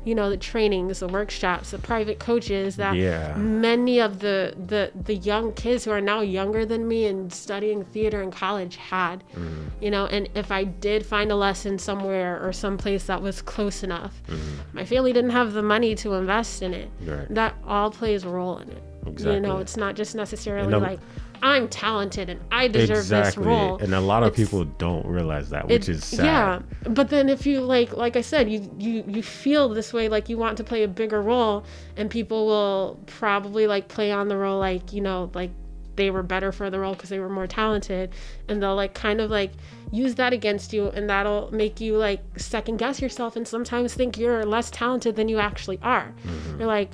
you 0.04 0.14
know, 0.14 0.28
the 0.30 0.36
trainings, 0.36 1.00
the 1.00 1.08
workshops, 1.08 1.70
the 1.70 1.78
private 1.78 2.18
coaches 2.18 2.76
that 2.76 2.96
Yeah. 2.96 3.34
many 3.36 4.00
of 4.00 4.18
the, 4.18 4.54
the 4.66 4.90
the 4.94 5.14
young 5.14 5.52
kids 5.52 5.84
who 5.84 5.90
are 5.90 6.00
now 6.00 6.20
younger 6.20 6.64
than 6.66 6.88
me 6.88 7.06
and 7.06 7.32
studying 7.32 7.84
theater 7.84 8.22
in 8.22 8.30
college 8.30 8.76
had 8.76 9.22
mm. 9.34 9.70
you 9.80 9.90
know 9.90 10.06
and 10.06 10.28
if 10.34 10.50
i 10.50 10.64
did 10.64 11.04
find 11.04 11.30
a 11.30 11.36
lesson 11.36 11.78
somewhere 11.78 12.44
or 12.44 12.52
someplace 12.52 13.06
that 13.06 13.20
was 13.22 13.42
close 13.42 13.82
enough 13.82 14.22
mm-hmm. 14.26 14.76
my 14.76 14.84
family 14.84 15.12
didn't 15.12 15.30
have 15.30 15.52
the 15.52 15.62
money 15.62 15.94
to 15.94 16.14
invest 16.14 16.62
in 16.62 16.74
it. 16.74 16.90
Right. 17.04 17.26
that 17.34 17.54
all 17.66 17.90
plays 17.90 18.24
a 18.24 18.28
role 18.28 18.58
in 18.58 18.68
it. 18.70 18.82
You 19.20 19.40
know 19.40 19.58
it's 19.58 19.76
not 19.76 19.94
just 19.96 20.14
necessarily 20.14 20.72
like 20.74 21.00
i'm 21.42 21.68
talented 21.68 22.28
and 22.30 22.40
i 22.52 22.68
deserve 22.68 22.98
exactly. 22.98 23.28
this 23.42 23.46
role 23.46 23.76
And 23.78 23.92
a 23.94 24.00
lot 24.00 24.22
of 24.22 24.28
It's- 24.32 24.48
people 24.48 24.64
don't 24.78 25.04
realize 25.06 25.50
that, 25.50 25.66
which 25.68 25.88
it- 25.88 25.96
is 25.96 26.04
sad. 26.04 26.24
Yeah, 26.24 26.60
but 26.88 27.08
then 27.10 27.28
if 27.28 27.44
you 27.46 27.60
like, 27.60 27.96
like 27.96 28.16
I 28.16 28.20
said, 28.20 28.48
you 28.50 28.70
you 28.78 29.04
you 29.08 29.22
feel 29.22 29.68
this 29.68 29.92
way, 29.92 30.08
like 30.08 30.28
you 30.28 30.38
want 30.38 30.56
to 30.58 30.64
play 30.64 30.82
a 30.84 30.88
bigger 30.88 31.20
role, 31.20 31.64
and 31.96 32.08
people 32.10 32.46
will 32.46 32.98
probably 33.06 33.66
like 33.66 33.88
play 33.88 34.10
on 34.12 34.28
the 34.28 34.36
role, 34.36 34.58
like 34.60 34.92
you 34.92 35.00
know, 35.00 35.30
like 35.34 35.50
they 35.96 36.10
were 36.10 36.22
better 36.22 36.52
for 36.52 36.70
the 36.70 36.78
role 36.78 36.94
because 36.94 37.10
they 37.10 37.18
were 37.18 37.28
more 37.28 37.46
talented, 37.46 38.10
and 38.48 38.62
they'll 38.62 38.76
like 38.76 38.94
kind 38.94 39.20
of 39.20 39.28
like 39.30 39.52
use 39.90 40.14
that 40.14 40.32
against 40.32 40.72
you, 40.72 40.88
and 40.96 41.10
that'll 41.10 41.50
make 41.52 41.80
you 41.80 41.96
like 41.96 42.20
second 42.36 42.76
guess 42.78 43.02
yourself, 43.02 43.34
and 43.36 43.46
sometimes 43.48 43.92
think 43.94 44.16
you're 44.16 44.44
less 44.46 44.70
talented 44.70 45.16
than 45.16 45.28
you 45.28 45.38
actually 45.38 45.78
are. 45.82 46.14
Mm-hmm. 46.26 46.58
You're 46.60 46.68
like, 46.68 46.90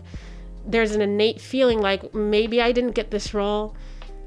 there's 0.67 0.93
an 0.93 1.03
innate 1.03 1.41
feeling 1.41 1.81
like 1.81 2.15
maybe 2.15 2.61
I 2.63 2.73
didn't 2.73 2.93
get 2.95 3.11
this 3.11 3.33
role 3.35 3.75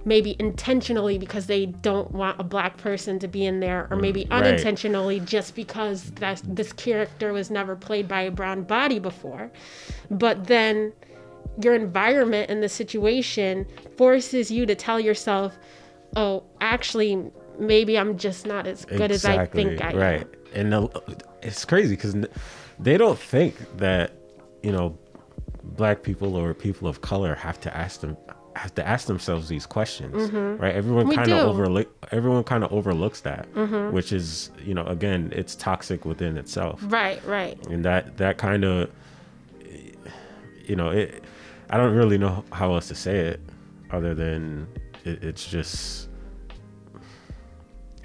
maybe 0.05 0.35
intentionally 0.39 1.17
because 1.17 1.45
they 1.47 1.65
don't 1.65 2.11
want 2.11 2.39
a 2.39 2.43
black 2.43 2.77
person 2.77 3.19
to 3.19 3.27
be 3.27 3.45
in 3.45 3.59
there 3.59 3.87
or 3.91 3.97
mm, 3.97 4.01
maybe 4.01 4.27
right. 4.31 4.43
unintentionally 4.43 5.19
just 5.19 5.55
because 5.55 6.11
that 6.11 6.41
this 6.45 6.73
character 6.73 7.33
was 7.33 7.51
never 7.51 7.75
played 7.75 8.07
by 8.07 8.21
a 8.21 8.31
brown 8.31 8.63
body 8.63 8.99
before 8.99 9.51
but 10.09 10.47
then 10.47 10.91
your 11.61 11.73
environment 11.73 12.49
and 12.49 12.63
the 12.63 12.69
situation 12.69 13.65
forces 13.97 14.49
you 14.49 14.65
to 14.65 14.75
tell 14.75 14.99
yourself 14.99 15.57
oh 16.15 16.43
actually 16.61 17.31
maybe 17.59 17.97
i'm 17.97 18.17
just 18.17 18.45
not 18.45 18.65
as 18.65 18.85
good 18.85 19.11
as 19.11 19.25
i 19.25 19.45
think 19.45 19.81
i 19.81 19.91
am 19.91 19.97
right. 19.97 20.27
And 20.53 20.73
the, 20.73 21.21
it's 21.41 21.63
crazy 21.63 21.95
because 21.95 22.15
they 22.77 22.97
don't 22.97 23.17
think 23.17 23.55
that 23.77 24.11
you 24.63 24.71
know 24.71 24.97
black 25.63 26.03
people 26.03 26.35
or 26.35 26.53
people 26.53 26.87
of 26.87 27.01
color 27.01 27.35
have 27.35 27.59
to 27.61 27.75
ask 27.75 28.01
them 28.01 28.17
have 28.55 28.75
to 28.75 28.87
ask 28.87 29.07
themselves 29.07 29.47
these 29.47 29.65
questions, 29.65 30.31
right? 30.31 30.75
Everyone 30.75 31.05
Mm-hmm. 31.07 31.15
Kind. 31.15 31.29
Mm-hmm. 31.29 31.39
of 31.49 31.55
overlook. 31.55 32.07
Everyone 32.11 32.43
kind 32.43 32.63
of 32.63 32.71
overlooks 32.73 33.21
that, 33.21 33.47
which 33.93 34.11
is 34.11 34.51
you 34.65 34.73
know 34.73 34.85
again 34.85 35.31
it's 35.35 35.55
toxic 35.55 36.03
within 36.05 36.37
itself. 36.37 36.79
right 36.83 37.23
right 37.25 37.57
and 37.67 37.85
that 37.85 38.17
that 38.17 38.37
kind 38.37 38.63
of 38.65 38.89
you 40.65 40.75
know 40.75 40.89
it 40.89 41.23
i 41.69 41.77
don't 41.77 41.95
really 41.95 42.17
know 42.17 42.43
how 42.51 42.73
else 42.73 42.87
to 42.87 42.95
say 42.95 43.17
it 43.19 43.39
other 43.91 44.13
than 44.13 44.67
it, 45.05 45.23
it's 45.23 45.45
just 45.45 46.07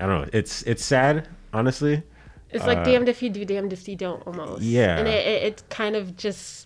i 0.00 0.06
don't 0.06 0.22
know 0.22 0.28
it's 0.32 0.62
it's 0.62 0.84
sad 0.84 1.28
honestly 1.52 2.02
it's 2.50 2.66
like 2.66 2.78
Uh, 2.78 2.84
damned 2.84 3.08
if 3.08 3.22
you 3.22 3.30
do 3.30 3.44
damned 3.44 3.72
if 3.72 3.86
you 3.88 3.96
don't 3.96 4.24
almost 4.26 4.62
Yeah. 4.62 4.98
and 4.98 5.06
it, 5.08 5.26
it, 5.26 5.42
it 5.44 5.62
kind 5.68 5.96
of 5.96 6.16
just 6.16 6.65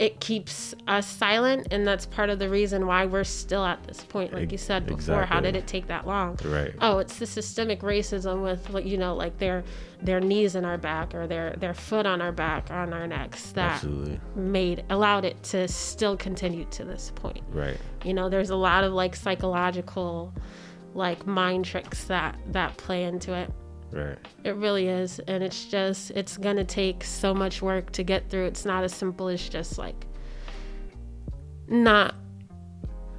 it 0.00 0.18
keeps 0.18 0.74
us 0.88 1.06
silent 1.06 1.68
and 1.70 1.86
that's 1.86 2.06
part 2.06 2.30
of 2.30 2.38
the 2.38 2.48
reason 2.48 2.86
why 2.86 3.04
we're 3.04 3.22
still 3.22 3.66
at 3.66 3.84
this 3.84 4.02
point 4.02 4.32
like 4.32 4.50
you 4.50 4.56
said 4.56 4.86
before. 4.86 5.26
How 5.26 5.40
did 5.40 5.54
it 5.54 5.66
take 5.66 5.88
that 5.88 6.06
long? 6.06 6.38
Right. 6.42 6.74
Oh 6.80 6.98
it's 6.98 7.18
the 7.18 7.26
systemic 7.26 7.82
racism 7.82 8.42
with 8.42 8.86
you 8.86 8.96
know 8.96 9.14
like 9.14 9.36
their 9.38 9.62
their 10.02 10.18
knees 10.18 10.54
in 10.54 10.64
our 10.64 10.78
back 10.78 11.14
or 11.14 11.26
their 11.26 11.52
their 11.58 11.74
foot 11.74 12.06
on 12.06 12.22
our 12.22 12.32
back 12.32 12.70
on 12.70 12.94
our 12.94 13.06
necks 13.06 13.52
that 13.52 13.74
absolutely. 13.74 14.18
made 14.34 14.84
allowed 14.88 15.26
it 15.26 15.40
to 15.44 15.68
still 15.68 16.16
continue 16.16 16.64
to 16.70 16.82
this 16.82 17.12
point. 17.14 17.42
Right. 17.50 17.76
You 18.02 18.14
know 18.14 18.30
there's 18.30 18.50
a 18.50 18.56
lot 18.56 18.84
of 18.84 18.94
like 18.94 19.14
psychological 19.14 20.32
like 20.94 21.26
mind 21.26 21.66
tricks 21.66 22.04
that 22.04 22.38
that 22.52 22.74
play 22.78 23.04
into 23.04 23.34
it 23.34 23.52
right 23.92 24.18
it 24.44 24.56
really 24.56 24.88
is. 24.88 25.20
And 25.26 25.42
it's 25.42 25.64
just, 25.66 26.10
it's 26.12 26.36
going 26.36 26.56
to 26.56 26.64
take 26.64 27.04
so 27.04 27.34
much 27.34 27.60
work 27.60 27.92
to 27.92 28.02
get 28.02 28.28
through. 28.30 28.46
It's 28.46 28.64
not 28.64 28.84
as 28.84 28.94
simple 28.94 29.28
as 29.28 29.46
just 29.48 29.78
like 29.78 30.06
not 31.68 32.14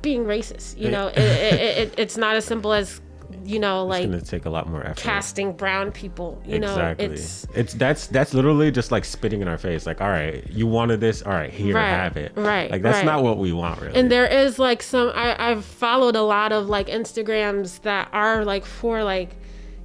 being 0.01 0.25
racist. 0.25 0.79
You 0.79 0.89
know, 0.89 1.07
it, 1.07 1.17
it, 1.17 1.77
it, 1.77 1.93
it's 1.97 2.17
not 2.17 2.35
as 2.35 2.45
simple 2.45 2.73
as, 2.73 3.01
you 3.45 3.59
know, 3.59 3.83
it's 3.83 3.89
like 3.89 4.09
gonna 4.09 4.21
take 4.21 4.45
a 4.45 4.49
lot 4.49 4.67
more 4.67 4.83
effort 4.83 4.97
casting 4.97 5.53
brown 5.53 5.91
people. 5.91 6.41
You 6.45 6.59
know, 6.59 6.67
exactly 6.71 7.05
it's. 7.05 7.47
it's 7.55 7.73
that's 7.75 8.07
that's 8.07 8.33
literally 8.33 8.71
just 8.71 8.91
like 8.91 9.05
spitting 9.05 9.41
in 9.41 9.47
our 9.47 9.57
face 9.57 9.85
like 9.85 10.01
all 10.01 10.09
right 10.09 10.45
you 10.49 10.67
wanted 10.67 10.99
this 10.99 11.21
all 11.21 11.31
right 11.31 11.49
here 11.49 11.75
Right, 11.75 11.87
have 11.87 12.17
it 12.17 12.33
right, 12.35 12.69
like 12.69 12.81
that's 12.81 12.97
right. 12.97 13.05
not 13.05 13.23
what 13.23 13.37
we 13.37 13.53
want 13.53 13.79
really 13.79 13.97
And 13.97 14.11
there 14.11 14.27
is 14.27 14.59
like 14.59 14.83
some, 14.83 15.13
I, 15.15 15.51
I've 15.51 15.63
followed 15.63 16.17
a 16.17 16.21
lot 16.21 16.51
of 16.51 16.67
like 16.67 16.87
Instagrams 16.87 17.81
that 17.83 18.09
are 18.11 18.43
like 18.43 18.65
for 18.65 19.01
like, 19.01 19.37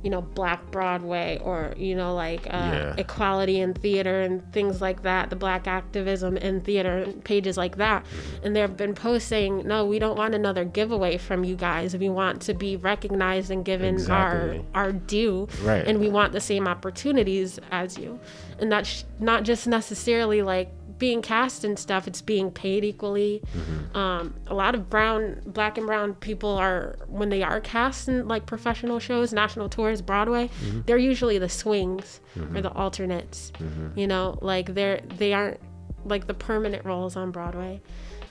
you 0.07 0.11
know, 0.11 0.23
Black 0.23 0.71
Broadway 0.71 1.41
or, 1.43 1.75
you 1.77 1.97
know, 1.97 2.15
like 2.15 2.47
uh, 2.47 2.51
Yeah. 2.73 2.95
equality 2.97 3.59
in 3.59 3.75
theater 3.75 4.21
and 4.23 4.41
things 4.53 4.81
like 4.81 5.03
that, 5.03 5.31
the 5.31 5.35
black 5.37 5.67
activism 5.67 6.37
in 6.37 6.61
theater 6.61 6.99
and 6.99 7.25
pages 7.25 7.57
like 7.57 7.77
that. 7.79 8.07
And 8.45 8.55
they've 8.55 8.77
been 8.77 8.95
posting, 8.95 9.67
no, 9.67 9.85
we 9.85 9.99
don't 9.99 10.17
want 10.17 10.33
another 10.37 10.65
giveaway 10.65 11.17
from 11.19 11.43
you 11.43 11.57
guys. 11.57 11.97
We 11.97 12.09
want 12.09 12.41
to 12.43 12.55
be 12.55 12.77
recognized 12.77 13.51
and 13.51 13.65
given 13.65 13.95
Exactly. 13.95 14.65
our 14.75 14.85
our 14.87 14.93
due. 14.93 15.49
Right. 15.65 15.85
And 15.85 15.99
we 15.99 16.09
want 16.09 16.33
the 16.33 16.41
same 16.41 16.69
opportunities 16.69 17.59
as 17.73 17.99
you. 17.99 18.21
And 18.61 18.71
that's 18.71 19.05
not 19.19 19.43
just 19.43 19.67
necessarily 19.67 20.41
like 20.43 20.71
being 20.99 21.23
cast 21.23 21.65
and 21.65 21.79
stuff, 21.79 22.07
it's 22.07 22.23
being 22.23 22.51
paid 22.51 22.85
equally. 22.85 23.43
Mm-hmm. 23.57 23.97
Um, 23.97 24.35
a 24.47 24.55
lot 24.55 24.75
of 24.75 24.89
brown, 24.89 25.43
black 25.47 25.79
and 25.79 25.87
brown 25.87 26.15
people 26.15 26.51
are, 26.51 26.97
when 27.09 27.29
they 27.29 27.43
are 27.43 27.61
cast 27.61 28.09
in 28.09 28.27
like 28.29 28.47
professional 28.47 28.99
shows, 28.99 29.33
national 29.33 29.69
tours, 29.69 30.01
Broadway, 30.01 30.49
mm-hmm. 30.49 30.83
they're 30.87 30.97
usually 30.97 31.39
the 31.39 31.49
swings 31.49 32.21
or 32.37 32.43
mm-hmm. 32.43 32.61
the 32.63 32.73
alternates. 32.73 33.53
You 33.95 34.07
know, 34.07 34.39
like 34.41 34.75
they're, 34.75 35.01
they 35.19 35.33
aren't 35.33 35.61
like 36.05 36.27
the 36.27 36.35
permanent 36.35 36.85
roles 36.85 37.17
on 37.17 37.31
Broadway. 37.31 37.81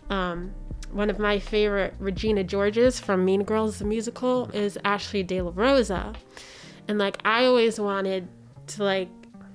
Um, 0.09 0.53
one 0.91 1.09
of 1.09 1.19
my 1.19 1.39
favorite 1.39 1.93
Regina 1.99 2.43
Georges 2.43 2.99
from 2.99 3.25
Mean 3.25 3.43
Girls 3.43 3.79
the 3.79 3.85
musical 3.85 4.49
is 4.53 4.77
Ashley 4.85 5.23
De 5.23 5.41
La 5.41 5.51
Rosa, 5.53 6.13
and 6.87 6.97
like 6.97 7.17
I 7.25 7.45
always 7.45 7.79
wanted 7.79 8.27
to 8.67 8.83
like 8.83 9.09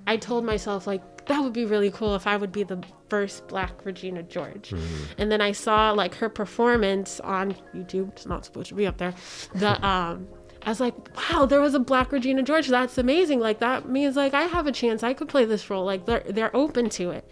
I 0.06 0.16
told 0.16 0.44
myself 0.44 0.86
like 0.86 1.26
that 1.26 1.40
would 1.40 1.52
be 1.52 1.64
really 1.64 1.90
cool 1.90 2.14
if 2.14 2.26
I 2.26 2.36
would 2.36 2.52
be 2.52 2.64
the 2.64 2.82
first 3.10 3.46
black 3.48 3.84
Regina 3.84 4.22
George. 4.22 4.72
And 5.18 5.30
then 5.30 5.40
I 5.40 5.52
saw 5.52 5.90
like 5.92 6.14
her 6.14 6.28
performance 6.28 7.20
on 7.20 7.54
YouTube. 7.74 8.08
It's 8.12 8.26
not 8.26 8.44
supposed 8.44 8.68
to 8.68 8.74
be 8.74 8.86
up 8.86 8.96
there. 8.98 9.14
The 9.54 9.84
um 9.86 10.26
I 10.62 10.68
was 10.68 10.78
like, 10.80 10.94
wow, 11.16 11.46
there 11.46 11.60
was 11.62 11.74
a 11.74 11.78
black 11.80 12.12
Regina 12.12 12.42
George. 12.42 12.68
That's 12.68 12.98
amazing. 12.98 13.40
Like 13.40 13.60
that 13.60 13.88
means 13.88 14.14
like 14.16 14.34
I 14.34 14.42
have 14.42 14.66
a 14.66 14.72
chance. 14.72 15.02
I 15.02 15.12
could 15.14 15.28
play 15.28 15.44
this 15.44 15.68
role. 15.70 15.84
Like 15.84 16.06
they're 16.06 16.24
they're 16.28 16.54
open 16.54 16.88
to 16.90 17.10
it. 17.10 17.28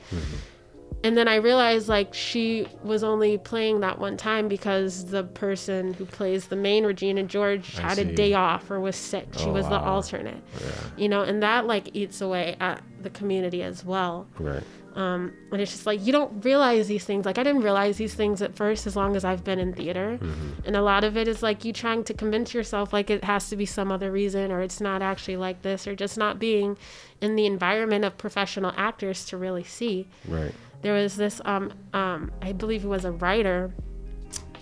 And 1.04 1.16
then 1.16 1.28
I 1.28 1.36
realized 1.36 1.88
like 1.88 2.12
she 2.12 2.66
was 2.82 3.04
only 3.04 3.38
playing 3.38 3.80
that 3.80 4.00
one 4.00 4.16
time 4.16 4.48
because 4.48 5.04
the 5.04 5.22
person 5.22 5.94
who 5.94 6.04
plays 6.04 6.48
the 6.48 6.56
main 6.56 6.84
Regina 6.84 7.22
George 7.22 7.78
I 7.78 7.82
had 7.82 7.98
a 7.98 8.04
day 8.04 8.34
off 8.34 8.68
or 8.68 8.80
was 8.80 8.96
sick. 8.96 9.28
She 9.36 9.44
Oh, 9.44 9.52
was 9.52 9.68
the 9.68 9.78
alternate. 9.78 10.42
Yeah. 10.60 10.66
You 10.96 11.08
know, 11.08 11.22
and 11.22 11.40
that 11.42 11.66
like 11.66 11.90
eats 11.94 12.20
away 12.20 12.56
at 12.58 12.82
the 13.02 13.10
community 13.10 13.62
as 13.62 13.84
well. 13.84 14.26
Right. 14.40 14.64
Um, 14.98 15.32
and 15.52 15.60
it's 15.62 15.70
just 15.70 15.86
like 15.86 16.04
you 16.04 16.10
don't 16.10 16.44
realize 16.44 16.88
these 16.88 17.04
things. 17.04 17.24
Like 17.24 17.38
I 17.38 17.44
didn't 17.44 17.62
realize 17.62 17.98
these 17.98 18.14
things 18.14 18.42
at 18.42 18.56
first, 18.56 18.84
as 18.84 18.96
long 18.96 19.14
as 19.14 19.24
I've 19.24 19.44
been 19.44 19.60
in 19.60 19.72
theater. 19.72 20.18
And 20.66 20.74
a 20.74 20.82
lot 20.82 21.04
of 21.04 21.16
it 21.16 21.28
is 21.28 21.40
like 21.40 21.64
you 21.64 21.72
trying 21.72 22.02
to 22.02 22.14
convince 22.14 22.52
yourself 22.52 22.92
like 22.92 23.08
it 23.08 23.22
has 23.22 23.48
to 23.50 23.56
be 23.56 23.64
some 23.64 23.92
other 23.92 24.10
reason, 24.10 24.50
or 24.50 24.60
it's 24.60 24.80
not 24.80 25.00
actually 25.00 25.36
like 25.36 25.62
this, 25.62 25.86
or 25.86 25.94
just 25.94 26.18
not 26.18 26.40
being 26.40 26.76
in 27.20 27.36
the 27.36 27.46
environment 27.46 28.04
of 28.04 28.18
professional 28.18 28.72
actors 28.76 29.24
to 29.26 29.36
really 29.36 29.62
see. 29.62 30.08
Right. 30.26 30.52
There 30.82 30.94
was 30.94 31.14
this, 31.16 31.40
um, 31.44 31.72
um, 31.92 32.32
I 32.42 32.50
believe 32.50 32.80
he 32.80 32.88
was 32.88 33.04
a 33.04 33.12
writer, 33.12 33.72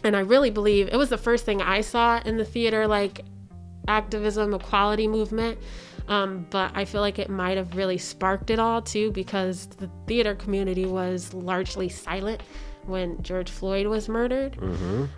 and 0.05 0.15
I 0.15 0.21
really 0.21 0.51
believe 0.51 0.89
it 0.93 0.97
was 0.97 1.09
the 1.09 1.19
first 1.19 1.47
thing 1.47 1.63
I 1.63 1.81
saw 1.81 2.21
in 2.27 2.37
the 2.37 2.45
theater, 2.45 2.87
like 2.87 3.23
activism, 3.89 4.53
equality 4.53 5.09
movement. 5.09 5.59
Um, 6.09 6.47
but 6.51 6.71
I 6.75 6.85
feel 6.85 7.01
like 7.01 7.19
it 7.19 7.29
might 7.29 7.57
have 7.57 7.77
really 7.77 7.99
sparked 7.99 8.51
it 8.51 8.59
all 8.59 8.81
too, 8.81 9.11
because 9.13 9.67
the 9.67 9.91
theater 10.07 10.35
community 10.35 10.87
was 10.87 11.35
largely 11.35 11.89
silent 11.89 12.43
when 12.85 13.21
George 13.23 13.51
Floyd 13.51 13.87
was 13.89 14.09
murdered. 14.09 14.57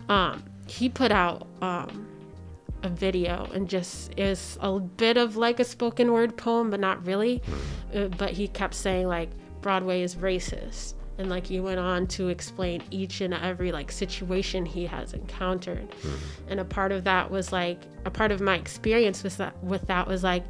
Um, 0.08 0.42
he 0.66 0.88
put 0.88 1.12
out 1.12 1.46
um, 1.60 2.08
a 2.82 2.88
video 2.88 3.48
and 3.52 3.68
just 3.68 4.18
is 4.18 4.56
a 4.60 4.78
bit 4.80 5.16
of 5.18 5.36
like 5.36 5.60
a 5.60 5.64
spoken 5.64 6.12
word 6.12 6.36
poem, 6.36 6.70
but 6.70 6.80
not 6.80 7.04
really. 7.06 7.42
Uh, 7.94 8.06
but 8.06 8.30
he 8.30 8.48
kept 8.48 8.74
saying 8.74 9.06
like 9.06 9.30
Broadway 9.60 10.02
is 10.02 10.14
racist. 10.14 10.94
And 11.18 11.28
like 11.28 11.46
he 11.46 11.58
went 11.58 11.80
on 11.80 12.06
to 12.08 12.28
explain 12.28 12.82
each 12.90 13.20
and 13.20 13.34
every 13.34 13.72
like 13.72 13.90
situation 13.90 14.64
he 14.64 14.86
has 14.86 15.12
encountered. 15.14 15.90
Mm-hmm. 15.90 16.50
And 16.50 16.60
a 16.60 16.64
part 16.64 16.92
of 16.92 17.04
that 17.04 17.30
was 17.30 17.52
like 17.52 17.80
a 18.04 18.10
part 18.10 18.30
of 18.30 18.40
my 18.40 18.54
experience 18.54 19.22
with 19.24 19.36
that 19.38 19.62
with 19.62 19.86
that 19.88 20.06
was 20.06 20.22
like, 20.22 20.44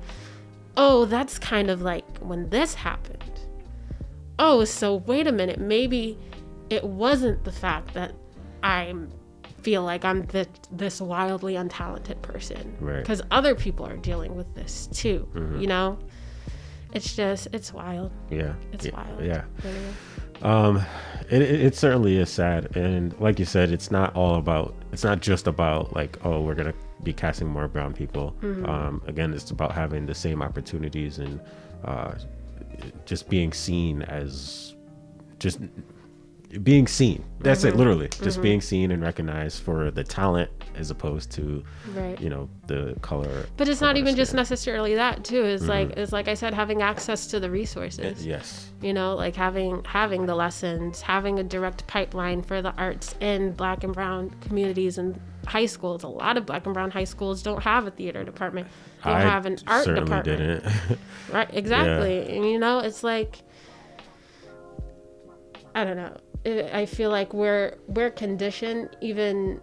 oh, 0.77 1.07
that's 1.07 1.39
kind 1.39 1.71
of 1.71 1.83
like 1.83 2.19
when 2.19 2.51
this 2.51 2.75
happened. 2.75 3.41
Oh, 4.39 4.65
so 4.65 4.97
wait 4.97 5.27
a 5.27 5.33
minute, 5.33 5.59
maybe 5.59 6.17
it 6.71 6.85
wasn't 6.85 7.43
the 7.45 7.53
fact 7.53 7.95
that 7.95 8.15
I 8.63 8.95
feel 9.63 9.83
like 9.83 10.05
I'm 10.05 10.27
th- 10.27 10.49
this 10.71 11.01
wildly 11.01 11.55
untalented 11.55 12.23
person. 12.23 12.77
Right. 12.81 12.99
Because 12.99 13.23
other 13.31 13.55
people 13.55 13.87
are 13.87 13.97
dealing 13.97 14.37
with 14.37 14.55
this 14.55 14.89
too, 14.93 15.29
mm-hmm. 15.35 15.61
you 15.61 15.67
know? 15.67 15.99
It's 16.93 17.15
just, 17.17 17.49
it's 17.53 17.73
wild. 17.73 18.13
Yeah. 18.31 18.55
It's 18.73 18.87
yeah. 18.87 18.93
wild. 18.93 19.25
Yeah. 19.25 19.45
Um, 20.43 20.85
it, 21.31 21.43
it, 21.43 21.61
it 21.61 21.75
certainly 21.75 22.17
is 22.17 22.31
sad, 22.31 22.77
and 22.77 23.19
like 23.21 23.39
you 23.39 23.45
said, 23.45 23.71
it's 23.71 23.91
not 23.91 24.15
all 24.17 24.37
about. 24.37 24.75
It's 24.93 25.05
not 25.05 25.21
just 25.21 25.47
about 25.47 25.95
like, 25.95 26.19
oh, 26.25 26.41
we're 26.41 26.55
gonna 26.55 26.75
be 27.03 27.13
casting 27.13 27.49
more 27.49 27.69
brown 27.69 27.93
people. 27.93 28.35
Um, 28.67 29.03
again, 29.07 29.35
it's 29.35 29.51
about 29.51 29.73
having 29.73 30.07
the 30.07 30.15
same 30.15 30.43
opportunities 30.43 31.19
and 31.19 31.41
uh, 31.85 32.15
just 33.05 33.29
being 33.29 33.53
seen 33.53 34.03
as 34.03 34.75
just 35.39 35.61
being 36.63 36.87
seen. 36.87 37.25
That's 37.41 37.65
it, 37.65 37.77
literally, 37.77 38.09
just 38.23 38.41
being 38.41 38.61
seen 38.61 38.91
and 38.91 39.03
recognized 39.03 39.63
for 39.63 39.91
the 39.91 40.03
talent 40.03 40.51
as 40.79 40.91
opposed 40.91 41.31
to, 41.33 41.65
Right. 41.95 42.21
you 42.21 42.29
know, 42.29 42.49
the 42.67 42.97
color. 43.03 43.47
But 43.57 43.69
it's 43.69 43.81
not 43.81 43.97
even 43.97 44.15
just 44.17 44.35
necessarily 44.35 44.95
that 44.95 45.25
too. 45.25 45.43
It's 45.45 45.63
mm-hmm. 45.63 45.71
like 45.71 45.91
it's 45.97 46.13
like 46.13 46.29
I 46.29 46.35
said, 46.35 46.55
having 46.55 46.83
access 46.83 47.27
to 47.29 47.41
the 47.41 47.51
resources. 47.51 48.25
Yes. 48.25 48.71
you 48.81 48.93
know 48.95 49.17
like 49.17 49.35
having 49.35 49.83
having 49.85 50.27
the 50.27 50.35
lessons 50.35 51.01
having 51.01 51.39
a 51.41 51.43
direct 51.43 51.85
pipeline 51.89 52.43
for 52.43 52.63
the 52.63 52.73
arts 52.77 53.15
in 53.21 53.53
black 53.53 53.83
and 53.83 53.93
brown 53.93 54.31
communities 54.41 54.99
and 54.99 55.21
high 55.47 55.67
schools 55.67 56.05
a 56.05 56.09
lot 56.09 56.37
of 56.37 56.47
black 56.47 56.65
and 56.65 56.75
brown 56.75 56.91
high 56.91 57.05
schools 57.05 57.43
don't 57.43 57.63
have 57.63 57.87
a 57.87 57.91
theater 57.91 58.23
department 58.23 58.69
they 59.05 59.11
don't 59.11 59.21
I 59.21 59.23
have 59.23 59.47
an 59.47 59.59
art 59.67 59.85
certainly 59.85 60.05
department 60.05 60.63
didn't. 60.63 60.99
right 61.33 61.49
exactly 61.53 62.19
yeah. 62.19 62.35
and 62.37 62.45
you 62.45 62.59
know 62.59 62.79
it's 62.79 63.03
like 63.03 63.39
i 65.75 65.83
don't 65.85 65.97
know 65.97 66.17
i 66.73 66.87
feel 66.87 67.11
like 67.11 67.35
we're 67.35 67.77
we're 67.89 68.11
conditioned 68.11 68.91
even 69.01 69.61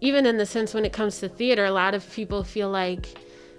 even 0.00 0.26
in 0.26 0.36
the 0.38 0.46
sense 0.46 0.72
when 0.74 0.84
it 0.84 0.92
comes 0.92 1.18
to 1.20 1.28
theater 1.28 1.64
a 1.64 1.70
lot 1.70 1.94
of 1.94 2.10
people 2.12 2.42
feel 2.44 2.70
like 2.70 3.06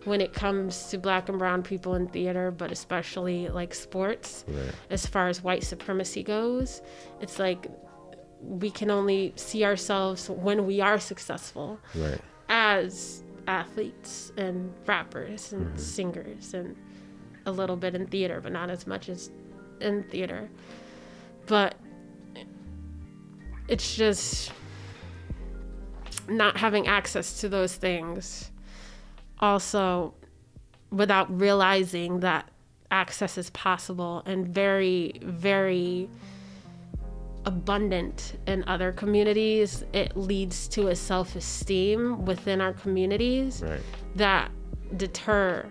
when 0.05 0.19
it 0.19 0.33
comes 0.33 0.87
to 0.89 0.97
black 0.97 1.29
and 1.29 1.37
brown 1.37 1.61
people 1.61 1.93
in 1.95 2.07
theater 2.07 2.51
but 2.51 2.71
especially 2.71 3.47
like 3.49 3.73
sports 3.73 4.43
Right. 4.47 4.73
as 4.89 5.05
far 5.05 5.27
as 5.27 5.43
white 5.43 5.63
supremacy 5.63 6.23
goes 6.23 6.81
it's 7.19 7.37
like 7.39 7.67
we 8.41 8.71
can 8.71 8.89
only 8.89 9.33
see 9.35 9.63
ourselves 9.63 10.29
when 10.29 10.65
we 10.65 10.81
are 10.81 10.99
successful 10.99 11.79
Right. 11.95 12.19
as 12.49 13.23
athletes 13.47 14.31
and 14.37 14.73
rappers 14.87 15.53
and 15.53 15.67
mm-hmm. 15.67 15.77
singers 15.77 16.53
and 16.53 16.75
a 17.45 17.51
little 17.51 17.75
bit 17.75 17.93
in 17.95 18.07
theater 18.07 18.39
but 18.41 18.51
not 18.51 18.69
as 18.69 18.85
much 18.87 19.09
as 19.09 19.29
in 19.79 20.03
theater 20.03 20.49
but 21.47 21.75
it's 23.67 23.95
just 23.95 24.51
not 26.27 26.57
having 26.57 26.87
access 26.87 27.39
to 27.41 27.49
those 27.49 27.75
things 27.75 28.51
also 29.39 30.13
without 30.91 31.27
realizing 31.39 32.19
that 32.19 32.49
access 32.91 33.37
is 33.37 33.49
possible 33.51 34.21
and 34.25 34.47
very 34.47 35.13
very 35.23 36.09
abundant 37.45 38.37
in 38.45 38.63
other 38.67 38.91
communities 38.91 39.83
it 39.93 40.15
leads 40.15 40.67
to 40.67 40.89
a 40.89 40.95
self-esteem 40.95 42.23
within 42.25 42.61
our 42.61 42.73
communities 42.73 43.63
Right. 43.63 43.81
that 44.15 44.51
deter 44.97 45.65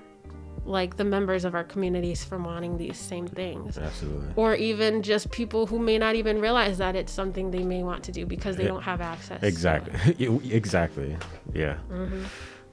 like 0.65 0.97
the 0.97 1.05
members 1.05 1.45
of 1.45 1.55
our 1.55 1.65
communities 1.65 2.23
from 2.23 2.45
wanting 2.45 2.77
these 2.77 2.99
same 2.99 3.27
things 3.27 3.79
Absolutely. 3.79 4.29
or 4.37 4.55
even 4.55 5.03
just 5.03 5.31
people 5.31 5.67
who 5.67 5.79
may 5.79 5.97
not 5.99 6.15
even 6.15 6.41
realize 6.41 6.77
that 6.79 6.95
it's 6.95 7.13
something 7.13 7.51
they 7.51 7.63
may 7.65 7.83
want 7.83 8.05
to 8.05 8.13
do 8.13 8.27
because 8.27 8.57
they 8.57 8.65
Yeah. 8.65 8.69
don't 8.71 8.83
have 8.83 9.01
access. 9.01 9.43
Exactly. 9.43 9.95
exactly. 10.53 11.17
Yeah. 11.55 11.77
Mm-hmm. 11.91 12.25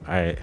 I, 0.06 0.36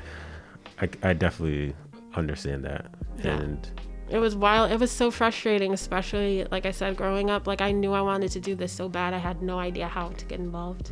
I, 0.81 0.89
I 1.03 1.13
definitely 1.13 1.75
understand 2.15 2.65
that. 2.65 2.87
Yeah. 3.23 3.37
And 3.39 3.69
it 4.09 4.19
was 4.19 4.35
wild 4.35 4.71
it 4.71 4.79
was 4.79 4.91
so 4.91 5.09
frustrating 5.09 5.73
especially 5.73 6.45
like 6.51 6.67
i 6.67 6.69
said 6.69 6.95
growing 6.95 7.31
up 7.31 7.47
like 7.47 7.59
i 7.59 7.71
knew 7.71 7.91
i 7.91 8.01
wanted 8.01 8.29
to 8.29 8.39
do 8.39 8.53
this 8.53 8.71
so 8.71 8.87
bad 8.87 9.15
i 9.15 9.17
had 9.17 9.41
no 9.41 9.57
idea 9.57 9.87
how 9.87 10.09
to 10.09 10.25
get 10.25 10.37
involved 10.39 10.91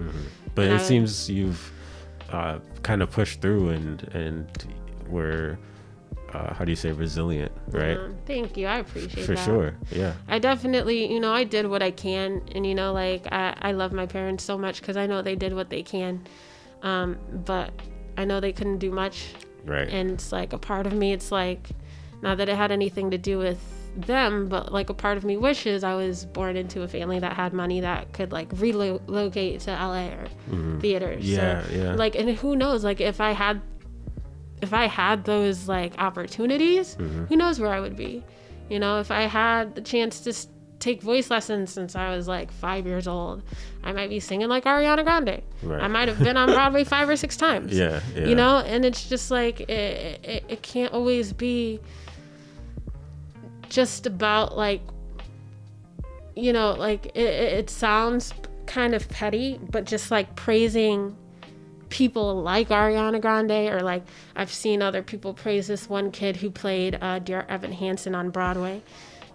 but 0.55 0.63
And 0.65 0.73
it 0.73 0.81
I- 0.81 0.83
seems 0.83 1.29
you've 1.29 1.71
uh, 2.31 2.57
kind 2.81 3.03
of 3.03 3.11
pushed 3.11 3.39
through 3.39 3.69
and 3.69 4.01
and 4.15 4.47
were 5.07 5.59
uh, 6.34 6.53
how 6.53 6.65
do 6.65 6.71
you 6.71 6.75
say 6.75 6.91
resilient, 6.91 7.51
right? 7.69 7.97
Um, 7.97 8.15
thank 8.25 8.57
you 8.57 8.67
i 8.67 8.77
appreciate 8.79 9.23
it. 9.23 9.25
For 9.25 9.36
that 9.36 9.45
sure. 9.45 9.75
Yeah. 9.91 10.13
I 10.27 10.39
definitely, 10.39 11.11
you 11.11 11.19
know, 11.19 11.34
I 11.34 11.43
did 11.43 11.67
what 11.67 11.81
I 11.84 11.91
can, 11.91 12.41
and 12.53 12.65
you 12.65 12.75
know, 12.75 12.91
like 12.93 13.27
I, 13.31 13.55
I 13.61 13.71
love 13.71 13.93
my 13.93 14.05
parents 14.05 14.43
so 14.43 14.57
much 14.57 14.80
because 14.81 14.97
I 14.97 15.05
know 15.05 15.22
they 15.22 15.35
did 15.35 15.53
what 15.53 15.69
they 15.69 15.84
can, 15.84 16.26
um, 16.81 17.18
but 17.45 17.72
I 18.18 18.26
know 18.26 18.39
they 18.39 18.53
couldn't 18.53 18.80
do 18.80 18.91
much, 18.91 19.27
Right. 19.65 19.88
and 19.88 20.11
it's 20.11 20.31
like 20.31 20.53
a 20.53 20.57
part 20.57 20.88
of 20.88 20.93
me, 20.93 21.14
it's 21.14 21.31
like, 21.31 21.69
not 22.22 22.38
that 22.38 22.49
it 22.49 22.55
had 22.55 22.72
anything 22.72 23.11
to 23.11 23.18
do 23.18 23.38
with 23.38 23.60
them, 23.95 24.47
but 24.49 24.72
like 24.73 24.89
a 24.89 24.93
part 24.93 25.18
of 25.18 25.23
me 25.23 25.38
wishes 25.38 25.84
I 25.84 25.93
was 25.93 26.26
born 26.26 26.57
into 26.57 26.81
a 26.81 26.88
family 26.88 27.19
that 27.19 27.34
had 27.34 27.53
money 27.53 27.81
that 27.81 28.11
could 28.11 28.31
like 28.31 28.49
relocate 28.55 29.60
to 29.61 29.72
LA 29.72 30.07
or 30.07 30.27
theaters. 30.80 31.23
Mm-hmm. 31.23 31.34
Yeah, 31.35 31.68
or, 31.68 31.72
yeah. 31.72 31.93
Like, 31.93 32.15
and 32.15 32.30
who 32.30 32.55
knows, 32.55 32.84
like 32.84 33.01
if 33.01 33.22
I 33.22 33.31
had, 33.31 33.61
if 34.64 34.73
I 34.73 34.85
had 34.88 35.23
those 35.26 35.68
like 35.68 35.94
opportunities, 35.99 36.95
Mm-hmm. 36.95 37.26
who 37.26 37.35
knows 37.35 37.60
where 37.60 37.72
I 37.72 37.80
would 37.80 37.95
be? 37.95 38.23
You 38.69 38.80
know, 38.80 38.99
if 38.99 39.11
I 39.11 39.23
had 39.23 39.76
the 39.76 39.81
chance 39.81 40.19
to 40.22 40.34
take 40.80 41.02
voice 41.02 41.30
lessons 41.30 41.72
since 41.72 41.95
I 41.95 42.15
was 42.15 42.27
like 42.27 42.52
five 42.52 42.85
years 42.88 43.07
old, 43.07 43.44
I 43.84 43.91
might 43.94 44.10
be 44.10 44.19
singing 44.19 44.48
like 44.49 44.64
Ariana 44.65 45.03
Grande. 45.03 45.41
Right. 45.61 45.81
I 45.81 45.88
might 45.88 46.07
have 46.07 46.19
been 46.19 46.35
on 46.38 46.48
Broadway 46.57 46.84
five 46.84 47.07
or 47.07 47.15
six 47.15 47.38
times. 47.38 47.72
Yeah, 47.77 48.02
yeah. 48.15 48.26
You 48.27 48.35
know, 48.35 48.57
and 48.60 48.84
it's 48.85 49.07
just 49.07 49.30
like 49.31 49.61
it, 49.61 50.26
it, 50.26 50.44
it 50.49 50.61
can't 50.64 50.91
always 50.94 51.31
be 51.34 51.80
just 53.69 54.06
about 54.06 54.57
like, 54.57 54.81
you 56.35 56.53
know, 56.53 56.72
like 56.73 57.06
it, 57.07 57.18
it 57.18 57.53
it 57.60 57.69
sounds 57.69 58.34
kind 58.65 58.94
of 58.95 59.07
petty, 59.10 59.60
but 59.72 59.85
just 59.85 60.10
like 60.11 60.35
praising 60.35 61.15
people 61.94 62.41
like 62.41 62.70
Ariana 62.70 63.22
Grande 63.22 63.72
or 63.72 63.82
like 63.82 64.02
I've 64.36 64.52
seen 64.52 64.82
other 64.82 65.03
people 65.03 65.32
praise 65.36 65.68
this 65.68 65.88
one 65.88 66.10
kid 66.10 66.38
who 66.38 66.49
played 66.49 66.98
uh, 66.99 67.20
Dear 67.20 67.45
Evan 67.48 67.72
Hansen 67.72 68.15
on 68.15 68.32
Broadway 68.32 68.82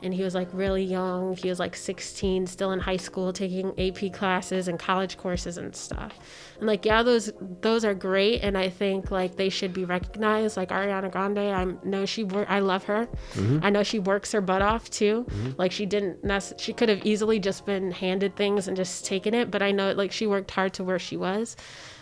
and 0.02 0.14
he 0.14 0.22
was 0.22 0.34
like 0.34 0.48
really 0.52 0.84
young. 0.84 1.36
He 1.36 1.48
was 1.48 1.58
like 1.58 1.74
16, 1.74 2.46
still 2.46 2.70
in 2.72 2.78
high 2.78 2.96
school, 2.96 3.32
taking 3.32 3.78
AP 3.78 4.12
classes 4.12 4.68
and 4.68 4.78
college 4.78 5.16
courses 5.16 5.58
and 5.58 5.74
stuff. 5.74 6.18
And 6.58 6.66
like, 6.66 6.84
yeah, 6.84 7.02
those 7.02 7.32
those 7.60 7.84
are 7.84 7.94
great, 7.94 8.40
and 8.42 8.56
I 8.56 8.68
think 8.68 9.10
like 9.10 9.36
they 9.36 9.48
should 9.48 9.72
be 9.72 9.84
recognized. 9.84 10.56
Like 10.56 10.68
Ariana 10.68 11.10
Grande, 11.10 11.38
I 11.38 11.64
know 11.84 12.06
she 12.06 12.24
work. 12.24 12.48
I 12.48 12.60
love 12.60 12.84
her. 12.84 13.08
Mm-hmm. 13.34 13.58
I 13.62 13.70
know 13.70 13.82
she 13.82 13.98
works 13.98 14.32
her 14.32 14.40
butt 14.40 14.62
off 14.62 14.88
too. 14.90 15.26
Like 15.56 15.72
she 15.72 15.86
didn't. 15.86 16.22
Nec- 16.22 16.58
she 16.58 16.72
could 16.72 16.88
have 16.88 17.04
easily 17.04 17.40
just 17.40 17.66
been 17.66 17.90
handed 17.90 18.36
things 18.36 18.68
and 18.68 18.76
just 18.76 19.04
taken 19.04 19.34
it, 19.34 19.50
but 19.50 19.62
I 19.62 19.72
know 19.72 19.92
like 19.92 20.12
she 20.12 20.26
worked 20.26 20.50
hard 20.50 20.74
to 20.74 20.84
where 20.84 20.98
she 20.98 21.16
was 21.16 21.56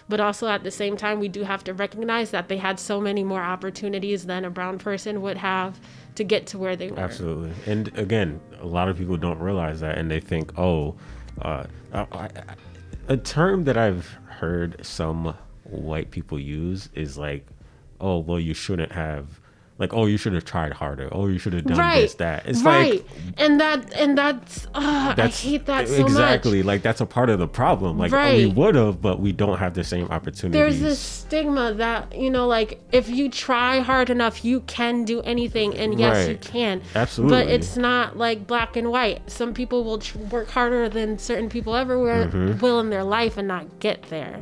but 0.09 0.21
also 0.21 0.49
at 0.49 0.63
the 0.63 0.71
same 0.71 0.97
time 0.97 1.19
we 1.19 1.29
do 1.29 1.43
have 1.43 1.65
to 1.65 1.75
recognize 1.75 2.31
that 2.31 2.49
they 2.49 2.57
had 2.57 2.79
so 2.79 3.01
many 3.01 3.25
more 3.25 3.43
opportunities 3.43 4.27
than 4.27 4.45
a 4.45 4.51
brown 4.51 4.79
person 4.79 5.23
would 5.23 5.37
have 5.37 5.81
to 6.15 6.25
get 6.25 6.47
to 6.47 6.59
where 6.59 6.77
they 6.77 6.91
were 6.91 6.99
Absolutely. 6.99 7.53
And 7.67 7.97
again, 7.99 8.41
a 8.61 8.67
lot 8.67 8.89
of 8.89 8.97
people 8.97 9.17
don't 9.17 9.39
realize 9.39 9.81
that 9.81 9.99
and 9.99 10.11
they 10.11 10.21
think, 10.21 10.59
oh, 10.59 10.95
uh, 11.43 11.65
I, 11.93 12.07
I, 12.13 12.31
a 13.09 13.17
term 13.17 13.65
that 13.65 13.77
I've 13.77 14.07
heard 14.27 14.85
some 14.85 15.35
white 15.65 16.11
people 16.11 16.39
use 16.39 16.89
is 16.95 17.19
like, 17.19 17.47
oh, 18.01 18.19
well, 18.19 18.41
you 18.41 18.55
shouldn't 18.55 18.93
have. 18.93 19.41
Like, 19.79 19.93
oh, 19.93 20.07
you 20.07 20.17
should 20.17 20.33
have 20.33 20.45
tried 20.45 20.73
harder. 20.73 21.09
Oh, 21.13 21.27
you 21.27 21.39
should 21.39 21.53
have 21.53 21.65
done 21.65 21.77
right 21.79 22.01
this, 22.03 22.15
that. 22.15 22.47
It's 22.47 22.63
right 22.63 22.93
like 22.95 23.05
and 23.37 23.61
that 23.61 23.93
and 23.95 24.17
that's, 24.17 24.67
uh, 24.75 25.15
i 25.19 25.27
hate 25.27 25.67
that 25.67 25.87
so 25.89 25.95
exactly 25.95 26.59
much 26.59 26.67
like 26.67 26.83
that's 26.83 27.01
a 27.03 27.07
part 27.07 27.29
of 27.31 27.39
the 27.39 27.47
problem. 27.49 27.99
Like, 27.99 28.13
oh, 28.13 28.35
we 28.37 28.47
would 28.47 28.75
have, 28.75 29.03
but 29.03 29.21
we 29.21 29.33
don't 29.33 29.59
have 29.59 29.75
the 29.75 29.85
same 29.85 30.07
opportunities. 30.09 30.53
there's 30.59 30.81
this 30.81 30.99
stigma 30.99 31.75
that 31.75 32.17
you 32.17 32.31
know 32.31 32.47
like 32.47 32.81
if 32.93 33.09
you 33.09 33.29
try 33.29 33.81
hard 33.81 34.09
enough 34.11 34.45
you 34.45 34.61
can 34.61 35.05
do 35.05 35.21
anything 35.23 35.77
and 35.77 35.99
yes 35.99 36.29
you 36.29 36.37
can 36.37 36.81
Absolutely. 36.95 37.37
but 37.37 37.49
it's 37.53 37.77
not 37.77 38.17
like 38.17 38.47
black 38.47 38.77
and 38.77 38.91
white 38.91 39.29
some 39.31 39.53
people 39.53 39.85
will 39.85 39.99
tr- 39.99 40.19
work 40.19 40.49
harder 40.49 40.89
than 40.89 41.19
certain 41.19 41.49
people 41.49 41.75
everywhere 41.75 42.27
Mm-hmm. 42.27 42.61
will 42.61 42.81
in 42.81 42.91
their 42.91 43.05
life 43.05 43.37
and 43.37 43.47
not 43.49 43.79
get 43.81 44.03
there 44.05 44.41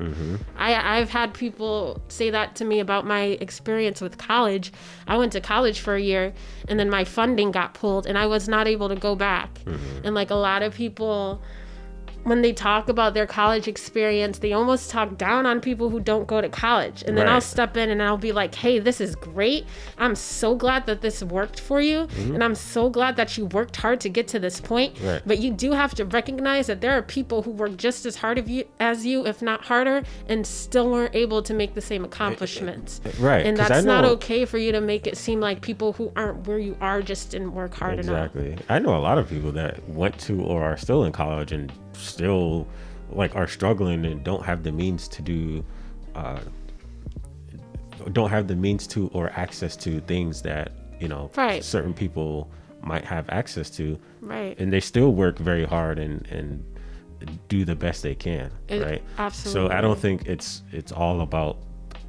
I, 0.56 0.98
i've 1.00 1.10
had 1.10 1.34
people 1.34 2.00
say 2.08 2.30
that 2.30 2.54
to 2.56 2.64
me 2.64 2.80
about 2.80 3.06
my 3.06 3.22
experience 3.40 4.00
with 4.00 4.18
college 4.18 4.72
i 5.08 5.16
went 5.16 5.23
to 5.30 5.40
college 5.40 5.80
for 5.80 5.94
a 5.94 6.00
year 6.00 6.32
and 6.68 6.78
then 6.78 6.88
my 6.90 7.04
funding 7.04 7.50
got 7.50 7.74
pulled 7.74 8.06
and 8.06 8.16
i 8.18 8.26
was 8.26 8.48
not 8.48 8.66
able 8.66 8.88
to 8.88 8.96
go 8.96 9.14
back 9.14 9.50
Mm-hmm. 9.64 10.04
and 10.06 10.14
like 10.14 10.30
a 10.30 10.34
lot 10.34 10.62
of 10.62 10.74
people 10.74 11.40
when 12.24 12.42
they 12.42 12.52
talk 12.52 12.88
about 12.88 13.14
their 13.14 13.26
college 13.26 13.68
experience, 13.68 14.38
they 14.38 14.52
almost 14.52 14.90
talk 14.90 15.16
down 15.16 15.46
on 15.46 15.60
people 15.60 15.90
who 15.90 16.00
don't 16.00 16.26
go 16.26 16.40
to 16.40 16.48
college. 16.48 17.04
And 17.06 17.16
then 17.16 17.28
I'll 17.28 17.40
step 17.40 17.76
in 17.76 17.90
and 17.90 18.02
I'll 18.02 18.18
be 18.18 18.32
like, 18.32 18.54
hey, 18.54 18.78
this 18.78 19.00
is 19.00 19.14
great. 19.14 19.66
I'm 19.98 20.14
so 20.14 20.54
glad 20.54 20.86
that 20.86 21.02
this 21.02 21.22
worked 21.22 21.60
for 21.60 21.80
you. 21.80 22.06
Mm-hmm. 22.06 22.34
And 22.34 22.44
I'm 22.44 22.54
so 22.54 22.88
glad 22.88 23.16
that 23.16 23.36
you 23.36 23.46
worked 23.46 23.76
hard 23.76 24.00
to 24.00 24.08
get 24.08 24.26
to 24.28 24.38
this 24.38 24.60
point. 24.60 24.94
Mm-hmm. 24.94 25.06
Right. 25.06 25.22
But 25.26 25.38
you 25.38 25.50
do 25.50 25.72
have 25.72 25.94
to 25.96 26.04
recognize 26.04 26.66
that 26.66 26.80
there 26.80 26.92
are 26.92 27.02
people 27.02 27.42
who 27.42 27.50
work 27.50 27.76
just 27.76 28.06
as 28.06 28.16
hard 28.16 28.48
you, 28.48 28.64
as 28.80 29.04
you, 29.04 29.26
if 29.26 29.42
not 29.42 29.64
harder, 29.64 30.02
and 30.28 30.46
still 30.46 30.90
weren't 30.90 31.14
able 31.14 31.42
to 31.42 31.54
make 31.54 31.74
the 31.74 31.80
same 31.80 32.02
eh, 32.02 32.04
eh, 32.04 32.08
accomplishments. 32.08 33.00
Eh, 33.04 33.10
right, 33.20 33.46
And 33.46 33.56
that's 33.56 33.84
not 33.84 34.04
okay 34.04 34.44
for 34.44 34.58
you 34.58 34.72
to 34.72 34.80
make 34.80 35.06
it 35.06 35.16
seem 35.16 35.40
like 35.40 35.60
people 35.60 35.92
who 35.92 36.10
aren't 36.16 36.46
where 36.46 36.58
you 36.58 36.76
are 36.80 37.02
just 37.02 37.30
didn't 37.30 37.52
work 37.52 37.74
hard 37.74 37.98
enough. 37.98 38.34
Exactly. 38.34 38.56
I 38.68 38.78
know 38.78 38.96
a 38.96 38.98
lot 38.98 39.18
of 39.18 39.28
people 39.28 39.52
that 39.52 39.86
went 39.88 40.18
to 40.20 40.42
or 40.42 40.62
are 40.62 40.76
still 40.76 41.04
in 41.04 41.12
college 41.12 41.52
and 41.52 41.72
still 41.96 42.66
like 43.10 43.34
are 43.36 43.46
struggling 43.46 44.04
and 44.06 44.24
don't 44.24 44.44
have 44.44 44.62
the 44.62 44.72
means 44.72 45.08
to 45.08 45.22
do 45.22 45.64
uh 46.14 46.40
don't 48.12 48.30
have 48.30 48.48
the 48.48 48.56
means 48.56 48.86
to 48.88 49.08
or 49.14 49.30
access 49.30 49.76
to 49.76 50.00
things 50.00 50.42
that, 50.42 50.72
you 51.00 51.08
know, 51.08 51.30
Right. 51.36 51.62
certain 51.64 51.94
people 51.94 52.50
might 52.82 53.04
have 53.04 53.24
access 53.30 53.70
to 53.70 53.98
Right. 54.20 54.58
and 54.58 54.72
they 54.72 54.80
still 54.80 55.12
work 55.14 55.38
very 55.38 55.64
hard 55.64 55.98
and 55.98 56.26
and 56.30 56.62
do 57.48 57.64
the 57.64 57.74
best 57.74 58.02
they 58.02 58.14
can, 58.14 58.50
It- 58.68 58.82
right? 58.82 59.32
So 59.32 59.70
I 59.70 59.80
don't 59.80 59.98
think 59.98 60.26
it's 60.26 60.62
it's 60.72 60.92
all 60.92 61.22
about 61.22 61.56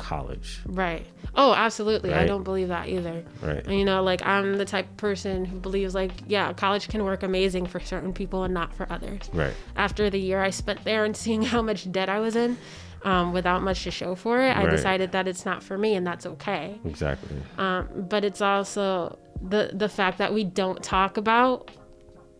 college, 0.05 0.61
Right. 0.67 1.05
Oh, 1.37 1.53
absolutely. 1.53 2.13
I 2.13 2.25
don't 2.25 2.43
believe 2.43 2.67
that 2.69 2.87
either. 2.87 3.23
right? 3.41 3.65
And, 3.65 3.77
you 3.77 3.83
know, 3.83 4.01
like 4.03 4.25
I'm 4.25 4.57
the 4.57 4.63
type 4.65 4.87
of 4.89 4.97
person 4.97 5.43
who 5.43 5.57
believes 5.59 5.93
like, 5.95 6.11
yeah, 6.27 6.53
college 6.53 6.87
can 6.87 7.03
work 7.03 7.23
amazing 7.23 7.65
for 7.65 7.79
certain 7.79 8.13
people 8.13 8.43
and 8.43 8.53
not 8.53 8.73
for 8.73 8.85
others. 8.89 9.29
Right. 9.33 9.53
After 9.75 10.09
the 10.09 10.19
year 10.19 10.41
I 10.41 10.51
spent 10.51 10.83
there 10.85 11.03
and 11.03 11.15
seeing 11.17 11.41
how 11.41 11.61
much 11.61 11.91
debt 11.91 12.07
I 12.07 12.19
was 12.19 12.35
in, 12.35 12.57
um, 13.03 13.33
without 13.33 13.63
much 13.63 13.83
to 13.83 13.91
show 13.91 14.15
for 14.15 14.39
it, 14.41 14.55
I 14.55 14.63
Right. 14.63 14.69
decided 14.71 15.11
that 15.11 15.27
it's 15.27 15.45
not 15.45 15.61
for 15.63 15.77
me 15.77 15.95
and 15.95 16.05
that's 16.07 16.25
okay. 16.25 16.79
Exactly. 16.85 17.35
Um, 17.57 17.87
but 18.09 18.23
it's 18.23 18.41
also 18.41 19.17
the 19.41 19.71
the 19.73 19.89
fact 19.89 20.17
that 20.19 20.33
we 20.33 20.43
don't 20.43 20.81
talk 20.81 21.17
about 21.17 21.69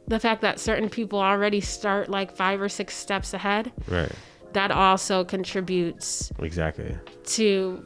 the 0.08 0.20
fact 0.20 0.42
that 0.42 0.60
certain 0.60 0.88
people 0.88 1.20
already 1.20 1.60
start 1.62 2.10
like 2.10 2.36
five 2.36 2.62
or 2.62 2.70
six 2.70 2.96
steps 2.96 3.34
ahead. 3.34 3.72
Right. 3.88 4.12
That 4.56 4.72
also 4.72 5.26
contributes 5.26 6.32
Exactly. 6.40 6.98
to 7.26 7.84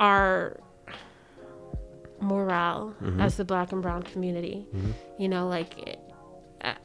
our 0.00 0.58
morale 2.20 2.94
Mm-hmm. 3.00 3.20
as 3.20 3.36
the 3.36 3.44
black 3.44 3.70
and 3.72 3.80
brown 3.80 4.02
community. 4.02 4.66
Mm-hmm. 4.74 4.90
You 5.22 5.28
know 5.28 5.46
like 5.48 5.98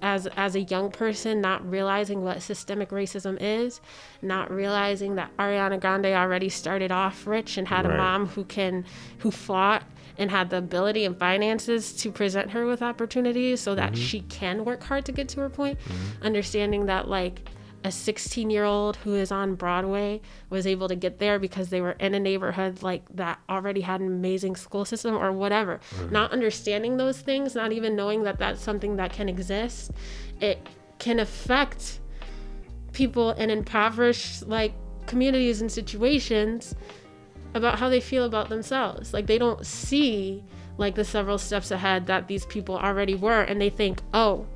as 0.01 0.27
as 0.38 0.55
a 0.55 0.61
young 0.61 0.91
person 0.91 1.41
not 1.41 1.67
realizing 1.69 2.23
what 2.23 2.41
systemic 2.41 2.89
racism 2.91 3.38
is 3.41 3.81
not 4.22 4.49
realizing 4.49 5.15
that 5.15 5.35
Ariana 5.38 5.80
Grande 5.81 6.05
already 6.05 6.47
started 6.47 6.91
off 6.91 7.27
rich 7.27 7.57
and 7.57 7.67
had 7.67 7.85
a 7.85 7.97
mom 7.97 8.27
who 8.27 8.45
can 8.45 8.85
who 9.17 9.31
fought 9.31 9.84
and 10.17 10.31
had 10.31 10.49
the 10.49 10.57
ability 10.57 11.03
and 11.03 11.17
finances 11.19 11.93
to 11.93 12.11
present 12.11 12.51
her 12.51 12.65
with 12.65 12.81
opportunities 12.81 13.59
so 13.59 13.76
that 13.76 13.93
mm-hmm. 13.93 14.01
she 14.01 14.22
can 14.22 14.63
work 14.63 14.84
hard 14.84 15.03
to 15.05 15.11
get 15.11 15.27
to 15.30 15.41
her 15.41 15.49
point. 15.49 15.77
Mm-hmm. 15.80 16.23
Understanding 16.26 16.85
that 16.85 17.09
like 17.09 17.49
a 17.85 17.91
16 17.91 18.49
year 18.49 18.63
old 18.63 18.95
who 18.97 19.13
is 19.13 19.31
on 19.31 19.53
Broadway 19.53 20.19
was 20.49 20.65
able 20.65 20.87
to 20.87 20.95
get 20.95 21.19
there 21.19 21.37
because 21.37 21.69
they 21.69 21.81
were 21.81 21.91
in 21.91 22.15
a 22.15 22.19
neighborhood 22.19 22.81
like 22.81 23.03
that 23.15 23.39
already 23.47 23.81
had 23.81 24.01
an 24.01 24.07
amazing 24.07 24.55
school 24.55 24.85
system 24.85 25.15
or 25.15 25.31
whatever. 25.31 25.79
Not 26.09 26.31
understanding 26.31 26.97
those 26.97 27.21
things, 27.21 27.53
not 27.53 27.71
even 27.71 27.95
knowing 27.95 28.23
that 28.23 28.39
that's 28.39 28.59
something 28.59 28.95
that 28.95 29.13
can 29.13 29.29
exist, 29.29 29.91
it 30.41 30.67
can 30.97 31.19
affect 31.19 31.99
people 32.91 33.33
in 33.33 33.51
impoverished 33.51 34.47
like 34.47 34.73
communities 35.05 35.61
and 35.61 35.71
situations 35.71 36.73
about 37.53 37.77
how 37.77 37.87
they 37.87 38.01
feel 38.01 38.25
about 38.25 38.49
themselves. 38.49 39.13
Like 39.13 39.27
they 39.27 39.37
don't 39.37 39.63
see 39.63 40.43
like 40.79 40.95
the 40.95 41.05
several 41.05 41.37
steps 41.37 41.69
ahead 41.69 42.07
that 42.07 42.27
these 42.27 42.47
people 42.47 42.79
already 42.79 43.13
were 43.13 43.43
and 43.43 43.61
they 43.61 43.69
think, 43.69 44.01
"Oh, 44.11 44.47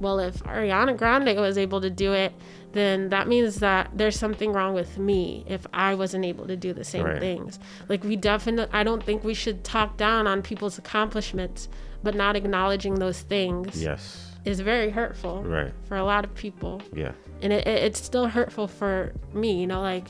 well 0.00 0.18
if 0.18 0.42
Ariana 0.42 0.96
Grande 0.96 1.36
was 1.38 1.56
able 1.56 1.80
to 1.80 1.88
do 1.88 2.12
it, 2.12 2.32
then 2.72 3.08
that 3.10 3.28
means 3.28 3.56
that 3.56 3.90
there's 3.94 4.18
something 4.18 4.52
wrong 4.52 4.74
with 4.74 4.98
me 4.98 5.44
if 5.48 5.66
I 5.72 5.94
wasn't 5.94 6.24
able 6.24 6.46
to 6.46 6.56
do 6.56 6.72
the 6.72 6.84
same 6.84 7.04
Right. 7.04 7.18
things." 7.20 7.58
Like 7.88 8.04
we 8.04 8.16
definitely 8.16 8.72
I 8.72 8.82
don't 8.82 9.02
think 9.02 9.24
we 9.24 9.34
should 9.34 9.62
talk 9.64 9.96
down 9.96 10.26
on 10.26 10.42
people's 10.42 10.78
accomplishments, 10.78 11.68
but 12.02 12.14
not 12.14 12.36
acknowledging 12.36 12.94
those 12.96 13.20
things 13.20 13.80
Yes. 13.82 14.32
is 14.44 14.58
very 14.60 14.90
hurtful 14.90 15.42
Right. 15.44 15.72
for 15.84 15.96
a 15.96 16.04
lot 16.04 16.24
of 16.24 16.34
people 16.34 16.82
Yeah. 16.92 17.12
and 17.42 17.52
it, 17.52 17.66
it, 17.66 17.82
it's 17.84 18.02
still 18.04 18.26
hurtful 18.26 18.66
for 18.66 19.12
me 19.32 19.60
you 19.60 19.66
know 19.68 19.80
like 19.80 20.08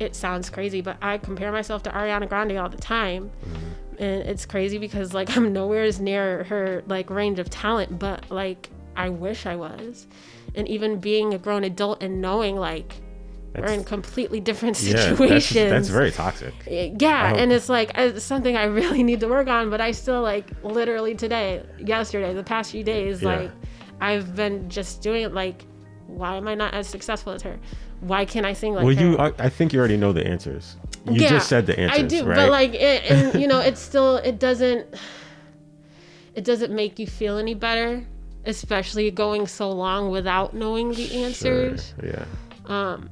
it 0.00 0.14
sounds 0.16 0.50
crazy 0.50 0.80
but 0.80 0.96
i 1.02 1.18
compare 1.18 1.52
myself 1.52 1.82
to 1.84 1.90
ariana 1.90 2.28
grande 2.28 2.56
all 2.56 2.68
the 2.68 2.76
time 2.76 3.30
mm-hmm. 3.30 4.02
and 4.02 4.22
it's 4.28 4.44
crazy 4.46 4.78
because 4.78 5.14
like 5.14 5.28
i'm 5.36 5.52
nowhere 5.52 5.84
as 5.84 6.00
near 6.00 6.44
her 6.44 6.82
like 6.88 7.10
range 7.10 7.38
of 7.38 7.48
talent 7.50 7.96
but 7.98 8.28
like 8.30 8.70
i 8.96 9.08
wish 9.08 9.46
i 9.46 9.54
was 9.56 10.06
and 10.58 10.68
even 10.68 10.98
being 10.98 11.32
a 11.32 11.38
grown 11.38 11.64
adult 11.64 12.02
and 12.02 12.20
knowing 12.20 12.56
like 12.56 12.92
we're 13.56 13.64
in 13.72 13.82
completely 13.82 14.38
different 14.40 14.76
situations. 14.76 15.50
Yeah. 15.52 15.64
That's, 15.64 15.70
that's 15.70 15.88
very 15.88 16.10
toxic. 16.12 16.54
yeah 16.66 17.34
and 17.34 17.50
it's 17.50 17.68
like 17.68 17.90
it's 17.96 18.24
something 18.24 18.56
i 18.56 18.64
really 18.80 19.02
need 19.02 19.20
to 19.20 19.28
work 19.28 19.48
on 19.48 19.70
but 19.70 19.80
i 19.80 19.90
still 19.92 20.22
like 20.22 20.46
literally 20.62 21.14
today 21.14 21.64
yesterday 21.78 22.34
the 22.34 22.42
past 22.44 22.70
few 22.72 22.84
days 22.84 23.22
Yeah. 23.22 23.28
like 23.36 23.50
i've 24.00 24.36
been 24.36 24.68
just 24.68 25.00
doing 25.02 25.22
it 25.22 25.32
like 25.32 25.64
why 26.06 26.36
am 26.36 26.46
i 26.46 26.54
not 26.54 26.74
as 26.74 26.86
successful 26.86 27.32
as 27.32 27.42
her 27.42 27.58
why 28.00 28.24
can't 28.24 28.46
i 28.46 28.52
sing 28.52 28.74
like 28.74 28.84
well, 28.84 28.94
her 28.94 29.02
you, 29.02 29.18
I, 29.18 29.32
I 29.38 29.48
think 29.48 29.72
you 29.72 29.78
already 29.80 29.96
know 29.96 30.12
the 30.12 30.24
answers. 30.26 30.76
You 31.06 31.22
Yeah, 31.22 31.30
just 31.30 31.48
said 31.48 31.66
the 31.66 31.78
answers, 31.80 31.98
i 31.98 32.02
do 32.06 32.24
right? 32.26 32.36
but 32.36 32.50
like 32.50 32.74
it, 32.74 33.10
and 33.10 33.40
you 33.40 33.48
know 33.48 33.58
it's 33.68 33.80
still 33.80 34.16
it 34.18 34.38
doesn't 34.38 34.86
it 36.34 36.44
doesn't 36.44 36.72
make 36.72 36.98
you 36.98 37.06
feel 37.06 37.38
any 37.38 37.54
better 37.54 38.04
especially 38.48 39.10
going 39.12 39.46
so 39.46 39.70
long 39.70 40.10
without 40.10 40.54
knowing 40.54 40.88
the 40.90 41.06
Sure, 41.06 41.24
answers. 41.26 41.94
Yeah. 42.02 42.24
um 42.66 43.08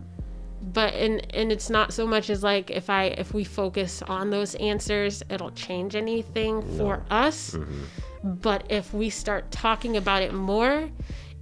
but 0.74 0.92
and 0.94 1.14
and 1.34 1.52
it's 1.52 1.70
not 1.70 1.92
so 1.92 2.04
much 2.06 2.28
as 2.28 2.42
like 2.42 2.70
if 2.70 2.90
i 2.90 3.04
if 3.22 3.32
we 3.32 3.44
focus 3.44 4.02
on 4.02 4.30
those 4.30 4.54
answers 4.56 5.22
it'll 5.30 5.52
change 5.52 5.94
anything 5.94 6.54
for 6.76 7.04
us. 7.10 7.52
Mm-hmm. 7.52 8.32
but 8.48 8.64
if 8.68 8.92
we 8.92 9.08
start 9.10 9.50
talking 9.52 9.96
about 9.96 10.22
it 10.22 10.32
more 10.34 10.88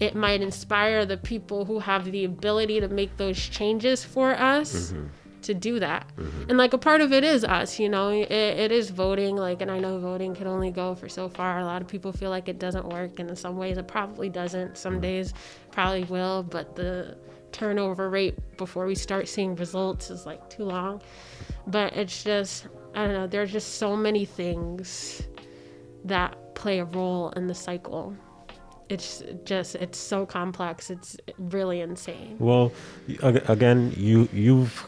it 0.00 0.14
might 0.14 0.42
inspire 0.42 1.06
the 1.06 1.16
people 1.16 1.64
who 1.64 1.78
have 1.78 2.04
the 2.10 2.24
ability 2.24 2.80
to 2.80 2.88
make 2.88 3.16
those 3.16 3.38
changes 3.38 4.04
for 4.04 4.32
us 4.34 4.92
to 5.44 5.54
do 5.54 5.78
that. 5.80 6.06
Mm-hmm. 6.16 6.50
And 6.50 6.58
like 6.58 6.72
a 6.72 6.78
part 6.78 7.00
of 7.00 7.12
it 7.12 7.24
is 7.24 7.44
us, 7.44 7.78
you 7.78 7.88
know, 7.88 8.10
it, 8.10 8.30
it 8.30 8.72
is 8.72 8.90
voting. 8.90 9.36
Like, 9.36 9.62
and 9.62 9.70
I 9.70 9.78
know 9.78 9.98
voting 9.98 10.34
can 10.34 10.46
only 10.46 10.70
go 10.70 10.94
for 10.94 11.08
so 11.08 11.28
far. 11.28 11.60
A 11.60 11.64
lot 11.64 11.80
of 11.80 11.88
people 11.88 12.12
feel 12.12 12.30
like 12.30 12.48
it 12.48 12.58
doesn't 12.58 12.88
work, 12.88 13.18
and 13.18 13.30
in 13.30 13.36
some 13.36 13.56
ways 13.56 13.78
it 13.78 13.88
probably 13.88 14.28
doesn't. 14.28 14.76
Some 14.76 14.94
mm-hmm. 14.94 15.02
days 15.02 15.34
probably 15.70 16.04
will, 16.04 16.42
but 16.42 16.76
the 16.76 17.16
turnover 17.52 18.10
rate 18.10 18.36
before 18.56 18.84
we 18.84 18.96
start 18.96 19.28
seeing 19.28 19.54
results 19.54 20.10
is 20.10 20.26
like 20.26 20.50
too 20.50 20.64
long. 20.64 21.00
But 21.68 21.96
it's 21.96 22.24
just, 22.24 22.66
I 22.94 23.04
don't 23.04 23.14
know, 23.14 23.26
there's 23.26 23.52
just 23.52 23.76
so 23.76 23.96
many 23.96 24.24
things 24.24 25.22
that 26.04 26.54
play 26.54 26.80
a 26.80 26.84
role 26.84 27.30
in 27.30 27.46
the 27.46 27.54
cycle. 27.54 28.14
It's 28.88 29.22
just, 29.44 29.76
it's 29.76 29.98
so 29.98 30.26
complex. 30.26 30.90
It's 30.90 31.16
really 31.38 31.80
insane. 31.80 32.36
Well, 32.38 32.72
again, 33.22 33.94
you 33.96 34.28
you've 34.32 34.86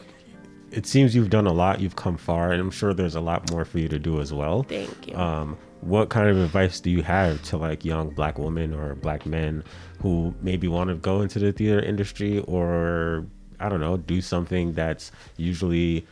it 0.71 0.85
seems 0.85 1.15
you've 1.15 1.29
done 1.29 1.47
a 1.47 1.53
lot. 1.53 1.79
You've 1.79 1.95
come 1.95 2.17
far, 2.17 2.51
and 2.51 2.61
I'm 2.61 2.71
sure 2.71 2.93
there's 2.93 3.15
a 3.15 3.21
lot 3.21 3.49
more 3.51 3.65
for 3.65 3.79
you 3.79 3.87
to 3.89 3.99
do 3.99 4.19
as 4.19 4.33
well. 4.33 4.63
Thank 4.63 5.07
you. 5.07 5.15
Um, 5.15 5.57
what 5.81 6.09
kind 6.09 6.27
of 6.27 6.37
advice 6.37 6.79
do 6.79 6.89
you 6.89 7.03
have 7.03 7.41
to 7.43 7.57
like 7.57 7.85
young 7.85 8.09
black 8.09 8.39
women 8.39 8.73
or 8.73 8.95
black 8.95 9.25
men 9.25 9.63
who 10.01 10.33
maybe 10.41 10.67
want 10.67 10.89
to 10.89 10.95
go 10.95 11.21
into 11.21 11.39
the 11.39 11.51
theater 11.51 11.79
industry 11.79 12.39
or 12.47 13.25
I 13.59 13.69
don't 13.69 13.79
know, 13.79 13.97
do 13.97 14.21
something 14.21 14.73
that's 14.73 15.11
usually 15.37 16.05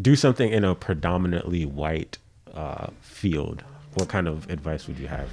do 0.00 0.16
something 0.16 0.52
in 0.52 0.64
a 0.64 0.74
predominantly 0.74 1.66
white 1.66 2.18
uh, 2.54 2.88
field? 3.00 3.64
What 3.94 4.08
kind 4.08 4.28
of 4.28 4.48
advice 4.48 4.86
would 4.86 4.98
you 4.98 5.08
have? 5.08 5.28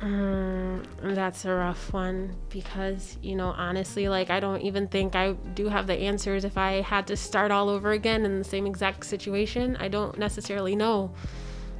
Mm, 0.00 0.84
that's 1.14 1.44
a 1.44 1.54
rough 1.54 1.92
one 1.92 2.36
because, 2.50 3.16
you 3.22 3.36
know, 3.36 3.48
honestly, 3.56 4.08
like, 4.08 4.28
I 4.28 4.40
don't 4.40 4.60
even 4.60 4.88
think 4.88 5.14
I 5.14 5.32
do 5.32 5.68
have 5.68 5.86
the 5.86 5.94
answers 5.94 6.44
if 6.44 6.58
I 6.58 6.82
had 6.82 7.06
to 7.06 7.16
start 7.16 7.50
all 7.50 7.68
over 7.68 7.92
again 7.92 8.24
in 8.24 8.38
the 8.38 8.44
same 8.44 8.66
exact 8.66 9.06
situation. 9.06 9.76
I 9.76 9.88
don't 9.88 10.18
necessarily 10.18 10.76
know 10.76 11.14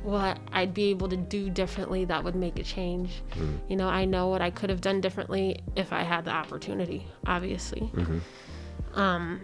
what 0.03 0.39
I'd 0.53 0.75
be 0.75 0.91
able 0.91 1.09
to 1.09 1.17
do 1.17 1.51
differently 1.51 2.05
that 2.05 2.23
would 2.23 2.35
make 2.35 2.59
a 2.59 2.63
change. 2.63 3.23
You 3.69 3.77
know, 3.77 3.89
I 3.89 4.05
know 4.05 4.29
what 4.29 4.43
I 4.43 4.51
could 4.51 4.71
have 4.71 4.81
done 4.81 5.01
differently 5.01 5.61
if 5.77 5.93
I 5.93 6.03
had 6.03 6.25
the 6.25 6.31
opportunity, 6.31 7.07
obviously. 7.27 7.91
Um, 8.95 9.41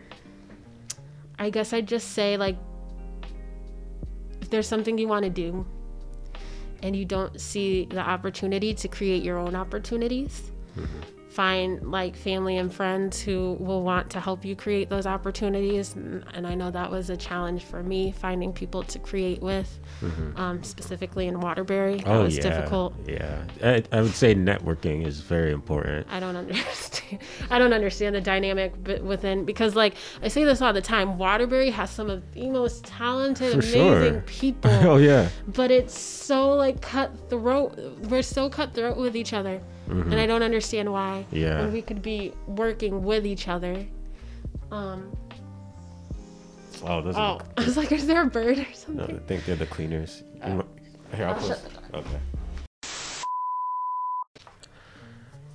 I 1.39 1.51
guess 1.51 1.73
I'd 1.73 1.89
just 1.89 2.13
say, 2.13 2.37
like, 2.37 2.57
if 4.43 4.51
there's 4.51 4.69
something 4.69 4.99
you 4.99 5.09
want 5.09 5.25
to 5.25 5.31
do, 5.31 5.67
and 6.83 6.97
you 6.97 7.05
don't 7.05 7.41
see 7.41 7.87
the 7.87 8.01
opportunity 8.01 8.75
to 8.75 8.89
create 8.89 9.23
your 9.23 9.39
own 9.39 9.55
opportunities 9.55 10.51
mm-hmm. 10.77 11.20
Find 11.41 11.91
like 11.91 12.15
family 12.15 12.59
and 12.59 12.71
friends 12.81 13.19
who 13.19 13.57
will 13.61 13.83
want 13.83 14.11
to 14.11 14.21
help 14.21 14.45
you 14.45 14.55
create 14.55 14.91
those 14.91 15.07
opportunities 15.07 15.95
and, 15.95 16.47
i 16.47 16.55
know 16.55 16.71
that 16.71 16.91
was 16.91 17.09
a 17.09 17.17
challenge 17.17 17.63
for 17.65 17.83
me 17.83 18.13
finding 18.13 18.53
people 18.53 18.83
to 18.83 18.99
create 18.99 19.41
with 19.41 19.81
um, 20.37 20.63
specifically 20.63 21.27
in 21.29 21.41
waterbury 21.41 21.97
that 22.01 22.19
was 22.19 22.39
difficult 22.39 22.93
Yeah, 23.07 23.43
I, 23.63 23.83
I 23.93 24.03
would 24.03 24.15
say 24.15 24.35
networking 24.35 25.07
is 25.07 25.21
very 25.21 25.53
important. 25.53 26.07
I 26.11 26.21
don't 26.21 26.37
understand. 26.37 27.21
I 27.51 27.59
don't 27.59 27.73
understand 27.73 28.15
the 28.15 28.21
dynamic 28.21 28.73
within 29.03 29.45
because, 29.45 29.75
like, 29.75 29.95
I 30.23 30.29
say 30.29 30.45
this 30.45 30.61
all 30.63 30.73
the 30.73 30.81
time. 30.83 31.19
Waterbury 31.19 31.71
has 31.71 31.91
some 31.91 32.09
of 32.09 32.23
the 32.33 32.51
most 32.51 32.85
talented, 32.85 33.53
For 33.53 33.59
amazing 33.59 34.13
sure. 34.13 34.25
people. 34.27 34.71
oh 34.91 34.97
yeah, 34.97 35.29
but 35.49 35.71
it's 35.71 35.99
so 35.99 36.51
like 36.51 36.81
cutthroat. 36.81 37.79
We're 38.09 38.23
so 38.23 38.49
cutthroat 38.49 38.97
with 38.97 39.17
each 39.17 39.33
other, 39.33 39.61
and 39.91 40.15
I 40.15 40.27
don't 40.27 40.43
understand 40.43 40.93
why. 40.93 41.25
Mm-hmm. 41.29 41.37
Yeah. 41.37 41.61
When 41.61 41.73
we 41.73 41.83
could 41.83 42.03
be 42.03 42.33
working 42.47 43.03
with 43.05 43.27
each 43.27 43.49
other. 43.49 43.85
Um. 44.71 45.11
oh, 46.85 47.03
those 47.03 47.17
Oh, 47.17 47.21
are 47.21 47.41
I 47.59 47.65
was 47.65 47.77
like, 47.77 47.91
is 47.93 48.07
there 48.07 48.23
a 48.23 48.27
bird 48.27 48.59
or 48.59 48.63
no, 48.63 48.73
something? 48.73 49.17
I 49.17 49.19
think 49.27 49.45
they're 49.45 49.57
the 49.57 49.67
cleaners. 49.67 50.23
Mi- 50.47 50.63
Here, 51.15 51.27
I'll 51.27 51.35
I'll 51.35 51.35
close. 51.35 51.49
shut 51.49 51.71
Okay. 51.95 52.19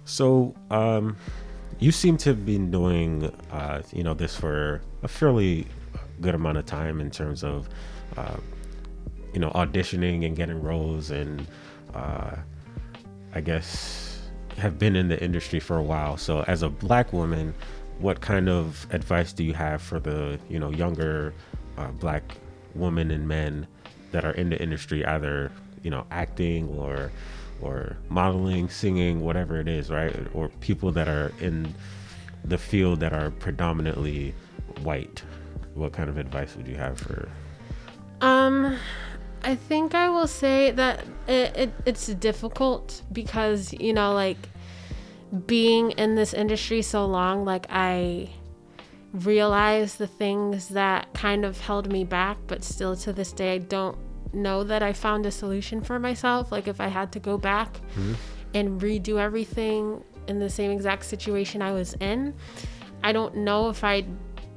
So, 0.05 0.53
um, 0.69 1.17
you 1.79 1.91
seem 1.91 2.17
to 2.17 2.29
have 2.29 2.45
been 2.45 2.69
doing, 2.71 3.25
uh, 3.51 3.81
you 3.91 4.03
know, 4.03 4.13
this 4.13 4.35
for 4.35 4.81
a 5.03 5.07
fairly 5.07 5.65
good 6.21 6.35
amount 6.35 6.57
of 6.57 6.65
time 6.65 7.01
in 7.01 7.09
terms 7.09 7.43
of, 7.43 7.67
uh, 8.15 8.37
you 9.33 9.39
know, 9.39 9.49
auditioning 9.51 10.25
and 10.25 10.35
getting 10.35 10.61
roles, 10.61 11.09
and 11.11 11.45
uh, 11.93 12.35
I 13.33 13.41
guess 13.41 14.14
have 14.57 14.79
been 14.79 14.95
in 14.95 15.07
the 15.07 15.21
industry 15.23 15.59
for 15.59 15.77
a 15.77 15.83
while. 15.83 16.17
So, 16.17 16.43
as 16.47 16.63
a 16.63 16.69
black 16.69 17.13
woman, 17.13 17.53
what 17.99 18.21
kind 18.21 18.49
of 18.49 18.87
advice 18.91 19.33
do 19.33 19.43
you 19.43 19.53
have 19.53 19.81
for 19.81 19.99
the, 19.99 20.39
you 20.49 20.59
know, 20.59 20.71
younger 20.71 21.33
uh, 21.77 21.87
black 21.91 22.23
women 22.73 23.11
and 23.11 23.27
men 23.27 23.67
that 24.11 24.25
are 24.25 24.31
in 24.31 24.49
the 24.49 24.61
industry, 24.61 25.05
either 25.05 25.51
you 25.83 25.91
know, 25.91 26.05
acting 26.11 26.67
or 26.69 27.11
or 27.61 27.95
modeling, 28.09 28.67
singing, 28.67 29.21
whatever 29.21 29.59
it 29.59 29.67
is, 29.67 29.89
right? 29.89 30.13
Or 30.33 30.49
people 30.59 30.91
that 30.91 31.07
are 31.07 31.31
in 31.39 31.73
the 32.43 32.57
field 32.57 32.99
that 32.99 33.13
are 33.13 33.31
predominantly 33.31 34.33
white. 34.81 35.23
What 35.73 35.93
kind 35.93 36.09
of 36.09 36.17
advice 36.17 36.55
would 36.55 36.67
you 36.67 36.75
have 36.75 36.99
for? 36.99 37.29
Um, 38.21 38.77
I 39.45 39.53
think 39.53 39.93
I 39.93 40.09
will 40.09 40.27
say 40.27 40.71
that 40.71 41.05
it, 41.27 41.55
it, 41.55 41.73
it's 41.85 42.07
difficult 42.07 43.03
because, 43.11 43.71
you 43.73 43.93
know, 43.93 44.11
like 44.11 44.49
being 45.45 45.91
in 45.91 46.15
this 46.15 46.33
industry 46.33 46.81
so 46.81 47.05
long, 47.05 47.45
like 47.45 47.67
I 47.69 48.31
realize 49.13 49.97
the 49.97 50.07
things 50.07 50.69
that 50.69 51.13
kind 51.13 51.45
of 51.45 51.59
held 51.59 51.91
me 51.91 52.03
back, 52.03 52.37
but 52.47 52.63
still 52.63 52.95
to 52.97 53.13
this 53.13 53.31
day, 53.31 53.53
I 53.53 53.57
don't 53.59 53.97
know 54.33 54.63
that 54.63 54.81
I 54.81 54.93
found 54.93 55.27
a 55.27 55.31
solution 55.31 55.79
for 55.79 55.99
myself. 55.99 56.51
Like 56.51 56.67
if 56.67 56.81
I 56.81 56.87
had 56.87 57.11
to 57.11 57.19
go 57.19 57.37
back 57.37 57.71
mm-hmm. 57.73 58.13
and 58.55 58.81
redo 58.81 59.19
everything 59.19 60.03
in 60.27 60.39
the 60.39 60.49
same 60.49 60.71
exact 60.71 61.05
situation 61.05 61.61
I 61.61 61.71
was 61.71 61.93
in, 62.01 62.33
I 63.03 63.11
don't 63.11 63.37
know 63.37 63.69
if 63.69 63.83
I'd 63.83 64.07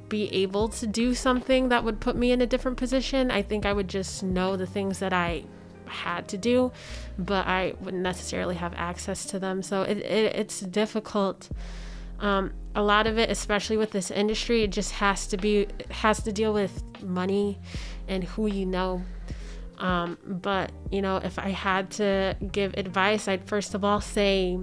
be 0.08 0.32
able 0.34 0.68
to 0.68 0.86
do 0.86 1.14
something 1.14 1.68
that 1.68 1.84
would 1.84 2.00
put 2.00 2.16
me 2.16 2.32
in 2.32 2.40
a 2.40 2.46
different 2.46 2.76
position. 2.76 3.30
I 3.30 3.42
think 3.42 3.66
I 3.66 3.72
would 3.72 3.88
just 3.88 4.22
know 4.22 4.56
the 4.56 4.66
things 4.66 4.98
that 5.00 5.12
I 5.12 5.44
had 5.86 6.28
to 6.28 6.38
do, 6.38 6.72
but 7.18 7.46
I 7.46 7.74
wouldn't 7.80 8.02
necessarily 8.02 8.56
have 8.56 8.74
access 8.74 9.24
to 9.26 9.38
them. 9.38 9.62
So 9.62 9.82
it, 9.82 9.98
it 9.98 10.36
it's 10.36 10.60
difficult. 10.60 11.48
Um, 12.20 12.52
a 12.74 12.82
lot 12.82 13.06
of 13.06 13.18
it, 13.18 13.30
especially 13.30 13.76
with 13.76 13.92
this 13.92 14.10
industry, 14.10 14.64
it 14.64 14.70
just 14.70 14.92
has 14.92 15.26
to 15.28 15.36
be 15.36 15.66
has 15.90 16.22
to 16.22 16.32
deal 16.32 16.52
with 16.52 16.82
money 17.02 17.58
and 18.06 18.24
who 18.24 18.46
you 18.46 18.66
know. 18.66 19.02
Um, 19.78 20.18
but 20.24 20.72
you 20.90 21.02
know, 21.02 21.18
if 21.18 21.38
I 21.38 21.50
had 21.50 21.90
to 21.92 22.36
give 22.52 22.74
advice, 22.76 23.28
I'd 23.28 23.46
first 23.48 23.74
of 23.74 23.84
all 23.84 24.00
say 24.00 24.58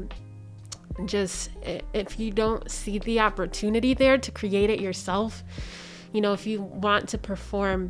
just 1.06 1.50
if 1.94 2.20
you 2.20 2.32
don't 2.32 2.70
see 2.72 3.00
the 3.00 3.20
opportunity 3.20 3.94
there 3.94 4.18
to 4.18 4.32
create 4.32 4.70
it 4.70 4.80
yourself 4.80 5.44
you 6.14 6.22
know 6.22 6.34
if 6.34 6.48
you 6.48 6.62
want 6.62 7.10
to 7.10 7.18
perform 7.18 7.90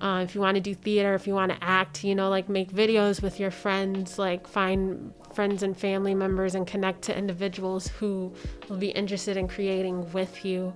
uh, 0.00 0.20
if 0.24 0.34
you 0.34 0.40
want 0.40 0.54
to 0.54 0.60
do 0.60 0.74
theater 0.74 1.14
if 1.14 1.26
you 1.26 1.34
want 1.34 1.52
to 1.52 1.58
act 1.62 2.02
you 2.02 2.14
know 2.14 2.30
like 2.30 2.48
make 2.48 2.72
videos 2.72 3.22
with 3.22 3.38
your 3.38 3.50
friends 3.50 4.18
like 4.18 4.46
find 4.46 5.12
friends 5.34 5.62
and 5.62 5.76
family 5.76 6.14
members 6.14 6.54
and 6.54 6.66
connect 6.66 7.02
to 7.02 7.16
individuals 7.16 7.88
who 7.88 8.32
will 8.68 8.76
be 8.76 8.90
interested 8.90 9.36
in 9.36 9.48
creating 9.48 10.10
with 10.12 10.44
you. 10.44 10.72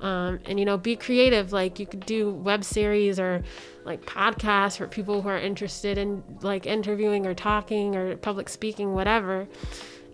Um, 0.00 0.40
and 0.44 0.58
you 0.58 0.66
know 0.66 0.76
be 0.76 0.96
creative 0.96 1.52
like 1.52 1.78
you 1.78 1.86
could 1.86 2.04
do 2.04 2.30
web 2.30 2.62
series 2.62 3.18
or 3.18 3.42
like 3.84 4.04
podcasts 4.04 4.76
for 4.76 4.86
people 4.86 5.22
who 5.22 5.28
are 5.30 5.38
interested 5.38 5.96
in 5.96 6.22
like 6.42 6.66
interviewing 6.66 7.26
or 7.26 7.32
talking 7.32 7.96
or 7.96 8.16
public 8.16 8.50
speaking 8.50 8.92
whatever 8.92 9.46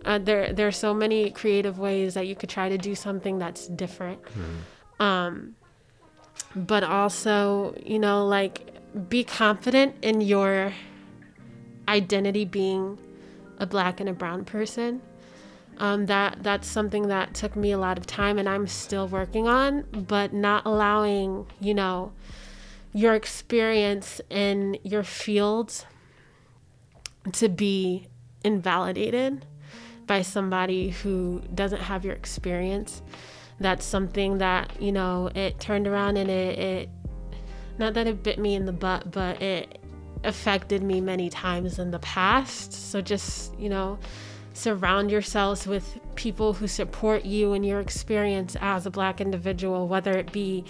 uh, 0.05 0.17
there 0.17 0.53
there 0.53 0.67
are 0.67 0.71
so 0.71 0.93
many 0.93 1.29
creative 1.31 1.77
ways 1.79 2.13
that 2.15 2.27
you 2.27 2.35
could 2.35 2.49
try 2.49 2.69
to 2.69 2.77
do 2.77 2.95
something 2.95 3.37
that's 3.39 3.67
different. 3.67 4.19
Um 4.99 5.55
but 6.55 6.83
also 6.83 7.75
you 7.85 7.99
know 7.99 8.25
like 8.25 8.73
be 9.09 9.23
confident 9.23 9.95
in 10.01 10.21
your 10.21 10.73
identity 11.87 12.45
being 12.45 12.97
a 13.59 13.65
black 13.65 13.99
and 13.99 14.09
a 14.09 14.13
brown 14.13 14.43
person. 14.45 15.01
Um, 15.77 16.05
that 16.07 16.43
that's 16.43 16.67
something 16.67 17.07
that 17.07 17.33
took 17.33 17.55
me 17.55 17.71
a 17.71 17.77
lot 17.77 17.97
of 17.97 18.05
time 18.05 18.37
and 18.37 18.47
i'm 18.47 18.67
still 18.67 19.07
working 19.07 19.47
on 19.47 19.83
but 19.91 20.31
not 20.31 20.63
allowing 20.65 21.47
you 21.59 21.73
know 21.73 22.11
your 22.93 23.15
experience 23.15 24.21
in 24.29 24.77
your 24.83 25.01
field 25.01 25.85
to 27.31 27.49
be 27.49 28.07
invalidated 28.43 29.45
by 30.11 30.21
somebody 30.21 30.89
who 30.89 31.41
doesn't 31.55 31.79
have 31.79 32.03
your 32.03 32.13
experience. 32.13 33.01
That's 33.61 33.85
something 33.85 34.39
that, 34.39 34.69
you 34.81 34.91
know, 34.91 35.31
it 35.33 35.57
turned 35.57 35.87
around 35.87 36.17
and 36.17 36.29
it, 36.29 36.59
it 36.59 36.89
not 37.77 37.93
that 37.93 38.07
it 38.07 38.21
bit 38.21 38.37
me 38.37 38.55
in 38.55 38.65
the 38.65 38.73
butt, 38.73 39.09
but 39.09 39.41
it 39.41 39.79
affected 40.25 40.83
me 40.83 40.99
many 40.99 41.29
times 41.29 41.79
in 41.79 41.91
the 41.91 41.99
past. 41.99 42.73
So 42.73 42.99
just, 42.99 43.57
you 43.57 43.69
know, 43.69 43.99
surround 44.53 45.11
yourselves 45.11 45.65
with 45.65 45.97
people 46.15 46.51
who 46.51 46.67
support 46.67 47.23
you 47.23 47.53
and 47.53 47.65
your 47.65 47.79
experience 47.79 48.57
as 48.59 48.85
a 48.85 48.91
black 48.91 49.21
individual, 49.21 49.87
whether 49.87 50.11
it 50.17 50.33
be 50.33 50.65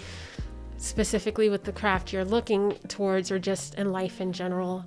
specifically 0.76 1.50
with 1.50 1.64
the 1.64 1.72
craft 1.72 2.12
you're 2.12 2.24
looking 2.24 2.74
towards 2.86 3.32
or 3.32 3.40
just 3.40 3.74
in 3.74 3.90
life 3.90 4.20
in 4.20 4.32
general. 4.32 4.84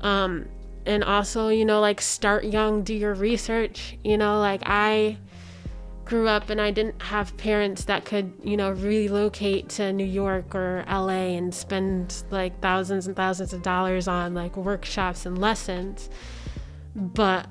Um, 0.00 0.48
and 0.88 1.04
also, 1.04 1.48
you 1.48 1.66
know, 1.66 1.80
like 1.80 2.00
start 2.00 2.44
young, 2.44 2.82
do 2.82 2.94
your 2.94 3.14
research. 3.14 3.98
You 4.02 4.16
know, 4.16 4.40
like 4.40 4.62
I 4.64 5.18
grew 6.06 6.26
up 6.26 6.48
and 6.48 6.58
I 6.58 6.70
didn't 6.70 7.02
have 7.02 7.36
parents 7.36 7.84
that 7.84 8.06
could, 8.06 8.32
you 8.42 8.56
know, 8.56 8.70
relocate 8.70 9.68
to 9.70 9.92
New 9.92 10.06
York 10.06 10.54
or 10.54 10.84
LA 10.88 11.36
and 11.36 11.54
spend 11.54 12.22
like 12.30 12.58
thousands 12.62 13.06
and 13.06 13.14
thousands 13.14 13.52
of 13.52 13.62
dollars 13.62 14.08
on 14.08 14.32
like 14.32 14.56
workshops 14.56 15.26
and 15.26 15.38
lessons. 15.38 16.08
But 16.96 17.50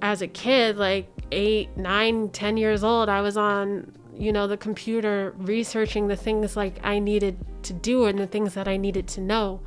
as 0.00 0.22
a 0.22 0.28
kid, 0.28 0.76
like 0.76 1.08
eight, 1.32 1.76
nine, 1.76 2.28
ten 2.28 2.56
years 2.56 2.84
old, 2.84 3.08
I 3.08 3.20
was 3.20 3.36
on, 3.36 3.92
you 4.14 4.32
know, 4.32 4.46
the 4.46 4.56
computer 4.56 5.34
researching 5.38 6.06
the 6.06 6.16
things 6.16 6.56
like 6.56 6.78
I 6.84 7.00
needed 7.00 7.36
to 7.64 7.72
do 7.72 8.04
and 8.04 8.16
the 8.16 8.28
things 8.28 8.54
that 8.54 8.68
I 8.68 8.76
needed 8.76 9.08
to 9.08 9.20
know. 9.20 9.60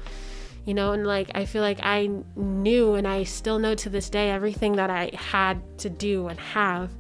You 0.66 0.76
know, 0.76 0.92
and 0.92 1.08
like 1.08 1.32
I 1.34 1.46
feel 1.46 1.64
like 1.64 1.80
I 1.82 2.10
knew 2.36 2.94
and 2.94 3.08
I 3.08 3.24
still 3.24 3.58
know 3.58 3.74
to 3.76 3.90
this 3.90 4.10
day 4.10 4.30
everything 4.30 4.76
that 4.76 4.90
I 4.90 5.12
had 5.16 5.80
to 5.80 5.90
do 5.90 6.28
and 6.28 6.40
have 6.40 6.92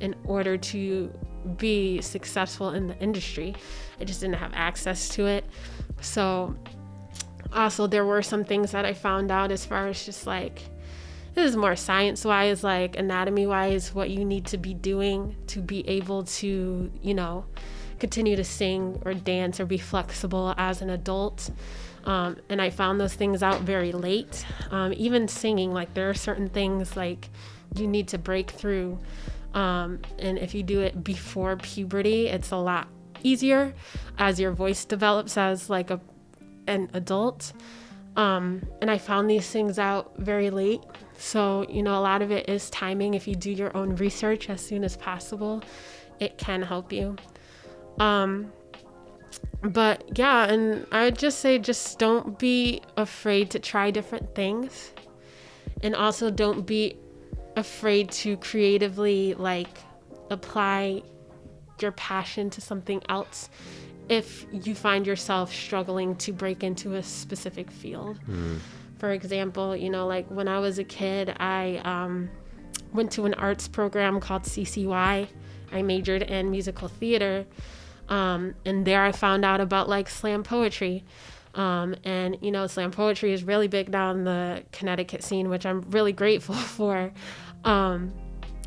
in 0.00 0.14
order 0.24 0.56
to 0.56 1.12
be 1.56 2.00
successful 2.00 2.70
in 2.70 2.86
the 2.86 2.98
industry. 2.98 3.54
I 4.00 4.04
just 4.04 4.20
didn't 4.20 4.36
have 4.36 4.52
access 4.54 5.08
to 5.10 5.26
it. 5.26 5.44
So, 6.00 6.56
also, 7.52 7.86
there 7.86 8.04
were 8.04 8.22
some 8.22 8.44
things 8.44 8.72
that 8.72 8.84
I 8.84 8.92
found 8.92 9.30
out 9.30 9.50
as 9.50 9.64
far 9.64 9.88
as 9.88 10.04
just 10.04 10.26
like, 10.26 10.62
this 11.34 11.50
is 11.50 11.56
more 11.56 11.76
science 11.76 12.24
wise, 12.24 12.62
like 12.62 12.96
anatomy 12.96 13.46
wise, 13.46 13.94
what 13.94 14.10
you 14.10 14.24
need 14.24 14.46
to 14.46 14.58
be 14.58 14.74
doing 14.74 15.36
to 15.48 15.60
be 15.60 15.86
able 15.88 16.24
to, 16.24 16.90
you 17.00 17.14
know, 17.14 17.44
continue 17.98 18.36
to 18.36 18.44
sing 18.44 19.00
or 19.04 19.14
dance 19.14 19.58
or 19.60 19.66
be 19.66 19.78
flexible 19.78 20.54
as 20.56 20.82
an 20.82 20.90
adult. 20.90 21.50
Um, 22.08 22.38
and 22.48 22.60
I 22.60 22.70
found 22.70 23.00
those 23.00 23.14
things 23.14 23.42
out 23.42 23.60
very 23.60 23.92
late. 23.92 24.44
Um, 24.72 24.92
even 24.96 25.28
singing, 25.28 25.72
like, 25.72 25.94
there 25.94 26.10
are 26.10 26.14
certain 26.14 26.48
things 26.48 26.96
like 26.96 27.28
you 27.76 27.86
need 27.86 28.08
to 28.08 28.18
break 28.18 28.50
through 28.50 28.98
um, 29.54 30.00
and 30.18 30.38
if 30.38 30.54
you 30.54 30.62
do 30.62 30.80
it 30.80 31.02
before 31.02 31.56
puberty, 31.56 32.28
it's 32.28 32.50
a 32.50 32.56
lot 32.56 32.88
easier 33.22 33.74
as 34.18 34.38
your 34.38 34.52
voice 34.52 34.84
develops 34.84 35.36
as 35.36 35.70
like 35.70 35.90
a 35.90 36.00
an 36.66 36.90
adult. 36.92 37.52
Um, 38.16 38.62
and 38.82 38.90
I 38.90 38.98
found 38.98 39.30
these 39.30 39.48
things 39.48 39.78
out 39.78 40.12
very 40.18 40.50
late. 40.50 40.82
So, 41.16 41.66
you 41.68 41.82
know, 41.82 41.98
a 41.98 42.02
lot 42.02 42.20
of 42.20 42.30
it 42.30 42.48
is 42.48 42.68
timing. 42.70 43.14
If 43.14 43.26
you 43.26 43.34
do 43.34 43.50
your 43.50 43.74
own 43.76 43.96
research 43.96 44.50
as 44.50 44.60
soon 44.60 44.84
as 44.84 44.96
possible, 44.96 45.62
it 46.20 46.36
can 46.36 46.62
help 46.62 46.92
you. 46.92 47.16
Um, 47.98 48.52
but 49.62 50.18
yeah, 50.18 50.44
and 50.44 50.86
I 50.92 51.04
would 51.04 51.18
just 51.18 51.40
say 51.40 51.58
just 51.58 51.98
don't 51.98 52.38
be 52.38 52.82
afraid 52.96 53.50
to 53.50 53.58
try 53.58 53.90
different 53.90 54.34
things. 54.34 54.92
And 55.82 55.94
also 55.94 56.30
don't 56.30 56.66
be 56.66 56.96
afraid 57.56 58.10
to 58.10 58.36
creatively 58.36 59.34
like 59.34 59.78
apply 60.30 61.02
your 61.80 61.92
passion 61.92 62.50
to 62.50 62.60
something 62.60 63.02
else 63.08 63.48
if 64.08 64.46
you 64.52 64.74
find 64.74 65.06
yourself 65.06 65.52
struggling 65.52 66.16
to 66.16 66.32
break 66.32 66.64
into 66.64 66.94
a 66.94 67.02
specific 67.02 67.70
field. 67.70 68.18
Mm. 68.28 68.58
For 68.98 69.12
example, 69.12 69.76
you 69.76 69.90
know, 69.90 70.06
like 70.06 70.26
when 70.28 70.48
I 70.48 70.58
was 70.58 70.78
a 70.78 70.84
kid, 70.84 71.36
I 71.38 71.80
um, 71.84 72.30
went 72.92 73.12
to 73.12 73.26
an 73.26 73.34
arts 73.34 73.68
program 73.68 74.18
called 74.18 74.42
CCY. 74.42 75.28
I 75.70 75.82
majored 75.82 76.22
in 76.22 76.50
musical 76.50 76.88
theater. 76.88 77.46
Um, 78.08 78.54
and 78.64 78.86
there 78.86 79.02
I 79.02 79.12
found 79.12 79.44
out 79.44 79.60
about 79.60 79.88
like 79.88 80.08
slam 80.08 80.42
poetry. 80.42 81.04
Um, 81.54 81.94
and 82.04 82.36
you 82.40 82.50
know, 82.50 82.66
slam 82.66 82.90
poetry 82.90 83.32
is 83.32 83.42
really 83.42 83.68
big 83.68 83.90
down 83.90 84.24
the 84.24 84.62
Connecticut 84.72 85.22
scene, 85.22 85.48
which 85.48 85.66
I'm 85.66 85.82
really 85.90 86.12
grateful 86.12 86.54
for. 86.76 87.12
Um, 87.64 88.12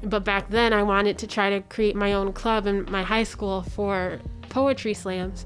but 0.03 0.23
back 0.23 0.49
then, 0.49 0.73
I 0.73 0.83
wanted 0.83 1.17
to 1.19 1.27
try 1.27 1.51
to 1.51 1.61
create 1.61 1.95
my 1.95 2.13
own 2.13 2.33
club 2.33 2.65
in 2.65 2.89
my 2.89 3.03
high 3.03 3.23
school 3.23 3.61
for 3.61 4.19
poetry 4.49 4.93
slams. 4.93 5.45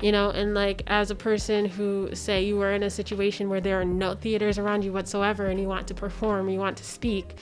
You 0.00 0.10
know, 0.10 0.30
and 0.30 0.52
like 0.52 0.82
as 0.88 1.12
a 1.12 1.14
person 1.14 1.64
who, 1.64 2.10
say, 2.12 2.42
you 2.42 2.56
were 2.56 2.72
in 2.72 2.82
a 2.82 2.90
situation 2.90 3.48
where 3.48 3.60
there 3.60 3.80
are 3.80 3.84
no 3.84 4.16
theaters 4.16 4.58
around 4.58 4.82
you 4.82 4.92
whatsoever 4.92 5.46
and 5.46 5.60
you 5.60 5.68
want 5.68 5.86
to 5.88 5.94
perform, 5.94 6.48
you 6.48 6.58
want 6.58 6.76
to 6.78 6.84
speak, 6.84 7.36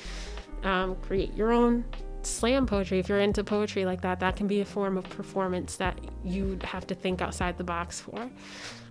um, 0.63 0.97
create 0.97 1.33
your 1.33 1.53
own 1.53 1.85
slam 2.27 2.67
poetry. 2.67 2.99
If 2.99 3.09
you're 3.09 3.21
into 3.21 3.43
poetry 3.45 3.85
like 3.85 4.01
that, 4.03 4.21
that 4.21 4.37
can 4.37 4.47
be 4.47 4.61
a 4.61 4.65
form 4.65 4.97
of 4.97 5.09
performance 5.09 5.77
that 5.77 5.99
you 6.25 6.59
have 6.65 6.87
to 6.89 6.95
think 6.95 7.23
outside 7.23 7.59
the 7.59 7.65
box 7.65 8.01
for. 8.01 8.31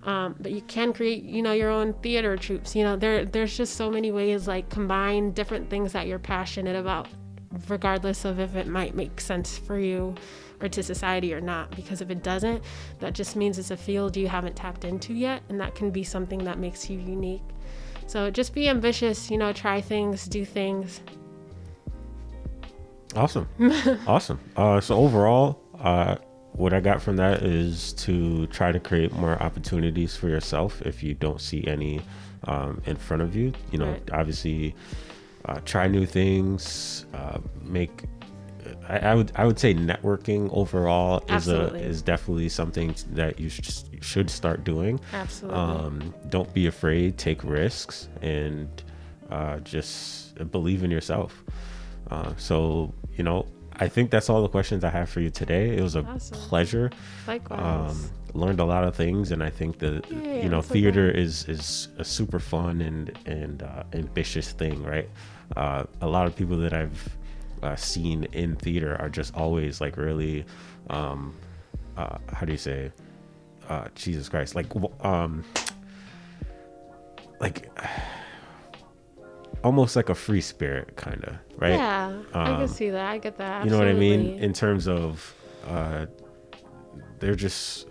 Um, 0.04 0.36
but 0.40 0.52
you 0.52 0.62
can 0.62 0.94
create, 0.94 1.24
you 1.24 1.42
know, 1.42 1.52
your 1.52 1.70
own 1.70 1.94
theater 1.94 2.38
troupes. 2.38 2.76
You 2.76 2.84
know, 2.84 2.96
there 2.96 3.26
there's 3.26 3.56
just 3.56 3.76
so 3.76 3.92
many 3.92 4.12
ways 4.12 4.48
like 4.48 4.70
combine 4.70 5.32
different 5.32 5.70
things 5.70 5.92
that 5.94 6.08
you're 6.08 6.20
passionate 6.20 6.76
about, 6.76 7.08
regardless 7.68 8.26
of 8.26 8.40
if 8.40 8.56
it 8.56 8.68
might 8.68 8.96
make 8.96 9.20
sense 9.20 9.58
for 9.58 9.78
you 9.78 10.16
or 10.62 10.70
to 10.70 10.82
society 10.84 11.34
or 11.34 11.42
not. 11.42 11.72
Because 11.76 12.02
if 12.02 12.10
it 12.10 12.24
doesn't, 12.24 12.64
that 13.00 13.14
just 13.14 13.36
means 13.36 13.60
it's 13.60 13.72
a 13.72 13.78
field 13.78 14.16
you 14.16 14.28
haven't 14.28 14.56
tapped 14.56 14.86
into 14.86 15.14
yet, 15.14 15.44
and 15.50 15.60
that 15.60 15.76
can 15.76 15.92
be 15.92 16.04
something 16.04 16.44
that 16.46 16.60
makes 16.60 16.90
you 16.90 17.00
unique. 17.00 17.44
So 18.08 18.32
just 18.32 18.54
be 18.56 18.68
ambitious, 18.68 19.30
you 19.30 19.38
know, 19.38 19.54
try 19.54 19.82
things, 19.82 20.26
do 20.26 20.44
things. 20.44 21.02
Awesome, 23.16 23.48
awesome. 24.08 24.40
Uh, 24.56 24.80
so 24.80 24.96
overall, 24.96 25.62
uh, 25.80 26.16
what 26.54 26.74
I 26.74 26.80
got 26.80 27.02
from 27.02 27.16
that 27.18 27.42
is 27.42 27.94
to 27.94 28.48
try 28.48 28.72
to 28.72 28.80
create 28.80 29.14
more 29.14 29.42
opportunities 29.42 30.16
for 30.16 30.30
yourself 30.30 30.82
if 30.84 31.02
you 31.02 31.14
don't 31.14 31.40
see 31.40 31.66
any 31.66 32.02
um, 32.44 32.82
in 32.86 32.96
front 32.96 33.22
of 33.22 33.36
you. 33.36 33.54
You 33.72 33.80
know, 33.80 33.92
right. 33.92 34.10
obviously, 34.12 34.76
uh, 35.46 35.60
try 35.66 35.88
new 35.88 36.06
things, 36.06 37.06
uh, 37.14 37.40
make. 37.64 38.04
I, 38.88 39.00
I, 39.00 39.16
would 39.16 39.32
I 39.36 39.46
would 39.46 39.58
say 39.58 39.74
networking 39.74 40.50
overall 40.52 41.24
Absolutely. 41.30 41.80
is 41.80 41.86
a 41.86 41.90
is 41.90 42.02
definitely 42.02 42.50
something 42.50 42.94
that 43.12 43.40
you 43.40 43.50
should 43.50 43.68
should 44.04 44.30
start 44.30 44.64
doing. 44.64 45.00
Absolutely. 45.14 45.60
Um, 45.60 46.14
don't 46.30 46.54
be 46.54 46.68
afraid. 46.68 47.18
Take 47.18 47.44
risks 47.44 48.10
and 48.22 48.70
uh, 49.32 49.60
just 49.60 50.52
believe 50.52 50.84
in 50.84 50.92
yourself. 50.92 51.44
Uh, 52.10 52.34
so 52.38 52.94
you 53.16 53.24
know, 53.24 53.46
I 53.78 53.88
think 53.88 54.12
that's 54.12 54.30
all 54.30 54.42
the 54.42 54.50
questions 54.50 54.84
I 54.84 54.90
have 54.90 55.10
for 55.10 55.22
you 55.22 55.30
today. 55.30 55.78
It 55.78 55.82
was 55.82 55.96
a 55.96 56.04
awesome. 56.04 56.38
pleasure. 56.38 56.92
Likewise. 57.28 57.92
Um, 57.92 58.12
learned 58.34 58.60
a 58.60 58.66
lot 58.66 58.84
of 58.84 58.96
things, 58.96 59.32
and 59.32 59.44
I 59.44 59.50
think 59.50 59.80
that 59.80 60.10
yeah, 60.12 60.44
you 60.44 60.50
know 60.50 60.62
theater 60.62 61.10
okay. 61.10 61.22
is 61.22 61.48
is 61.48 61.88
a 61.98 62.04
super 62.04 62.40
fun 62.40 62.82
and 62.82 63.18
and 63.26 63.64
uh, 63.64 63.84
ambitious 63.94 64.52
thing, 64.52 64.84
right? 64.84 65.10
Uh, 65.56 65.86
a 66.02 66.08
lot 66.08 66.28
of 66.28 66.36
people 66.36 66.58
that 66.58 66.74
I've 66.74 67.18
uh, 67.64 67.76
seen 67.76 68.26
in 68.34 68.56
theater 68.56 68.96
are 69.00 69.10
just 69.10 69.36
always 69.36 69.82
like 69.82 69.98
really, 69.98 70.46
um, 70.90 71.36
uh, 71.98 72.18
how 72.32 72.46
do 72.46 72.52
you 72.52 72.58
say, 72.58 72.92
uh, 73.68 73.88
Jesus 73.96 74.30
Christ, 74.30 74.56
like 74.56 74.68
um, 75.02 75.44
like 77.40 77.70
almost 79.64 79.96
like 79.96 80.10
a 80.10 80.16
free 80.16 80.42
spirit 80.42 80.96
kind 80.96 81.24
of 81.26 81.36
right 81.58 81.74
yeah 81.74 82.08
um, 82.08 82.26
i 82.34 82.46
can 82.46 82.62
um, 82.62 82.68
see 82.68 82.90
that 82.90 83.06
i 83.10 83.18
get 83.18 83.38
that 83.38 83.66
you 83.66 83.72
know 83.72 83.78
what 83.78 83.88
i 83.88 83.94
mean 83.94 84.40
in 84.40 84.54
terms 84.54 84.88
of 84.88 85.36
uh 85.68 86.06
they're 87.20 87.36
just 87.36 87.88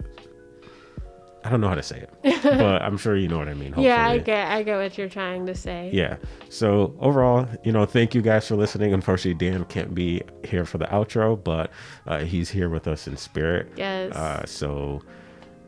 I 1.44 1.50
don't 1.50 1.60
know 1.60 1.68
how 1.68 1.76
to 1.76 1.82
say 1.82 2.00
it, 2.00 2.42
but 2.42 2.82
I'm 2.82 2.98
sure 2.98 3.16
you 3.16 3.28
know 3.28 3.38
what 3.38 3.48
I 3.48 3.54
mean. 3.54 3.68
Hopefully. 3.68 3.86
Yeah, 3.86 4.08
I 4.08 4.18
get, 4.18 4.50
I 4.50 4.62
get 4.62 4.76
what 4.76 4.98
you're 4.98 5.08
trying 5.08 5.46
to 5.46 5.54
say. 5.54 5.88
Yeah. 5.92 6.16
So 6.50 6.94
overall, 7.00 7.48
you 7.64 7.72
know, 7.72 7.86
thank 7.86 8.14
you 8.14 8.20
guys 8.20 8.46
for 8.48 8.56
listening. 8.56 8.92
Unfortunately, 8.92 9.48
Dan 9.48 9.64
can't 9.64 9.94
be 9.94 10.20
here 10.44 10.64
for 10.64 10.78
the 10.78 10.86
outro, 10.86 11.42
but 11.42 11.70
uh, 12.06 12.18
he's 12.18 12.50
here 12.50 12.68
with 12.68 12.88
us 12.88 13.06
in 13.06 13.16
spirit. 13.16 13.72
Yes. 13.76 14.14
Uh, 14.14 14.44
so 14.44 15.00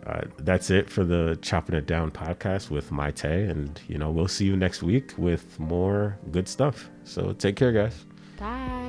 uh, 0.07 0.23
that's 0.39 0.71
it 0.71 0.89
for 0.89 1.05
the 1.05 1.39
Chopping 1.43 1.75
It 1.77 1.87
Down 1.87 2.11
podcast 2.11 2.71
with 2.71 2.91
Maite. 2.91 3.51
And, 3.51 3.81
you 3.89 3.99
know, 3.99 4.11
we'll 4.11 4.29
see 4.29 4.45
you 4.45 4.57
next 4.57 4.83
week 4.83 5.13
with 5.17 5.59
more 5.59 6.19
good 6.31 6.49
stuff. 6.49 6.91
So 7.05 7.33
take 7.33 7.57
care, 7.57 7.73
guys. 7.73 8.07
Bye. 8.39 8.80